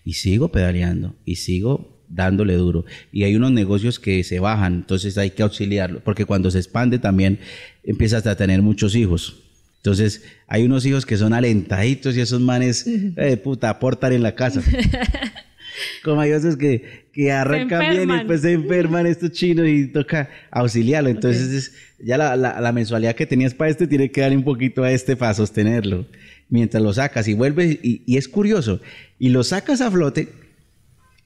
Y 0.03 0.15
sigo 0.15 0.51
pedaleando. 0.51 1.15
Y 1.23 1.37
sigo 1.37 2.03
dándole 2.09 2.55
duro. 2.55 2.83
Y 3.13 3.23
hay 3.23 3.37
unos 3.37 3.53
negocios 3.53 3.99
que 3.99 4.21
se 4.25 4.41
bajan. 4.41 4.73
Entonces 4.73 5.17
hay 5.17 5.29
que 5.29 5.43
auxiliarlo. 5.43 6.01
Porque 6.03 6.25
cuando 6.25 6.51
se 6.51 6.57
expande 6.57 6.99
también 6.99 7.39
empiezas 7.85 8.27
a 8.27 8.35
tener 8.35 8.61
muchos 8.61 8.95
hijos. 8.95 9.43
Entonces, 9.77 10.23
hay 10.47 10.65
unos 10.65 10.85
hijos 10.85 11.05
que 11.05 11.15
son 11.15 11.31
alentaditos 11.31 12.17
y 12.17 12.19
esos 12.19 12.41
manes, 12.41 12.85
eh, 12.85 13.37
puta, 13.37 13.69
aportan 13.69 14.11
en 14.11 14.23
la 14.23 14.35
casa. 14.35 14.61
Como 16.03 16.19
hay 16.19 16.31
otros 16.33 16.57
que, 16.57 17.06
que 17.25 17.31
arrancan 17.31 17.79
bien 17.79 18.09
y 18.09 18.13
después 18.13 18.41
se 18.41 18.51
enferman 18.53 19.07
estos 19.07 19.31
chinos 19.31 19.67
y 19.67 19.87
toca 19.87 20.29
auxiliarlo. 20.51 21.09
Entonces, 21.09 21.47
es- 21.51 21.73
ya 21.99 22.15
la, 22.17 22.35
la- 22.35 22.61
la 22.61 22.71
mensualidad 22.71 23.15
que 23.15 23.25
tenías 23.25 23.55
para 23.55 23.71
este 23.71 23.87
tiene 23.87 24.11
que 24.11 24.21
darle 24.21 24.37
un 24.37 24.43
poquito 24.43 24.83
a 24.83 24.91
este 24.91 25.15
para 25.15 25.33
sostenerlo. 25.33 26.05
Mientras 26.49 26.81
lo 26.83 26.93
sacas 26.93 27.27
y 27.27 27.33
vuelves, 27.33 27.79
y, 27.81 28.03
y 28.05 28.17
es 28.17 28.27
curioso, 28.27 28.79
y 29.17 29.29
lo 29.29 29.43
sacas 29.43 29.81
a 29.81 29.89
flote 29.89 30.29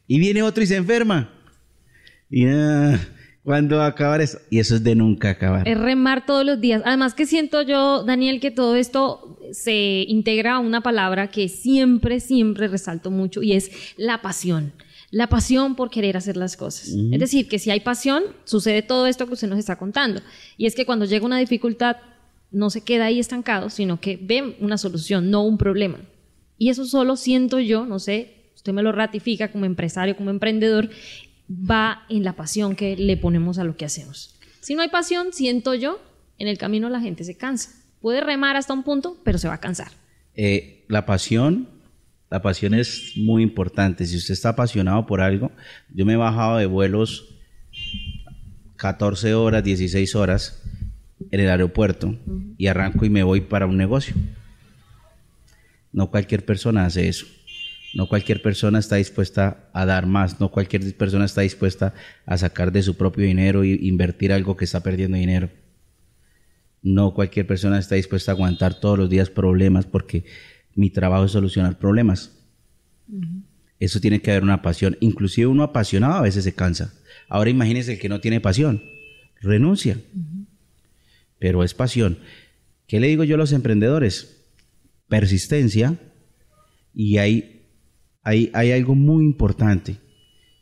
y 0.08 0.18
viene 0.20 0.42
otro 0.44 0.64
y 0.64 0.68
se 0.68 0.78
enferma. 0.78 1.30
Y 2.30 2.46
ah, 2.48 2.98
¿cuándo 3.44 3.78
va 3.78 3.86
a 3.86 3.90
acabar 3.90 4.22
eso? 4.22 4.40
Y 4.50 4.60
eso 4.60 4.76
es 4.76 4.84
de 4.86 4.96
nunca 4.96 5.32
acabar. 5.32 5.68
Es 5.68 5.78
remar 5.78 6.26
todos 6.26 6.46
los 6.46 6.62
días. 6.62 6.82
Además 6.86 7.14
que 7.14 7.26
siento 7.26 7.62
yo, 7.64 8.04
Daniel, 8.06 8.40
que 8.40 8.50
todo 8.52 8.78
esto 8.78 9.38
se 9.52 10.06
integra 10.08 10.54
a 10.56 10.60
una 10.60 10.80
palabra 10.82 11.28
que 11.30 11.50
siempre, 11.50 12.22
siempre 12.22 12.70
resalto 12.70 13.12
mucho 13.12 13.44
y 13.44 13.52
es 13.54 13.72
la 13.98 14.22
pasión. 14.22 14.72
La 15.12 15.28
pasión 15.28 15.76
por 15.76 15.90
querer 15.90 16.18
hacer 16.18 16.38
las 16.38 16.58
cosas. 16.58 16.88
Es 16.88 17.20
decir, 17.20 17.48
que 17.50 17.60
si 17.60 17.70
hay 17.70 17.82
pasión, 17.82 18.24
sucede 18.46 18.82
todo 18.82 19.08
esto 19.08 19.28
que 19.28 19.34
usted 19.34 19.50
nos 19.50 19.60
está 19.60 19.78
contando. 19.78 20.22
Y 20.58 20.66
es 20.66 20.74
que 20.74 20.86
cuando 20.86 21.06
llega 21.06 21.26
una 21.26 21.38
dificultad, 21.38 21.98
no 22.50 22.70
se 22.70 22.82
queda 22.82 23.06
ahí 23.06 23.20
estancado, 23.20 23.70
sino 23.70 24.00
que 24.00 24.18
ve 24.22 24.56
una 24.60 24.78
solución, 24.78 25.30
no 25.30 25.44
un 25.44 25.58
problema. 25.58 26.00
Y 26.58 26.70
eso 26.70 26.86
solo 26.86 27.18
siento 27.18 27.60
yo, 27.60 27.86
no 27.86 28.00
sé, 28.00 28.52
usted 28.56 28.72
me 28.72 28.84
lo 28.84 28.92
ratifica 28.92 29.52
como 29.52 29.66
empresario, 29.66 30.16
como 30.16 30.30
emprendedor, 30.30 30.90
va 31.50 32.04
en 32.10 32.24
la 32.24 32.36
pasión 32.36 32.76
que 32.76 32.96
le 32.96 33.18
ponemos 33.18 33.58
a 33.58 33.64
lo 33.64 33.76
que 33.76 33.86
hacemos. 33.86 34.40
Si 34.62 34.76
no 34.76 34.82
hay 34.82 34.90
pasión, 34.90 35.34
siento 35.34 35.74
yo, 35.74 36.00
en 36.38 36.48
el 36.48 36.58
camino 36.58 36.90
la 36.90 37.02
gente 37.02 37.24
se 37.24 37.36
cansa. 37.36 37.72
Puede 38.00 38.22
remar 38.22 38.56
hasta 38.56 38.74
un 38.74 38.84
punto, 38.84 39.18
pero 39.24 39.38
se 39.38 39.48
va 39.48 39.56
a 39.56 39.60
cansar. 39.60 39.92
Eh, 40.36 40.86
la 40.88 41.06
pasión, 41.06 41.68
la 42.32 42.42
pasión 42.42 42.74
es 42.74 43.12
muy 43.18 43.44
importante. 43.44 44.06
Si 44.06 44.16
usted 44.16 44.34
está 44.34 44.50
apasionado 44.50 45.06
por 45.06 45.20
algo, 45.20 45.52
yo 45.94 46.06
me 46.06 46.14
he 46.14 46.16
bajado 46.16 46.58
de 46.58 46.66
vuelos 46.66 47.28
14 48.78 49.34
horas, 49.34 49.64
16 49.64 50.16
horas 50.16 50.64
en 51.30 51.42
el 51.42 51.50
aeropuerto 51.50 52.18
y 52.58 52.68
arranco 52.68 53.06
y 53.06 53.10
me 53.10 53.24
voy 53.24 53.42
para 53.42 53.68
un 53.68 53.76
negocio. 53.76 54.16
No 55.92 56.10
cualquier 56.10 56.46
persona 56.46 56.86
hace 56.86 57.10
eso. 57.10 57.26
No 57.94 58.08
cualquier 58.08 58.42
persona 58.42 58.80
está 58.80 58.96
dispuesta 58.96 59.70
a 59.74 59.86
dar 59.86 60.06
más, 60.06 60.40
no 60.40 60.50
cualquier 60.50 60.96
persona 60.96 61.26
está 61.26 61.42
dispuesta 61.42 61.94
a 62.26 62.38
sacar 62.38 62.72
de 62.72 62.82
su 62.82 62.96
propio 62.96 63.26
dinero 63.26 63.64
e 63.64 63.78
invertir 63.82 64.32
algo 64.32 64.56
que 64.56 64.64
está 64.64 64.82
perdiendo 64.82 65.18
dinero. 65.18 65.50
No 66.82 67.14
cualquier 67.14 67.46
persona 67.46 67.78
está 67.78 67.96
dispuesta 67.96 68.32
a 68.32 68.36
aguantar 68.36 68.80
todos 68.80 68.98
los 68.98 69.10
días 69.10 69.30
problemas 69.30 69.86
porque 69.86 70.24
mi 70.76 70.90
trabajo 70.90 71.26
es 71.26 71.32
solucionar 71.32 71.78
problemas. 71.78 72.38
Eso 73.80 74.00
tiene 74.00 74.22
que 74.22 74.32
haber 74.32 74.44
una 74.44 74.62
pasión. 74.62 74.98
Inclusive 75.00 75.48
uno 75.48 75.64
apasionado 75.64 76.14
a 76.14 76.22
veces 76.22 76.44
se 76.44 76.54
cansa. 76.54 76.94
Ahora 77.28 77.50
imagínese 77.50 77.94
el 77.94 78.00
que 78.00 78.10
no 78.10 78.22
tiene 78.22 78.40
pasión. 78.40 78.82
Renuncia. 79.42 80.00
Pero 81.40 81.64
es 81.64 81.74
pasión. 81.74 82.20
¿Qué 82.88 83.00
le 83.00 83.08
digo 83.08 83.24
yo 83.24 83.36
a 83.36 83.40
los 83.40 83.54
emprendedores? 83.54 84.46
Persistencia 85.08 85.98
y 86.94 87.18
hay 87.18 87.62
hay, 88.24 88.72
algo 88.72 88.96
muy 88.96 89.26
importante 89.26 89.98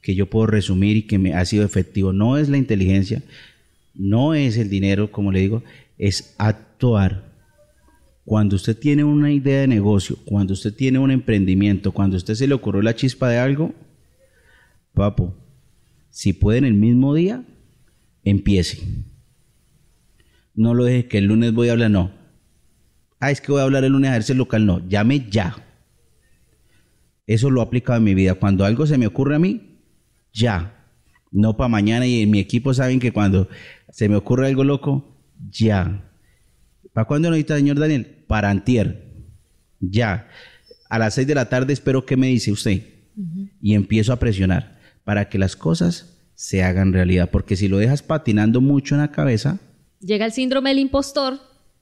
que 0.01 0.15
yo 0.15 0.29
puedo 0.29 0.47
resumir 0.47 0.97
y 0.97 1.03
que 1.03 1.19
me 1.19 1.33
ha 1.33 1.43
sido 1.45 1.65
efectivo. 1.65 2.13
No 2.13 2.37
es 2.37 2.49
la 2.49 2.57
inteligencia, 2.57 3.21
no 3.93 4.33
es 4.33 4.57
el 4.57 4.69
dinero, 4.69 5.11
como 5.11 5.31
le 5.31 5.41
digo, 5.41 5.63
es 5.97 6.35
actuar. 6.37 7.28
Cuando 8.29 8.57
usted 8.57 8.77
tiene 8.77 9.03
una 9.03 9.31
idea 9.31 9.61
de 9.61 9.67
negocio, 9.67 10.15
cuando 10.23 10.53
usted 10.53 10.71
tiene 10.71 10.99
un 10.99 11.09
emprendimiento, 11.09 11.93
cuando 11.93 12.15
usted 12.15 12.35
se 12.35 12.45
le 12.45 12.53
ocurrió 12.53 12.83
la 12.83 12.93
chispa 12.93 13.27
de 13.27 13.39
algo, 13.39 13.73
papo, 14.93 15.33
si 16.11 16.33
puede 16.33 16.59
en 16.59 16.65
el 16.65 16.75
mismo 16.75 17.15
día, 17.15 17.43
empiece. 18.23 18.83
No 20.53 20.75
lo 20.75 20.83
deje 20.83 21.07
que 21.07 21.17
el 21.17 21.25
lunes 21.25 21.55
voy 21.55 21.69
a 21.69 21.71
hablar, 21.71 21.89
no. 21.89 22.11
Ah, 23.19 23.31
es 23.31 23.41
que 23.41 23.51
voy 23.51 23.61
a 23.61 23.63
hablar 23.63 23.83
el 23.83 23.93
lunes 23.93 24.11
a 24.11 24.19
ver 24.19 24.37
local, 24.37 24.63
no. 24.63 24.87
Llame 24.87 25.27
ya 25.31 25.55
eso 27.25 27.49
lo 27.49 27.61
he 27.61 27.63
aplicado 27.63 27.97
en 27.97 28.03
mi 28.03 28.13
vida. 28.13 28.35
Cuando 28.35 28.63
algo 28.63 28.85
se 28.85 28.99
me 28.99 29.07
ocurre 29.07 29.37
a 29.37 29.39
mí, 29.39 29.79
ya. 30.31 30.85
No 31.31 31.57
para 31.57 31.67
mañana 31.67 32.05
y 32.05 32.21
en 32.21 32.29
mi 32.29 32.37
equipo 32.37 32.75
saben 32.75 32.99
que 32.99 33.11
cuando 33.11 33.49
se 33.89 34.07
me 34.07 34.17
ocurre 34.17 34.45
algo 34.45 34.63
loco, 34.63 35.17
ya. 35.49 36.08
¿Para 36.93 37.05
cuándo 37.05 37.29
necesita, 37.29 37.55
señor 37.55 37.79
Daniel? 37.79 38.05
Para 38.27 38.49
antier. 38.49 39.05
Ya. 39.79 40.27
A 40.89 40.99
las 40.99 41.13
seis 41.13 41.27
de 41.27 41.35
la 41.35 41.49
tarde 41.49 41.73
espero 41.73 42.05
que 42.05 42.17
me 42.17 42.27
dice 42.27 42.51
usted. 42.51 42.81
Y 43.61 43.73
empiezo 43.73 44.13
a 44.13 44.19
presionar 44.19 44.79
para 45.03 45.27
que 45.29 45.37
las 45.37 45.55
cosas 45.55 46.17
se 46.35 46.63
hagan 46.63 46.93
realidad. 46.93 47.29
Porque 47.31 47.55
si 47.55 47.67
lo 47.67 47.77
dejas 47.77 48.01
patinando 48.01 48.61
mucho 48.61 48.95
en 48.95 49.01
la 49.01 49.11
cabeza... 49.11 49.59
Llega 49.99 50.25
el 50.25 50.31
síndrome 50.31 50.69
del 50.69 50.79
impostor 50.79 51.39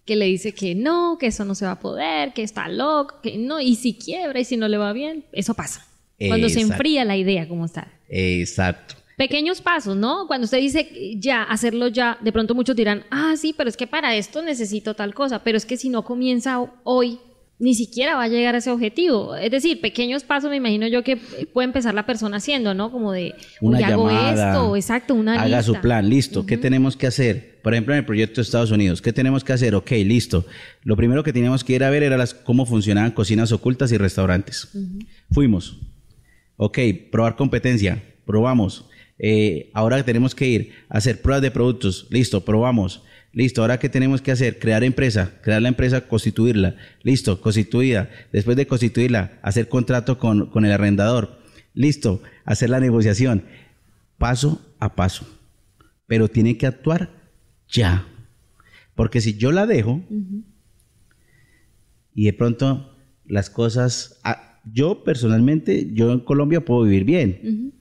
que 0.07 0.15
le 0.15 0.25
dice 0.25 0.53
que 0.53 0.73
no, 0.73 1.17
que 1.19 1.27
eso 1.27 1.45
no 1.45 1.53
se 1.53 1.65
va 1.65 1.73
a 1.73 1.79
poder, 1.79 2.33
que 2.33 2.41
está 2.41 2.67
loco, 2.69 3.19
que 3.21 3.37
no, 3.37 3.59
y 3.59 3.75
si 3.75 3.93
quiebra 3.93 4.39
y 4.39 4.45
si 4.45 4.57
no 4.57 4.67
le 4.67 4.77
va 4.77 4.93
bien, 4.93 5.25
eso 5.33 5.53
pasa. 5.53 5.85
Cuando 6.17 6.49
se 6.49 6.61
enfría 6.61 7.05
la 7.05 7.17
idea 7.17 7.47
como 7.47 7.65
está. 7.65 7.91
Exacto. 8.09 8.95
Pequeños 9.17 9.61
pasos, 9.61 9.97
¿no? 9.97 10.27
Cuando 10.27 10.45
usted 10.45 10.59
dice 10.59 11.17
ya, 11.17 11.41
hacerlo 11.41 11.87
ya, 11.87 12.19
de 12.21 12.31
pronto 12.31 12.53
muchos 12.53 12.75
dirán, 12.75 13.03
ah, 13.09 13.33
sí, 13.35 13.51
pero 13.57 13.67
es 13.67 13.75
que 13.75 13.87
para 13.87 14.15
esto 14.15 14.43
necesito 14.43 14.93
tal 14.93 15.15
cosa, 15.15 15.43
pero 15.43 15.57
es 15.57 15.65
que 15.65 15.75
si 15.75 15.89
no 15.89 16.03
comienza 16.03 16.63
hoy, 16.83 17.17
ni 17.57 17.73
siquiera 17.73 18.15
va 18.15 18.25
a 18.25 18.27
llegar 18.27 18.53
a 18.53 18.59
ese 18.59 18.69
objetivo. 18.69 19.35
Es 19.35 19.49
decir, 19.49 19.81
pequeños 19.81 20.23
pasos, 20.23 20.51
me 20.51 20.57
imagino 20.57 20.87
yo 20.87 21.03
que 21.03 21.17
puede 21.17 21.65
empezar 21.65 21.95
la 21.95 22.05
persona 22.05 22.37
haciendo, 22.37 22.75
¿no? 22.75 22.91
Como 22.91 23.11
de, 23.11 23.33
una 23.59 23.87
hago 23.87 24.11
esto, 24.11 24.75
exacto, 24.75 25.15
una 25.15 25.41
Haga 25.41 25.63
su 25.63 25.73
plan, 25.81 26.07
listo. 26.07 26.45
¿Qué 26.45 26.55
tenemos 26.55 26.95
que 26.95 27.07
hacer? 27.07 27.59
Por 27.63 27.73
ejemplo, 27.73 27.95
en 27.95 27.99
el 28.01 28.05
proyecto 28.05 28.35
de 28.35 28.43
Estados 28.43 28.69
Unidos, 28.69 29.01
¿qué 29.01 29.13
tenemos 29.13 29.43
que 29.43 29.51
hacer? 29.51 29.73
Ok, 29.73 29.89
listo. 30.05 30.45
Lo 30.83 30.95
primero 30.95 31.23
que 31.23 31.33
teníamos 31.33 31.63
que 31.63 31.73
ir 31.73 31.83
a 31.83 31.89
ver 31.89 32.03
era 32.03 32.17
las, 32.17 32.35
cómo 32.35 32.67
funcionaban 32.67 33.09
cocinas 33.09 33.51
ocultas 33.51 33.91
y 33.91 33.97
restaurantes. 33.97 34.69
Fuimos. 35.31 35.79
Ok, 36.57 36.77
probar 37.11 37.35
competencia. 37.35 38.03
Probamos. 38.27 38.85
Eh, 39.19 39.71
ahora 39.73 40.03
tenemos 40.03 40.35
que 40.35 40.47
ir 40.47 40.73
a 40.89 40.97
hacer 40.97 41.21
pruebas 41.21 41.41
de 41.41 41.51
productos. 41.51 42.07
Listo, 42.09 42.43
probamos. 42.45 43.03
Listo, 43.33 43.61
ahora 43.61 43.79
qué 43.79 43.89
tenemos 43.89 44.21
que 44.21 44.31
hacer? 44.31 44.59
Crear 44.59 44.83
empresa, 44.83 45.39
crear 45.41 45.61
la 45.61 45.69
empresa, 45.69 46.07
constituirla. 46.07 46.75
Listo, 47.03 47.41
constituida. 47.41 48.09
Después 48.31 48.57
de 48.57 48.67
constituirla, 48.67 49.39
hacer 49.41 49.69
contrato 49.69 50.17
con, 50.17 50.49
con 50.49 50.65
el 50.65 50.71
arrendador. 50.71 51.39
Listo, 51.73 52.21
hacer 52.45 52.69
la 52.69 52.79
negociación. 52.79 53.45
Paso 54.17 54.75
a 54.79 54.95
paso. 54.95 55.27
Pero 56.07 56.27
tiene 56.27 56.57
que 56.57 56.67
actuar 56.67 57.11
ya. 57.69 58.07
Porque 58.95 59.21
si 59.21 59.37
yo 59.37 59.51
la 59.51 59.67
dejo 59.67 60.01
y 62.15 62.25
de 62.25 62.33
pronto 62.33 62.95
las 63.25 63.49
cosas, 63.51 64.19
ah, 64.23 64.59
yo 64.73 65.03
personalmente, 65.03 65.89
yo 65.93 66.11
en 66.11 66.21
Colombia 66.21 66.65
puedo 66.65 66.81
vivir 66.83 67.03
bien, 67.03 67.73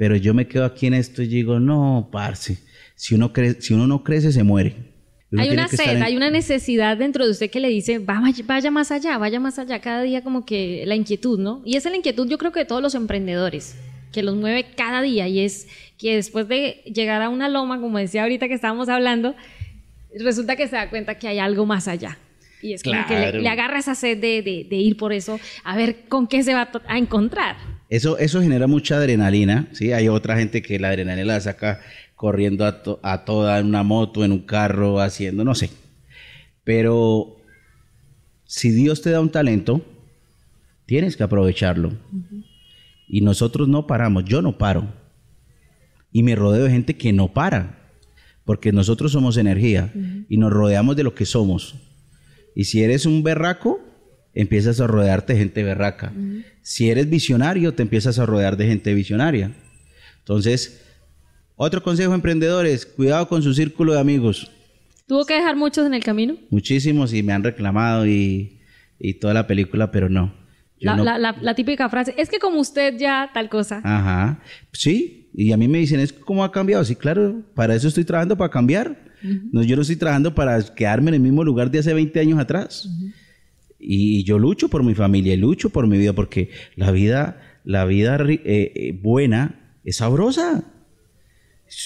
pero 0.00 0.16
yo 0.16 0.32
me 0.32 0.48
quedo 0.48 0.64
aquí 0.64 0.86
en 0.86 0.94
esto 0.94 1.20
y 1.20 1.26
digo, 1.26 1.60
no, 1.60 2.08
parce, 2.10 2.56
si 2.94 3.14
uno, 3.14 3.30
si 3.58 3.74
uno 3.74 3.86
no 3.86 4.02
crece, 4.02 4.32
se 4.32 4.42
muere. 4.42 4.74
hay 5.36 5.50
una 5.50 5.68
sed, 5.68 6.00
hay 6.00 6.16
una 6.16 6.30
necesidad 6.30 6.96
dentro 6.96 7.26
de 7.26 7.32
usted 7.32 7.50
que 7.50 7.60
le 7.60 7.68
dice, 7.68 7.98
vaya, 7.98 8.42
vaya 8.46 8.70
más 8.70 8.90
allá, 8.92 9.18
vaya 9.18 9.38
más 9.40 9.58
allá, 9.58 9.78
cada 9.82 10.00
día 10.00 10.22
como 10.22 10.46
que 10.46 10.84
la 10.86 10.94
inquietud, 10.94 11.38
¿no? 11.38 11.60
Y 11.66 11.76
esa 11.76 11.90
es 11.90 11.92
la 11.92 11.98
inquietud 11.98 12.26
yo 12.30 12.38
creo 12.38 12.50
que 12.50 12.60
de 12.60 12.64
todos 12.64 12.80
los 12.80 12.94
emprendedores, 12.94 13.76
que 14.10 14.22
los 14.22 14.36
mueve 14.36 14.68
cada 14.74 15.02
día 15.02 15.28
y 15.28 15.40
es 15.40 15.68
que 15.98 16.16
después 16.16 16.48
de 16.48 16.80
llegar 16.86 17.20
a 17.20 17.28
una 17.28 17.50
loma, 17.50 17.78
como 17.78 17.98
decía 17.98 18.22
ahorita 18.22 18.48
que 18.48 18.54
estábamos 18.54 18.88
hablando, 18.88 19.34
resulta 20.18 20.56
que 20.56 20.66
se 20.66 20.76
da 20.76 20.88
cuenta 20.88 21.18
que 21.18 21.28
hay 21.28 21.40
algo 21.40 21.66
más 21.66 21.88
allá. 21.88 22.16
Y 22.62 22.72
es 22.72 22.82
como 22.82 23.04
que 23.06 23.32
le, 23.32 23.48
agarra 23.50 23.78
esa 23.78 23.94
sed 23.94 24.16
de, 24.16 24.40
de, 24.42 24.76
ir 24.76 24.96
por 24.96 25.12
eso, 25.12 25.38
a 25.62 25.76
ver 25.76 26.08
con 26.08 26.26
qué 26.26 26.42
se 26.42 26.54
va 26.54 26.70
a, 26.88 26.96
encontrar. 26.96 27.79
Eso, 27.90 28.18
eso 28.18 28.40
genera 28.40 28.68
mucha 28.68 28.98
adrenalina, 28.98 29.68
¿sí? 29.72 29.92
Hay 29.92 30.08
otra 30.08 30.36
gente 30.36 30.62
que 30.62 30.78
la 30.78 30.90
adrenalina 30.90 31.34
la 31.34 31.40
saca 31.40 31.80
corriendo 32.14 32.64
a, 32.64 33.24
toda 33.24 33.58
en 33.58 33.66
una 33.66 33.82
moto, 33.82 34.24
en 34.24 34.30
un 34.30 34.42
carro, 34.42 35.00
haciendo, 35.00 35.44
no 35.44 35.56
sé. 35.56 35.70
Pero 36.62 37.36
si 38.44 38.70
Dios 38.70 39.02
te 39.02 39.10
da 39.10 39.20
un 39.20 39.30
talento, 39.30 39.84
tienes 40.86 41.16
que 41.16 41.24
aprovecharlo. 41.24 41.92
Y 43.08 43.22
nosotros 43.22 43.66
no 43.66 43.88
paramos, 43.88 44.24
yo 44.24 44.40
no 44.40 44.56
paro. 44.56 44.94
Y 46.12 46.22
me 46.22 46.36
rodeo 46.36 46.64
de 46.66 46.70
gente 46.70 46.96
que 46.96 47.12
no 47.12 47.32
para, 47.32 47.90
porque 48.44 48.70
nosotros 48.70 49.10
somos 49.10 49.36
energía 49.36 49.92
y 50.28 50.36
nos 50.36 50.52
rodeamos 50.52 50.94
de 50.94 51.02
lo 51.02 51.16
que 51.16 51.26
somos. 51.26 51.74
Y 52.54 52.64
si 52.64 52.84
eres 52.84 53.04
un 53.04 53.24
berraco, 53.24 53.80
empiezas 54.34 54.80
a 54.80 54.86
rodearte 54.86 55.32
de 55.32 55.40
gente 55.40 55.62
berraca. 55.62 56.12
Si 56.62 56.90
eres 56.90 57.08
visionario, 57.08 57.74
te 57.74 57.82
empiezas 57.82 58.18
a 58.18 58.26
rodear 58.26 58.56
de 58.56 58.66
gente 58.66 58.94
visionaria. 58.94 59.52
Entonces, 60.18 60.82
otro 61.56 61.82
consejo, 61.82 62.14
emprendedores, 62.14 62.86
cuidado 62.86 63.28
con 63.28 63.42
su 63.42 63.52
círculo 63.54 63.94
de 63.94 64.00
amigos. 64.00 64.50
¿Tuvo 65.06 65.26
que 65.26 65.34
dejar 65.34 65.56
muchos 65.56 65.86
en 65.86 65.94
el 65.94 66.04
camino? 66.04 66.36
Muchísimos 66.50 67.12
y 67.12 67.22
me 67.22 67.32
han 67.32 67.42
reclamado 67.42 68.06
y, 68.06 68.58
toda 69.20 69.34
la 69.34 69.46
película, 69.46 69.90
pero 69.90 70.08
no. 70.08 70.32
La, 70.78 71.54
típica 71.54 71.88
frase, 71.88 72.14
es 72.16 72.30
que 72.30 72.38
como 72.38 72.60
usted 72.60 72.96
ya 72.96 73.30
tal 73.34 73.48
cosa. 73.48 73.80
Ajá, 73.84 74.40
sí, 74.72 75.28
y 75.34 75.52
a 75.52 75.56
mí 75.56 75.68
me 75.68 75.78
dicen, 75.78 76.00
es 76.00 76.12
cómo 76.12 76.44
ha 76.44 76.52
cambiado. 76.52 76.84
Sí, 76.84 76.94
claro, 76.94 77.42
para 77.54 77.74
eso 77.74 77.88
estoy 77.88 78.04
trabajando, 78.04 78.36
para 78.36 78.50
cambiar. 78.50 78.96
no, 79.52 79.62
yo 79.62 79.76
no 79.76 79.82
estoy 79.82 79.96
trabajando 79.96 80.34
para 80.34 80.62
quedarme 80.74 81.08
en 81.08 81.14
el 81.14 81.20
mismo 81.20 81.44
lugar 81.44 81.70
de 81.70 81.80
hace 81.80 81.92
20 81.92 82.20
años 82.20 82.38
atrás. 82.38 82.88
Y 83.80 84.24
yo 84.24 84.38
lucho 84.38 84.68
por 84.68 84.84
mi 84.84 84.94
familia 84.94 85.32
y 85.34 85.38
lucho 85.38 85.70
por 85.70 85.86
mi 85.86 85.96
vida, 85.96 86.12
porque 86.12 86.50
la 86.76 86.90
vida, 86.90 87.60
la 87.64 87.86
vida 87.86 88.18
eh, 88.28 88.40
eh, 88.44 88.98
buena 89.00 89.78
es 89.84 89.96
sabrosa. 89.96 90.64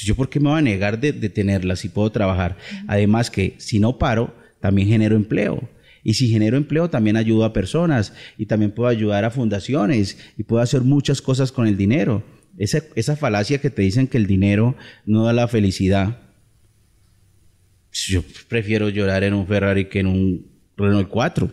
¿Yo 0.03 0.16
por 0.16 0.29
qué 0.29 0.41
me 0.41 0.49
voy 0.49 0.59
a 0.59 0.62
negar 0.62 0.99
de, 0.99 1.12
tenerla 1.12 1.77
si 1.77 1.89
puedo 1.89 2.11
trabajar? 2.11 2.57
Además 2.89 3.31
que 3.31 3.55
si 3.59 3.79
no 3.79 3.99
paro, 3.99 4.35
también 4.61 4.89
genero 4.89 5.15
empleo. 5.15 5.69
Y 6.03 6.15
si 6.15 6.29
genero 6.29 6.57
empleo, 6.57 6.91
también 6.91 7.16
ayudo 7.16 7.45
a 7.45 7.53
personas 7.53 8.12
y 8.37 8.47
también 8.47 8.73
puedo 8.73 8.89
ayudar 8.89 9.25
a 9.25 9.31
fundaciones 9.31 10.19
y 10.37 10.43
puedo 10.43 10.62
hacer 10.62 10.83
muchas 10.83 11.23
cosas 11.23 11.53
con 11.53 11.66
el 11.66 11.77
dinero. 11.77 12.25
Esa, 12.59 12.83
esa 12.95 13.16
falacia 13.16 13.61
que 13.61 13.71
te 13.71 13.83
dicen 13.83 14.07
que 14.07 14.19
el 14.19 14.27
dinero 14.27 14.77
no 15.07 15.25
da 15.25 15.33
la 15.33 15.49
felicidad. 15.49 16.19
Yo 17.93 18.23
prefiero 18.49 18.89
llorar 18.89 19.23
en 19.23 19.35
un 19.35 19.47
Ferrari 19.47 19.87
que 19.87 20.01
en 20.01 20.07
un 20.07 20.53
Renault 20.76 21.09
4. 21.09 21.51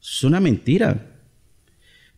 Es 0.00 0.24
una 0.24 0.40
mentira. 0.40 1.12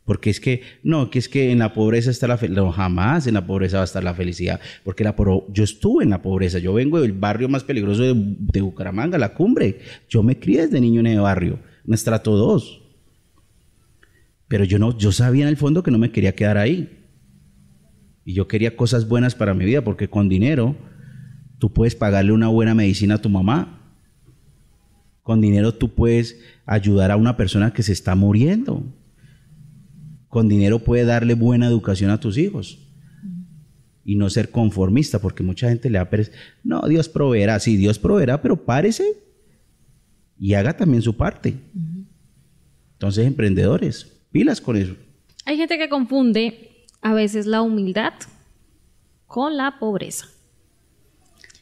Porque 0.09 0.31
es 0.31 0.41
que, 0.41 0.63
no, 0.83 1.11
que 1.11 1.19
es 1.19 1.29
que 1.29 1.53
en 1.53 1.59
la 1.59 1.75
pobreza 1.75 2.11
está 2.11 2.27
la 2.27 2.39
felicidad. 2.39 2.65
No, 2.65 2.73
jamás 2.73 3.27
en 3.27 3.35
la 3.35 3.47
pobreza 3.47 3.77
va 3.77 3.83
a 3.83 3.85
estar 3.85 4.03
la 4.03 4.15
felicidad. 4.15 4.59
Porque 4.83 5.05
la 5.05 5.15
yo 5.51 5.63
estuve 5.63 6.03
en 6.03 6.09
la 6.09 6.23
pobreza. 6.23 6.59
Yo 6.59 6.73
vengo 6.73 6.99
del 6.99 7.13
barrio 7.13 7.47
más 7.51 7.63
peligroso 7.63 8.03
de, 8.03 8.61
Bucaramanga, 8.63 9.19
la 9.19 9.35
cumbre. 9.35 9.81
Yo 10.09 10.23
me 10.23 10.39
crié 10.39 10.63
desde 10.63 10.81
niño 10.81 11.01
en 11.01 11.09
ese 11.09 11.19
barrio, 11.19 11.59
en 11.87 11.93
estrato 11.93 12.39
2. 12.39 12.81
Pero 14.49 14.65
yo, 14.65 14.79
no, 14.79 14.97
yo 14.97 15.13
sabía 15.13 15.43
en 15.43 15.51
el 15.51 15.59
fondo 15.59 15.83
que 15.83 15.91
no 15.91 15.99
me 15.99 16.11
quería 16.11 16.35
quedar 16.35 16.57
ahí. 16.57 17.07
Y 18.25 18.33
yo 18.33 18.49
quería 18.49 18.77
cosas 18.77 19.09
buenas 19.09 19.35
para 19.35 19.53
mi 19.53 19.67
vida, 19.67 19.85
porque 19.85 20.09
con 20.09 20.31
dinero 20.31 20.75
tú 21.59 21.75
puedes 21.75 21.95
pagarle 21.95 22.33
una 22.33 22.49
buena 22.49 22.75
medicina 22.75 23.17
a 23.17 23.21
tu 23.21 23.29
mamá. 23.29 23.78
Con 25.29 25.43
dinero 25.43 25.75
tú 25.75 25.91
puedes 25.91 26.41
ayudar 26.65 27.11
a 27.11 27.19
una 27.19 27.37
persona 27.37 27.75
que 27.75 27.83
se 27.83 27.93
está 27.93 28.15
muriendo. 28.15 28.83
Con 30.29 30.49
dinero 30.49 30.79
puedes 30.79 31.07
darle 31.07 31.35
buena 31.35 31.67
educación 31.67 32.11
a 32.11 32.19
tus 32.19 32.39
hijos. 32.39 32.79
Y 34.07 34.15
no 34.15 34.31
ser 34.31 34.51
conformista, 34.51 35.19
porque 35.19 35.43
mucha 35.43 35.69
gente 35.69 35.91
le 35.91 35.99
da 35.99 36.09
pereza. 36.09 36.33
No, 36.65 36.81
Dios 36.89 37.11
proveerá, 37.11 37.61
sí, 37.61 37.77
Dios 37.77 37.99
proveerá, 37.99 38.41
pero 38.41 38.65
párese 38.65 39.05
y 40.39 40.55
haga 40.55 40.75
también 40.75 41.03
su 41.03 41.15
parte. 41.15 41.55
Entonces, 42.95 43.27
emprendedores, 43.27 44.11
pilas 44.33 44.63
con 44.63 44.79
eso. 44.79 44.95
Hay 45.45 45.59
gente 45.59 45.77
que 45.77 45.91
confunde 45.91 46.87
a 47.03 47.13
veces 47.13 47.45
la 47.45 47.61
humildad 47.61 48.15
con 49.27 49.59
la 49.59 49.79
pobreza. 49.79 50.27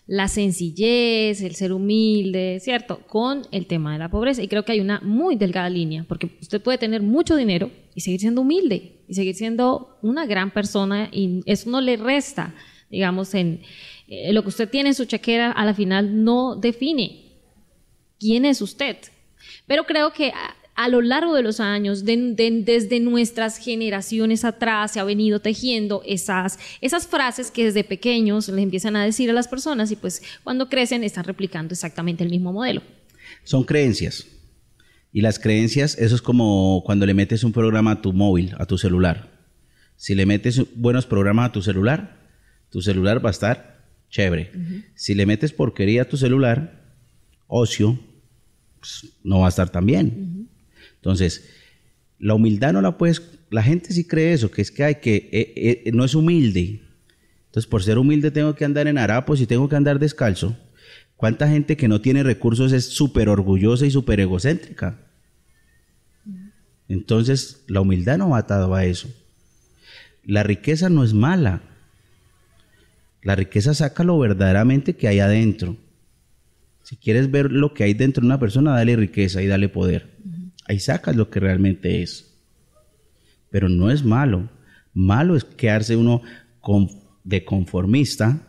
La 0.06 0.28
sencillez, 0.28 1.42
el 1.42 1.56
ser 1.56 1.72
humilde, 1.72 2.58
¿cierto? 2.60 3.00
Con 3.08 3.42
el 3.50 3.66
tema 3.66 3.92
de 3.92 3.98
la 3.98 4.08
pobreza. 4.08 4.42
Y 4.42 4.48
creo 4.48 4.64
que 4.64 4.72
hay 4.72 4.80
una 4.80 5.00
muy 5.00 5.34
delgada 5.36 5.68
línea, 5.68 6.04
porque 6.06 6.30
usted 6.40 6.62
puede 6.62 6.78
tener 6.78 7.02
mucho 7.02 7.34
dinero 7.34 7.70
y 7.94 8.02
seguir 8.02 8.20
siendo 8.20 8.42
humilde 8.42 9.00
y 9.08 9.14
seguir 9.14 9.34
siendo 9.34 9.98
una 10.02 10.26
gran 10.26 10.52
persona 10.52 11.08
y 11.12 11.42
eso 11.46 11.70
no 11.70 11.80
le 11.80 11.96
resta, 11.96 12.54
digamos, 12.88 13.34
en 13.34 13.62
eh, 14.06 14.32
lo 14.32 14.42
que 14.42 14.48
usted 14.48 14.68
tiene 14.68 14.90
en 14.90 14.94
su 14.94 15.06
chequera, 15.06 15.50
a 15.50 15.64
la 15.64 15.74
final 15.74 16.22
no 16.24 16.54
define 16.54 17.32
quién 18.20 18.44
es 18.44 18.62
usted. 18.62 18.96
Pero 19.66 19.84
creo 19.84 20.12
que 20.12 20.32
a 20.76 20.88
lo 20.88 21.00
largo 21.00 21.34
de 21.34 21.42
los 21.42 21.58
años, 21.58 22.04
desde 22.04 23.00
nuestras 23.00 23.56
generaciones 23.56 24.44
atrás, 24.44 24.92
se 24.92 25.00
ha 25.00 25.04
venido 25.04 25.40
tejiendo 25.40 26.02
esas, 26.06 26.58
esas 26.82 27.06
frases 27.06 27.50
que 27.50 27.64
desde 27.64 27.82
pequeños 27.82 28.48
le 28.48 28.60
empiezan 28.60 28.94
a 28.94 29.04
decir 29.04 29.30
a 29.30 29.32
las 29.32 29.48
personas 29.48 29.90
y 29.90 29.96
pues 29.96 30.22
cuando 30.44 30.68
crecen 30.68 31.02
están 31.02 31.24
replicando 31.24 31.72
exactamente 31.72 32.24
el 32.24 32.30
mismo 32.30 32.52
modelo. 32.52 32.82
Son 33.42 33.64
creencias. 33.64 34.26
Y 35.12 35.22
las 35.22 35.38
creencias, 35.38 35.96
eso 35.98 36.14
es 36.14 36.20
como 36.20 36.82
cuando 36.84 37.06
le 37.06 37.14
metes 37.14 37.42
un 37.42 37.52
programa 37.52 37.92
a 37.92 38.02
tu 38.02 38.12
móvil, 38.12 38.54
a 38.58 38.66
tu 38.66 38.76
celular. 38.76 39.30
Si 39.96 40.14
le 40.14 40.26
metes 40.26 40.60
buenos 40.74 41.06
programas 41.06 41.48
a 41.48 41.52
tu 41.52 41.62
celular, 41.62 42.28
tu 42.70 42.82
celular 42.82 43.24
va 43.24 43.30
a 43.30 43.32
estar 43.32 43.86
chévere. 44.10 44.52
Si 44.94 45.14
le 45.14 45.24
metes 45.24 45.52
porquería 45.52 46.02
a 46.02 46.04
tu 46.08 46.18
celular, 46.18 46.84
ocio, 47.46 47.98
pues, 48.78 49.16
no 49.24 49.40
va 49.40 49.46
a 49.46 49.48
estar 49.48 49.70
tan 49.70 49.86
bien. 49.86 50.50
Entonces, 51.06 51.48
la 52.18 52.34
humildad 52.34 52.72
no 52.72 52.82
la 52.82 52.98
puedes, 52.98 53.22
la 53.48 53.62
gente 53.62 53.92
sí 53.92 54.08
cree 54.08 54.32
eso, 54.32 54.50
que 54.50 54.60
es 54.60 54.72
que 54.72 54.82
hay 54.82 54.96
que, 54.96 55.28
eh, 55.30 55.84
eh, 55.86 55.92
no 55.92 56.04
es 56.04 56.16
humilde. 56.16 56.82
Entonces, 57.44 57.68
por 57.68 57.84
ser 57.84 57.96
humilde 57.96 58.32
tengo 58.32 58.56
que 58.56 58.64
andar 58.64 58.88
en 58.88 58.98
harapos 58.98 59.40
y 59.40 59.46
tengo 59.46 59.68
que 59.68 59.76
andar 59.76 60.00
descalzo. 60.00 60.56
¿Cuánta 61.14 61.48
gente 61.48 61.76
que 61.76 61.86
no 61.86 62.00
tiene 62.00 62.24
recursos 62.24 62.72
es 62.72 62.86
súper 62.86 63.28
orgullosa 63.28 63.86
y 63.86 63.92
súper 63.92 64.18
egocéntrica? 64.18 64.98
Entonces, 66.88 67.62
la 67.68 67.82
humildad 67.82 68.18
no 68.18 68.30
va 68.30 68.38
atado 68.38 68.74
a 68.74 68.84
eso. 68.84 69.08
La 70.24 70.42
riqueza 70.42 70.88
no 70.88 71.04
es 71.04 71.14
mala. 71.14 71.62
La 73.22 73.36
riqueza 73.36 73.74
saca 73.74 74.02
lo 74.02 74.18
verdaderamente 74.18 74.96
que 74.96 75.06
hay 75.06 75.20
adentro. 75.20 75.76
Si 76.82 76.96
quieres 76.96 77.30
ver 77.30 77.52
lo 77.52 77.74
que 77.74 77.84
hay 77.84 77.94
dentro 77.94 78.22
de 78.22 78.26
una 78.26 78.40
persona, 78.40 78.72
dale 78.72 78.96
riqueza 78.96 79.40
y 79.40 79.46
dale 79.46 79.68
poder. 79.68 80.16
Ahí 80.68 80.80
sacas 80.80 81.16
lo 81.16 81.30
que 81.30 81.40
realmente 81.40 82.02
es. 82.02 82.38
Pero 83.50 83.68
no 83.68 83.90
es 83.90 84.04
malo. 84.04 84.50
Malo 84.92 85.36
es 85.36 85.44
quedarse 85.44 85.96
uno 85.96 86.22
de 87.24 87.44
conformista, 87.44 88.40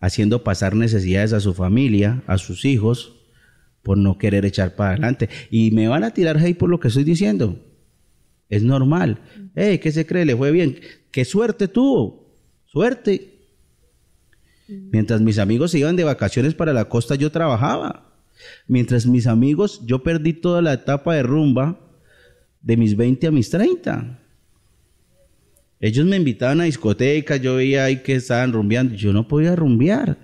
haciendo 0.00 0.44
pasar 0.44 0.74
necesidades 0.74 1.32
a 1.32 1.40
su 1.40 1.54
familia, 1.54 2.22
a 2.26 2.38
sus 2.38 2.64
hijos, 2.64 3.16
por 3.82 3.96
no 3.96 4.18
querer 4.18 4.44
echar 4.44 4.74
para 4.74 4.90
adelante. 4.90 5.28
Y 5.50 5.70
me 5.70 5.88
van 5.88 6.04
a 6.04 6.10
tirar 6.10 6.36
hate 6.38 6.58
por 6.58 6.68
lo 6.68 6.80
que 6.80 6.88
estoy 6.88 7.04
diciendo. 7.04 7.64
Es 8.48 8.62
normal. 8.62 9.20
Hey, 9.54 9.78
¿qué 9.78 9.92
se 9.92 10.06
cree? 10.06 10.24
Le 10.24 10.36
fue 10.36 10.50
bien. 10.50 10.80
¿Qué 11.10 11.24
suerte 11.24 11.68
tuvo? 11.68 12.36
Suerte. 12.66 13.36
Mientras 14.68 15.20
mis 15.20 15.38
amigos 15.38 15.70
se 15.70 15.78
iban 15.78 15.96
de 15.96 16.04
vacaciones 16.04 16.54
para 16.54 16.72
la 16.72 16.86
costa, 16.86 17.14
yo 17.14 17.30
trabajaba. 17.30 18.05
Mientras 18.66 19.06
mis 19.06 19.26
amigos, 19.26 19.82
yo 19.84 20.02
perdí 20.02 20.32
toda 20.32 20.62
la 20.62 20.74
etapa 20.74 21.14
de 21.14 21.22
rumba 21.22 21.80
de 22.60 22.76
mis 22.76 22.96
20 22.96 23.26
a 23.26 23.30
mis 23.30 23.50
30. 23.50 24.18
Ellos 25.78 26.06
me 26.06 26.16
invitaban 26.16 26.60
a 26.60 26.64
discotecas, 26.64 27.40
yo 27.40 27.56
veía 27.56 27.84
ahí 27.84 28.02
que 28.02 28.14
estaban 28.14 28.52
rumbeando, 28.52 28.94
yo 28.94 29.12
no 29.12 29.28
podía 29.28 29.54
rumbear. 29.54 30.18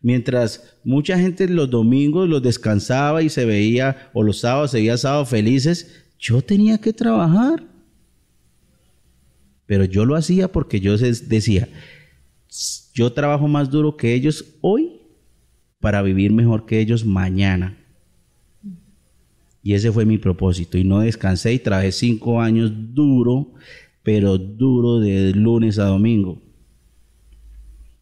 Mientras 0.00 0.76
mucha 0.84 1.18
gente 1.18 1.48
los 1.48 1.70
domingos 1.70 2.28
los 2.28 2.42
descansaba 2.42 3.22
y 3.22 3.28
se 3.28 3.44
veía, 3.44 4.10
o 4.12 4.22
los 4.22 4.40
sábados 4.40 4.70
se 4.70 4.78
veía 4.78 4.96
sábados 4.96 5.28
felices, 5.28 6.04
yo 6.18 6.42
tenía 6.42 6.78
que 6.78 6.92
trabajar. 6.92 7.64
Pero 9.66 9.84
yo 9.84 10.04
lo 10.04 10.16
hacía 10.16 10.50
porque 10.50 10.80
yo 10.80 10.96
decía, 10.96 11.68
yo 12.94 13.12
trabajo 13.12 13.48
más 13.48 13.70
duro 13.70 13.96
que 13.96 14.14
ellos 14.14 14.44
hoy 14.60 15.01
para 15.82 16.00
vivir 16.00 16.32
mejor 16.32 16.64
que 16.64 16.78
ellos 16.78 17.04
mañana. 17.04 17.76
Y 19.64 19.74
ese 19.74 19.90
fue 19.90 20.06
mi 20.06 20.16
propósito. 20.16 20.78
Y 20.78 20.84
no 20.84 21.00
descansé 21.00 21.52
y 21.52 21.58
trabajé 21.58 21.90
cinco 21.90 22.40
años 22.40 22.72
duro, 22.94 23.52
pero 24.04 24.38
duro 24.38 25.00
de 25.00 25.32
lunes 25.32 25.80
a 25.80 25.86
domingo. 25.86 26.40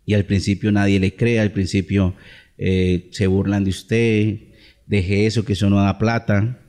Y 0.05 0.13
al 0.13 0.27
principio 0.27 0.71
nadie 0.71 1.01
le 1.01 1.17
cree, 1.17 1.41
al 1.41 1.53
principio 1.53 2.15
eh, 2.59 3.09
se 3.13 3.27
burlan 3.27 3.65
de 3.65 3.71
usted, 3.71 4.39
dejé 4.87 5.25
eso, 5.25 5.47
que 5.47 5.55
eso 5.55 5.71
no 5.71 5.77
da 5.77 5.99
plata. 5.99 6.61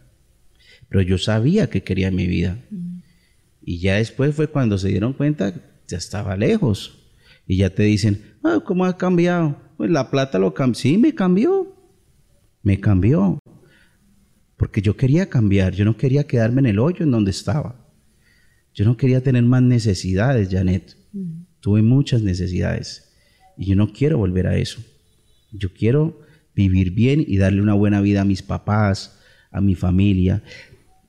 Pero 0.88 1.02
yo 1.02 1.18
sabía 1.18 1.70
que 1.70 1.84
quería 1.84 2.10
mi 2.10 2.26
vida. 2.26 2.58
Y 3.62 3.80
ya 3.80 3.96
después 3.96 4.34
fue 4.34 4.48
cuando 4.48 4.78
se 4.78 4.88
dieron 4.88 5.12
cuenta, 5.12 5.54
ya 5.90 5.98
estaba 5.98 6.38
lejos. 6.38 7.00
Y 7.46 7.58
ya 7.58 7.70
te 7.70 7.84
dicen, 7.84 8.22
ah, 8.44 8.62
¿cómo 8.64 8.86
ha 8.86 8.98
cambiado? 8.98 9.61
Pues 9.82 9.90
la 9.90 10.12
plata 10.12 10.38
lo 10.38 10.54
cambió. 10.54 10.80
Sí, 10.80 11.00
me 11.00 11.16
cambió. 11.16 11.76
Me 12.62 12.80
cambió. 12.80 13.40
Porque 14.56 14.80
yo 14.80 14.96
quería 14.96 15.28
cambiar. 15.28 15.74
Yo 15.74 15.86
no 15.86 15.98
quería 15.98 16.28
quedarme 16.28 16.60
en 16.60 16.68
el 16.68 16.78
hoyo 16.78 17.04
en 17.04 17.10
donde 17.10 17.32
estaba. 17.32 17.84
Yo 18.76 18.86
no 18.86 18.96
quería 18.96 19.24
tener 19.24 19.42
más 19.42 19.64
necesidades, 19.64 20.50
Janet. 20.52 20.96
Tuve 21.62 21.82
muchas 21.82 22.22
necesidades. 22.22 23.12
Y 23.58 23.70
yo 23.70 23.76
no 23.76 23.92
quiero 23.92 24.20
volver 24.20 24.46
a 24.46 24.56
eso. 24.56 24.84
Yo 25.52 25.74
quiero 25.74 26.22
vivir 26.54 26.92
bien 26.92 27.26
y 27.28 27.38
darle 27.38 27.64
una 27.64 27.74
buena 27.74 28.02
vida 28.02 28.22
a 28.22 28.26
mis 28.26 28.44
papás, 28.44 29.20
a 29.50 29.62
mi 29.62 29.74
familia, 29.74 30.44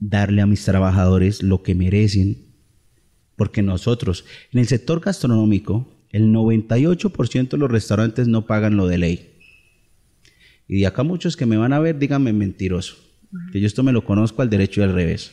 darle 0.00 0.40
a 0.40 0.46
mis 0.46 0.64
trabajadores 0.64 1.42
lo 1.42 1.62
que 1.62 1.74
merecen. 1.74 2.38
Porque 3.36 3.60
nosotros, 3.60 4.24
en 4.50 4.60
el 4.60 4.66
sector 4.66 5.00
gastronómico, 5.00 5.91
el 6.12 6.32
98% 6.32 7.48
de 7.48 7.58
los 7.58 7.70
restaurantes 7.70 8.28
no 8.28 8.46
pagan 8.46 8.76
lo 8.76 8.86
de 8.86 8.98
ley. 8.98 9.28
Y 10.68 10.80
de 10.80 10.86
acá 10.86 11.02
muchos 11.02 11.36
que 11.36 11.46
me 11.46 11.56
van 11.56 11.72
a 11.72 11.80
ver, 11.80 11.98
díganme 11.98 12.32
mentiroso. 12.32 12.96
Que 13.50 13.60
yo 13.60 13.66
esto 13.66 13.82
me 13.82 13.92
lo 13.92 14.04
conozco 14.04 14.42
al 14.42 14.50
derecho 14.50 14.80
y 14.80 14.84
al 14.84 14.92
revés. 14.92 15.32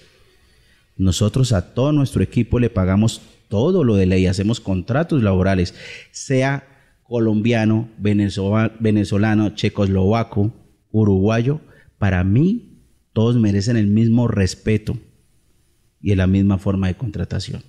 Nosotros 0.97 1.51
a 1.51 1.73
todo 1.73 1.91
nuestro 1.91 2.23
equipo 2.23 2.59
le 2.59 2.69
pagamos 2.69 3.21
todo 3.49 3.83
lo 3.83 3.95
de 3.95 4.05
ley, 4.05 4.25
hacemos 4.25 4.59
contratos 4.59 5.23
laborales, 5.23 5.75
sea 6.11 6.65
colombiano, 7.03 7.89
venezolano, 7.97 9.49
checoslovaco, 9.55 10.53
uruguayo. 10.91 11.61
Para 11.97 12.23
mí, 12.23 12.83
todos 13.13 13.35
merecen 13.37 13.75
el 13.75 13.87
mismo 13.87 14.27
respeto 14.27 14.97
y 16.01 16.15
la 16.15 16.27
misma 16.27 16.57
forma 16.57 16.87
de 16.87 16.95
contratación. 16.95 17.63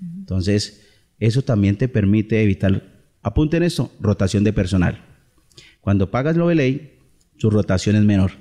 Entonces, 0.00 0.83
eso 1.18 1.42
también 1.42 1.76
te 1.76 1.88
permite 1.88 2.42
evitar, 2.42 2.82
apunten 3.22 3.62
eso, 3.62 3.92
rotación 4.00 4.44
de 4.44 4.52
personal. 4.52 5.04
Cuando 5.80 6.10
pagas 6.10 6.36
lo 6.36 6.48
de 6.48 6.54
ley, 6.54 6.98
su 7.36 7.50
rotación 7.50 7.96
es 7.96 8.02
menor 8.02 8.32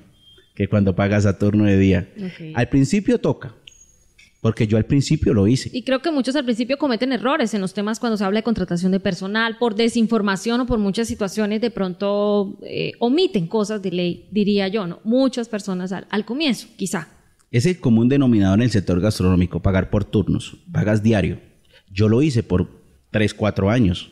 que 0.55 0.67
cuando 0.67 0.95
pagas 0.95 1.25
a 1.25 1.37
turno 1.37 1.65
de 1.65 1.77
día. 1.77 2.09
Al 2.53 2.69
principio 2.69 3.19
toca, 3.19 3.55
Porque 4.41 4.67
yo 4.67 4.77
al 4.77 4.85
principio 4.85 5.33
lo 5.33 5.47
hice. 5.47 5.69
Y 5.73 5.83
creo 5.83 6.01
que 6.01 6.11
muchos 6.11 6.35
al 6.35 6.43
principio 6.43 6.77
cometen 6.77 7.13
errores 7.13 7.53
en 7.53 7.61
los 7.61 7.73
temas 7.73 7.99
cuando 7.99 8.17
se 8.17 8.25
habla 8.25 8.39
de 8.39 8.43
contratación 8.43 8.91
de 8.91 8.99
personal, 8.99 9.57
por 9.57 9.73
desinformación 9.73 10.59
o 10.61 10.65
por 10.65 10.79
muchas 10.79 11.07
situaciones, 11.07 11.61
de 11.61 11.71
pronto 11.71 12.59
eh, 12.63 12.91
omiten 12.99 13.47
cosas 13.47 13.81
de 13.81 13.91
ley, 13.91 14.27
diría 14.31 14.67
yo, 14.67 14.85
¿no? 14.85 14.99
Muchas 15.05 15.47
personas 15.47 15.93
al, 15.93 16.07
al 16.09 16.25
comienzo, 16.25 16.67
quizá. 16.75 17.07
Es 17.51 17.65
el 17.65 17.79
común 17.79 18.09
denominador 18.09 18.59
en 18.59 18.63
el 18.63 18.71
sector 18.71 18.99
gastronómico, 18.99 19.61
pagar 19.61 19.89
por 19.89 20.03
turnos, 20.03 20.57
pagas 20.71 21.01
diario. 21.01 21.39
Yo 21.93 22.09
lo 22.09 22.21
hice 22.21 22.43
por 22.43 22.67
3, 23.11 23.33
4 23.33 23.69
años, 23.69 24.11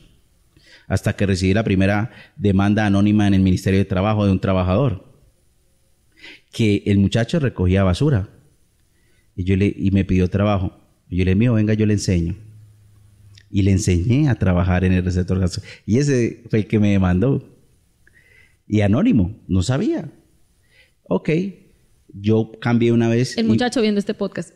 hasta 0.88 1.16
que 1.16 1.26
recibí 1.26 1.54
la 1.54 1.64
primera 1.64 2.12
demanda 2.36 2.86
anónima 2.86 3.28
en 3.28 3.34
el 3.34 3.42
Ministerio 3.42 3.80
de 3.80 3.86
Trabajo 3.86 4.26
de 4.26 4.32
un 4.32 4.40
trabajador, 4.40 5.12
que 6.52 6.84
el 6.86 7.00
muchacho 7.00 7.40
recogía 7.40 7.84
basura 7.84 8.30
y, 9.36 9.44
yo 9.44 9.56
le, 9.56 9.74
y 9.76 9.92
me 9.92 10.06
pidió 10.06 10.30
trabajo. 10.30 10.78
Y 11.10 11.18
yo 11.18 11.26
le 11.26 11.36
dije, 11.36 11.50
venga, 11.50 11.74
yo 11.74 11.86
le 11.86 11.94
enseño. 11.94 12.36
Y 13.50 13.64
le 13.64 13.72
enseñé 13.72 14.30
a 14.30 14.36
trabajar 14.36 14.84
en 14.86 14.94
el 14.94 15.12
sector 15.12 15.40
gastronómico. 15.40 15.82
Y 15.86 15.98
ese 15.98 16.44
fue 16.50 16.60
el 16.60 16.68
que 16.68 16.80
me 16.80 16.92
demandó. 16.92 17.44
Y 18.68 18.82
anónimo, 18.82 19.36
no 19.48 19.64
sabía. 19.64 20.10
Ok, 21.04 21.30
yo 22.14 22.52
cambié 22.60 22.92
una 22.92 23.08
vez. 23.08 23.38
El 23.38 23.48
muchacho 23.48 23.82
viendo 23.82 24.00
este 24.00 24.14
podcast. 24.14 24.54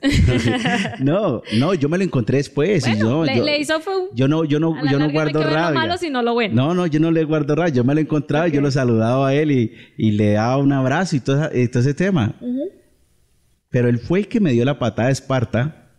no, 1.00 1.42
no, 1.58 1.74
yo 1.74 1.90
me 1.90 1.98
lo 1.98 2.04
encontré 2.04 2.38
después. 2.38 2.86
y 2.88 2.92
le, 2.92 3.00
yo, 3.00 3.24
le 3.24 3.60
hizo 3.60 3.80
fue 3.80 3.94
yo 4.14 4.28
no, 4.28 4.44
yo 4.44 4.60
no, 4.60 4.76
yo 4.90 5.00
no 5.00 5.10
guardo 5.12 5.42
rabia. 5.42 5.70
Lo 5.70 5.76
malo, 5.76 5.98
sino 5.98 6.22
lo 6.22 6.34
bueno. 6.34 6.56
No, 6.56 6.74
no, 6.74 6.88
yo 6.88 7.00
no 7.00 7.12
le 7.12 7.24
guardo 7.24 7.56
rabia. 7.56 7.74
Yo 7.74 7.84
me 7.84 7.94
lo 7.94 8.02
encontraba, 8.02 8.46
okay. 8.46 8.56
yo 8.56 8.62
lo 8.62 8.72
saludaba 8.72 9.30
a 9.30 9.34
él 9.34 9.52
y, 9.52 9.72
y, 9.98 10.12
le 10.12 10.34
daba 10.34 10.58
un 10.58 10.74
abrazo 10.74 11.16
y 11.16 11.20
todo, 11.20 11.50
y 11.54 11.68
todo 11.68 11.82
ese 11.82 11.94
tema. 11.94 12.36
Uh 12.42 12.46
-huh. 12.48 12.70
Pero 13.70 13.90
él 13.90 14.00
fue 14.00 14.20
el 14.20 14.28
que 14.28 14.40
me 14.40 14.52
dio 14.52 14.66
la 14.66 14.80
patada 14.80 15.08
de 15.08 15.14
Esparta 15.14 15.92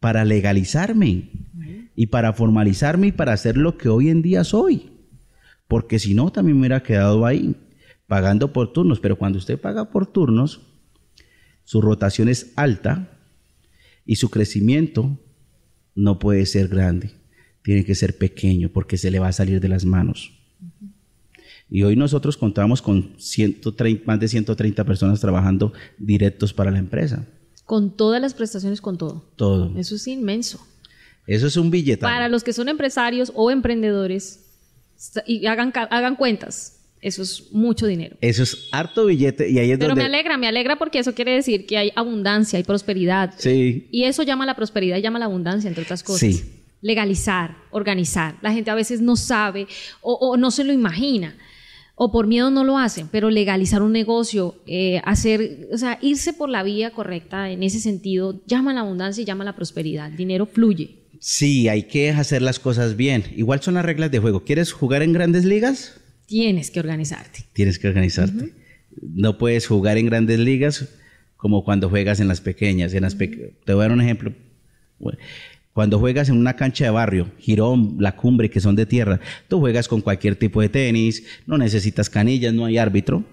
para 0.00 0.24
legalizarme 0.24 1.30
uh 1.54 1.58
-huh. 1.58 1.90
y 1.94 2.06
para 2.06 2.32
formalizarme 2.32 3.08
y 3.08 3.12
para 3.12 3.32
hacer 3.32 3.56
lo 3.56 3.76
que 3.76 3.88
hoy 3.88 4.08
en 4.08 4.22
día 4.22 4.44
soy. 4.44 4.92
Porque 5.68 5.98
si 5.98 6.14
no, 6.14 6.30
también 6.30 6.56
me 6.56 6.60
hubiera 6.62 6.82
quedado 6.82 7.26
ahí 7.26 7.56
pagando 8.06 8.52
por 8.52 8.72
turnos. 8.72 9.00
Pero 9.00 9.16
cuando 9.16 9.38
usted 9.38 9.58
paga 9.60 9.90
por 9.90 10.06
turnos, 10.06 10.75
su 11.66 11.82
rotación 11.82 12.30
es 12.30 12.52
alta 12.56 13.10
y 14.06 14.16
su 14.16 14.30
crecimiento 14.30 15.18
no 15.94 16.18
puede 16.18 16.46
ser 16.46 16.68
grande, 16.68 17.10
tiene 17.62 17.84
que 17.84 17.94
ser 17.94 18.16
pequeño 18.16 18.70
porque 18.70 18.96
se 18.96 19.10
le 19.10 19.18
va 19.18 19.28
a 19.28 19.32
salir 19.32 19.60
de 19.60 19.68
las 19.68 19.84
manos. 19.84 20.32
Uh 20.60 20.64
-huh. 20.64 20.92
Y 21.68 21.82
hoy 21.82 21.96
nosotros 21.96 22.36
contamos 22.36 22.80
con 22.80 23.14
130, 23.18 24.04
más 24.06 24.20
de 24.20 24.28
130 24.28 24.84
personas 24.84 25.20
trabajando 25.20 25.72
directos 25.98 26.52
para 26.52 26.70
la 26.70 26.78
empresa. 26.78 27.26
Con 27.64 27.96
todas 27.96 28.20
las 28.20 28.34
prestaciones, 28.34 28.80
con 28.80 28.96
todo. 28.96 29.28
Todo. 29.34 29.76
Eso 29.76 29.96
es 29.96 30.06
inmenso. 30.06 30.64
Eso 31.26 31.48
es 31.48 31.56
un 31.56 31.72
billete. 31.72 32.02
Para 32.02 32.28
los 32.28 32.44
que 32.44 32.52
son 32.52 32.68
empresarios 32.68 33.32
o 33.34 33.50
emprendedores 33.50 34.44
y 35.26 35.46
hagan, 35.46 35.72
hagan 35.74 36.14
cuentas, 36.14 36.75
eso 37.00 37.22
es 37.22 37.52
mucho 37.52 37.86
dinero. 37.86 38.16
Eso 38.20 38.42
es 38.42 38.68
harto 38.72 39.06
billete 39.06 39.50
y 39.50 39.58
ahí 39.58 39.70
es 39.70 39.78
Pero 39.78 39.90
donde... 39.90 40.02
me 40.02 40.06
alegra, 40.06 40.36
me 40.36 40.48
alegra 40.48 40.76
porque 40.76 40.98
eso 40.98 41.14
quiere 41.14 41.32
decir 41.32 41.66
que 41.66 41.78
hay 41.78 41.92
abundancia, 41.94 42.56
hay 42.56 42.64
prosperidad. 42.64 43.34
Sí. 43.36 43.88
Y 43.90 44.04
eso 44.04 44.22
llama 44.22 44.44
a 44.44 44.46
la 44.46 44.56
prosperidad 44.56 44.98
llama 44.98 45.18
a 45.18 45.20
la 45.20 45.26
abundancia, 45.26 45.68
entre 45.68 45.84
otras 45.84 46.02
cosas. 46.02 46.20
Sí. 46.20 46.62
Legalizar, 46.80 47.56
organizar. 47.70 48.36
La 48.42 48.52
gente 48.52 48.70
a 48.70 48.74
veces 48.74 49.00
no 49.00 49.16
sabe 49.16 49.66
o, 50.00 50.14
o 50.14 50.36
no 50.36 50.50
se 50.50 50.64
lo 50.64 50.72
imagina 50.72 51.36
o 51.96 52.12
por 52.12 52.26
miedo 52.26 52.50
no 52.50 52.62
lo 52.62 52.78
hacen, 52.78 53.08
pero 53.10 53.30
legalizar 53.30 53.82
un 53.82 53.92
negocio, 53.92 54.56
eh, 54.66 55.00
hacer, 55.04 55.66
o 55.72 55.78
sea, 55.78 55.98
irse 56.02 56.34
por 56.34 56.50
la 56.50 56.62
vía 56.62 56.90
correcta 56.90 57.50
en 57.50 57.62
ese 57.62 57.80
sentido, 57.80 58.42
llama 58.46 58.72
a 58.72 58.74
la 58.74 58.80
abundancia 58.82 59.22
y 59.22 59.24
llama 59.24 59.44
a 59.44 59.46
la 59.46 59.56
prosperidad. 59.56 60.10
El 60.10 60.16
dinero 60.16 60.44
fluye. 60.46 61.06
Sí, 61.20 61.68
hay 61.68 61.84
que 61.84 62.10
hacer 62.10 62.42
las 62.42 62.60
cosas 62.60 62.96
bien. 62.96 63.24
Igual 63.34 63.62
son 63.62 63.74
las 63.74 63.84
reglas 63.84 64.10
de 64.10 64.18
juego. 64.18 64.44
¿Quieres 64.44 64.72
jugar 64.72 65.02
en 65.02 65.14
grandes 65.14 65.46
ligas? 65.46 65.98
Tienes 66.26 66.70
que 66.70 66.80
organizarte. 66.80 67.44
Tienes 67.52 67.78
que 67.78 67.88
organizarte. 67.88 68.44
Uh 68.44 68.48
-huh. 68.48 68.52
No 69.14 69.38
puedes 69.38 69.66
jugar 69.66 69.98
en 69.98 70.06
grandes 70.06 70.38
ligas 70.38 70.88
como 71.36 71.64
cuando 71.64 71.88
juegas 71.88 72.20
en 72.20 72.28
las 72.28 72.40
pequeñas. 72.40 72.94
En 72.94 73.02
las 73.02 73.14
pe 73.14 73.54
Te 73.64 73.74
voy 73.74 73.82
a 73.82 73.88
dar 73.88 73.92
un 73.92 74.00
ejemplo. 74.00 74.32
Cuando 75.72 75.98
juegas 75.98 76.30
en 76.30 76.38
una 76.38 76.56
cancha 76.56 76.84
de 76.86 76.90
barrio, 76.90 77.30
Girón, 77.38 77.96
La 77.98 78.16
Cumbre, 78.16 78.48
que 78.48 78.60
son 78.60 78.76
de 78.76 78.86
tierra, 78.86 79.20
tú 79.46 79.60
juegas 79.60 79.88
con 79.88 80.00
cualquier 80.00 80.34
tipo 80.34 80.62
de 80.62 80.70
tenis, 80.70 81.24
no 81.46 81.58
necesitas 81.58 82.08
canillas, 82.08 82.54
no 82.54 82.64
hay 82.64 82.78
árbitro. 82.78 83.24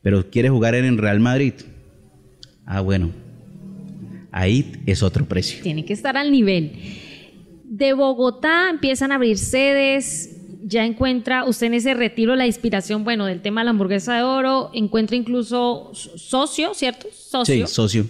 Pero 0.00 0.30
quieres 0.30 0.50
jugar 0.50 0.74
en 0.74 0.86
el 0.86 0.96
Real 0.96 1.20
Madrid. 1.20 1.52
Ah, 2.64 2.80
bueno. 2.80 3.12
Ahí 4.32 4.72
es 4.86 5.02
otro 5.02 5.26
precio. 5.26 5.62
Tiene 5.62 5.84
que 5.84 5.92
estar 5.92 6.16
al 6.16 6.30
nivel. 6.30 6.72
De 7.64 7.92
Bogotá 7.92 8.70
empiezan 8.70 9.12
a 9.12 9.16
abrir 9.16 9.36
sedes, 9.36 10.37
ya 10.68 10.84
encuentra 10.84 11.44
usted 11.44 11.68
en 11.68 11.74
ese 11.74 11.94
retiro 11.94 12.36
la 12.36 12.46
inspiración, 12.46 13.02
bueno, 13.02 13.24
del 13.24 13.40
tema 13.40 13.62
de 13.62 13.66
la 13.66 13.70
hamburguesa 13.70 14.16
de 14.16 14.22
oro, 14.22 14.70
encuentra 14.74 15.16
incluso 15.16 15.90
socio, 15.94 16.74
¿cierto? 16.74 17.08
Socio. 17.12 17.66
Sí, 17.66 17.74
socio. 17.74 18.06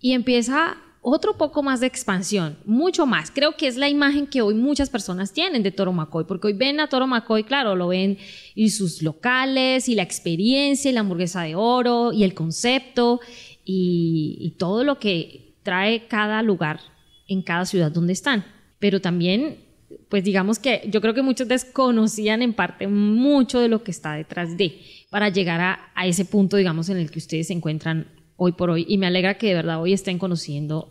Y 0.00 0.12
empieza 0.12 0.76
otro 1.02 1.36
poco 1.36 1.62
más 1.62 1.80
de 1.80 1.86
expansión, 1.86 2.56
mucho 2.64 3.06
más. 3.06 3.30
Creo 3.30 3.56
que 3.56 3.66
es 3.66 3.76
la 3.76 3.88
imagen 3.88 4.26
que 4.26 4.40
hoy 4.40 4.54
muchas 4.54 4.88
personas 4.88 5.32
tienen 5.32 5.62
de 5.62 5.72
Toro 5.72 5.92
Macoy, 5.92 6.24
porque 6.24 6.46
hoy 6.46 6.52
ven 6.52 6.78
a 6.80 6.88
Toro 6.88 7.06
Macoy, 7.06 7.44
claro, 7.44 7.74
lo 7.74 7.88
ven 7.88 8.18
y 8.54 8.70
sus 8.70 9.02
locales 9.02 9.88
y 9.88 9.96
la 9.96 10.02
experiencia 10.02 10.90
y 10.90 10.94
la 10.94 11.00
hamburguesa 11.00 11.42
de 11.42 11.56
oro 11.56 12.12
y 12.12 12.24
el 12.24 12.34
concepto 12.34 13.20
y, 13.64 14.36
y 14.40 14.50
todo 14.52 14.84
lo 14.84 14.98
que 14.98 15.56
trae 15.62 16.06
cada 16.06 16.40
lugar 16.42 16.80
en 17.26 17.42
cada 17.42 17.66
ciudad 17.66 17.90
donde 17.90 18.12
están. 18.12 18.44
Pero 18.78 19.00
también 19.00 19.63
pues 20.08 20.24
digamos 20.24 20.58
que 20.58 20.82
yo 20.90 21.00
creo 21.00 21.14
que 21.14 21.22
muchos 21.22 21.48
desconocían 21.48 22.42
en 22.42 22.52
parte 22.52 22.86
mucho 22.86 23.60
de 23.60 23.68
lo 23.68 23.82
que 23.82 23.90
está 23.90 24.14
detrás 24.14 24.56
de, 24.56 24.80
para 25.10 25.28
llegar 25.28 25.60
a, 25.94 26.06
ese 26.06 26.24
punto, 26.24 26.56
digamos, 26.56 26.88
en 26.88 26.96
el 26.96 27.10
que 27.10 27.18
ustedes 27.18 27.48
se 27.48 27.52
encuentran 27.52 28.08
hoy 28.36 28.52
por 28.52 28.70
hoy. 28.70 28.84
Y 28.88 28.98
me 28.98 29.06
alegra 29.06 29.38
que 29.38 29.48
de 29.48 29.54
verdad 29.54 29.80
hoy 29.80 29.92
estén 29.92 30.18
conociendo 30.18 30.90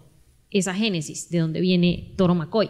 esa 0.52 0.74
génesis, 0.74 1.30
de 1.30 1.40
dónde 1.40 1.62
viene 1.62 2.14
Toro 2.16 2.36
Macoy. 2.36 2.70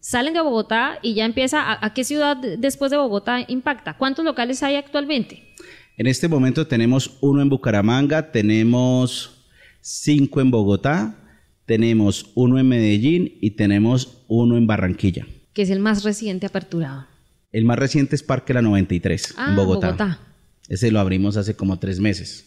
Salen 0.00 0.34
de 0.34 0.40
Bogotá 0.42 0.98
y 1.02 1.14
ya 1.14 1.24
empieza, 1.24 1.62
¿a, 1.62 1.84
a 1.84 1.94
qué 1.94 2.04
ciudad 2.04 2.36
después 2.36 2.90
de 2.90 2.98
Bogotá 2.98 3.44
impacta? 3.48 3.96
¿Cuántos 3.96 4.24
locales 4.24 4.62
hay 4.62 4.76
actualmente? 4.76 5.54
En 5.96 6.06
este 6.06 6.28
momento 6.28 6.66
tenemos 6.66 7.18
uno 7.20 7.40
en 7.40 7.48
Bucaramanga, 7.48 8.30
tenemos 8.32 9.46
cinco 9.80 10.40
en 10.40 10.50
Bogotá, 10.50 11.23
tenemos 11.66 12.30
uno 12.34 12.58
en 12.58 12.68
Medellín 12.68 13.38
y 13.40 13.52
tenemos 13.52 14.24
uno 14.28 14.56
en 14.56 14.66
Barranquilla. 14.66 15.26
Que 15.52 15.62
es 15.62 15.70
el 15.70 15.80
más 15.80 16.04
reciente 16.04 16.46
aperturado. 16.46 17.06
El 17.52 17.64
más 17.64 17.78
reciente 17.78 18.16
es 18.16 18.22
Parque 18.22 18.52
La 18.52 18.62
93, 18.62 19.34
ah, 19.36 19.50
en 19.50 19.56
Bogotá. 19.56 19.86
Bogotá. 19.88 20.20
Ese 20.68 20.90
lo 20.90 20.98
abrimos 20.98 21.36
hace 21.36 21.54
como 21.54 21.78
tres 21.78 22.00
meses. 22.00 22.46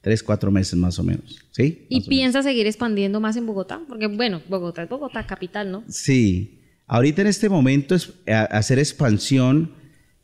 Tres, 0.00 0.22
cuatro 0.22 0.50
meses 0.50 0.74
más 0.78 0.98
o 0.98 1.02
menos. 1.02 1.38
¿Sí? 1.50 1.86
¿Y 1.88 2.08
piensa 2.08 2.42
seguir 2.42 2.66
expandiendo 2.66 3.20
más 3.20 3.36
en 3.36 3.46
Bogotá? 3.46 3.80
Porque, 3.88 4.06
bueno, 4.06 4.40
Bogotá 4.48 4.84
es 4.84 4.88
Bogotá, 4.88 5.26
capital, 5.26 5.70
¿no? 5.70 5.84
Sí. 5.88 6.60
Ahorita 6.86 7.22
en 7.22 7.26
este 7.26 7.48
momento 7.48 7.94
es, 7.94 8.12
a, 8.26 8.44
hacer 8.44 8.78
expansión 8.78 9.72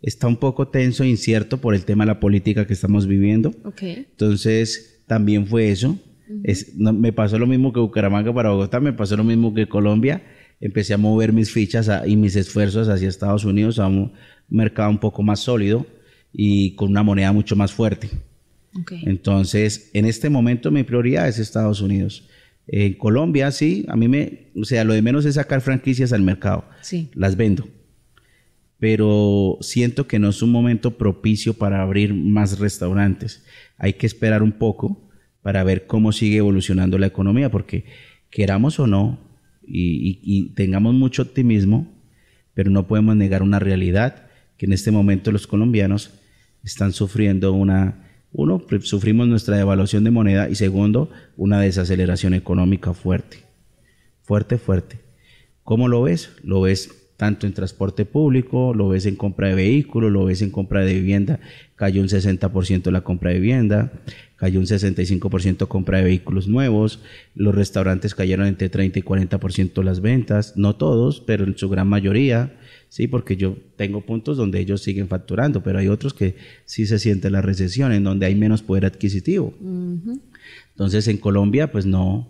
está 0.01 0.29
un 0.29 0.37
poco 0.37 0.69
tenso 0.69 1.03
e 1.03 1.09
incierto 1.09 1.61
por 1.61 1.75
el 1.75 1.85
tema 1.85 2.05
de 2.05 2.13
la 2.13 2.21
política 2.21 2.67
que 2.67 2.73
estamos 2.73 3.07
viviendo. 3.07 3.53
Ok. 3.65 3.83
Entonces, 3.83 5.03
también 5.07 5.47
fue 5.47 5.71
eso. 5.71 5.99
Uh 6.29 6.33
-huh. 6.33 6.41
es, 6.45 6.77
no, 6.77 6.93
me 6.93 7.13
pasó 7.13 7.39
lo 7.39 7.47
mismo 7.47 7.73
que 7.73 7.81
Bucaramanga 7.81 8.33
para 8.33 8.51
Bogotá, 8.51 8.81
me 8.81 8.93
pasó 8.93 9.17
lo 9.17 9.25
mismo 9.25 9.55
que 9.55 9.67
Colombia. 9.67 10.23
Empecé 10.61 10.95
a 10.95 10.99
mover 10.99 11.33
mis 11.33 11.51
fichas 11.51 11.89
a, 11.89 12.07
y 12.07 12.17
mis 12.17 12.37
esfuerzos 12.37 12.89
hacia 12.89 13.09
Estados 13.09 13.45
Unidos, 13.45 13.79
a 13.79 13.89
un 13.89 14.13
mercado 14.49 14.91
un 14.91 14.99
poco 14.99 15.23
más 15.23 15.41
sólido 15.41 15.87
y 16.33 16.75
con 16.77 16.91
una 16.91 17.03
moneda 17.03 17.33
mucho 17.33 17.57
más 17.57 17.73
fuerte. 17.73 18.09
Okay. 18.81 19.03
Entonces, 19.07 19.91
en 19.93 20.05
este 20.05 20.31
momento 20.31 20.71
mi 20.71 20.83
prioridad 20.83 21.29
es 21.29 21.39
Estados 21.39 21.81
Unidos. 21.81 22.29
En 22.67 22.95
Colombia, 22.95 23.51
sí, 23.51 23.85
a 23.89 23.97
mí 23.97 24.09
me, 24.09 24.49
o 24.57 24.65
sea, 24.65 24.85
lo 24.85 24.95
de 24.95 25.03
menos 25.03 25.25
es 25.27 25.35
sacar 25.35 25.61
franquicias 25.61 26.13
al 26.13 26.23
mercado. 26.23 26.65
Sí. 26.81 27.11
Las 27.15 27.37
vendo. 27.37 27.69
Pero 28.79 29.59
siento 29.61 30.07
que 30.07 30.19
no 30.19 30.31
es 30.31 30.43
un 30.43 30.51
momento 30.51 30.97
propicio 30.97 31.55
para 31.55 31.83
abrir 31.83 32.15
más 32.15 32.59
restaurantes. 32.59 33.45
Hay 33.79 33.95
que 33.95 34.07
esperar 34.07 34.43
un 34.43 34.53
poco 34.53 35.04
para 35.45 35.63
ver 35.63 35.87
cómo 35.87 36.11
sigue 36.11 36.39
evolucionando 36.39 36.97
la 36.97 37.07
economía, 37.07 37.51
porque 37.51 37.85
queramos 38.31 38.81
o 38.81 38.87
no, 38.87 39.19
y, 39.63 40.55
tengamos 40.55 40.95
mucho 40.95 41.21
optimismo, 41.21 41.87
pero 42.55 42.71
no 42.71 42.87
podemos 42.87 43.15
negar 43.15 43.43
una 43.43 43.59
realidad 43.59 44.27
que 44.57 44.65
en 44.65 44.73
este 44.73 44.91
momento 44.91 45.33
los 45.33 45.47
colombianos 45.47 46.15
están 46.63 46.93
sufriendo 46.95 47.53
una 47.53 48.01
uno, 48.33 48.65
sufrimos 48.81 49.29
nuestra 49.29 49.59
devaluación 49.59 50.03
de 50.03 50.11
moneda 50.11 50.49
y 50.49 50.55
segundo, 50.55 51.11
una 51.37 51.61
desaceleración 51.61 52.33
económica 52.33 52.95
fuerte. 52.95 53.45
Fuerte, 54.23 54.57
fuerte. 54.57 55.01
¿Cómo 55.63 55.89
lo 55.89 56.03
ves? 56.03 56.31
Lo 56.43 56.63
ves 56.63 57.13
tanto 57.17 57.47
en 57.47 57.53
transporte 57.53 58.07
público, 58.07 58.75
lo 58.75 58.89
ves 58.89 59.07
en 59.07 59.17
compra 59.17 59.49
de 59.49 59.55
vehículos, 59.55 60.11
lo 60.11 60.25
ves 60.25 60.43
en 60.43 60.51
compra 60.51 60.81
de 60.81 60.95
vivienda, 60.95 61.39
cayó 61.77 62.01
un 62.01 62.09
60% 62.09 62.91
la 62.91 63.03
compra 63.03 63.31
de 63.31 63.39
vivienda, 63.39 63.93
cayó 64.45 64.61
un 64.61 64.67
65% 64.67 65.69
compra 65.69 65.97
de 65.97 66.05
vehículos 66.05 66.49
nuevos, 66.49 67.01
los 67.35 67.55
restaurantes 67.55 68.15
cayeron 68.15 68.47
entre 68.47 68.69
30 68.69 68.99
y 68.99 69.03
40% 69.03 69.83
las 69.83 70.03
ventas, 70.03 70.53
no 70.59 70.77
todos, 70.77 71.23
pero 71.23 71.45
en 71.45 71.57
su 71.57 71.71
gran 71.71 71.89
mayoría, 71.89 72.55
sí, 72.91 73.07
porque 73.07 73.39
yo 73.39 73.57
tengo 73.77 74.03
puntos 74.03 74.37
donde 74.37 74.61
ellos 74.61 74.83
siguen 74.83 75.09
facturando, 75.09 75.63
pero 75.63 75.79
hay 75.79 75.89
otros 75.89 76.13
que 76.13 76.37
sí 76.67 76.85
se 76.85 76.99
siente 76.99 77.31
la 77.31 77.41
recesión, 77.41 77.91
en 77.93 78.05
donde 78.05 78.27
hay 78.27 78.35
menos 78.35 78.63
poder 78.63 78.85
adquisitivo. 78.85 79.55
Entonces 80.73 81.09
en 81.09 81.17
Colombia, 81.17 81.73
pues 81.73 81.87
no, 81.87 82.29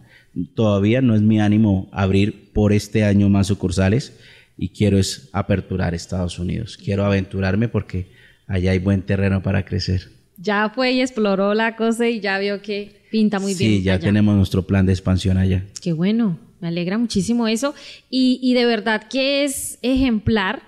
todavía 0.54 1.00
no 1.00 1.16
es 1.16 1.22
mi 1.22 1.40
ánimo 1.40 1.88
abrir 1.90 2.52
por 2.52 2.72
este 2.72 3.02
año 3.02 3.28
más 3.28 3.48
sucursales 3.48 4.16
y 4.56 4.68
quiero 4.68 4.98
es 4.98 5.30
aperturar 5.32 5.96
Estados 5.96 6.38
Unidos. 6.38 6.76
Quiero 6.76 7.04
aventurarme 7.04 7.66
porque 7.66 8.06
allá 8.46 8.70
hay 8.70 8.78
buen 8.78 9.02
terreno 9.02 9.42
para 9.42 9.64
crecer. 9.64 10.14
Ya 10.36 10.70
fue 10.74 10.92
y 10.92 11.00
exploró 11.00 11.54
la 11.54 11.76
cosa 11.76 12.08
y 12.08 12.20
ya 12.20 12.38
vio 12.38 12.60
que 12.60 13.02
pinta 13.10 13.38
muy 13.38 13.54
bien. 13.54 13.70
Sí, 13.70 13.82
ya 13.82 13.98
tenemos 13.98 14.34
nuestro 14.36 14.66
plan 14.66 14.86
de 14.86 14.92
expansión 14.92 15.36
allá. 15.36 15.64
Qué 15.80 15.92
bueno, 15.92 16.38
me 16.60 16.68
alegra 16.68 16.98
muchísimo 16.98 17.46
eso. 17.46 17.74
Y, 18.10 18.40
y 18.42 18.54
de 18.54 18.64
verdad 18.64 19.06
que 19.08 19.44
es 19.44 19.78
ejemplar 19.82 20.62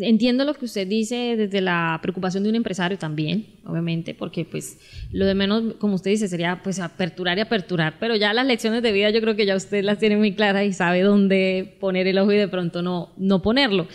entiendo 0.00 0.44
lo 0.44 0.54
que 0.54 0.64
usted 0.64 0.86
dice 0.86 1.36
desde 1.36 1.60
la 1.60 1.98
preocupación 2.02 2.42
de 2.42 2.48
un 2.48 2.56
empresario 2.56 2.98
también, 2.98 3.46
obviamente, 3.64 4.12
porque 4.12 4.44
pues 4.44 4.78
lo 5.12 5.24
de 5.24 5.34
menos, 5.34 5.74
como 5.78 5.94
usted 5.94 6.10
dice, 6.10 6.26
sería 6.26 6.60
pues 6.62 6.80
aperturar 6.80 7.38
y 7.38 7.42
aperturar, 7.42 7.96
pero 8.00 8.16
ya 8.16 8.32
las 8.32 8.46
lecciones 8.46 8.82
de 8.82 8.92
vida 8.92 9.10
yo 9.10 9.20
creo 9.20 9.36
que 9.36 9.46
ya 9.46 9.54
usted 9.54 9.84
las 9.84 9.98
tiene 9.98 10.16
muy 10.16 10.34
claras 10.34 10.64
y 10.66 10.72
sabe 10.72 11.02
dónde 11.02 11.76
poner 11.78 12.08
el 12.08 12.18
ojo 12.18 12.32
y 12.32 12.36
de 12.36 12.48
pronto 12.48 12.82
no, 12.82 13.12
no 13.16 13.40
ponerlo. 13.40 13.86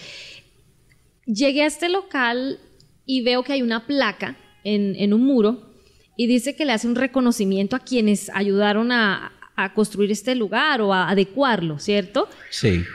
Llegué 1.26 1.63
a 1.63 1.68
este 1.68 1.89
local 1.89 2.59
y 3.12 3.22
veo 3.24 3.44
que 3.44 3.52
hay 3.52 3.62
una 3.62 3.86
placa 3.86 4.38
en, 4.64 4.96
en 4.96 5.14
un 5.14 5.26
muro 5.26 5.70
y 6.16 6.28
dice 6.28 6.56
que 6.56 6.64
le 6.64 6.72
hace 6.72 6.88
un 6.88 6.96
reconocimiento 6.96 7.76
a 7.76 7.80
quienes 7.80 8.30
ayudaron 8.34 8.94
a, 8.94 9.34
a 9.58 9.74
construir 9.74 10.12
este 10.12 10.34
lugar 10.34 10.80
o 10.80 10.94
a 10.94 11.10
adecuarlo, 11.10 11.78
¿cierto? 11.78 12.30
Sí. 12.52 12.86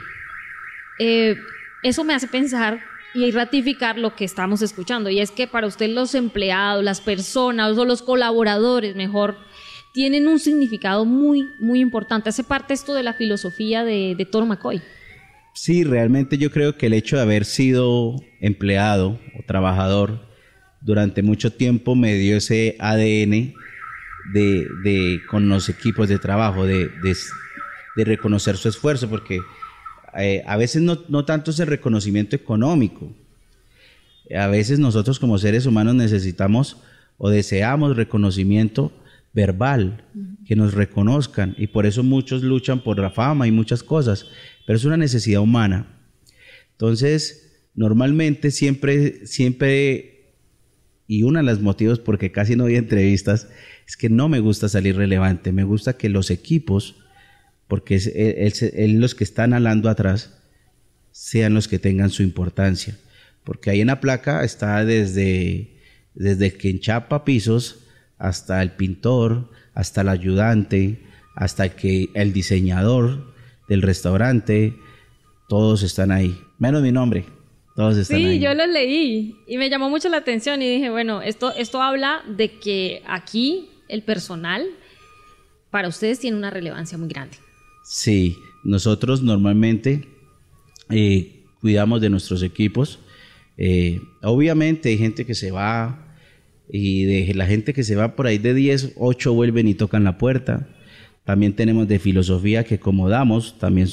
Eh, 0.97 1.35
eso 1.83 2.03
me 2.03 2.15
hace 2.15 2.27
pensar 2.27 2.79
y 3.13 3.29
ratificar 3.29 3.99
lo 3.99 4.15
que 4.15 4.25
estamos 4.25 4.63
escuchando, 4.63 5.11
y 5.11 5.19
es 5.19 5.29
que 5.29 5.45
para 5.45 5.67
usted 5.67 5.89
los 5.89 6.15
empleados, 6.15 6.83
las 6.83 6.99
personas 6.99 7.77
o 7.77 7.85
los 7.85 8.01
colaboradores, 8.01 8.95
mejor, 8.95 9.37
tienen 9.93 10.27
un 10.27 10.39
significado 10.39 11.05
muy, 11.05 11.43
muy 11.59 11.79
importante. 11.79 12.29
Hace 12.29 12.43
parte 12.43 12.73
esto 12.73 12.95
de 12.95 13.03
la 13.03 13.13
filosofía 13.13 13.83
de, 13.83 14.15
de 14.17 14.25
Toro 14.25 14.47
McCoy. 14.47 14.81
Sí, 15.57 15.83
realmente 15.83 16.37
yo 16.37 16.51
creo 16.51 16.77
que 16.77 16.85
el 16.85 16.93
hecho 16.93 17.15
de 17.15 17.23
haber 17.23 17.43
sido 17.43 18.15
empleado 18.39 19.19
o 19.37 19.43
trabajador 19.47 20.21
durante 20.81 21.23
mucho 21.23 21.51
tiempo 21.51 21.95
me 21.95 22.13
dio 22.13 22.37
ese 22.37 22.75
ADN 22.77 23.55
de, 24.33 24.67
de 24.83 25.19
con 25.27 25.49
los 25.49 25.67
equipos 25.67 26.09
de 26.09 26.19
trabajo, 26.19 26.67
de, 26.67 26.91
de 27.95 28.05
reconocer 28.05 28.55
su 28.55 28.69
esfuerzo, 28.69 29.09
porque 29.09 29.41
eh, 30.19 30.43
a 30.45 30.57
veces 30.57 30.83
no, 30.83 30.99
no 31.09 31.25
tanto 31.25 31.49
es 31.49 31.59
el 31.59 31.67
reconocimiento 31.67 32.35
económico. 32.35 33.11
A 34.37 34.45
veces 34.45 34.77
nosotros 34.77 35.17
como 35.17 35.39
seres 35.39 35.65
humanos 35.65 35.95
necesitamos 35.95 36.77
o 37.17 37.31
deseamos 37.31 37.97
reconocimiento 37.97 38.91
verbal, 39.33 40.03
que 40.45 40.55
nos 40.55 40.73
reconozcan. 40.73 41.55
Y 41.57 41.67
por 41.67 41.85
eso 41.85 42.03
muchos 42.03 42.41
luchan 42.41 42.79
por 42.79 42.99
la 42.99 43.09
fama 43.09 43.47
y 43.47 43.51
muchas 43.51 43.83
cosas. 43.83 44.27
Pero 44.67 44.75
es 44.75 44.83
una 44.83 44.97
necesidad 44.97 45.39
humana. 45.39 45.87
Entonces, 46.71 47.63
normalmente 47.73 48.51
siempre, 48.51 49.25
siempre, 49.25 50.33
y 51.07 51.23
uno 51.23 51.39
de 51.39 51.45
los 51.45 51.61
motivos 51.61 51.99
porque 51.99 52.33
casi 52.33 52.57
no 52.57 52.65
hay 52.65 52.75
entrevistas, 52.75 53.47
es 53.87 53.95
que 53.95 54.09
no 54.09 54.27
me 54.27 54.41
gusta 54.41 54.67
salir 54.67 54.97
relevante. 54.97 55.53
Me 55.53 55.63
gusta 55.63 55.95
que 55.95 56.09
los 56.09 56.29
equipos 56.31 56.97
porque 57.69 57.95
es, 57.95 58.61
los 58.75 59.15
que 59.15 59.23
están 59.23 59.53
hablando 59.53 59.89
atrás 59.89 60.37
sean 61.13 61.53
los 61.53 61.69
que 61.69 61.79
tengan 61.79 62.09
su 62.09 62.21
importancia. 62.21 62.97
Porque 63.45 63.69
ahí 63.69 63.79
en 63.79 63.87
la 63.87 64.01
placa 64.01 64.43
está 64.43 64.83
desde, 64.83 65.77
desde 66.13 66.51
que 66.55 66.71
enchapa 66.71 67.23
pisos 67.23 67.85
hasta 68.17 68.61
el 68.61 68.73
pintor, 68.73 69.49
hasta 69.73 70.01
el 70.01 70.09
ayudante, 70.09 71.03
hasta 71.35 71.69
que, 71.69 72.09
el 72.15 72.33
diseñador 72.33 73.36
del 73.67 73.81
restaurante, 73.81 74.75
todos 75.47 75.83
están 75.83 76.11
ahí. 76.11 76.39
Menos 76.59 76.81
mi 76.81 76.91
nombre. 76.91 77.25
Todos 77.75 77.95
están 77.97 78.17
sí, 78.17 78.39
yo 78.39 78.55
lo 78.55 78.65
leí 78.65 79.35
y 79.47 79.57
me 79.57 79.69
llamó 79.69 79.89
mucho 79.89 80.09
la 80.09 80.17
atención 80.17 80.63
y 80.63 80.69
dije, 80.69 80.89
bueno, 80.89 81.21
esto, 81.21 81.53
esto 81.53 81.79
habla 81.81 82.23
de 82.27 82.57
que 82.57 83.03
aquí 83.05 83.69
el 83.87 84.01
personal 84.01 84.65
para 85.69 85.87
ustedes 85.87 86.19
tiene 86.19 86.37
una 86.37 86.49
relevancia 86.49 86.97
muy 86.97 87.07
grande. 87.07 87.37
Sí, 87.83 88.35
nosotros 88.63 89.21
normalmente 89.21 90.07
eh, 90.89 91.43
cuidamos 91.61 92.01
de 92.01 92.09
nuestros 92.09 92.41
equipos. 92.41 92.99
Eh, 93.57 94.01
obviamente 94.23 94.89
hay 94.89 94.97
gente 94.97 95.25
que 95.25 95.35
se 95.35 95.51
va 95.51 96.15
y 96.69 97.05
de 97.05 97.33
la 97.33 97.45
gente 97.45 97.73
que 97.73 97.83
se 97.83 97.95
va 97.95 98.15
por 98.15 98.27
ahí 98.27 98.39
de 98.39 98.53
10, 98.53 98.93
8 98.97 99.33
vuelven 99.33 99.67
y 99.67 99.75
tocan 99.75 100.03
la 100.03 100.17
puerta. 100.17 100.67
También 101.27 101.53
tenemos 101.53 101.87
de 101.87 101.99
filosofía 101.99 102.63
que 102.63 102.79
como 102.79 103.07
damos, 103.07 103.59
también 103.59 103.87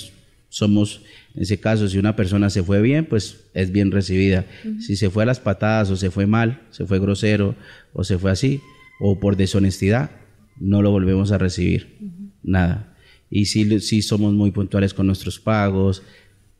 somos, 0.48 1.02
en 1.35 1.43
ese 1.43 1.61
caso, 1.61 1.86
si 1.86 1.98
una 1.98 2.16
persona 2.16 2.48
se 2.48 2.62
fue 2.62 2.81
bien, 2.81 3.05
pues 3.05 3.44
es 3.52 3.70
bien 3.70 3.90
recibida. 3.90 4.47
Si 4.81 4.97
se 4.97 5.11
fue 5.11 5.24
a 5.24 5.27
las 5.27 5.40
patadas 5.40 5.90
o 5.90 5.97
se 5.97 6.11
fue 6.11 6.27
mal, 6.27 6.62
se 6.70 6.86
fue 6.86 6.98
grosero 6.98 7.55
o 7.93 8.05
se 8.05 8.16
fue 8.16 8.31
así, 8.31 8.62
o 8.98 9.20
por 9.20 9.36
deshonestidad, 9.36 10.12
no 10.59 10.81
lo 10.81 10.90
volvemos 10.90 11.31
a 11.31 11.36
recibir. 11.36 11.98
Nada 12.43 12.94
y 13.35 13.47
sí, 13.47 13.81
sí 13.81 14.01
somos 14.01 14.32
muy 14.32 14.52
puntuales 14.52 14.94
con 14.94 15.09
nuestros 15.09 15.40
pagos. 15.40 16.05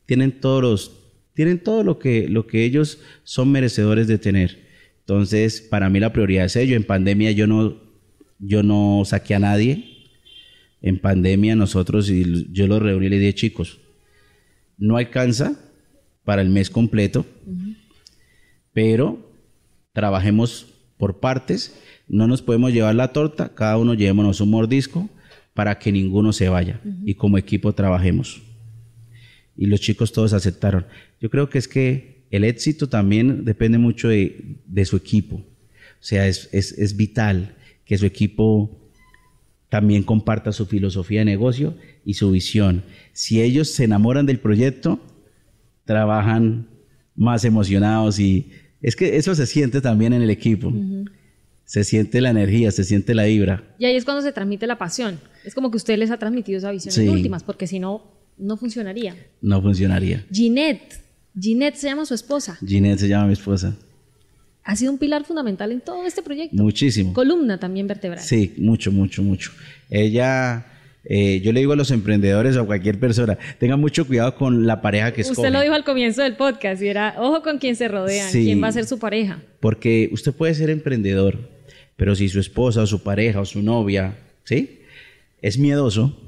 Tienen 0.05 0.41
todos 0.41 0.91
tienen 1.33 1.59
todo 1.59 1.83
lo 1.83 1.99
que, 1.99 2.27
lo 2.27 2.47
que 2.47 2.65
ellos 2.65 2.99
son 3.23 3.51
merecedores 3.51 4.07
de 4.07 4.17
tener. 4.17 4.59
Entonces, 4.99 5.61
para 5.61 5.89
mí 5.89 6.01
la 6.01 6.11
prioridad 6.11 6.45
es 6.45 6.55
ello. 6.57 6.75
En 6.75 6.83
pandemia 6.83 7.31
yo 7.31 7.47
no, 7.47 7.77
yo 8.39 8.61
no 8.61 9.03
saqué 9.05 9.35
a 9.35 9.39
nadie. 9.39 9.94
En 10.85 10.99
pandemia 10.99 11.55
nosotros, 11.55 12.11
y 12.11 12.47
yo 12.51 12.67
los 12.67 12.79
reuní 12.79 13.07
y 13.07 13.09
le 13.09 13.17
dije, 13.17 13.33
chicos, 13.33 13.79
no 14.77 14.97
alcanza 14.97 15.59
para 16.23 16.43
el 16.43 16.49
mes 16.49 16.69
completo, 16.69 17.25
pero 18.71 19.31
trabajemos 19.93 20.67
por 20.97 21.19
partes, 21.19 21.75
no 22.07 22.27
nos 22.27 22.43
podemos 22.43 22.71
llevar 22.71 22.93
la 22.93 23.13
torta, 23.13 23.55
cada 23.55 23.77
uno 23.77 23.95
llevémonos 23.95 24.41
un 24.41 24.51
mordisco 24.51 25.09
para 25.55 25.79
que 25.79 25.91
ninguno 25.91 26.33
se 26.33 26.49
vaya 26.49 26.79
y 27.03 27.15
como 27.15 27.39
equipo 27.39 27.73
trabajemos. 27.73 28.43
Y 29.57 29.65
los 29.65 29.81
chicos 29.81 30.11
todos 30.11 30.33
aceptaron. 30.33 30.85
Yo 31.19 31.31
creo 31.31 31.49
que 31.49 31.57
es 31.57 31.67
que 31.67 32.25
el 32.29 32.43
éxito 32.43 32.89
también 32.89 33.43
depende 33.43 33.79
mucho 33.79 34.09
de, 34.09 34.85
su 34.85 34.97
equipo. 34.97 35.37
O 35.37 36.03
sea, 36.07 36.27
es, 36.27 36.49
es, 36.51 36.95
vital 36.95 37.55
que 37.85 37.97
su 37.97 38.05
equipo 38.05 38.84
también 39.69 40.03
comparta 40.03 40.51
su 40.51 40.65
filosofía 40.65 41.19
de 41.19 41.25
negocio 41.25 41.75
y 42.05 42.15
su 42.15 42.31
visión. 42.31 42.83
Si 43.13 43.41
ellos 43.41 43.69
se 43.69 43.85
enamoran 43.85 44.25
del 44.25 44.39
proyecto, 44.39 44.99
trabajan 45.85 46.67
más 47.15 47.45
emocionados 47.45 48.19
y 48.19 48.51
es 48.81 48.95
que 48.95 49.17
eso 49.17 49.35
se 49.35 49.45
siente 49.45 49.81
también 49.81 50.13
en 50.13 50.21
el 50.21 50.29
equipo 50.29 50.71
se 51.65 51.83
siente 51.83 52.21
la 52.21 52.29
energía, 52.29 52.71
se 52.71 52.83
siente 52.83 53.13
la 53.13 53.25
vibra. 53.25 53.63
Y 53.79 53.85
ahí 53.85 53.95
es 53.95 54.05
cuando 54.05 54.21
se 54.21 54.31
transmite 54.31 54.67
la 54.67 54.77
pasión. 54.77 55.19
Es 55.43 55.53
como 55.53 55.71
que 55.71 55.77
usted 55.77 55.97
les 55.97 56.11
ha 56.11 56.17
transmitido 56.17 56.59
esa 56.59 56.71
visión 56.71 56.95
en 56.95 57.09
últimas, 57.09 57.43
porque 57.43 57.67
si 57.67 57.79
no, 57.79 58.03
no 58.37 58.55
funcionaría. 58.55 59.15
No 59.41 59.61
funcionaría. 59.61 60.25
Ginette. 60.31 61.01
Ginette 61.37 61.75
se 61.75 61.87
llama 61.87 62.05
su 62.05 62.13
esposa. 62.13 62.57
Ginette 62.65 62.99
se 62.99 63.07
llama 63.07 63.27
mi 63.27 63.33
esposa. 63.33 63.75
Ha 64.67 64.75
sido 64.75 64.91
un 64.91 64.97
pilar 64.97 65.23
fundamental 65.25 65.71
en 65.71 65.79
todo 65.79 66.07
este 66.07 66.23
proyecto. 66.23 66.55
Muchísimo. 66.55 67.13
Columna 67.13 67.59
también 67.59 67.85
vertebral. 67.85 68.23
Sí, 68.23 68.55
mucho, 68.57 68.91
mucho, 68.91 69.21
mucho. 69.21 69.51
Ella, 69.91 70.65
eh, 71.03 71.39
yo 71.41 71.53
le 71.53 71.59
digo 71.59 71.73
a 71.73 71.75
los 71.75 71.91
emprendedores 71.91 72.57
o 72.57 72.61
a 72.61 72.65
cualquier 72.65 72.99
persona, 72.99 73.37
tengan 73.59 73.79
mucho 73.79 74.07
cuidado 74.07 74.33
con 74.33 74.65
la 74.65 74.81
pareja 74.81 75.13
que 75.13 75.21
escogen. 75.21 75.45
Usted 75.45 75.53
lo 75.53 75.61
dijo 75.61 75.75
al 75.75 75.83
comienzo 75.83 76.23
del 76.23 76.35
podcast 76.35 76.81
y 76.81 76.87
era, 76.87 77.13
ojo 77.19 77.43
con 77.43 77.59
quién 77.59 77.75
se 77.75 77.87
rodean, 77.87 78.31
quién 78.31 78.61
va 78.61 78.69
a 78.69 78.71
ser 78.71 78.85
su 78.85 78.97
pareja. 78.97 79.39
Porque 79.59 80.09
usted 80.11 80.33
puede 80.33 80.55
ser 80.55 80.71
emprendedor, 80.71 81.47
pero 81.95 82.15
si 82.15 82.27
su 82.27 82.39
esposa 82.39 82.81
o 82.81 82.87
su 82.87 83.03
pareja 83.03 83.41
o 83.41 83.45
su 83.45 83.61
novia, 83.61 84.17
¿sí? 84.45 84.79
Es 85.43 85.59
miedoso, 85.59 86.19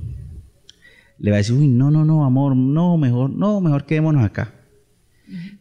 le 1.18 1.32
va 1.32 1.38
a 1.38 1.40
decir, 1.40 1.56
uy, 1.56 1.68
no, 1.68 1.90
no, 1.90 2.06
no, 2.06 2.24
amor, 2.24 2.56
no, 2.56 2.98
mejor, 2.98 3.32
no, 3.32 3.62
mejor 3.62 3.88
quedémonos 3.88 4.24
acá. 4.24 4.54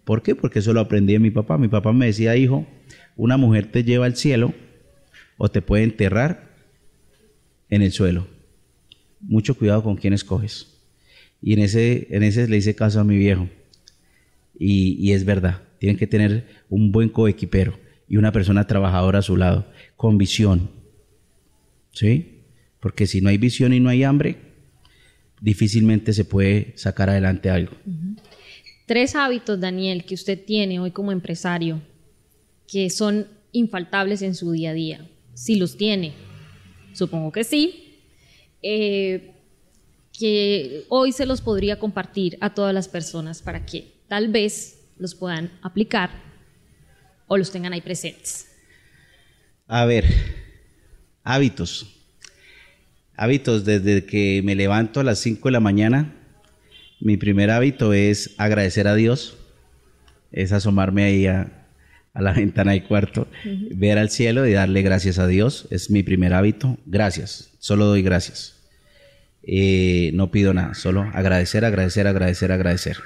¿Por 0.06 0.22
qué? 0.22 0.36
Porque 0.36 0.60
eso 0.60 0.72
lo 0.72 0.78
aprendí 0.78 1.14
de 1.14 1.18
mi 1.18 1.32
papá. 1.32 1.58
Mi 1.58 1.66
papá 1.66 1.92
me 1.92 2.06
decía, 2.06 2.36
hijo, 2.36 2.64
una 3.16 3.36
mujer 3.36 3.72
te 3.72 3.82
lleva 3.82 4.06
al 4.06 4.14
cielo 4.14 4.54
o 5.36 5.48
te 5.48 5.62
puede 5.62 5.82
enterrar 5.82 6.54
en 7.70 7.82
el 7.82 7.90
suelo. 7.90 8.28
Mucho 9.18 9.56
cuidado 9.56 9.82
con 9.82 9.96
quién 9.96 10.12
escoges. 10.12 10.78
Y 11.42 11.54
en 11.54 11.58
ese, 11.58 12.06
en 12.10 12.22
ese 12.22 12.46
le 12.46 12.56
hice 12.56 12.76
caso 12.76 13.00
a 13.00 13.04
mi 13.04 13.18
viejo. 13.18 13.48
Y, 14.56 15.10
es 15.10 15.24
verdad, 15.24 15.62
tienen 15.80 15.98
que 15.98 16.06
tener 16.06 16.46
un 16.68 16.92
buen 16.92 17.08
coequipero 17.08 17.76
y 18.08 18.16
una 18.16 18.30
persona 18.30 18.64
trabajadora 18.68 19.18
a 19.18 19.22
su 19.22 19.36
lado, 19.36 19.66
con 19.96 20.18
visión. 20.18 20.70
¿Sí? 21.90 22.44
Porque 22.78 23.08
si 23.08 23.20
no 23.20 23.28
hay 23.28 23.38
visión 23.38 23.72
y 23.72 23.80
no 23.80 23.88
hay 23.88 24.04
hambre, 24.04 24.36
difícilmente 25.40 26.12
se 26.12 26.24
puede 26.24 26.74
sacar 26.76 27.10
adelante 27.10 27.50
algo. 27.50 27.72
Tres 28.86 29.16
hábitos, 29.16 29.58
Daniel, 29.58 30.04
que 30.04 30.14
usted 30.14 30.42
tiene 30.44 30.78
hoy 30.78 30.92
como 30.92 31.10
empresario, 31.10 31.82
que 32.68 32.88
son 32.88 33.26
infaltables 33.50 34.22
en 34.22 34.36
su 34.36 34.52
día 34.52 34.70
a 34.70 34.74
día. 34.74 35.10
Si 35.34 35.56
los 35.56 35.76
tiene, 35.76 36.14
supongo 36.92 37.32
que 37.32 37.42
sí, 37.42 37.98
eh, 38.62 39.34
que 40.16 40.84
hoy 40.88 41.10
se 41.10 41.26
los 41.26 41.40
podría 41.40 41.80
compartir 41.80 42.38
a 42.40 42.54
todas 42.54 42.72
las 42.72 42.88
personas 42.88 43.42
para 43.42 43.66
que 43.66 43.92
tal 44.08 44.28
vez 44.28 44.78
los 44.98 45.16
puedan 45.16 45.50
aplicar 45.62 46.10
o 47.26 47.36
los 47.36 47.50
tengan 47.50 47.72
ahí 47.72 47.80
presentes. 47.80 48.48
A 49.66 49.84
ver, 49.84 50.06
hábitos. 51.24 51.92
Hábitos 53.16 53.64
desde 53.64 54.06
que 54.06 54.42
me 54.44 54.54
levanto 54.54 55.00
a 55.00 55.04
las 55.04 55.18
5 55.18 55.48
de 55.48 55.52
la 55.52 55.60
mañana. 55.60 56.15
Mi 57.06 57.16
primer 57.16 57.52
hábito 57.52 57.92
es 57.92 58.34
agradecer 58.36 58.88
a 58.88 58.96
Dios, 58.96 59.38
es 60.32 60.50
asomarme 60.50 61.04
ahí 61.04 61.28
a, 61.28 61.68
la 62.12 62.32
ventana 62.34 62.72
del 62.72 62.82
cuarto, 62.82 63.28
ver 63.70 63.98
al 63.98 64.10
cielo 64.10 64.44
y 64.44 64.54
darle 64.54 64.82
gracias 64.82 65.20
a 65.20 65.28
Dios. 65.28 65.68
Es 65.70 65.88
mi 65.88 66.02
primer 66.02 66.34
hábito. 66.34 66.78
Gracias, 66.84 67.52
solo 67.60 67.86
doy 67.86 68.02
gracias. 68.02 68.60
Eh, 69.44 70.10
no 70.14 70.32
pido 70.32 70.52
nada, 70.52 70.74
solo 70.74 71.02
agradecer, 71.14 71.64
agradecer, 71.64 72.08
agradecer, 72.08 72.50
agradecer. 72.50 72.96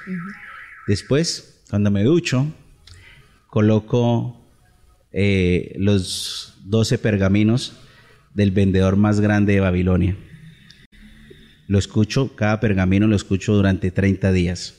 Después, 0.87 1.61
cuando 1.69 1.91
me 1.91 2.03
ducho, 2.03 2.51
coloco 3.45 4.49
eh, 5.11 5.75
los 5.77 6.57
12 6.65 6.97
pergaminos 6.97 7.77
del 8.33 8.49
vendedor 8.49 8.95
más 8.95 9.19
grande 9.19 9.53
de 9.53 9.59
Babilonia. 9.59 10.17
Lo 11.71 11.79
escucho, 11.79 12.35
cada 12.35 12.59
pergamino 12.59 13.07
lo 13.07 13.15
escucho 13.15 13.53
durante 13.53 13.91
30 13.91 14.33
días, 14.33 14.75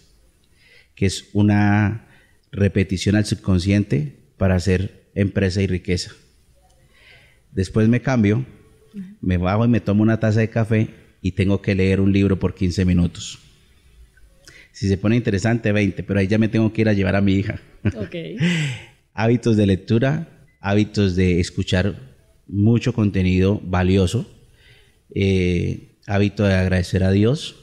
que 0.94 1.06
es 1.06 1.31
una 1.32 2.06
repetición 2.51 3.16
al 3.16 3.24
subconsciente 3.24 4.14
para 4.36 4.56
hacer 4.56 5.09
empresa 5.14 5.62
y 5.62 5.66
riqueza. 5.66 6.12
Después 7.51 7.89
me 7.89 8.02
cambio, 8.02 8.44
me 9.23 9.39
bajo 9.39 9.64
y 9.64 9.69
me 9.69 9.81
tomo 9.81 10.02
una 10.02 10.20
taza 10.20 10.40
de 10.40 10.51
café 10.51 10.89
y 11.23 11.32
tengo 11.32 11.62
que 11.62 11.74
leer 11.74 11.98
un 11.98 12.12
libro 12.12 12.39
por 12.39 12.55
15 12.55 12.85
minutos. 12.85 13.39
Si 14.73 14.86
se 14.86 14.98
pone 14.98 15.16
interesante, 15.16 15.73
20, 15.73 16.02
pero 16.02 16.20
ahí 16.20 16.27
ya 16.27 16.36
me 16.36 16.48
tengo 16.48 16.74
que 16.74 16.82
ir 16.82 16.90
a 16.90 16.93
llevar 16.93 17.16
a 17.16 17.23
mi 17.23 17.36
hija. 17.36 17.59
hábitos 19.14 19.56
de 19.56 19.64
lectura, 19.64 20.47
hábitos 20.60 21.16
de 21.16 21.40
escuchar 21.40 22.12
mucho 22.47 22.93
contenido 22.93 23.62
valioso, 23.64 24.31
eh, 25.14 25.91
hábito 26.06 26.44
de 26.44 26.54
agradecer 26.54 27.04
a 27.04 27.10
Dios. 27.10 27.56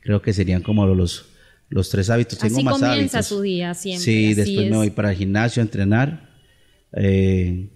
Creo 0.00 0.22
que 0.22 0.32
serían 0.32 0.62
como 0.62 0.86
los, 0.86 1.26
los 1.68 1.90
tres 1.90 2.10
hábitos. 2.10 2.38
Así 2.42 2.54
Tengo 2.54 2.62
más 2.62 2.80
comienza 2.80 3.22
su 3.22 3.40
día 3.40 3.74
siempre. 3.74 4.04
Sí, 4.04 4.34
después 4.34 4.70
me 4.70 4.76
voy 4.76 4.90
para 4.90 5.10
el 5.10 5.16
gimnasio 5.16 5.60
a 5.60 5.64
entrenar 5.64 6.30
eh, 6.92 7.68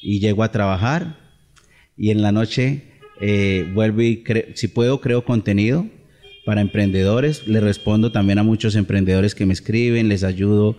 y 0.00 0.20
llego 0.20 0.42
a 0.42 0.50
trabajar 0.50 1.18
y 1.96 2.10
en 2.10 2.22
la 2.22 2.32
noche 2.32 2.84
eh, 3.20 3.70
vuelvo 3.74 4.00
y 4.00 4.24
si 4.54 4.68
puedo 4.68 5.00
creo 5.00 5.24
contenido 5.24 5.86
para 6.46 6.62
emprendedores. 6.62 7.46
Le 7.46 7.60
respondo 7.60 8.10
también 8.12 8.38
a 8.38 8.42
muchos 8.42 8.74
emprendedores 8.74 9.34
que 9.34 9.44
me 9.44 9.52
escriben, 9.52 10.08
les 10.08 10.24
ayudo 10.24 10.76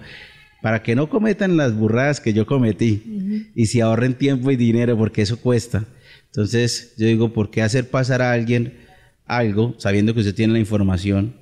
para 0.62 0.84
que 0.84 0.96
no 0.96 1.10
cometan 1.10 1.58
las 1.58 1.76
burradas 1.76 2.20
que 2.20 2.34
yo 2.34 2.46
cometí 2.46 3.52
y 3.56 3.66
si 3.68 3.82
ahorren 3.82 4.16
tiempo 4.16 4.52
y 4.52 4.56
dinero 4.56 4.98
porque 4.98 5.22
eso 5.22 5.40
cuesta. 5.40 5.86
Entonces 6.32 6.94
yo 6.98 7.08
digo, 7.08 7.34
¿por 7.34 7.52
qué 7.52 7.62
hacer 7.62 7.90
pasar 7.90 8.22
a 8.22 8.32
alguien 8.32 8.78
algo 9.26 9.76
sabiendo 9.78 10.14
que 10.14 10.22
usted 10.22 10.34
tiene 10.34 10.54
la 10.54 10.60
información? 10.60 11.36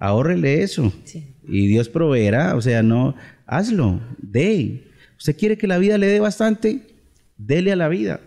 Ahórrele 0.00 0.62
eso 0.62 0.92
y 1.46 1.66
Dios 1.66 1.90
proveerá, 1.90 2.56
o 2.56 2.62
sea, 2.62 2.82
no, 2.82 3.14
hazlo, 3.46 4.00
dé. 4.18 4.88
¿Usted 5.18 5.36
quiere 5.36 5.58
que 5.58 5.66
la 5.66 5.78
vida 5.78 5.98
le 5.98 6.06
dé 6.06 6.20
bastante? 6.20 6.80
Dele 7.36 7.72
a 7.72 7.76
la 7.76 7.88
vida. 7.88 8.20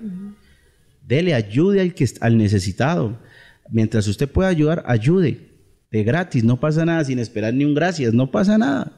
Dele, 1.05 1.33
ayude 1.33 1.81
al, 1.81 1.95
que, 1.95 2.07
al 2.21 2.37
necesitado. 2.37 3.17
Mientras 3.69 4.07
usted 4.07 4.29
pueda 4.29 4.49
ayudar, 4.49 4.83
ayude. 4.85 5.47
De 5.89 6.03
gratis, 6.03 6.43
no 6.43 6.59
pasa 6.59 6.85
nada 6.85 7.03
sin 7.05 7.17
esperar 7.17 7.53
ni 7.53 7.65
un 7.65 7.73
gracias, 7.73 8.13
no 8.13 8.29
pasa 8.29 8.57
nada. 8.57 8.91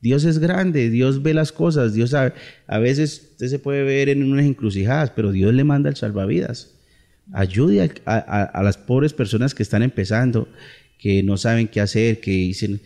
Dios 0.00 0.24
es 0.24 0.38
grande, 0.38 0.90
Dios 0.90 1.22
ve 1.22 1.34
las 1.34 1.50
cosas, 1.50 1.92
Dios 1.92 2.10
sabe. 2.10 2.32
A 2.66 2.78
veces 2.78 3.30
usted 3.32 3.48
se 3.48 3.58
puede 3.58 3.82
ver 3.82 4.08
en 4.08 4.22
unas 4.30 4.46
encrucijadas, 4.46 5.10
pero 5.10 5.32
Dios 5.32 5.52
le 5.52 5.64
manda 5.64 5.90
el 5.90 5.96
salvavidas. 5.96 6.74
Ayude 7.32 7.90
a, 8.06 8.62
las 8.62 8.78
pobres 8.78 9.12
personas 9.12 9.54
que 9.54 9.62
están 9.62 9.82
empezando, 9.82 10.48
que 10.98 11.22
no 11.22 11.36
saben 11.36 11.68
qué 11.68 11.80
hacer, 11.80 12.20
que 12.20 12.30
dicen, 12.30 12.80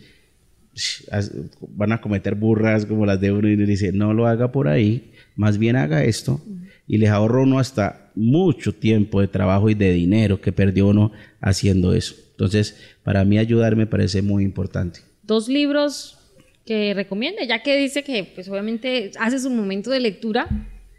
van 1.75 1.91
a 1.91 2.01
cometer 2.01 2.35
burras 2.35 2.85
como 2.85 3.05
las 3.05 3.21
de 3.21 3.31
uno 3.31 3.47
y 3.47 3.55
le 3.55 3.65
dice, 3.65 3.91
no 3.93 4.13
lo 4.13 4.27
haga 4.27 4.51
por 4.51 4.67
ahí, 4.67 5.11
más 5.35 5.57
bien 5.57 5.75
haga 5.75 6.03
esto. 6.03 6.41
Y 6.87 6.97
les 6.97 7.09
ahorro 7.09 7.43
uno 7.43 7.59
hasta 7.59 8.11
mucho 8.15 8.73
tiempo 8.73 9.21
de 9.21 9.27
trabajo 9.27 9.69
y 9.69 9.75
de 9.75 9.93
dinero 9.93 10.41
que 10.41 10.51
perdió 10.51 10.87
uno 10.87 11.11
haciendo 11.39 11.93
eso. 11.93 12.15
Entonces, 12.31 12.75
para 13.03 13.23
mí 13.23 13.37
ayudar 13.37 13.75
me 13.75 13.87
parece 13.87 14.21
muy 14.21 14.43
importante. 14.43 14.99
Dos 15.23 15.47
libros 15.47 16.17
que 16.65 16.93
recomiende, 16.93 17.45
ya 17.47 17.61
que 17.61 17.77
dice 17.77 18.03
que 18.03 18.31
pues 18.35 18.47
obviamente 18.49 19.11
hace 19.19 19.39
su 19.39 19.49
momento 19.49 19.91
de 19.91 19.99
lectura, 19.99 20.47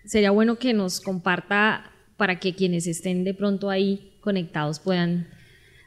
sería 0.05 0.31
bueno 0.31 0.57
que 0.57 0.73
nos 0.75 1.01
comparta 1.01 1.91
para 2.17 2.39
que 2.39 2.55
quienes 2.55 2.87
estén 2.87 3.25
de 3.25 3.35
pronto 3.35 3.71
ahí 3.71 4.13
conectados 4.21 4.79
puedan 4.79 5.29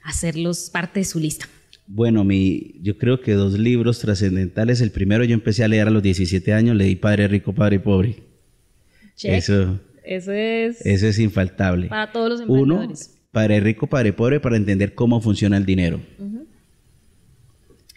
hacerlos 0.04 0.70
parte 0.70 1.02
de 1.02 1.06
su 1.06 1.20
lista. 1.20 1.48
Bueno, 1.86 2.24
mi, 2.24 2.76
yo 2.82 2.98
creo 2.98 3.22
que 3.22 3.34
dos 3.34 3.58
libros 3.58 4.00
trascendentales. 4.00 4.82
El 4.82 4.92
primero 4.92 5.24
yo 5.24 5.34
empecé 5.34 5.64
a 5.64 5.68
leer 5.70 5.88
a 5.88 5.92
los 5.92 6.04
17 6.04 6.54
años, 6.54 6.76
leí 6.76 6.96
Padre 6.96 7.28
Rico, 7.30 7.54
Padre 7.54 7.80
Pobre. 7.80 8.16
Eso, 9.24 9.80
eso 10.04 10.32
es... 10.34 10.86
Eso 10.86 11.08
es 11.08 11.18
infaltable. 11.18 11.88
Para 11.88 12.12
todos 12.12 12.30
los 12.30 12.42
emprendedores. 12.42 13.10
Uno, 13.10 13.18
Padre 13.32 13.60
Rico, 13.62 13.88
Padre 13.88 14.12
Pobre, 14.14 14.40
para 14.40 14.58
entender 14.58 14.96
cómo 14.96 15.22
funciona 15.22 15.58
el 15.58 15.66
dinero. 15.66 16.02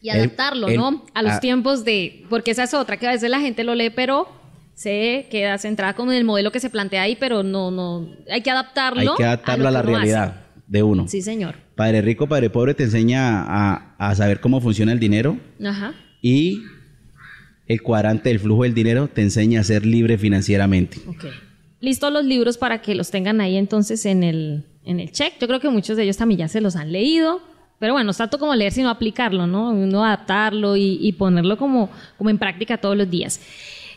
Y 0.02 0.10
adaptarlo, 0.10 0.68
¿no? 0.68 1.04
A 1.14 1.22
los 1.22 1.40
tiempos 1.40 1.84
de... 1.84 2.24
Porque 2.30 2.52
esa 2.52 2.64
es 2.64 2.74
otra, 2.74 2.96
que 2.96 3.06
a 3.06 3.12
veces 3.12 3.28
la 3.30 3.40
gente 3.40 3.64
lo 3.64 3.74
lee, 3.74 3.90
pero 3.90 4.28
se 4.74 5.26
queda 5.30 5.58
centrada 5.58 5.94
con 5.94 6.10
el 6.10 6.24
modelo 6.24 6.50
que 6.52 6.60
se 6.60 6.70
plantea 6.70 7.02
ahí, 7.02 7.16
pero 7.16 7.42
no, 7.42 7.70
no... 7.70 8.08
Hay 8.30 8.40
que 8.40 8.50
adaptarlo. 8.50 9.12
Hay 9.12 9.16
que 9.16 9.24
adaptarlo 9.24 9.68
a, 9.68 9.70
la 9.70 9.82
realidad 9.82 10.46
de 10.66 10.82
uno. 10.82 11.06
Sí, 11.06 11.20
señor. 11.20 11.56
Padre 11.74 12.00
Rico, 12.00 12.28
Padre 12.28 12.48
Pobre 12.48 12.74
te 12.74 12.84
enseña 12.84 13.44
a, 13.98 14.14
saber 14.14 14.40
cómo 14.40 14.60
funciona 14.60 14.92
el 14.92 15.00
dinero. 15.00 15.36
Ajá. 15.62 15.94
Y 16.22 16.62
el 17.66 17.82
cuadrante 17.82 18.30
del 18.30 18.40
flujo 18.40 18.62
del 18.62 18.72
dinero 18.72 19.08
te 19.08 19.20
enseña 19.20 19.60
a 19.60 19.64
ser 19.64 19.84
libre 19.84 20.16
financieramente. 20.16 20.98
Ok. 21.06 21.24
Listo 21.80 22.10
los 22.10 22.24
libros 22.24 22.56
para 22.56 22.82
que 22.82 22.94
los 22.94 23.10
tengan 23.10 23.40
ahí 23.40 23.56
entonces 23.56 24.06
en 24.06 24.22
el, 24.22 24.64
en 24.84 25.00
el 25.00 25.10
check. 25.12 25.34
Yo 25.40 25.46
creo 25.46 25.60
que 25.60 25.70
muchos 25.70 25.96
de 25.96 26.04
ellos 26.04 26.16
también 26.16 26.38
ya 26.38 26.48
se 26.48 26.60
los 26.60 26.76
han 26.76 26.92
leído. 26.92 27.40
Pero 27.80 27.94
bueno, 27.94 28.04
no 28.04 28.10
es 28.10 28.18
tanto 28.18 28.38
como 28.38 28.54
leer, 28.54 28.72
sino 28.72 28.90
aplicarlo, 28.90 29.46
¿no? 29.46 29.70
Uno 29.70 30.04
adaptarlo 30.04 30.76
y, 30.76 31.12
ponerlo 31.18 31.56
como, 31.56 31.88
como 32.18 32.28
en 32.28 32.38
práctica 32.38 32.76
todos 32.76 32.94
los 32.94 33.10
días. 33.10 33.40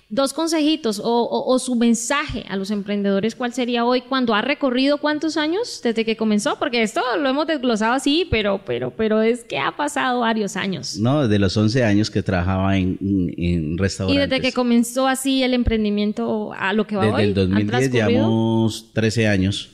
Dos 0.10 0.32
consejitos 0.32 1.02
o, 1.04 1.60
su 1.60 1.76
mensaje 1.76 2.46
a 2.48 2.56
los 2.56 2.72
emprendedores, 2.72 3.36
¿cuál 3.36 3.52
sería 3.52 3.84
hoy 3.84 4.02
cuando 4.02 4.36
ha 4.36 4.42
recorrido 4.42 5.00
cuántos 5.00 5.36
años 5.36 5.82
desde 5.84 6.06
que 6.06 6.16
comenzó? 6.16 6.58
Porque 6.60 6.82
esto 6.82 7.02
lo 7.20 7.28
hemos 7.28 7.46
desglosado 7.46 7.94
así, 7.94 8.26
pero, 8.32 8.62
pero, 8.66 8.92
pero 8.96 9.22
es 9.22 9.44
que 9.44 9.60
ha 9.60 9.76
pasado 9.76 10.22
varios 10.22 10.56
años. 10.56 10.98
No, 10.98 11.24
desde 11.24 11.40
los 11.40 11.58
11 11.58 11.84
años 11.84 12.10
que 12.10 12.24
trabajaba 12.24 12.78
en, 12.78 12.98
en 13.38 13.78
restaurantes. 13.78 14.16
Y 14.16 14.30
desde 14.30 14.42
que 14.42 14.54
comenzó 14.54 15.10
así 15.10 15.44
el 15.44 15.54
emprendimiento 15.54 16.54
a 16.54 16.72
lo 16.72 16.88
que 16.88 16.96
va 16.96 17.08
hoy. 17.08 17.12
Desde 17.12 17.24
el 17.24 17.34
2010 17.34 17.92
llevamos 17.92 18.94
13 18.94 19.28
años 19.28 19.72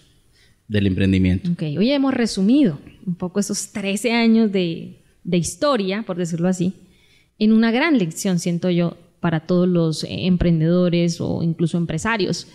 del 0.67 0.87
emprendimiento. 0.87 1.51
Ok, 1.51 1.63
hoy 1.77 1.91
hemos 1.91 2.13
resumido 2.13 2.79
un 3.09 3.15
poco 3.15 3.39
esos 3.39 3.71
13 3.71 4.11
años 4.11 4.51
de, 4.51 5.01
historia, 5.31 6.03
por 6.03 6.15
decirlo 6.15 6.47
así, 6.47 6.73
en 7.39 7.53
una 7.53 7.71
gran 7.71 7.97
lección, 7.97 8.37
siento 8.37 8.69
yo, 8.69 8.97
para 9.19 9.41
todos 9.41 9.67
los 9.67 10.05
emprendedores 10.07 11.19
o 11.19 11.41
incluso 11.41 11.77
empresarios. 11.77 12.47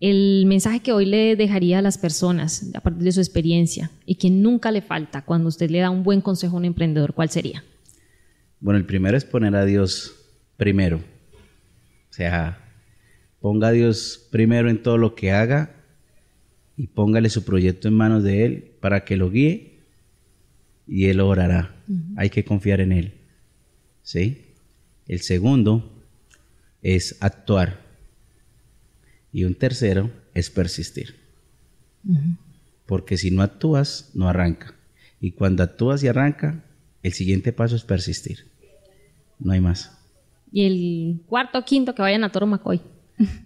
El 0.00 0.44
mensaje 0.46 0.80
que 0.80 0.92
hoy 0.92 1.06
le 1.06 1.36
dejaría 1.36 1.78
a 1.78 1.82
las 1.82 1.98
personas 1.98 2.70
a 2.74 2.80
partir 2.80 3.04
de 3.04 3.12
su 3.12 3.20
experiencia 3.20 3.90
y 4.04 4.16
que 4.16 4.28
nunca 4.28 4.72
le 4.72 4.82
falta 4.82 5.24
cuando 5.24 5.48
usted 5.48 5.70
le 5.70 5.78
da 5.78 5.88
un 5.88 6.02
buen 6.02 6.20
consejo 6.20 6.56
a 6.56 6.58
un 6.58 6.64
emprendedor, 6.64 7.14
¿cuál 7.14 7.30
sería? 7.30 7.64
Bueno, 8.60 8.78
el 8.78 8.86
primero 8.86 9.16
es 9.16 9.24
poner 9.24 9.54
a 9.54 9.64
Dios 9.64 10.16
primero. 10.56 10.96
O 12.10 12.12
sea, 12.12 12.58
ponga 13.40 13.68
a 13.68 13.72
Dios 13.72 14.26
primero 14.30 14.68
en 14.68 14.82
todo 14.82 14.98
lo 14.98 15.14
que 15.14 15.30
haga 15.30 15.83
y 16.76 16.88
póngale 16.88 17.30
su 17.30 17.44
proyecto 17.44 17.88
en 17.88 17.94
manos 17.94 18.22
de 18.22 18.44
Él 18.44 18.72
para 18.80 19.04
que 19.04 19.16
lo 19.16 19.30
guíe 19.30 19.78
y 20.86 21.06
Él 21.06 21.20
orará. 21.20 21.74
Hay 22.16 22.30
que 22.30 22.44
confiar 22.44 22.80
en 22.80 22.92
Él. 22.92 23.14
¿Sí? 24.02 24.44
El 25.06 25.20
segundo 25.20 25.90
es 26.82 27.16
actuar. 27.20 27.80
Y 29.32 29.44
un 29.44 29.54
tercero 29.54 30.10
es 30.34 30.50
persistir. 30.50 31.16
Porque 32.86 33.16
si 33.16 33.30
no 33.30 33.42
actúas, 33.42 34.10
no 34.14 34.28
arranca. 34.28 34.74
Y 35.20 35.32
cuando 35.32 35.62
actúas 35.62 36.02
y 36.02 36.08
arranca, 36.08 36.64
el 37.02 37.12
siguiente 37.12 37.52
paso 37.52 37.76
es 37.76 37.84
persistir. 37.84 38.46
No 39.38 39.52
hay 39.52 39.60
más. 39.60 39.98
Y 40.52 40.66
el 40.66 41.20
cuarto 41.26 41.58
o 41.58 41.64
quinto 41.64 41.94
que 41.94 42.02
vayan 42.02 42.24
a 42.24 42.30
Toro 42.30 42.46
Macoy. 42.46 42.80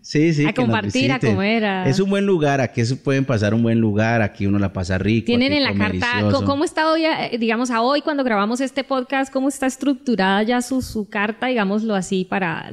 Sí, 0.00 0.32
sí. 0.32 0.46
A 0.46 0.54
compartir, 0.54 1.12
a 1.12 1.18
comer. 1.18 1.86
Es 1.86 2.00
un 2.00 2.08
buen 2.08 2.24
lugar, 2.24 2.60
aquí 2.60 2.82
pueden 3.02 3.24
pasar 3.24 3.52
un 3.52 3.62
buen 3.62 3.80
lugar, 3.80 4.22
aquí 4.22 4.46
uno 4.46 4.58
la 4.58 4.72
pasa 4.72 4.96
rico. 4.96 5.26
Tienen 5.26 5.52
en 5.52 5.62
la 5.62 5.74
carta, 5.74 6.30
¿cómo 6.44 6.64
está 6.64 6.90
hoy, 6.90 7.04
eh, 7.04 7.36
digamos, 7.38 7.70
a 7.70 7.82
hoy 7.82 8.00
cuando 8.00 8.24
grabamos 8.24 8.60
este 8.60 8.82
podcast, 8.84 9.32
cómo 9.32 9.48
está 9.48 9.66
estructurada 9.66 10.42
ya 10.42 10.62
su, 10.62 10.80
su 10.80 11.08
carta, 11.08 11.48
digámoslo 11.48 11.94
así, 11.94 12.24
para... 12.24 12.70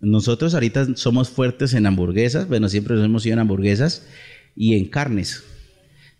Nosotros 0.00 0.54
ahorita 0.54 0.96
somos 0.96 1.28
fuertes 1.28 1.74
en 1.74 1.86
hamburguesas, 1.86 2.48
bueno, 2.48 2.68
siempre 2.68 2.96
nos 2.96 3.04
hemos 3.04 3.24
ido 3.26 3.34
en 3.34 3.40
hamburguesas 3.40 4.06
y 4.56 4.76
en 4.76 4.86
carnes. 4.86 5.44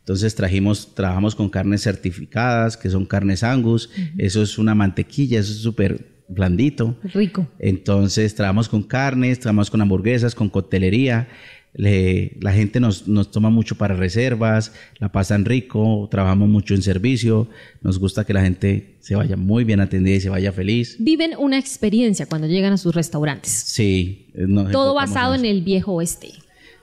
Entonces 0.01 0.35
trajimos, 0.35 0.95
trabajamos 0.95 1.35
con 1.35 1.49
carnes 1.49 1.83
certificadas, 1.83 2.77
que 2.77 2.91
son 2.91 3.07
carnes 3.07 3.43
angus, 3.43 3.91
eso 4.19 4.43
es 4.43 4.59
una 4.59 4.75
mantequilla, 4.75 5.41
eso 5.41 5.53
es 5.53 5.59
súper 5.59 6.20
blandito. 6.31 6.97
Rico. 7.03 7.47
Entonces 7.59 8.35
trabajamos 8.35 8.69
con 8.69 8.83
carnes, 8.83 9.41
trabajamos 9.41 9.71
con 9.71 9.81
hamburguesas, 9.81 10.35
con 10.35 10.49
coctelería. 10.49 11.29
la 11.75 12.53
gente 12.53 12.81
nos, 12.81 13.07
nos, 13.07 13.31
toma 13.31 13.51
mucho 13.51 13.77
para 13.77 13.95
reservas, 13.95 14.73
la 14.99 15.13
pasan 15.13 15.45
rico, 15.45 16.09
trabajamos 16.11 16.49
mucho 16.49 16.75
en 16.75 16.83
servicio, 16.83 17.49
nos 17.83 17.99
gusta 17.99 18.25
que 18.25 18.33
la 18.33 18.43
gente 18.43 18.97
se 19.01 19.15
vaya 19.15 19.37
muy 19.37 19.65
bien 19.65 19.81
atendida 19.81 20.17
y 20.17 20.21
se 20.21 20.31
vaya 20.31 20.53
feliz. 20.53 20.97
Viven 20.99 21.33
una 21.39 21.59
experiencia 21.59 22.27
cuando 22.27 22.47
llegan 22.47 22.73
a 22.73 22.77
sus 22.77 22.95
restaurantes. 22.95 23.53
Sí. 23.53 24.29
Todo 24.73 24.95
basado 24.95 25.35
en, 25.35 25.45
el 25.45 25.63
viejo 25.63 25.93
oeste. 25.93 26.31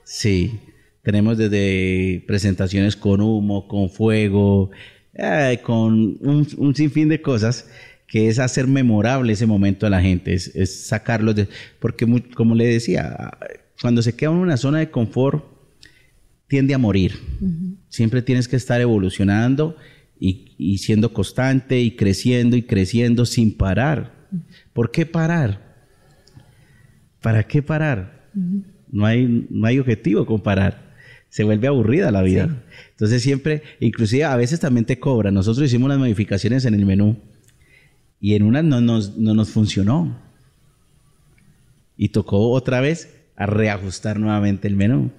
Sí. 0.04 0.58
Tenemos 1.02 1.38
desde 1.38 2.22
presentaciones 2.26 2.96
con 2.96 3.22
humo, 3.22 3.66
con 3.66 3.88
fuego, 3.88 4.70
eh, 5.14 5.58
con 5.62 6.18
un, 6.20 6.46
un 6.58 6.74
sinfín 6.74 7.08
de 7.08 7.22
cosas 7.22 7.66
que 8.08 8.28
es 8.28 8.38
hacer 8.38 8.66
memorable 8.66 9.34
ese 9.34 9.46
momento 9.46 9.86
a 9.86 9.90
la 9.90 10.00
gente, 10.00 10.32
es, 10.34 10.56
es 10.56 10.86
sacarlos 10.86 11.36
de... 11.36 11.46
Porque 11.78 12.06
como 12.34 12.54
le 12.54 12.66
decía, 12.66 13.30
cuando 13.80 14.02
se 14.02 14.16
queda 14.16 14.30
en 14.30 14.38
una 14.38 14.56
zona 14.56 14.78
de 14.78 14.90
confort, 14.90 15.44
tiende 16.48 16.72
a 16.72 16.78
morir. 16.78 17.12
Siempre 17.88 18.22
tienes 18.22 18.48
que 18.48 18.56
estar 18.56 18.80
evolucionando 18.80 19.76
y, 20.18 20.78
siendo 20.78 21.12
constante 21.12 21.78
y 21.80 21.94
creciendo 21.94 22.56
y 22.56 22.62
creciendo 22.62 23.26
sin 23.26 23.56
parar. 23.56 24.26
¿Por 24.72 24.90
qué 24.90 25.04
parar? 25.04 25.86
¿Para 27.20 27.44
qué 27.44 27.62
parar? 27.62 28.30
no, 28.90 29.04
hay, 29.04 29.46
no 29.50 29.66
hay 29.66 29.78
objetivo 29.78 30.24
con 30.24 30.40
parar. 30.40 30.88
Se 31.28 31.44
vuelve 31.44 31.68
aburrida 31.68 32.10
la 32.10 32.22
vida. 32.22 32.64
Entonces 32.92 33.22
siempre, 33.22 33.62
inclusive 33.80 34.24
a 34.24 34.34
veces 34.36 34.60
también 34.60 34.86
te 34.86 34.98
cobran. 34.98 35.34
Nosotros 35.34 35.66
hicimos 35.66 35.86
unas 35.86 35.98
modificaciones 35.98 36.64
en 36.64 36.72
el 36.72 36.86
menú 36.86 37.18
y 38.20 38.34
en 38.34 38.42
una 38.42 38.62
no 38.62 38.80
nos, 38.80 39.16
no 39.16 39.34
nos 39.34 39.50
funcionó. 39.50 40.20
Y 41.96 42.08
tocó 42.08 42.50
otra 42.50 42.80
vez 42.80 43.14
a 43.36 43.46
reajustar 43.46 44.18
nuevamente 44.18 44.68
el 44.68 44.76
menú. 44.76 45.10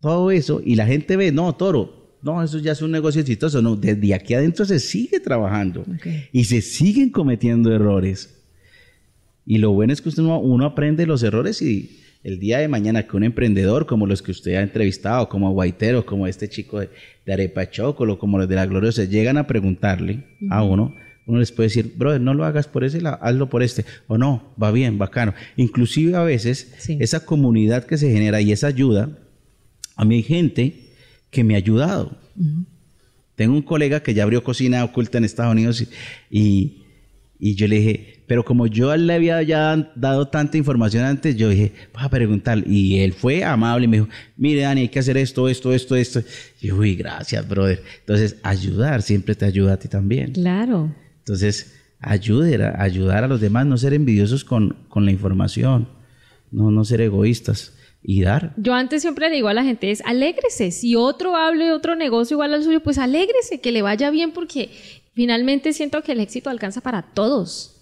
Todo 0.00 0.30
eso, 0.30 0.62
y 0.64 0.76
la 0.76 0.86
gente 0.86 1.16
ve, 1.16 1.30
no, 1.30 1.54
toro, 1.54 2.00
no, 2.22 2.42
eso 2.42 2.58
ya 2.58 2.72
es 2.72 2.82
un 2.82 2.90
negocio 2.90 3.20
exitoso. 3.20 3.62
No, 3.62 3.76
desde 3.76 4.14
aquí 4.14 4.34
adentro 4.34 4.64
se 4.64 4.78
sigue 4.78 5.20
trabajando 5.20 5.84
y 6.32 6.44
se 6.44 6.60
siguen 6.60 7.10
cometiendo 7.10 7.72
errores. 7.72 8.36
Y 9.46 9.58
lo 9.58 9.72
bueno 9.72 9.92
es 9.92 10.00
que 10.00 10.10
usted, 10.10 10.22
uno 10.22 10.64
aprende 10.64 11.06
los 11.06 11.22
errores 11.22 11.62
y 11.62 11.98
el 12.22 12.38
día 12.38 12.58
de 12.58 12.68
mañana 12.68 13.06
que 13.06 13.16
un 13.16 13.24
emprendedor 13.24 13.86
como 13.86 14.06
los 14.06 14.20
que 14.20 14.30
usted 14.30 14.54
ha 14.54 14.60
entrevistado, 14.60 15.28
como 15.28 15.52
Guaitero, 15.52 16.04
como 16.04 16.26
este 16.26 16.48
chico 16.48 16.80
de, 16.80 16.90
de 17.24 17.32
Arepa 17.32 17.70
Chocolo, 17.70 18.18
como 18.18 18.38
los 18.38 18.48
de 18.48 18.56
la 18.56 18.66
Gloriosa, 18.66 19.04
llegan 19.04 19.38
a 19.38 19.46
preguntarle 19.46 20.24
a 20.50 20.62
uno, 20.62 20.94
uno 21.30 21.38
les 21.38 21.52
puede 21.52 21.68
decir, 21.68 21.94
brother, 21.96 22.20
no 22.20 22.34
lo 22.34 22.44
hagas 22.44 22.66
por 22.66 22.82
ese 22.82 23.00
lado, 23.00 23.18
hazlo 23.22 23.48
por 23.48 23.62
este. 23.62 23.84
O 24.08 24.18
no, 24.18 24.52
va 24.60 24.72
bien, 24.72 24.98
bacano. 24.98 25.32
Inclusive 25.56 26.16
a 26.16 26.24
veces 26.24 26.74
esa 26.88 27.24
comunidad 27.24 27.84
que 27.84 27.96
se 27.96 28.10
genera 28.10 28.40
y 28.40 28.50
esa 28.50 28.66
ayuda, 28.66 29.16
a 29.94 30.04
mí 30.04 30.16
hay 30.16 30.22
gente 30.24 30.90
que 31.30 31.44
me 31.44 31.54
ha 31.54 31.58
ayudado. 31.58 32.18
Tengo 33.36 33.54
un 33.54 33.62
colega 33.62 34.02
que 34.02 34.12
ya 34.12 34.24
abrió 34.24 34.42
cocina 34.42 34.82
oculta 34.82 35.18
en 35.18 35.24
Estados 35.24 35.52
Unidos 35.52 35.86
y, 36.28 36.82
y, 37.38 37.54
yo 37.54 37.68
le 37.68 37.76
dije, 37.76 38.24
pero 38.26 38.44
como 38.44 38.66
yo 38.66 38.94
le 38.96 39.14
había 39.14 39.40
ya 39.42 39.92
dado 39.94 40.26
tanta 40.26 40.58
información 40.58 41.04
antes, 41.04 41.36
yo 41.36 41.48
dije, 41.48 41.72
vas 41.94 42.04
a 42.04 42.10
preguntar. 42.10 42.62
Y 42.66 42.98
él 42.98 43.12
fue 43.12 43.44
amable 43.44 43.84
y 43.84 43.88
me 43.88 43.96
dijo, 43.98 44.08
mire 44.36 44.62
Dani, 44.62 44.80
hay 44.80 44.88
que 44.88 44.98
hacer 44.98 45.16
esto, 45.16 45.48
esto, 45.48 45.72
esto, 45.72 45.94
esto. 45.94 46.22
Y 46.60 46.66
yo, 46.66 46.76
uy, 46.76 46.96
gracias, 46.96 47.48
brother. 47.48 47.82
Entonces, 48.00 48.36
ayudar 48.42 49.02
siempre 49.02 49.36
te 49.36 49.44
ayuda 49.44 49.74
a 49.74 49.78
ti 49.78 49.86
también. 49.86 50.32
Claro. 50.32 50.92
Entonces, 51.20 51.76
ayudar, 52.00 52.80
ayudar 52.80 53.24
a 53.24 53.28
los 53.28 53.40
demás, 53.40 53.66
no 53.66 53.76
ser 53.78 53.94
envidiosos 53.94 54.44
con, 54.44 54.76
la 54.94 55.10
información, 55.10 55.88
no, 56.50 56.70
no 56.70 56.84
ser 56.84 57.00
egoístas 57.00 57.74
y 58.02 58.22
dar. 58.22 58.54
Yo 58.56 58.74
antes 58.74 59.02
siempre 59.02 59.28
le 59.28 59.36
digo 59.36 59.48
a 59.48 59.54
la 59.54 59.64
gente 59.64 59.90
es 59.90 60.02
alégrese, 60.04 60.70
si 60.70 60.96
otro 60.96 61.36
hable 61.36 61.72
otro 61.72 61.94
negocio 61.94 62.34
igual 62.34 62.54
al 62.54 62.64
suyo, 62.64 62.82
pues 62.82 62.98
alégrese, 62.98 63.60
que 63.60 63.72
le 63.72 63.82
vaya 63.82 64.10
bien 64.10 64.32
porque 64.32 64.70
finalmente 65.14 65.72
siento 65.72 66.02
que 66.02 66.12
el 66.12 66.20
éxito 66.20 66.50
alcanza 66.50 66.80
para 66.80 67.02
todos 67.02 67.79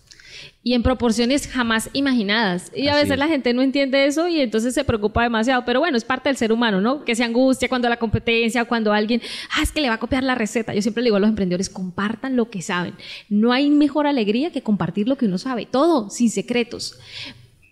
y 0.68 0.74
en 0.74 0.82
proporciones 0.82 1.46
jamás 1.46 1.88
imaginadas. 1.94 2.70
Y 2.76 2.88
a 2.88 2.94
veces 2.94 3.16
la 3.16 3.26
gente 3.26 3.54
no 3.54 3.62
entiende 3.62 4.04
eso 4.04 4.28
y 4.28 4.42
entonces 4.42 4.74
se 4.74 4.84
preocupa 4.84 5.22
demasiado. 5.22 5.64
Pero 5.64 5.80
bueno, 5.80 5.96
es 5.96 6.04
parte 6.04 6.28
del 6.28 6.36
ser 6.36 6.52
humano, 6.52 6.78
¿no? 6.78 7.06
Que 7.06 7.14
se 7.14 7.24
angustia 7.24 7.70
cuando 7.70 7.88
la 7.88 7.96
competencia, 7.96 8.66
cuando 8.66 8.92
alguien, 8.92 9.22
ah, 9.56 9.62
es 9.62 9.72
que 9.72 9.80
le 9.80 9.88
va 9.88 9.94
a 9.94 9.98
copiar 9.98 10.22
la 10.24 10.34
receta. 10.34 10.74
Yo 10.74 10.82
siempre 10.82 11.02
le 11.02 11.06
digo 11.06 11.16
a 11.16 11.20
los 11.20 11.30
emprendedores, 11.30 11.70
compartan 11.70 12.36
lo 12.36 12.50
que 12.50 12.60
saben. 12.60 12.92
No 13.30 13.52
hay 13.52 13.70
mejor 13.70 14.06
alegría 14.06 14.52
que 14.52 14.60
compartir 14.60 15.08
lo 15.08 15.16
que 15.16 15.24
uno 15.24 15.38
sabe. 15.38 15.64
Todo, 15.64 16.10
sin 16.10 16.28
secretos. 16.28 16.98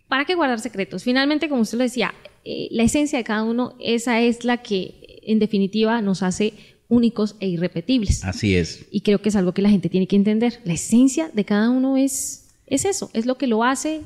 ¿Para 0.09 0.25
qué 0.25 0.35
guardar 0.35 0.59
secretos? 0.61 1.05
Finalmente, 1.05 1.51
como 1.51 1.61
usted 1.61 1.77
lo 1.77 1.85
decía, 1.85 2.15
eh, 2.47 2.69
la 2.71 2.85
esencia 2.85 3.19
de 3.19 3.25
cada 3.25 3.43
uno, 3.43 3.75
esa 3.79 4.23
es 4.23 4.43
la 4.47 4.63
que 4.63 5.21
en 5.23 5.39
definitiva 5.39 6.01
nos 6.01 6.23
hace 6.23 6.55
únicos 6.89 7.37
e 7.41 7.49
irrepetibles. 7.49 8.25
Así 8.25 8.57
es. 8.57 8.87
Y 8.91 9.03
creo 9.03 9.21
que 9.21 9.29
es 9.29 9.37
algo 9.37 9.53
que 9.53 9.61
la 9.61 9.69
gente 9.69 9.91
tiene 9.91 10.07
que 10.07 10.17
entender. 10.17 10.61
La 10.65 10.73
esencia 10.73 11.29
de 11.31 11.45
cada 11.45 11.69
uno 11.69 11.99
es 11.99 12.46
es 12.67 12.85
eso, 12.85 13.11
es 13.13 13.27
lo 13.27 13.39
que 13.39 13.47
lo 13.47 13.65
hace 13.65 14.03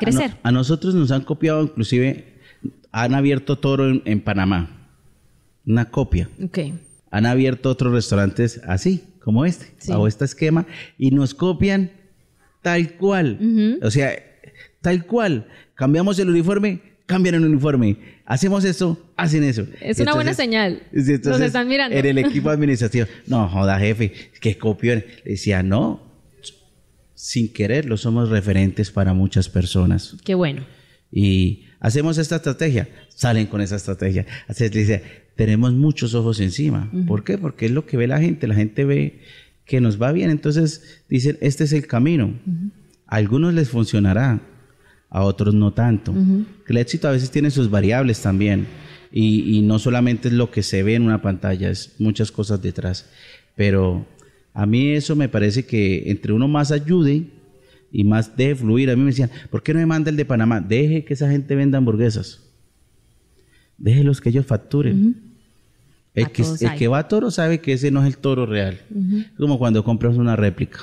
crecer. 0.00 0.36
A, 0.42 0.52
nosotros 0.52 0.94
nos 0.94 1.10
han 1.10 1.22
copiado, 1.22 1.62
inclusive, 1.62 2.34
han 2.92 3.14
abierto 3.14 3.58
Toro 3.58 4.02
en, 4.04 4.20
Panamá, 4.20 4.88
una 5.66 5.90
copia. 5.90 6.28
Okay. 6.42 6.78
Han 7.10 7.26
abierto 7.26 7.70
otros 7.70 7.92
restaurantes 7.92 8.60
así, 8.66 9.04
como 9.20 9.44
este, 9.44 9.92
o 9.94 10.06
este 10.06 10.24
esquema, 10.24 10.66
y 10.98 11.10
nos 11.10 11.34
copian 11.34 11.90
tal 12.62 12.94
cual. 12.94 13.78
O 13.82 13.90
sea, 13.90 14.12
tal 14.80 15.06
cual. 15.06 15.46
Cambiamos 15.74 16.18
el 16.18 16.30
uniforme, 16.30 16.80
cambian 17.06 17.36
el 17.36 17.44
uniforme. 17.44 17.98
Hacemos 18.24 18.64
eso, 18.64 18.98
hacen 19.16 19.44
eso. 19.44 19.66
Es 19.80 20.00
una 20.00 20.14
buena 20.14 20.34
señal. 20.34 20.82
nos 20.92 21.40
están 21.40 21.68
mirando. 21.68 21.96
En 21.96 22.06
el 22.06 22.18
equipo 22.18 22.50
administrativo, 22.50 23.06
no, 23.26 23.48
joda, 23.48 23.78
jefe, 23.78 24.12
que 24.40 24.58
copió. 24.58 24.94
Le 24.94 25.06
decía, 25.24 25.62
no, 25.62 26.05
sin 27.16 27.50
quererlo 27.50 27.96
somos 27.96 28.28
referentes 28.28 28.90
para 28.90 29.14
muchas 29.14 29.48
personas. 29.48 30.16
Qué 30.22 30.34
bueno. 30.34 30.64
Y 31.10 31.64
hacemos 31.80 32.18
esta 32.18 32.36
estrategia, 32.36 32.88
salen 33.08 33.46
con 33.46 33.62
esa 33.62 33.76
estrategia. 33.76 34.26
Así 34.46 34.68
dice, 34.68 35.02
tenemos 35.34 35.72
muchos 35.72 36.14
ojos 36.14 36.40
encima. 36.40 36.90
¿Por 37.06 37.24
qué? 37.24 37.38
Porque 37.38 37.66
es 37.66 37.72
lo 37.72 37.86
que 37.86 37.96
ve 37.96 38.06
la 38.06 38.20
gente. 38.20 38.46
La 38.46 38.54
gente 38.54 38.84
ve 38.84 39.22
que 39.64 39.80
nos 39.80 40.00
va 40.00 40.12
bien, 40.12 40.30
entonces 40.30 41.02
dicen, 41.08 41.38
este 41.40 41.64
es 41.64 41.72
el 41.72 41.86
camino. 41.86 42.34
A 43.06 43.16
algunos 43.16 43.54
les 43.54 43.70
funcionará, 43.70 44.42
a 45.08 45.24
otros 45.24 45.54
no 45.54 45.72
tanto. 45.72 46.14
El 46.68 46.76
éxito 46.76 47.08
a 47.08 47.12
veces 47.12 47.30
tiene 47.30 47.50
sus 47.50 47.70
variables 47.70 48.20
también. 48.20 48.66
Y, 49.10 49.56
y 49.56 49.62
no 49.62 49.78
solamente 49.78 50.28
es 50.28 50.34
lo 50.34 50.50
que 50.50 50.62
se 50.62 50.82
ve 50.82 50.96
en 50.96 51.02
una 51.02 51.22
pantalla, 51.22 51.70
es 51.70 51.94
muchas 51.98 52.30
cosas 52.30 52.60
detrás. 52.60 53.08
Pero 53.54 54.06
a 54.58 54.64
mí 54.64 54.92
eso 54.92 55.14
me 55.14 55.28
parece 55.28 55.66
que 55.66 56.10
entre 56.10 56.32
uno 56.32 56.48
más 56.48 56.72
ayude 56.72 57.24
y 57.92 58.04
más 58.04 58.34
deje 58.38 58.54
fluir. 58.54 58.90
A 58.90 58.96
mí 58.96 59.02
me 59.02 59.10
decían, 59.10 59.30
¿por 59.50 59.62
qué 59.62 59.74
no 59.74 59.80
me 59.80 59.84
manda 59.84 60.08
el 60.08 60.16
de 60.16 60.24
Panamá? 60.24 60.60
Deje 60.62 61.04
que 61.04 61.12
esa 61.12 61.30
gente 61.30 61.54
venda 61.54 61.76
hamburguesas. 61.76 62.42
Déjelos 63.76 64.18
que 64.18 64.30
ellos 64.30 64.46
facturen. 64.46 65.14
El 66.14 66.30
que, 66.30 66.42
el 66.42 66.74
que, 66.74 66.88
va 66.88 67.00
a 67.00 67.08
toro 67.08 67.30
sabe 67.30 67.60
que 67.60 67.74
ese 67.74 67.90
no 67.90 68.00
es 68.00 68.06
el 68.06 68.16
toro 68.16 68.46
real. 68.46 68.80
Es 68.90 69.36
como 69.36 69.58
cuando 69.58 69.84
compras 69.84 70.16
una 70.16 70.36
réplica. 70.36 70.80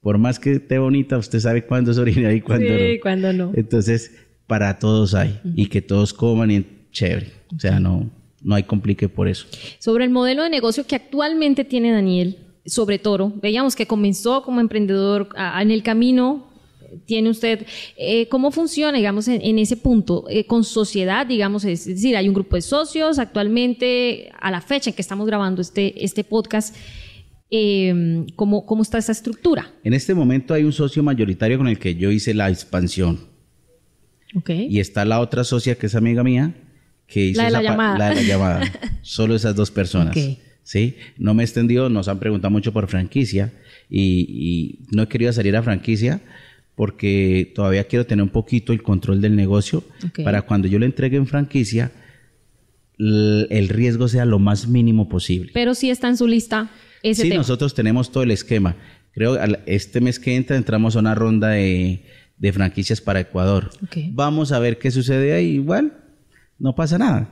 Por 0.00 0.16
más 0.18 0.38
que 0.38 0.52
esté 0.52 0.78
bonita, 0.78 1.18
usted 1.18 1.40
sabe 1.40 1.66
cuándo 1.66 1.90
es 1.90 1.98
original 1.98 2.36
y 2.36 2.40
cuándo 2.40 2.68
sí, 2.68 2.94
no. 2.94 3.00
cuándo 3.02 3.32
no. 3.32 3.50
Entonces, 3.54 4.14
para 4.46 4.78
todos 4.78 5.14
hay. 5.14 5.40
Y 5.56 5.66
que 5.66 5.82
todos 5.82 6.14
coman 6.14 6.52
y 6.52 6.64
chévere. 6.92 7.32
O 7.52 7.58
sea, 7.58 7.80
no, 7.80 8.08
no 8.42 8.54
hay 8.54 8.64
complique 8.64 9.08
por 9.08 9.28
eso. 9.28 9.46
Sobre 9.78 10.04
el 10.04 10.10
modelo 10.10 10.42
de 10.42 10.50
negocio 10.50 10.86
que 10.86 10.96
actualmente 10.96 11.64
tiene 11.64 11.92
Daniel 11.92 12.38
sobre 12.64 12.98
Toro, 12.98 13.32
veíamos 13.40 13.74
que 13.74 13.86
comenzó 13.86 14.42
como 14.42 14.60
emprendedor 14.60 15.28
en 15.60 15.70
el 15.70 15.82
camino. 15.82 16.50
Tiene 17.06 17.30
usted, 17.30 17.66
eh, 17.96 18.28
¿cómo 18.28 18.50
funciona, 18.50 18.98
digamos, 18.98 19.26
en, 19.26 19.58
ese 19.58 19.78
punto? 19.78 20.26
Eh, 20.28 20.44
con 20.44 20.62
sociedad, 20.62 21.26
digamos, 21.26 21.64
es 21.64 21.86
decir, 21.86 22.16
hay 22.16 22.28
un 22.28 22.34
grupo 22.34 22.56
de 22.56 22.62
socios 22.62 23.18
actualmente, 23.18 24.30
a 24.38 24.50
la 24.50 24.60
fecha 24.60 24.90
en 24.90 24.96
que 24.96 25.00
estamos 25.00 25.26
grabando 25.26 25.62
este, 25.62 26.04
este 26.04 26.22
podcast, 26.22 26.76
eh, 27.50 28.26
¿cómo, 28.36 28.66
¿cómo 28.66 28.82
está 28.82 28.98
esa 28.98 29.12
estructura? 29.12 29.72
En 29.84 29.94
este 29.94 30.14
momento 30.14 30.52
hay 30.52 30.64
un 30.64 30.72
socio 30.72 31.02
mayoritario 31.02 31.56
con 31.56 31.68
el 31.68 31.78
que 31.78 31.94
yo 31.94 32.10
hice 32.10 32.34
la 32.34 32.50
expansión. 32.50 33.20
Okay. 34.34 34.66
Y 34.70 34.80
está 34.80 35.04
la 35.04 35.20
otra 35.20 35.44
socia 35.44 35.74
que 35.76 35.86
es 35.86 35.94
amiga 35.94 36.22
mía, 36.22 36.54
que 37.12 37.26
hizo 37.26 37.40
la 37.40 37.46
de 37.46 37.50
la 37.50 37.62
llamada. 37.62 37.98
La 37.98 38.08
de 38.10 38.14
la 38.16 38.22
llamada. 38.22 38.72
Solo 39.02 39.34
esas 39.34 39.54
dos 39.54 39.70
personas. 39.70 40.16
¿sí? 40.62 40.96
No 41.18 41.34
me 41.34 41.42
he 41.42 41.44
extendido, 41.44 41.88
nos 41.88 42.08
han 42.08 42.18
preguntado 42.18 42.50
mucho 42.50 42.72
por 42.72 42.88
franquicia 42.88 43.52
y, 43.90 44.78
no 44.90 45.02
he 45.02 45.08
querido 45.08 45.32
salir 45.32 45.56
a 45.56 45.62
franquicia 45.62 46.20
porque 46.74 47.52
todavía 47.54 47.84
quiero 47.84 48.06
tener 48.06 48.22
un 48.22 48.30
poquito 48.30 48.72
el 48.72 48.82
control 48.82 49.20
del 49.20 49.36
negocio 49.36 49.84
para 50.24 50.42
cuando 50.42 50.68
yo 50.68 50.78
le 50.78 50.86
entregue 50.86 51.18
en 51.18 51.26
franquicia 51.26 51.92
el 52.98 53.68
riesgo 53.68 54.08
sea 54.08 54.24
lo 54.24 54.38
más 54.38 54.68
mínimo 54.68 55.08
posible. 55.08 55.50
Pero 55.52 55.74
si 55.74 55.90
está 55.90 56.08
en 56.08 56.16
su 56.16 56.26
lista 56.26 56.70
ese 57.02 57.22
Sí, 57.22 57.30
nosotros 57.30 57.74
tenemos 57.74 58.12
todo 58.12 58.22
el 58.22 58.30
esquema. 58.30 58.76
Creo 59.12 59.34
que 59.34 59.58
este 59.66 60.00
mes 60.00 60.18
que 60.18 60.36
entra 60.36 60.56
entramos 60.56 60.96
a 60.96 61.00
una 61.00 61.14
ronda 61.14 61.48
de, 61.48 62.04
franquicias 62.52 63.00
para 63.00 63.20
Ecuador. 63.20 63.70
Vamos 64.12 64.52
a 64.52 64.58
ver 64.58 64.78
qué 64.78 64.90
sucede 64.90 65.32
ahí. 65.34 65.54
Igual, 65.54 66.01
no 66.62 66.76
pasa 66.76 66.96
nada. 66.96 67.28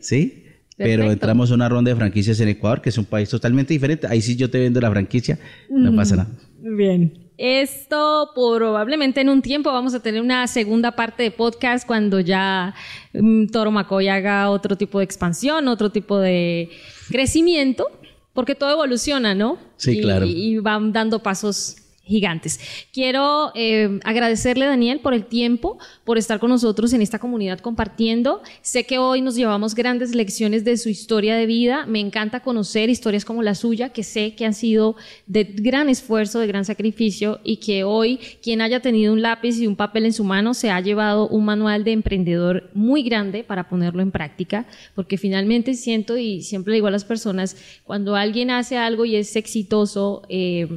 ¿Sí? 0.00 0.42
Pero 0.76 1.10
entramos 1.10 1.50
a 1.50 1.54
una 1.54 1.68
ronda 1.68 1.90
de 1.90 1.96
franquicias 1.96 2.40
en 2.40 2.48
Ecuador, 2.48 2.82
que 2.82 2.90
es 2.90 2.98
un 2.98 3.04
país 3.04 3.30
totalmente 3.30 3.72
diferente. 3.72 4.08
Ahí 4.08 4.20
sí 4.20 4.34
yo 4.36 4.50
te 4.50 4.58
vendo 4.58 4.80
la 4.80 4.90
franquicia, 4.90 5.38
no 5.70 5.94
pasa 5.94 6.16
nada. 6.16 6.30
Bien. 6.58 7.30
Esto 7.38 8.30
probablemente 8.34 9.20
en 9.20 9.28
un 9.28 9.40
tiempo 9.40 9.70
vamos 9.72 9.94
a 9.94 10.00
tener 10.00 10.20
una 10.20 10.46
segunda 10.48 10.92
parte 10.96 11.22
de 11.22 11.30
podcast 11.30 11.86
cuando 11.86 12.18
ya 12.18 12.74
um, 13.14 13.46
Toro 13.46 13.70
Macoy 13.70 14.08
haga 14.08 14.50
otro 14.50 14.76
tipo 14.76 14.98
de 14.98 15.04
expansión, 15.04 15.68
otro 15.68 15.90
tipo 15.90 16.18
de 16.18 16.70
crecimiento, 17.08 17.86
porque 18.32 18.54
todo 18.54 18.72
evoluciona, 18.72 19.34
¿no? 19.34 19.58
Sí, 19.76 20.00
claro. 20.00 20.26
Y 20.26 20.58
van 20.58 20.92
dando 20.92 21.22
pasos 21.22 21.76
gigantes. 22.06 22.60
Quiero 22.92 23.50
eh, 23.54 23.98
agradecerle, 24.04 24.64
Daniel, 24.64 25.00
por 25.00 25.12
el 25.12 25.26
tiempo, 25.26 25.78
por 26.04 26.18
estar 26.18 26.38
con 26.38 26.50
nosotros 26.50 26.92
en 26.92 27.02
esta 27.02 27.18
comunidad 27.18 27.58
compartiendo. 27.58 28.42
Sé 28.62 28.84
que 28.84 28.98
hoy 28.98 29.20
nos 29.20 29.34
llevamos 29.34 29.74
grandes 29.74 30.14
lecciones 30.14 30.64
de 30.64 30.76
su 30.76 30.88
historia 30.88 31.34
de 31.34 31.46
vida. 31.46 31.84
Me 31.86 32.00
encanta 32.00 32.40
conocer 32.40 32.90
historias 32.90 33.24
como 33.24 33.42
la 33.42 33.54
suya, 33.54 33.90
que 33.90 34.04
sé 34.04 34.34
que 34.34 34.46
han 34.46 34.54
sido 34.54 34.94
de 35.26 35.44
gran 35.44 35.88
esfuerzo, 35.88 36.38
de 36.38 36.46
gran 36.46 36.64
sacrificio 36.64 37.40
y 37.42 37.56
que 37.56 37.84
hoy 37.84 38.18
quien 38.42 38.60
haya 38.60 38.80
tenido 38.80 39.12
un 39.12 39.22
lápiz 39.22 39.58
y 39.58 39.66
un 39.66 39.76
papel 39.76 40.06
en 40.06 40.12
su 40.12 40.24
mano 40.24 40.54
se 40.54 40.70
ha 40.70 40.80
llevado 40.80 41.28
un 41.28 41.44
manual 41.44 41.82
de 41.82 41.92
emprendedor 41.92 42.70
muy 42.72 43.02
grande 43.02 43.42
para 43.42 43.68
ponerlo 43.68 44.02
en 44.02 44.12
práctica, 44.12 44.66
porque 44.94 45.18
finalmente 45.18 45.74
siento 45.74 46.16
y 46.16 46.42
siempre 46.42 46.70
le 46.70 46.76
digo 46.76 46.86
a 46.86 46.92
las 46.92 47.04
personas, 47.04 47.56
cuando 47.84 48.14
alguien 48.14 48.50
hace 48.50 48.76
algo 48.76 49.04
y 49.04 49.16
es 49.16 49.34
exitoso, 49.34 50.22
eh, 50.28 50.68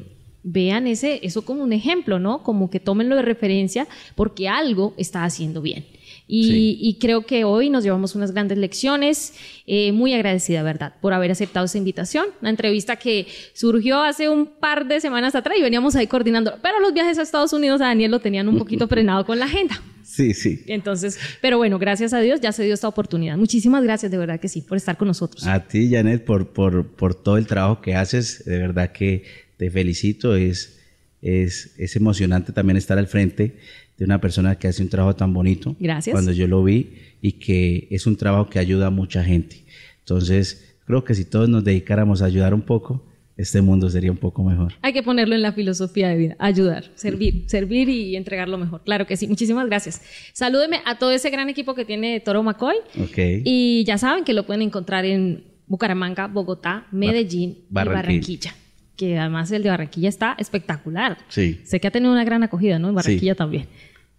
vean 0.43 0.87
ese, 0.87 1.19
eso 1.23 1.43
como 1.43 1.63
un 1.63 1.73
ejemplo, 1.73 2.19
¿no? 2.19 2.43
Como 2.43 2.69
que 2.69 2.79
tómenlo 2.79 3.15
de 3.15 3.21
referencia 3.21 3.87
porque 4.15 4.47
algo 4.47 4.93
está 4.97 5.23
haciendo 5.23 5.61
bien. 5.61 5.85
Y, 6.31 6.97
creo 6.99 7.25
que 7.25 7.43
hoy 7.43 7.71
nos 7.71 7.83
llevamos 7.83 8.13
unas 8.13 8.31
grandes 8.31 8.59
lecciones. 8.59 9.33
Eh, 9.65 9.91
muy 9.91 10.13
agradecida, 10.13 10.61
¿verdad?, 10.61 10.93
por 11.01 11.13
haber 11.13 11.31
aceptado 11.31 11.65
esa 11.65 11.79
invitación. 11.79 12.27
Una 12.41 12.51
entrevista 12.51 12.97
que 12.97 13.25
surgió 13.53 14.03
hace 14.03 14.29
un 14.29 14.45
par 14.45 14.87
de 14.87 15.01
semanas 15.01 15.33
atrás 15.33 15.57
y 15.57 15.63
veníamos 15.63 15.95
ahí 15.95 16.05
coordinando. 16.05 16.53
Pero 16.61 16.79
los 16.81 16.93
viajes 16.93 17.17
a 17.17 17.23
Estados 17.23 17.51
Unidos 17.51 17.81
a 17.81 17.85
Daniel 17.85 18.11
lo 18.11 18.19
tenían 18.19 18.47
un 18.47 18.59
poquito 18.59 18.87
frenado 18.87 19.25
con 19.25 19.39
la 19.39 19.45
agenda. 19.45 19.81
Sí, 20.03 20.35
sí. 20.35 20.63
Entonces, 20.67 21.19
pero 21.41 21.57
bueno, 21.57 21.79
gracias 21.79 22.13
a 22.13 22.19
Dios 22.19 22.41
ya 22.41 22.51
se 22.51 22.63
dio 22.63 22.75
esta 22.75 22.87
oportunidad. 22.87 23.35
Muchísimas 23.37 23.83
gracias, 23.83 24.11
de 24.11 24.17
verdad 24.17 24.39
que 24.39 24.49
sí, 24.49 24.61
por 24.61 24.77
estar 24.77 24.97
con 24.97 25.07
nosotros. 25.07 25.47
A 25.47 25.67
ti, 25.67 25.89
Janet, 25.91 26.25
por, 26.25 26.53
por, 26.53 26.87
por 26.87 27.15
todo 27.15 27.37
el 27.37 27.47
trabajo 27.47 27.81
que 27.81 27.95
haces. 27.95 28.43
De 28.45 28.59
verdad 28.59 28.91
que 28.91 29.48
te 29.59 29.69
felicito, 29.69 30.37
es, 30.37 30.79
es, 31.21 31.75
es 31.77 31.97
emocionante 31.97 32.53
también 32.53 32.77
estar 32.77 32.97
al 32.97 33.07
frente 33.07 33.57
de 33.97 34.05
una 34.05 34.21
persona 34.21 34.55
que 34.55 34.69
hace 34.69 34.81
un 34.81 34.87
trabajo 34.87 35.17
tan 35.17 35.33
bonito. 35.33 35.75
Gracias. 35.81 36.13
Cuando 36.13 36.31
yo 36.31 36.47
lo 36.47 36.63
vi 36.63 36.93
y 37.21 37.33
que 37.33 37.89
es 37.91 38.07
un 38.07 38.15
trabajo 38.15 38.49
que 38.49 38.57
ayuda 38.57 38.87
a 38.87 38.89
mucha 38.89 39.21
gente. 39.21 39.65
Entonces, 39.99 40.77
creo 40.85 41.03
que 41.03 41.13
si 41.13 41.25
todos 41.25 41.49
nos 41.49 41.65
dedicáramos 41.65 42.21
a 42.21 42.25
ayudar 42.25 42.53
un 42.53 42.61
poco, 42.61 43.05
este 43.35 43.61
mundo 43.61 43.89
sería 43.89 44.11
un 44.11 44.17
poco 44.17 44.45
mejor. 44.45 44.75
Hay 44.81 44.93
que 44.93 45.03
ponerlo 45.03 45.35
en 45.35 45.41
la 45.41 45.51
filosofía 45.51 46.07
de 46.07 46.15
vida, 46.15 46.35
ayudar, 46.39 46.85
servir, 46.95 47.43
servir 47.47 47.89
y 47.89 48.15
entregar 48.15 48.47
lo 48.47 48.57
mejor. 48.57 48.81
Claro 48.85 49.07
que 49.07 49.17
sí, 49.17 49.27
muchísimas 49.27 49.65
gracias. 49.65 50.01
Salúdeme 50.31 50.79
a 50.85 50.97
todo 50.97 51.11
ese 51.11 51.29
gran 51.31 51.49
equipo 51.49 51.75
que 51.75 51.83
tiene 51.83 52.21
Toro 52.21 52.43
McCoy. 52.43 52.77
Ok. 52.97 53.43
Y 53.43 53.83
ya 53.85 53.97
saben 53.97 54.23
que 54.23 54.33
lo 54.33 54.45
pueden 54.45 54.61
encontrar 54.61 55.03
en 55.03 55.43
Bucaramanga, 55.67 56.27
Bogotá, 56.27 56.87
Medellín 56.93 57.65
y 57.69 57.73
Barranquilla 57.73 58.53
que 58.99 59.17
además 59.17 59.49
el 59.51 59.63
de 59.63 59.69
Barranquilla 59.69 60.09
está 60.09 60.35
espectacular. 60.37 61.17
Sí. 61.29 61.61
Sé 61.63 61.79
que 61.79 61.87
ha 61.87 61.91
tenido 61.91 62.11
una 62.11 62.25
gran 62.25 62.43
acogida, 62.43 62.79
¿no? 62.79 62.89
En 62.89 62.95
Barranquilla 62.95 63.33
también. 63.33 63.67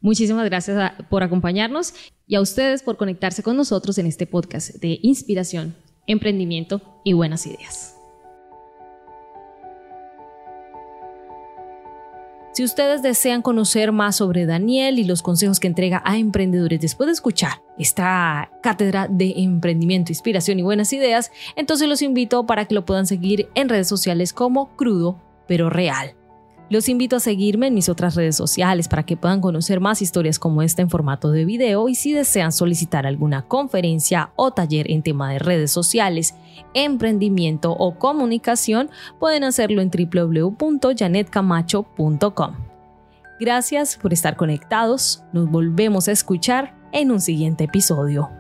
Muchísimas 0.01 0.47
gracias 0.47 0.93
por 1.11 1.23
acompañarnos 1.23 1.93
y 2.27 2.37
a 2.37 2.41
ustedes 2.41 2.83
por 2.83 2.97
conectarse 2.97 3.43
con 3.43 3.59
nosotros 3.59 3.99
en 3.99 4.07
este 4.07 4.27
podcast 4.27 4.77
de 4.77 4.99
inspiración, 5.03 5.75
emprendimiento 6.07 6.81
y 7.05 7.13
buenas 7.13 7.47
ideas. 7.47 8.00
Si 12.61 12.65
ustedes 12.65 13.01
desean 13.01 13.41
conocer 13.41 13.91
más 13.91 14.17
sobre 14.17 14.45
Daniel 14.45 14.99
y 14.99 15.05
los 15.05 15.23
consejos 15.23 15.61
que 15.61 15.67
entrega 15.67 16.03
a 16.05 16.19
emprendedores 16.19 16.79
después 16.79 17.07
de 17.07 17.15
escuchar 17.15 17.63
esta 17.79 18.51
cátedra 18.63 19.09
de 19.09 19.33
emprendimiento, 19.39 20.13
inspiración 20.13 20.59
y 20.59 20.63
buenas 20.63 20.93
ideas, 20.93 21.33
entonces 21.57 21.89
los 21.89 22.03
invito 22.03 22.45
para 22.45 22.67
que 22.67 22.75
lo 22.75 22.85
puedan 22.85 23.07
seguir 23.07 23.49
en 23.55 23.71
redes 23.71 23.89
sociales 23.89 24.35
como 24.35 24.77
crudo 24.77 25.19
pero 25.49 25.71
real. 25.71 26.15
Los 26.71 26.89
invito 26.89 27.17
a 27.17 27.21
seguirme 27.21 27.67
en 27.67 27.75
mis 27.75 27.89
otras 27.89 28.15
redes 28.15 28.37
sociales 28.37 28.87
para 28.87 29.03
que 29.03 29.17
puedan 29.17 29.41
conocer 29.41 29.81
más 29.81 30.03
historias 30.03 30.39
como 30.39 30.63
esta 30.63 30.83
en 30.83 30.89
formato 30.89 31.33
de 31.33 31.45
video 31.45 31.89
y 31.89 31.97
si 31.97 32.13
desean 32.13 32.53
solicitar 32.53 33.09
alguna 33.09 33.43
conferencia 33.43 34.31
o 34.37 34.53
taller 34.53 34.89
en 34.89 35.03
tema 35.03 35.33
de 35.33 35.41
redes 35.41 35.73
sociales, 35.73 36.37
emprendimiento 36.73 37.73
o 37.73 37.99
comunicación, 37.99 38.89
pueden 39.19 39.43
hacerlo 39.43 39.83
en 39.83 39.91
www.janetcamacho.com. 39.91 42.55
Gracias 43.41 43.97
por 43.97 44.13
estar 44.13 44.37
conectados, 44.37 45.25
nos 45.33 45.51
volvemos 45.51 46.07
a 46.07 46.13
escuchar 46.13 46.77
en 46.93 47.11
un 47.11 47.21
siguiente 47.21 47.65
episodio. 47.65 48.31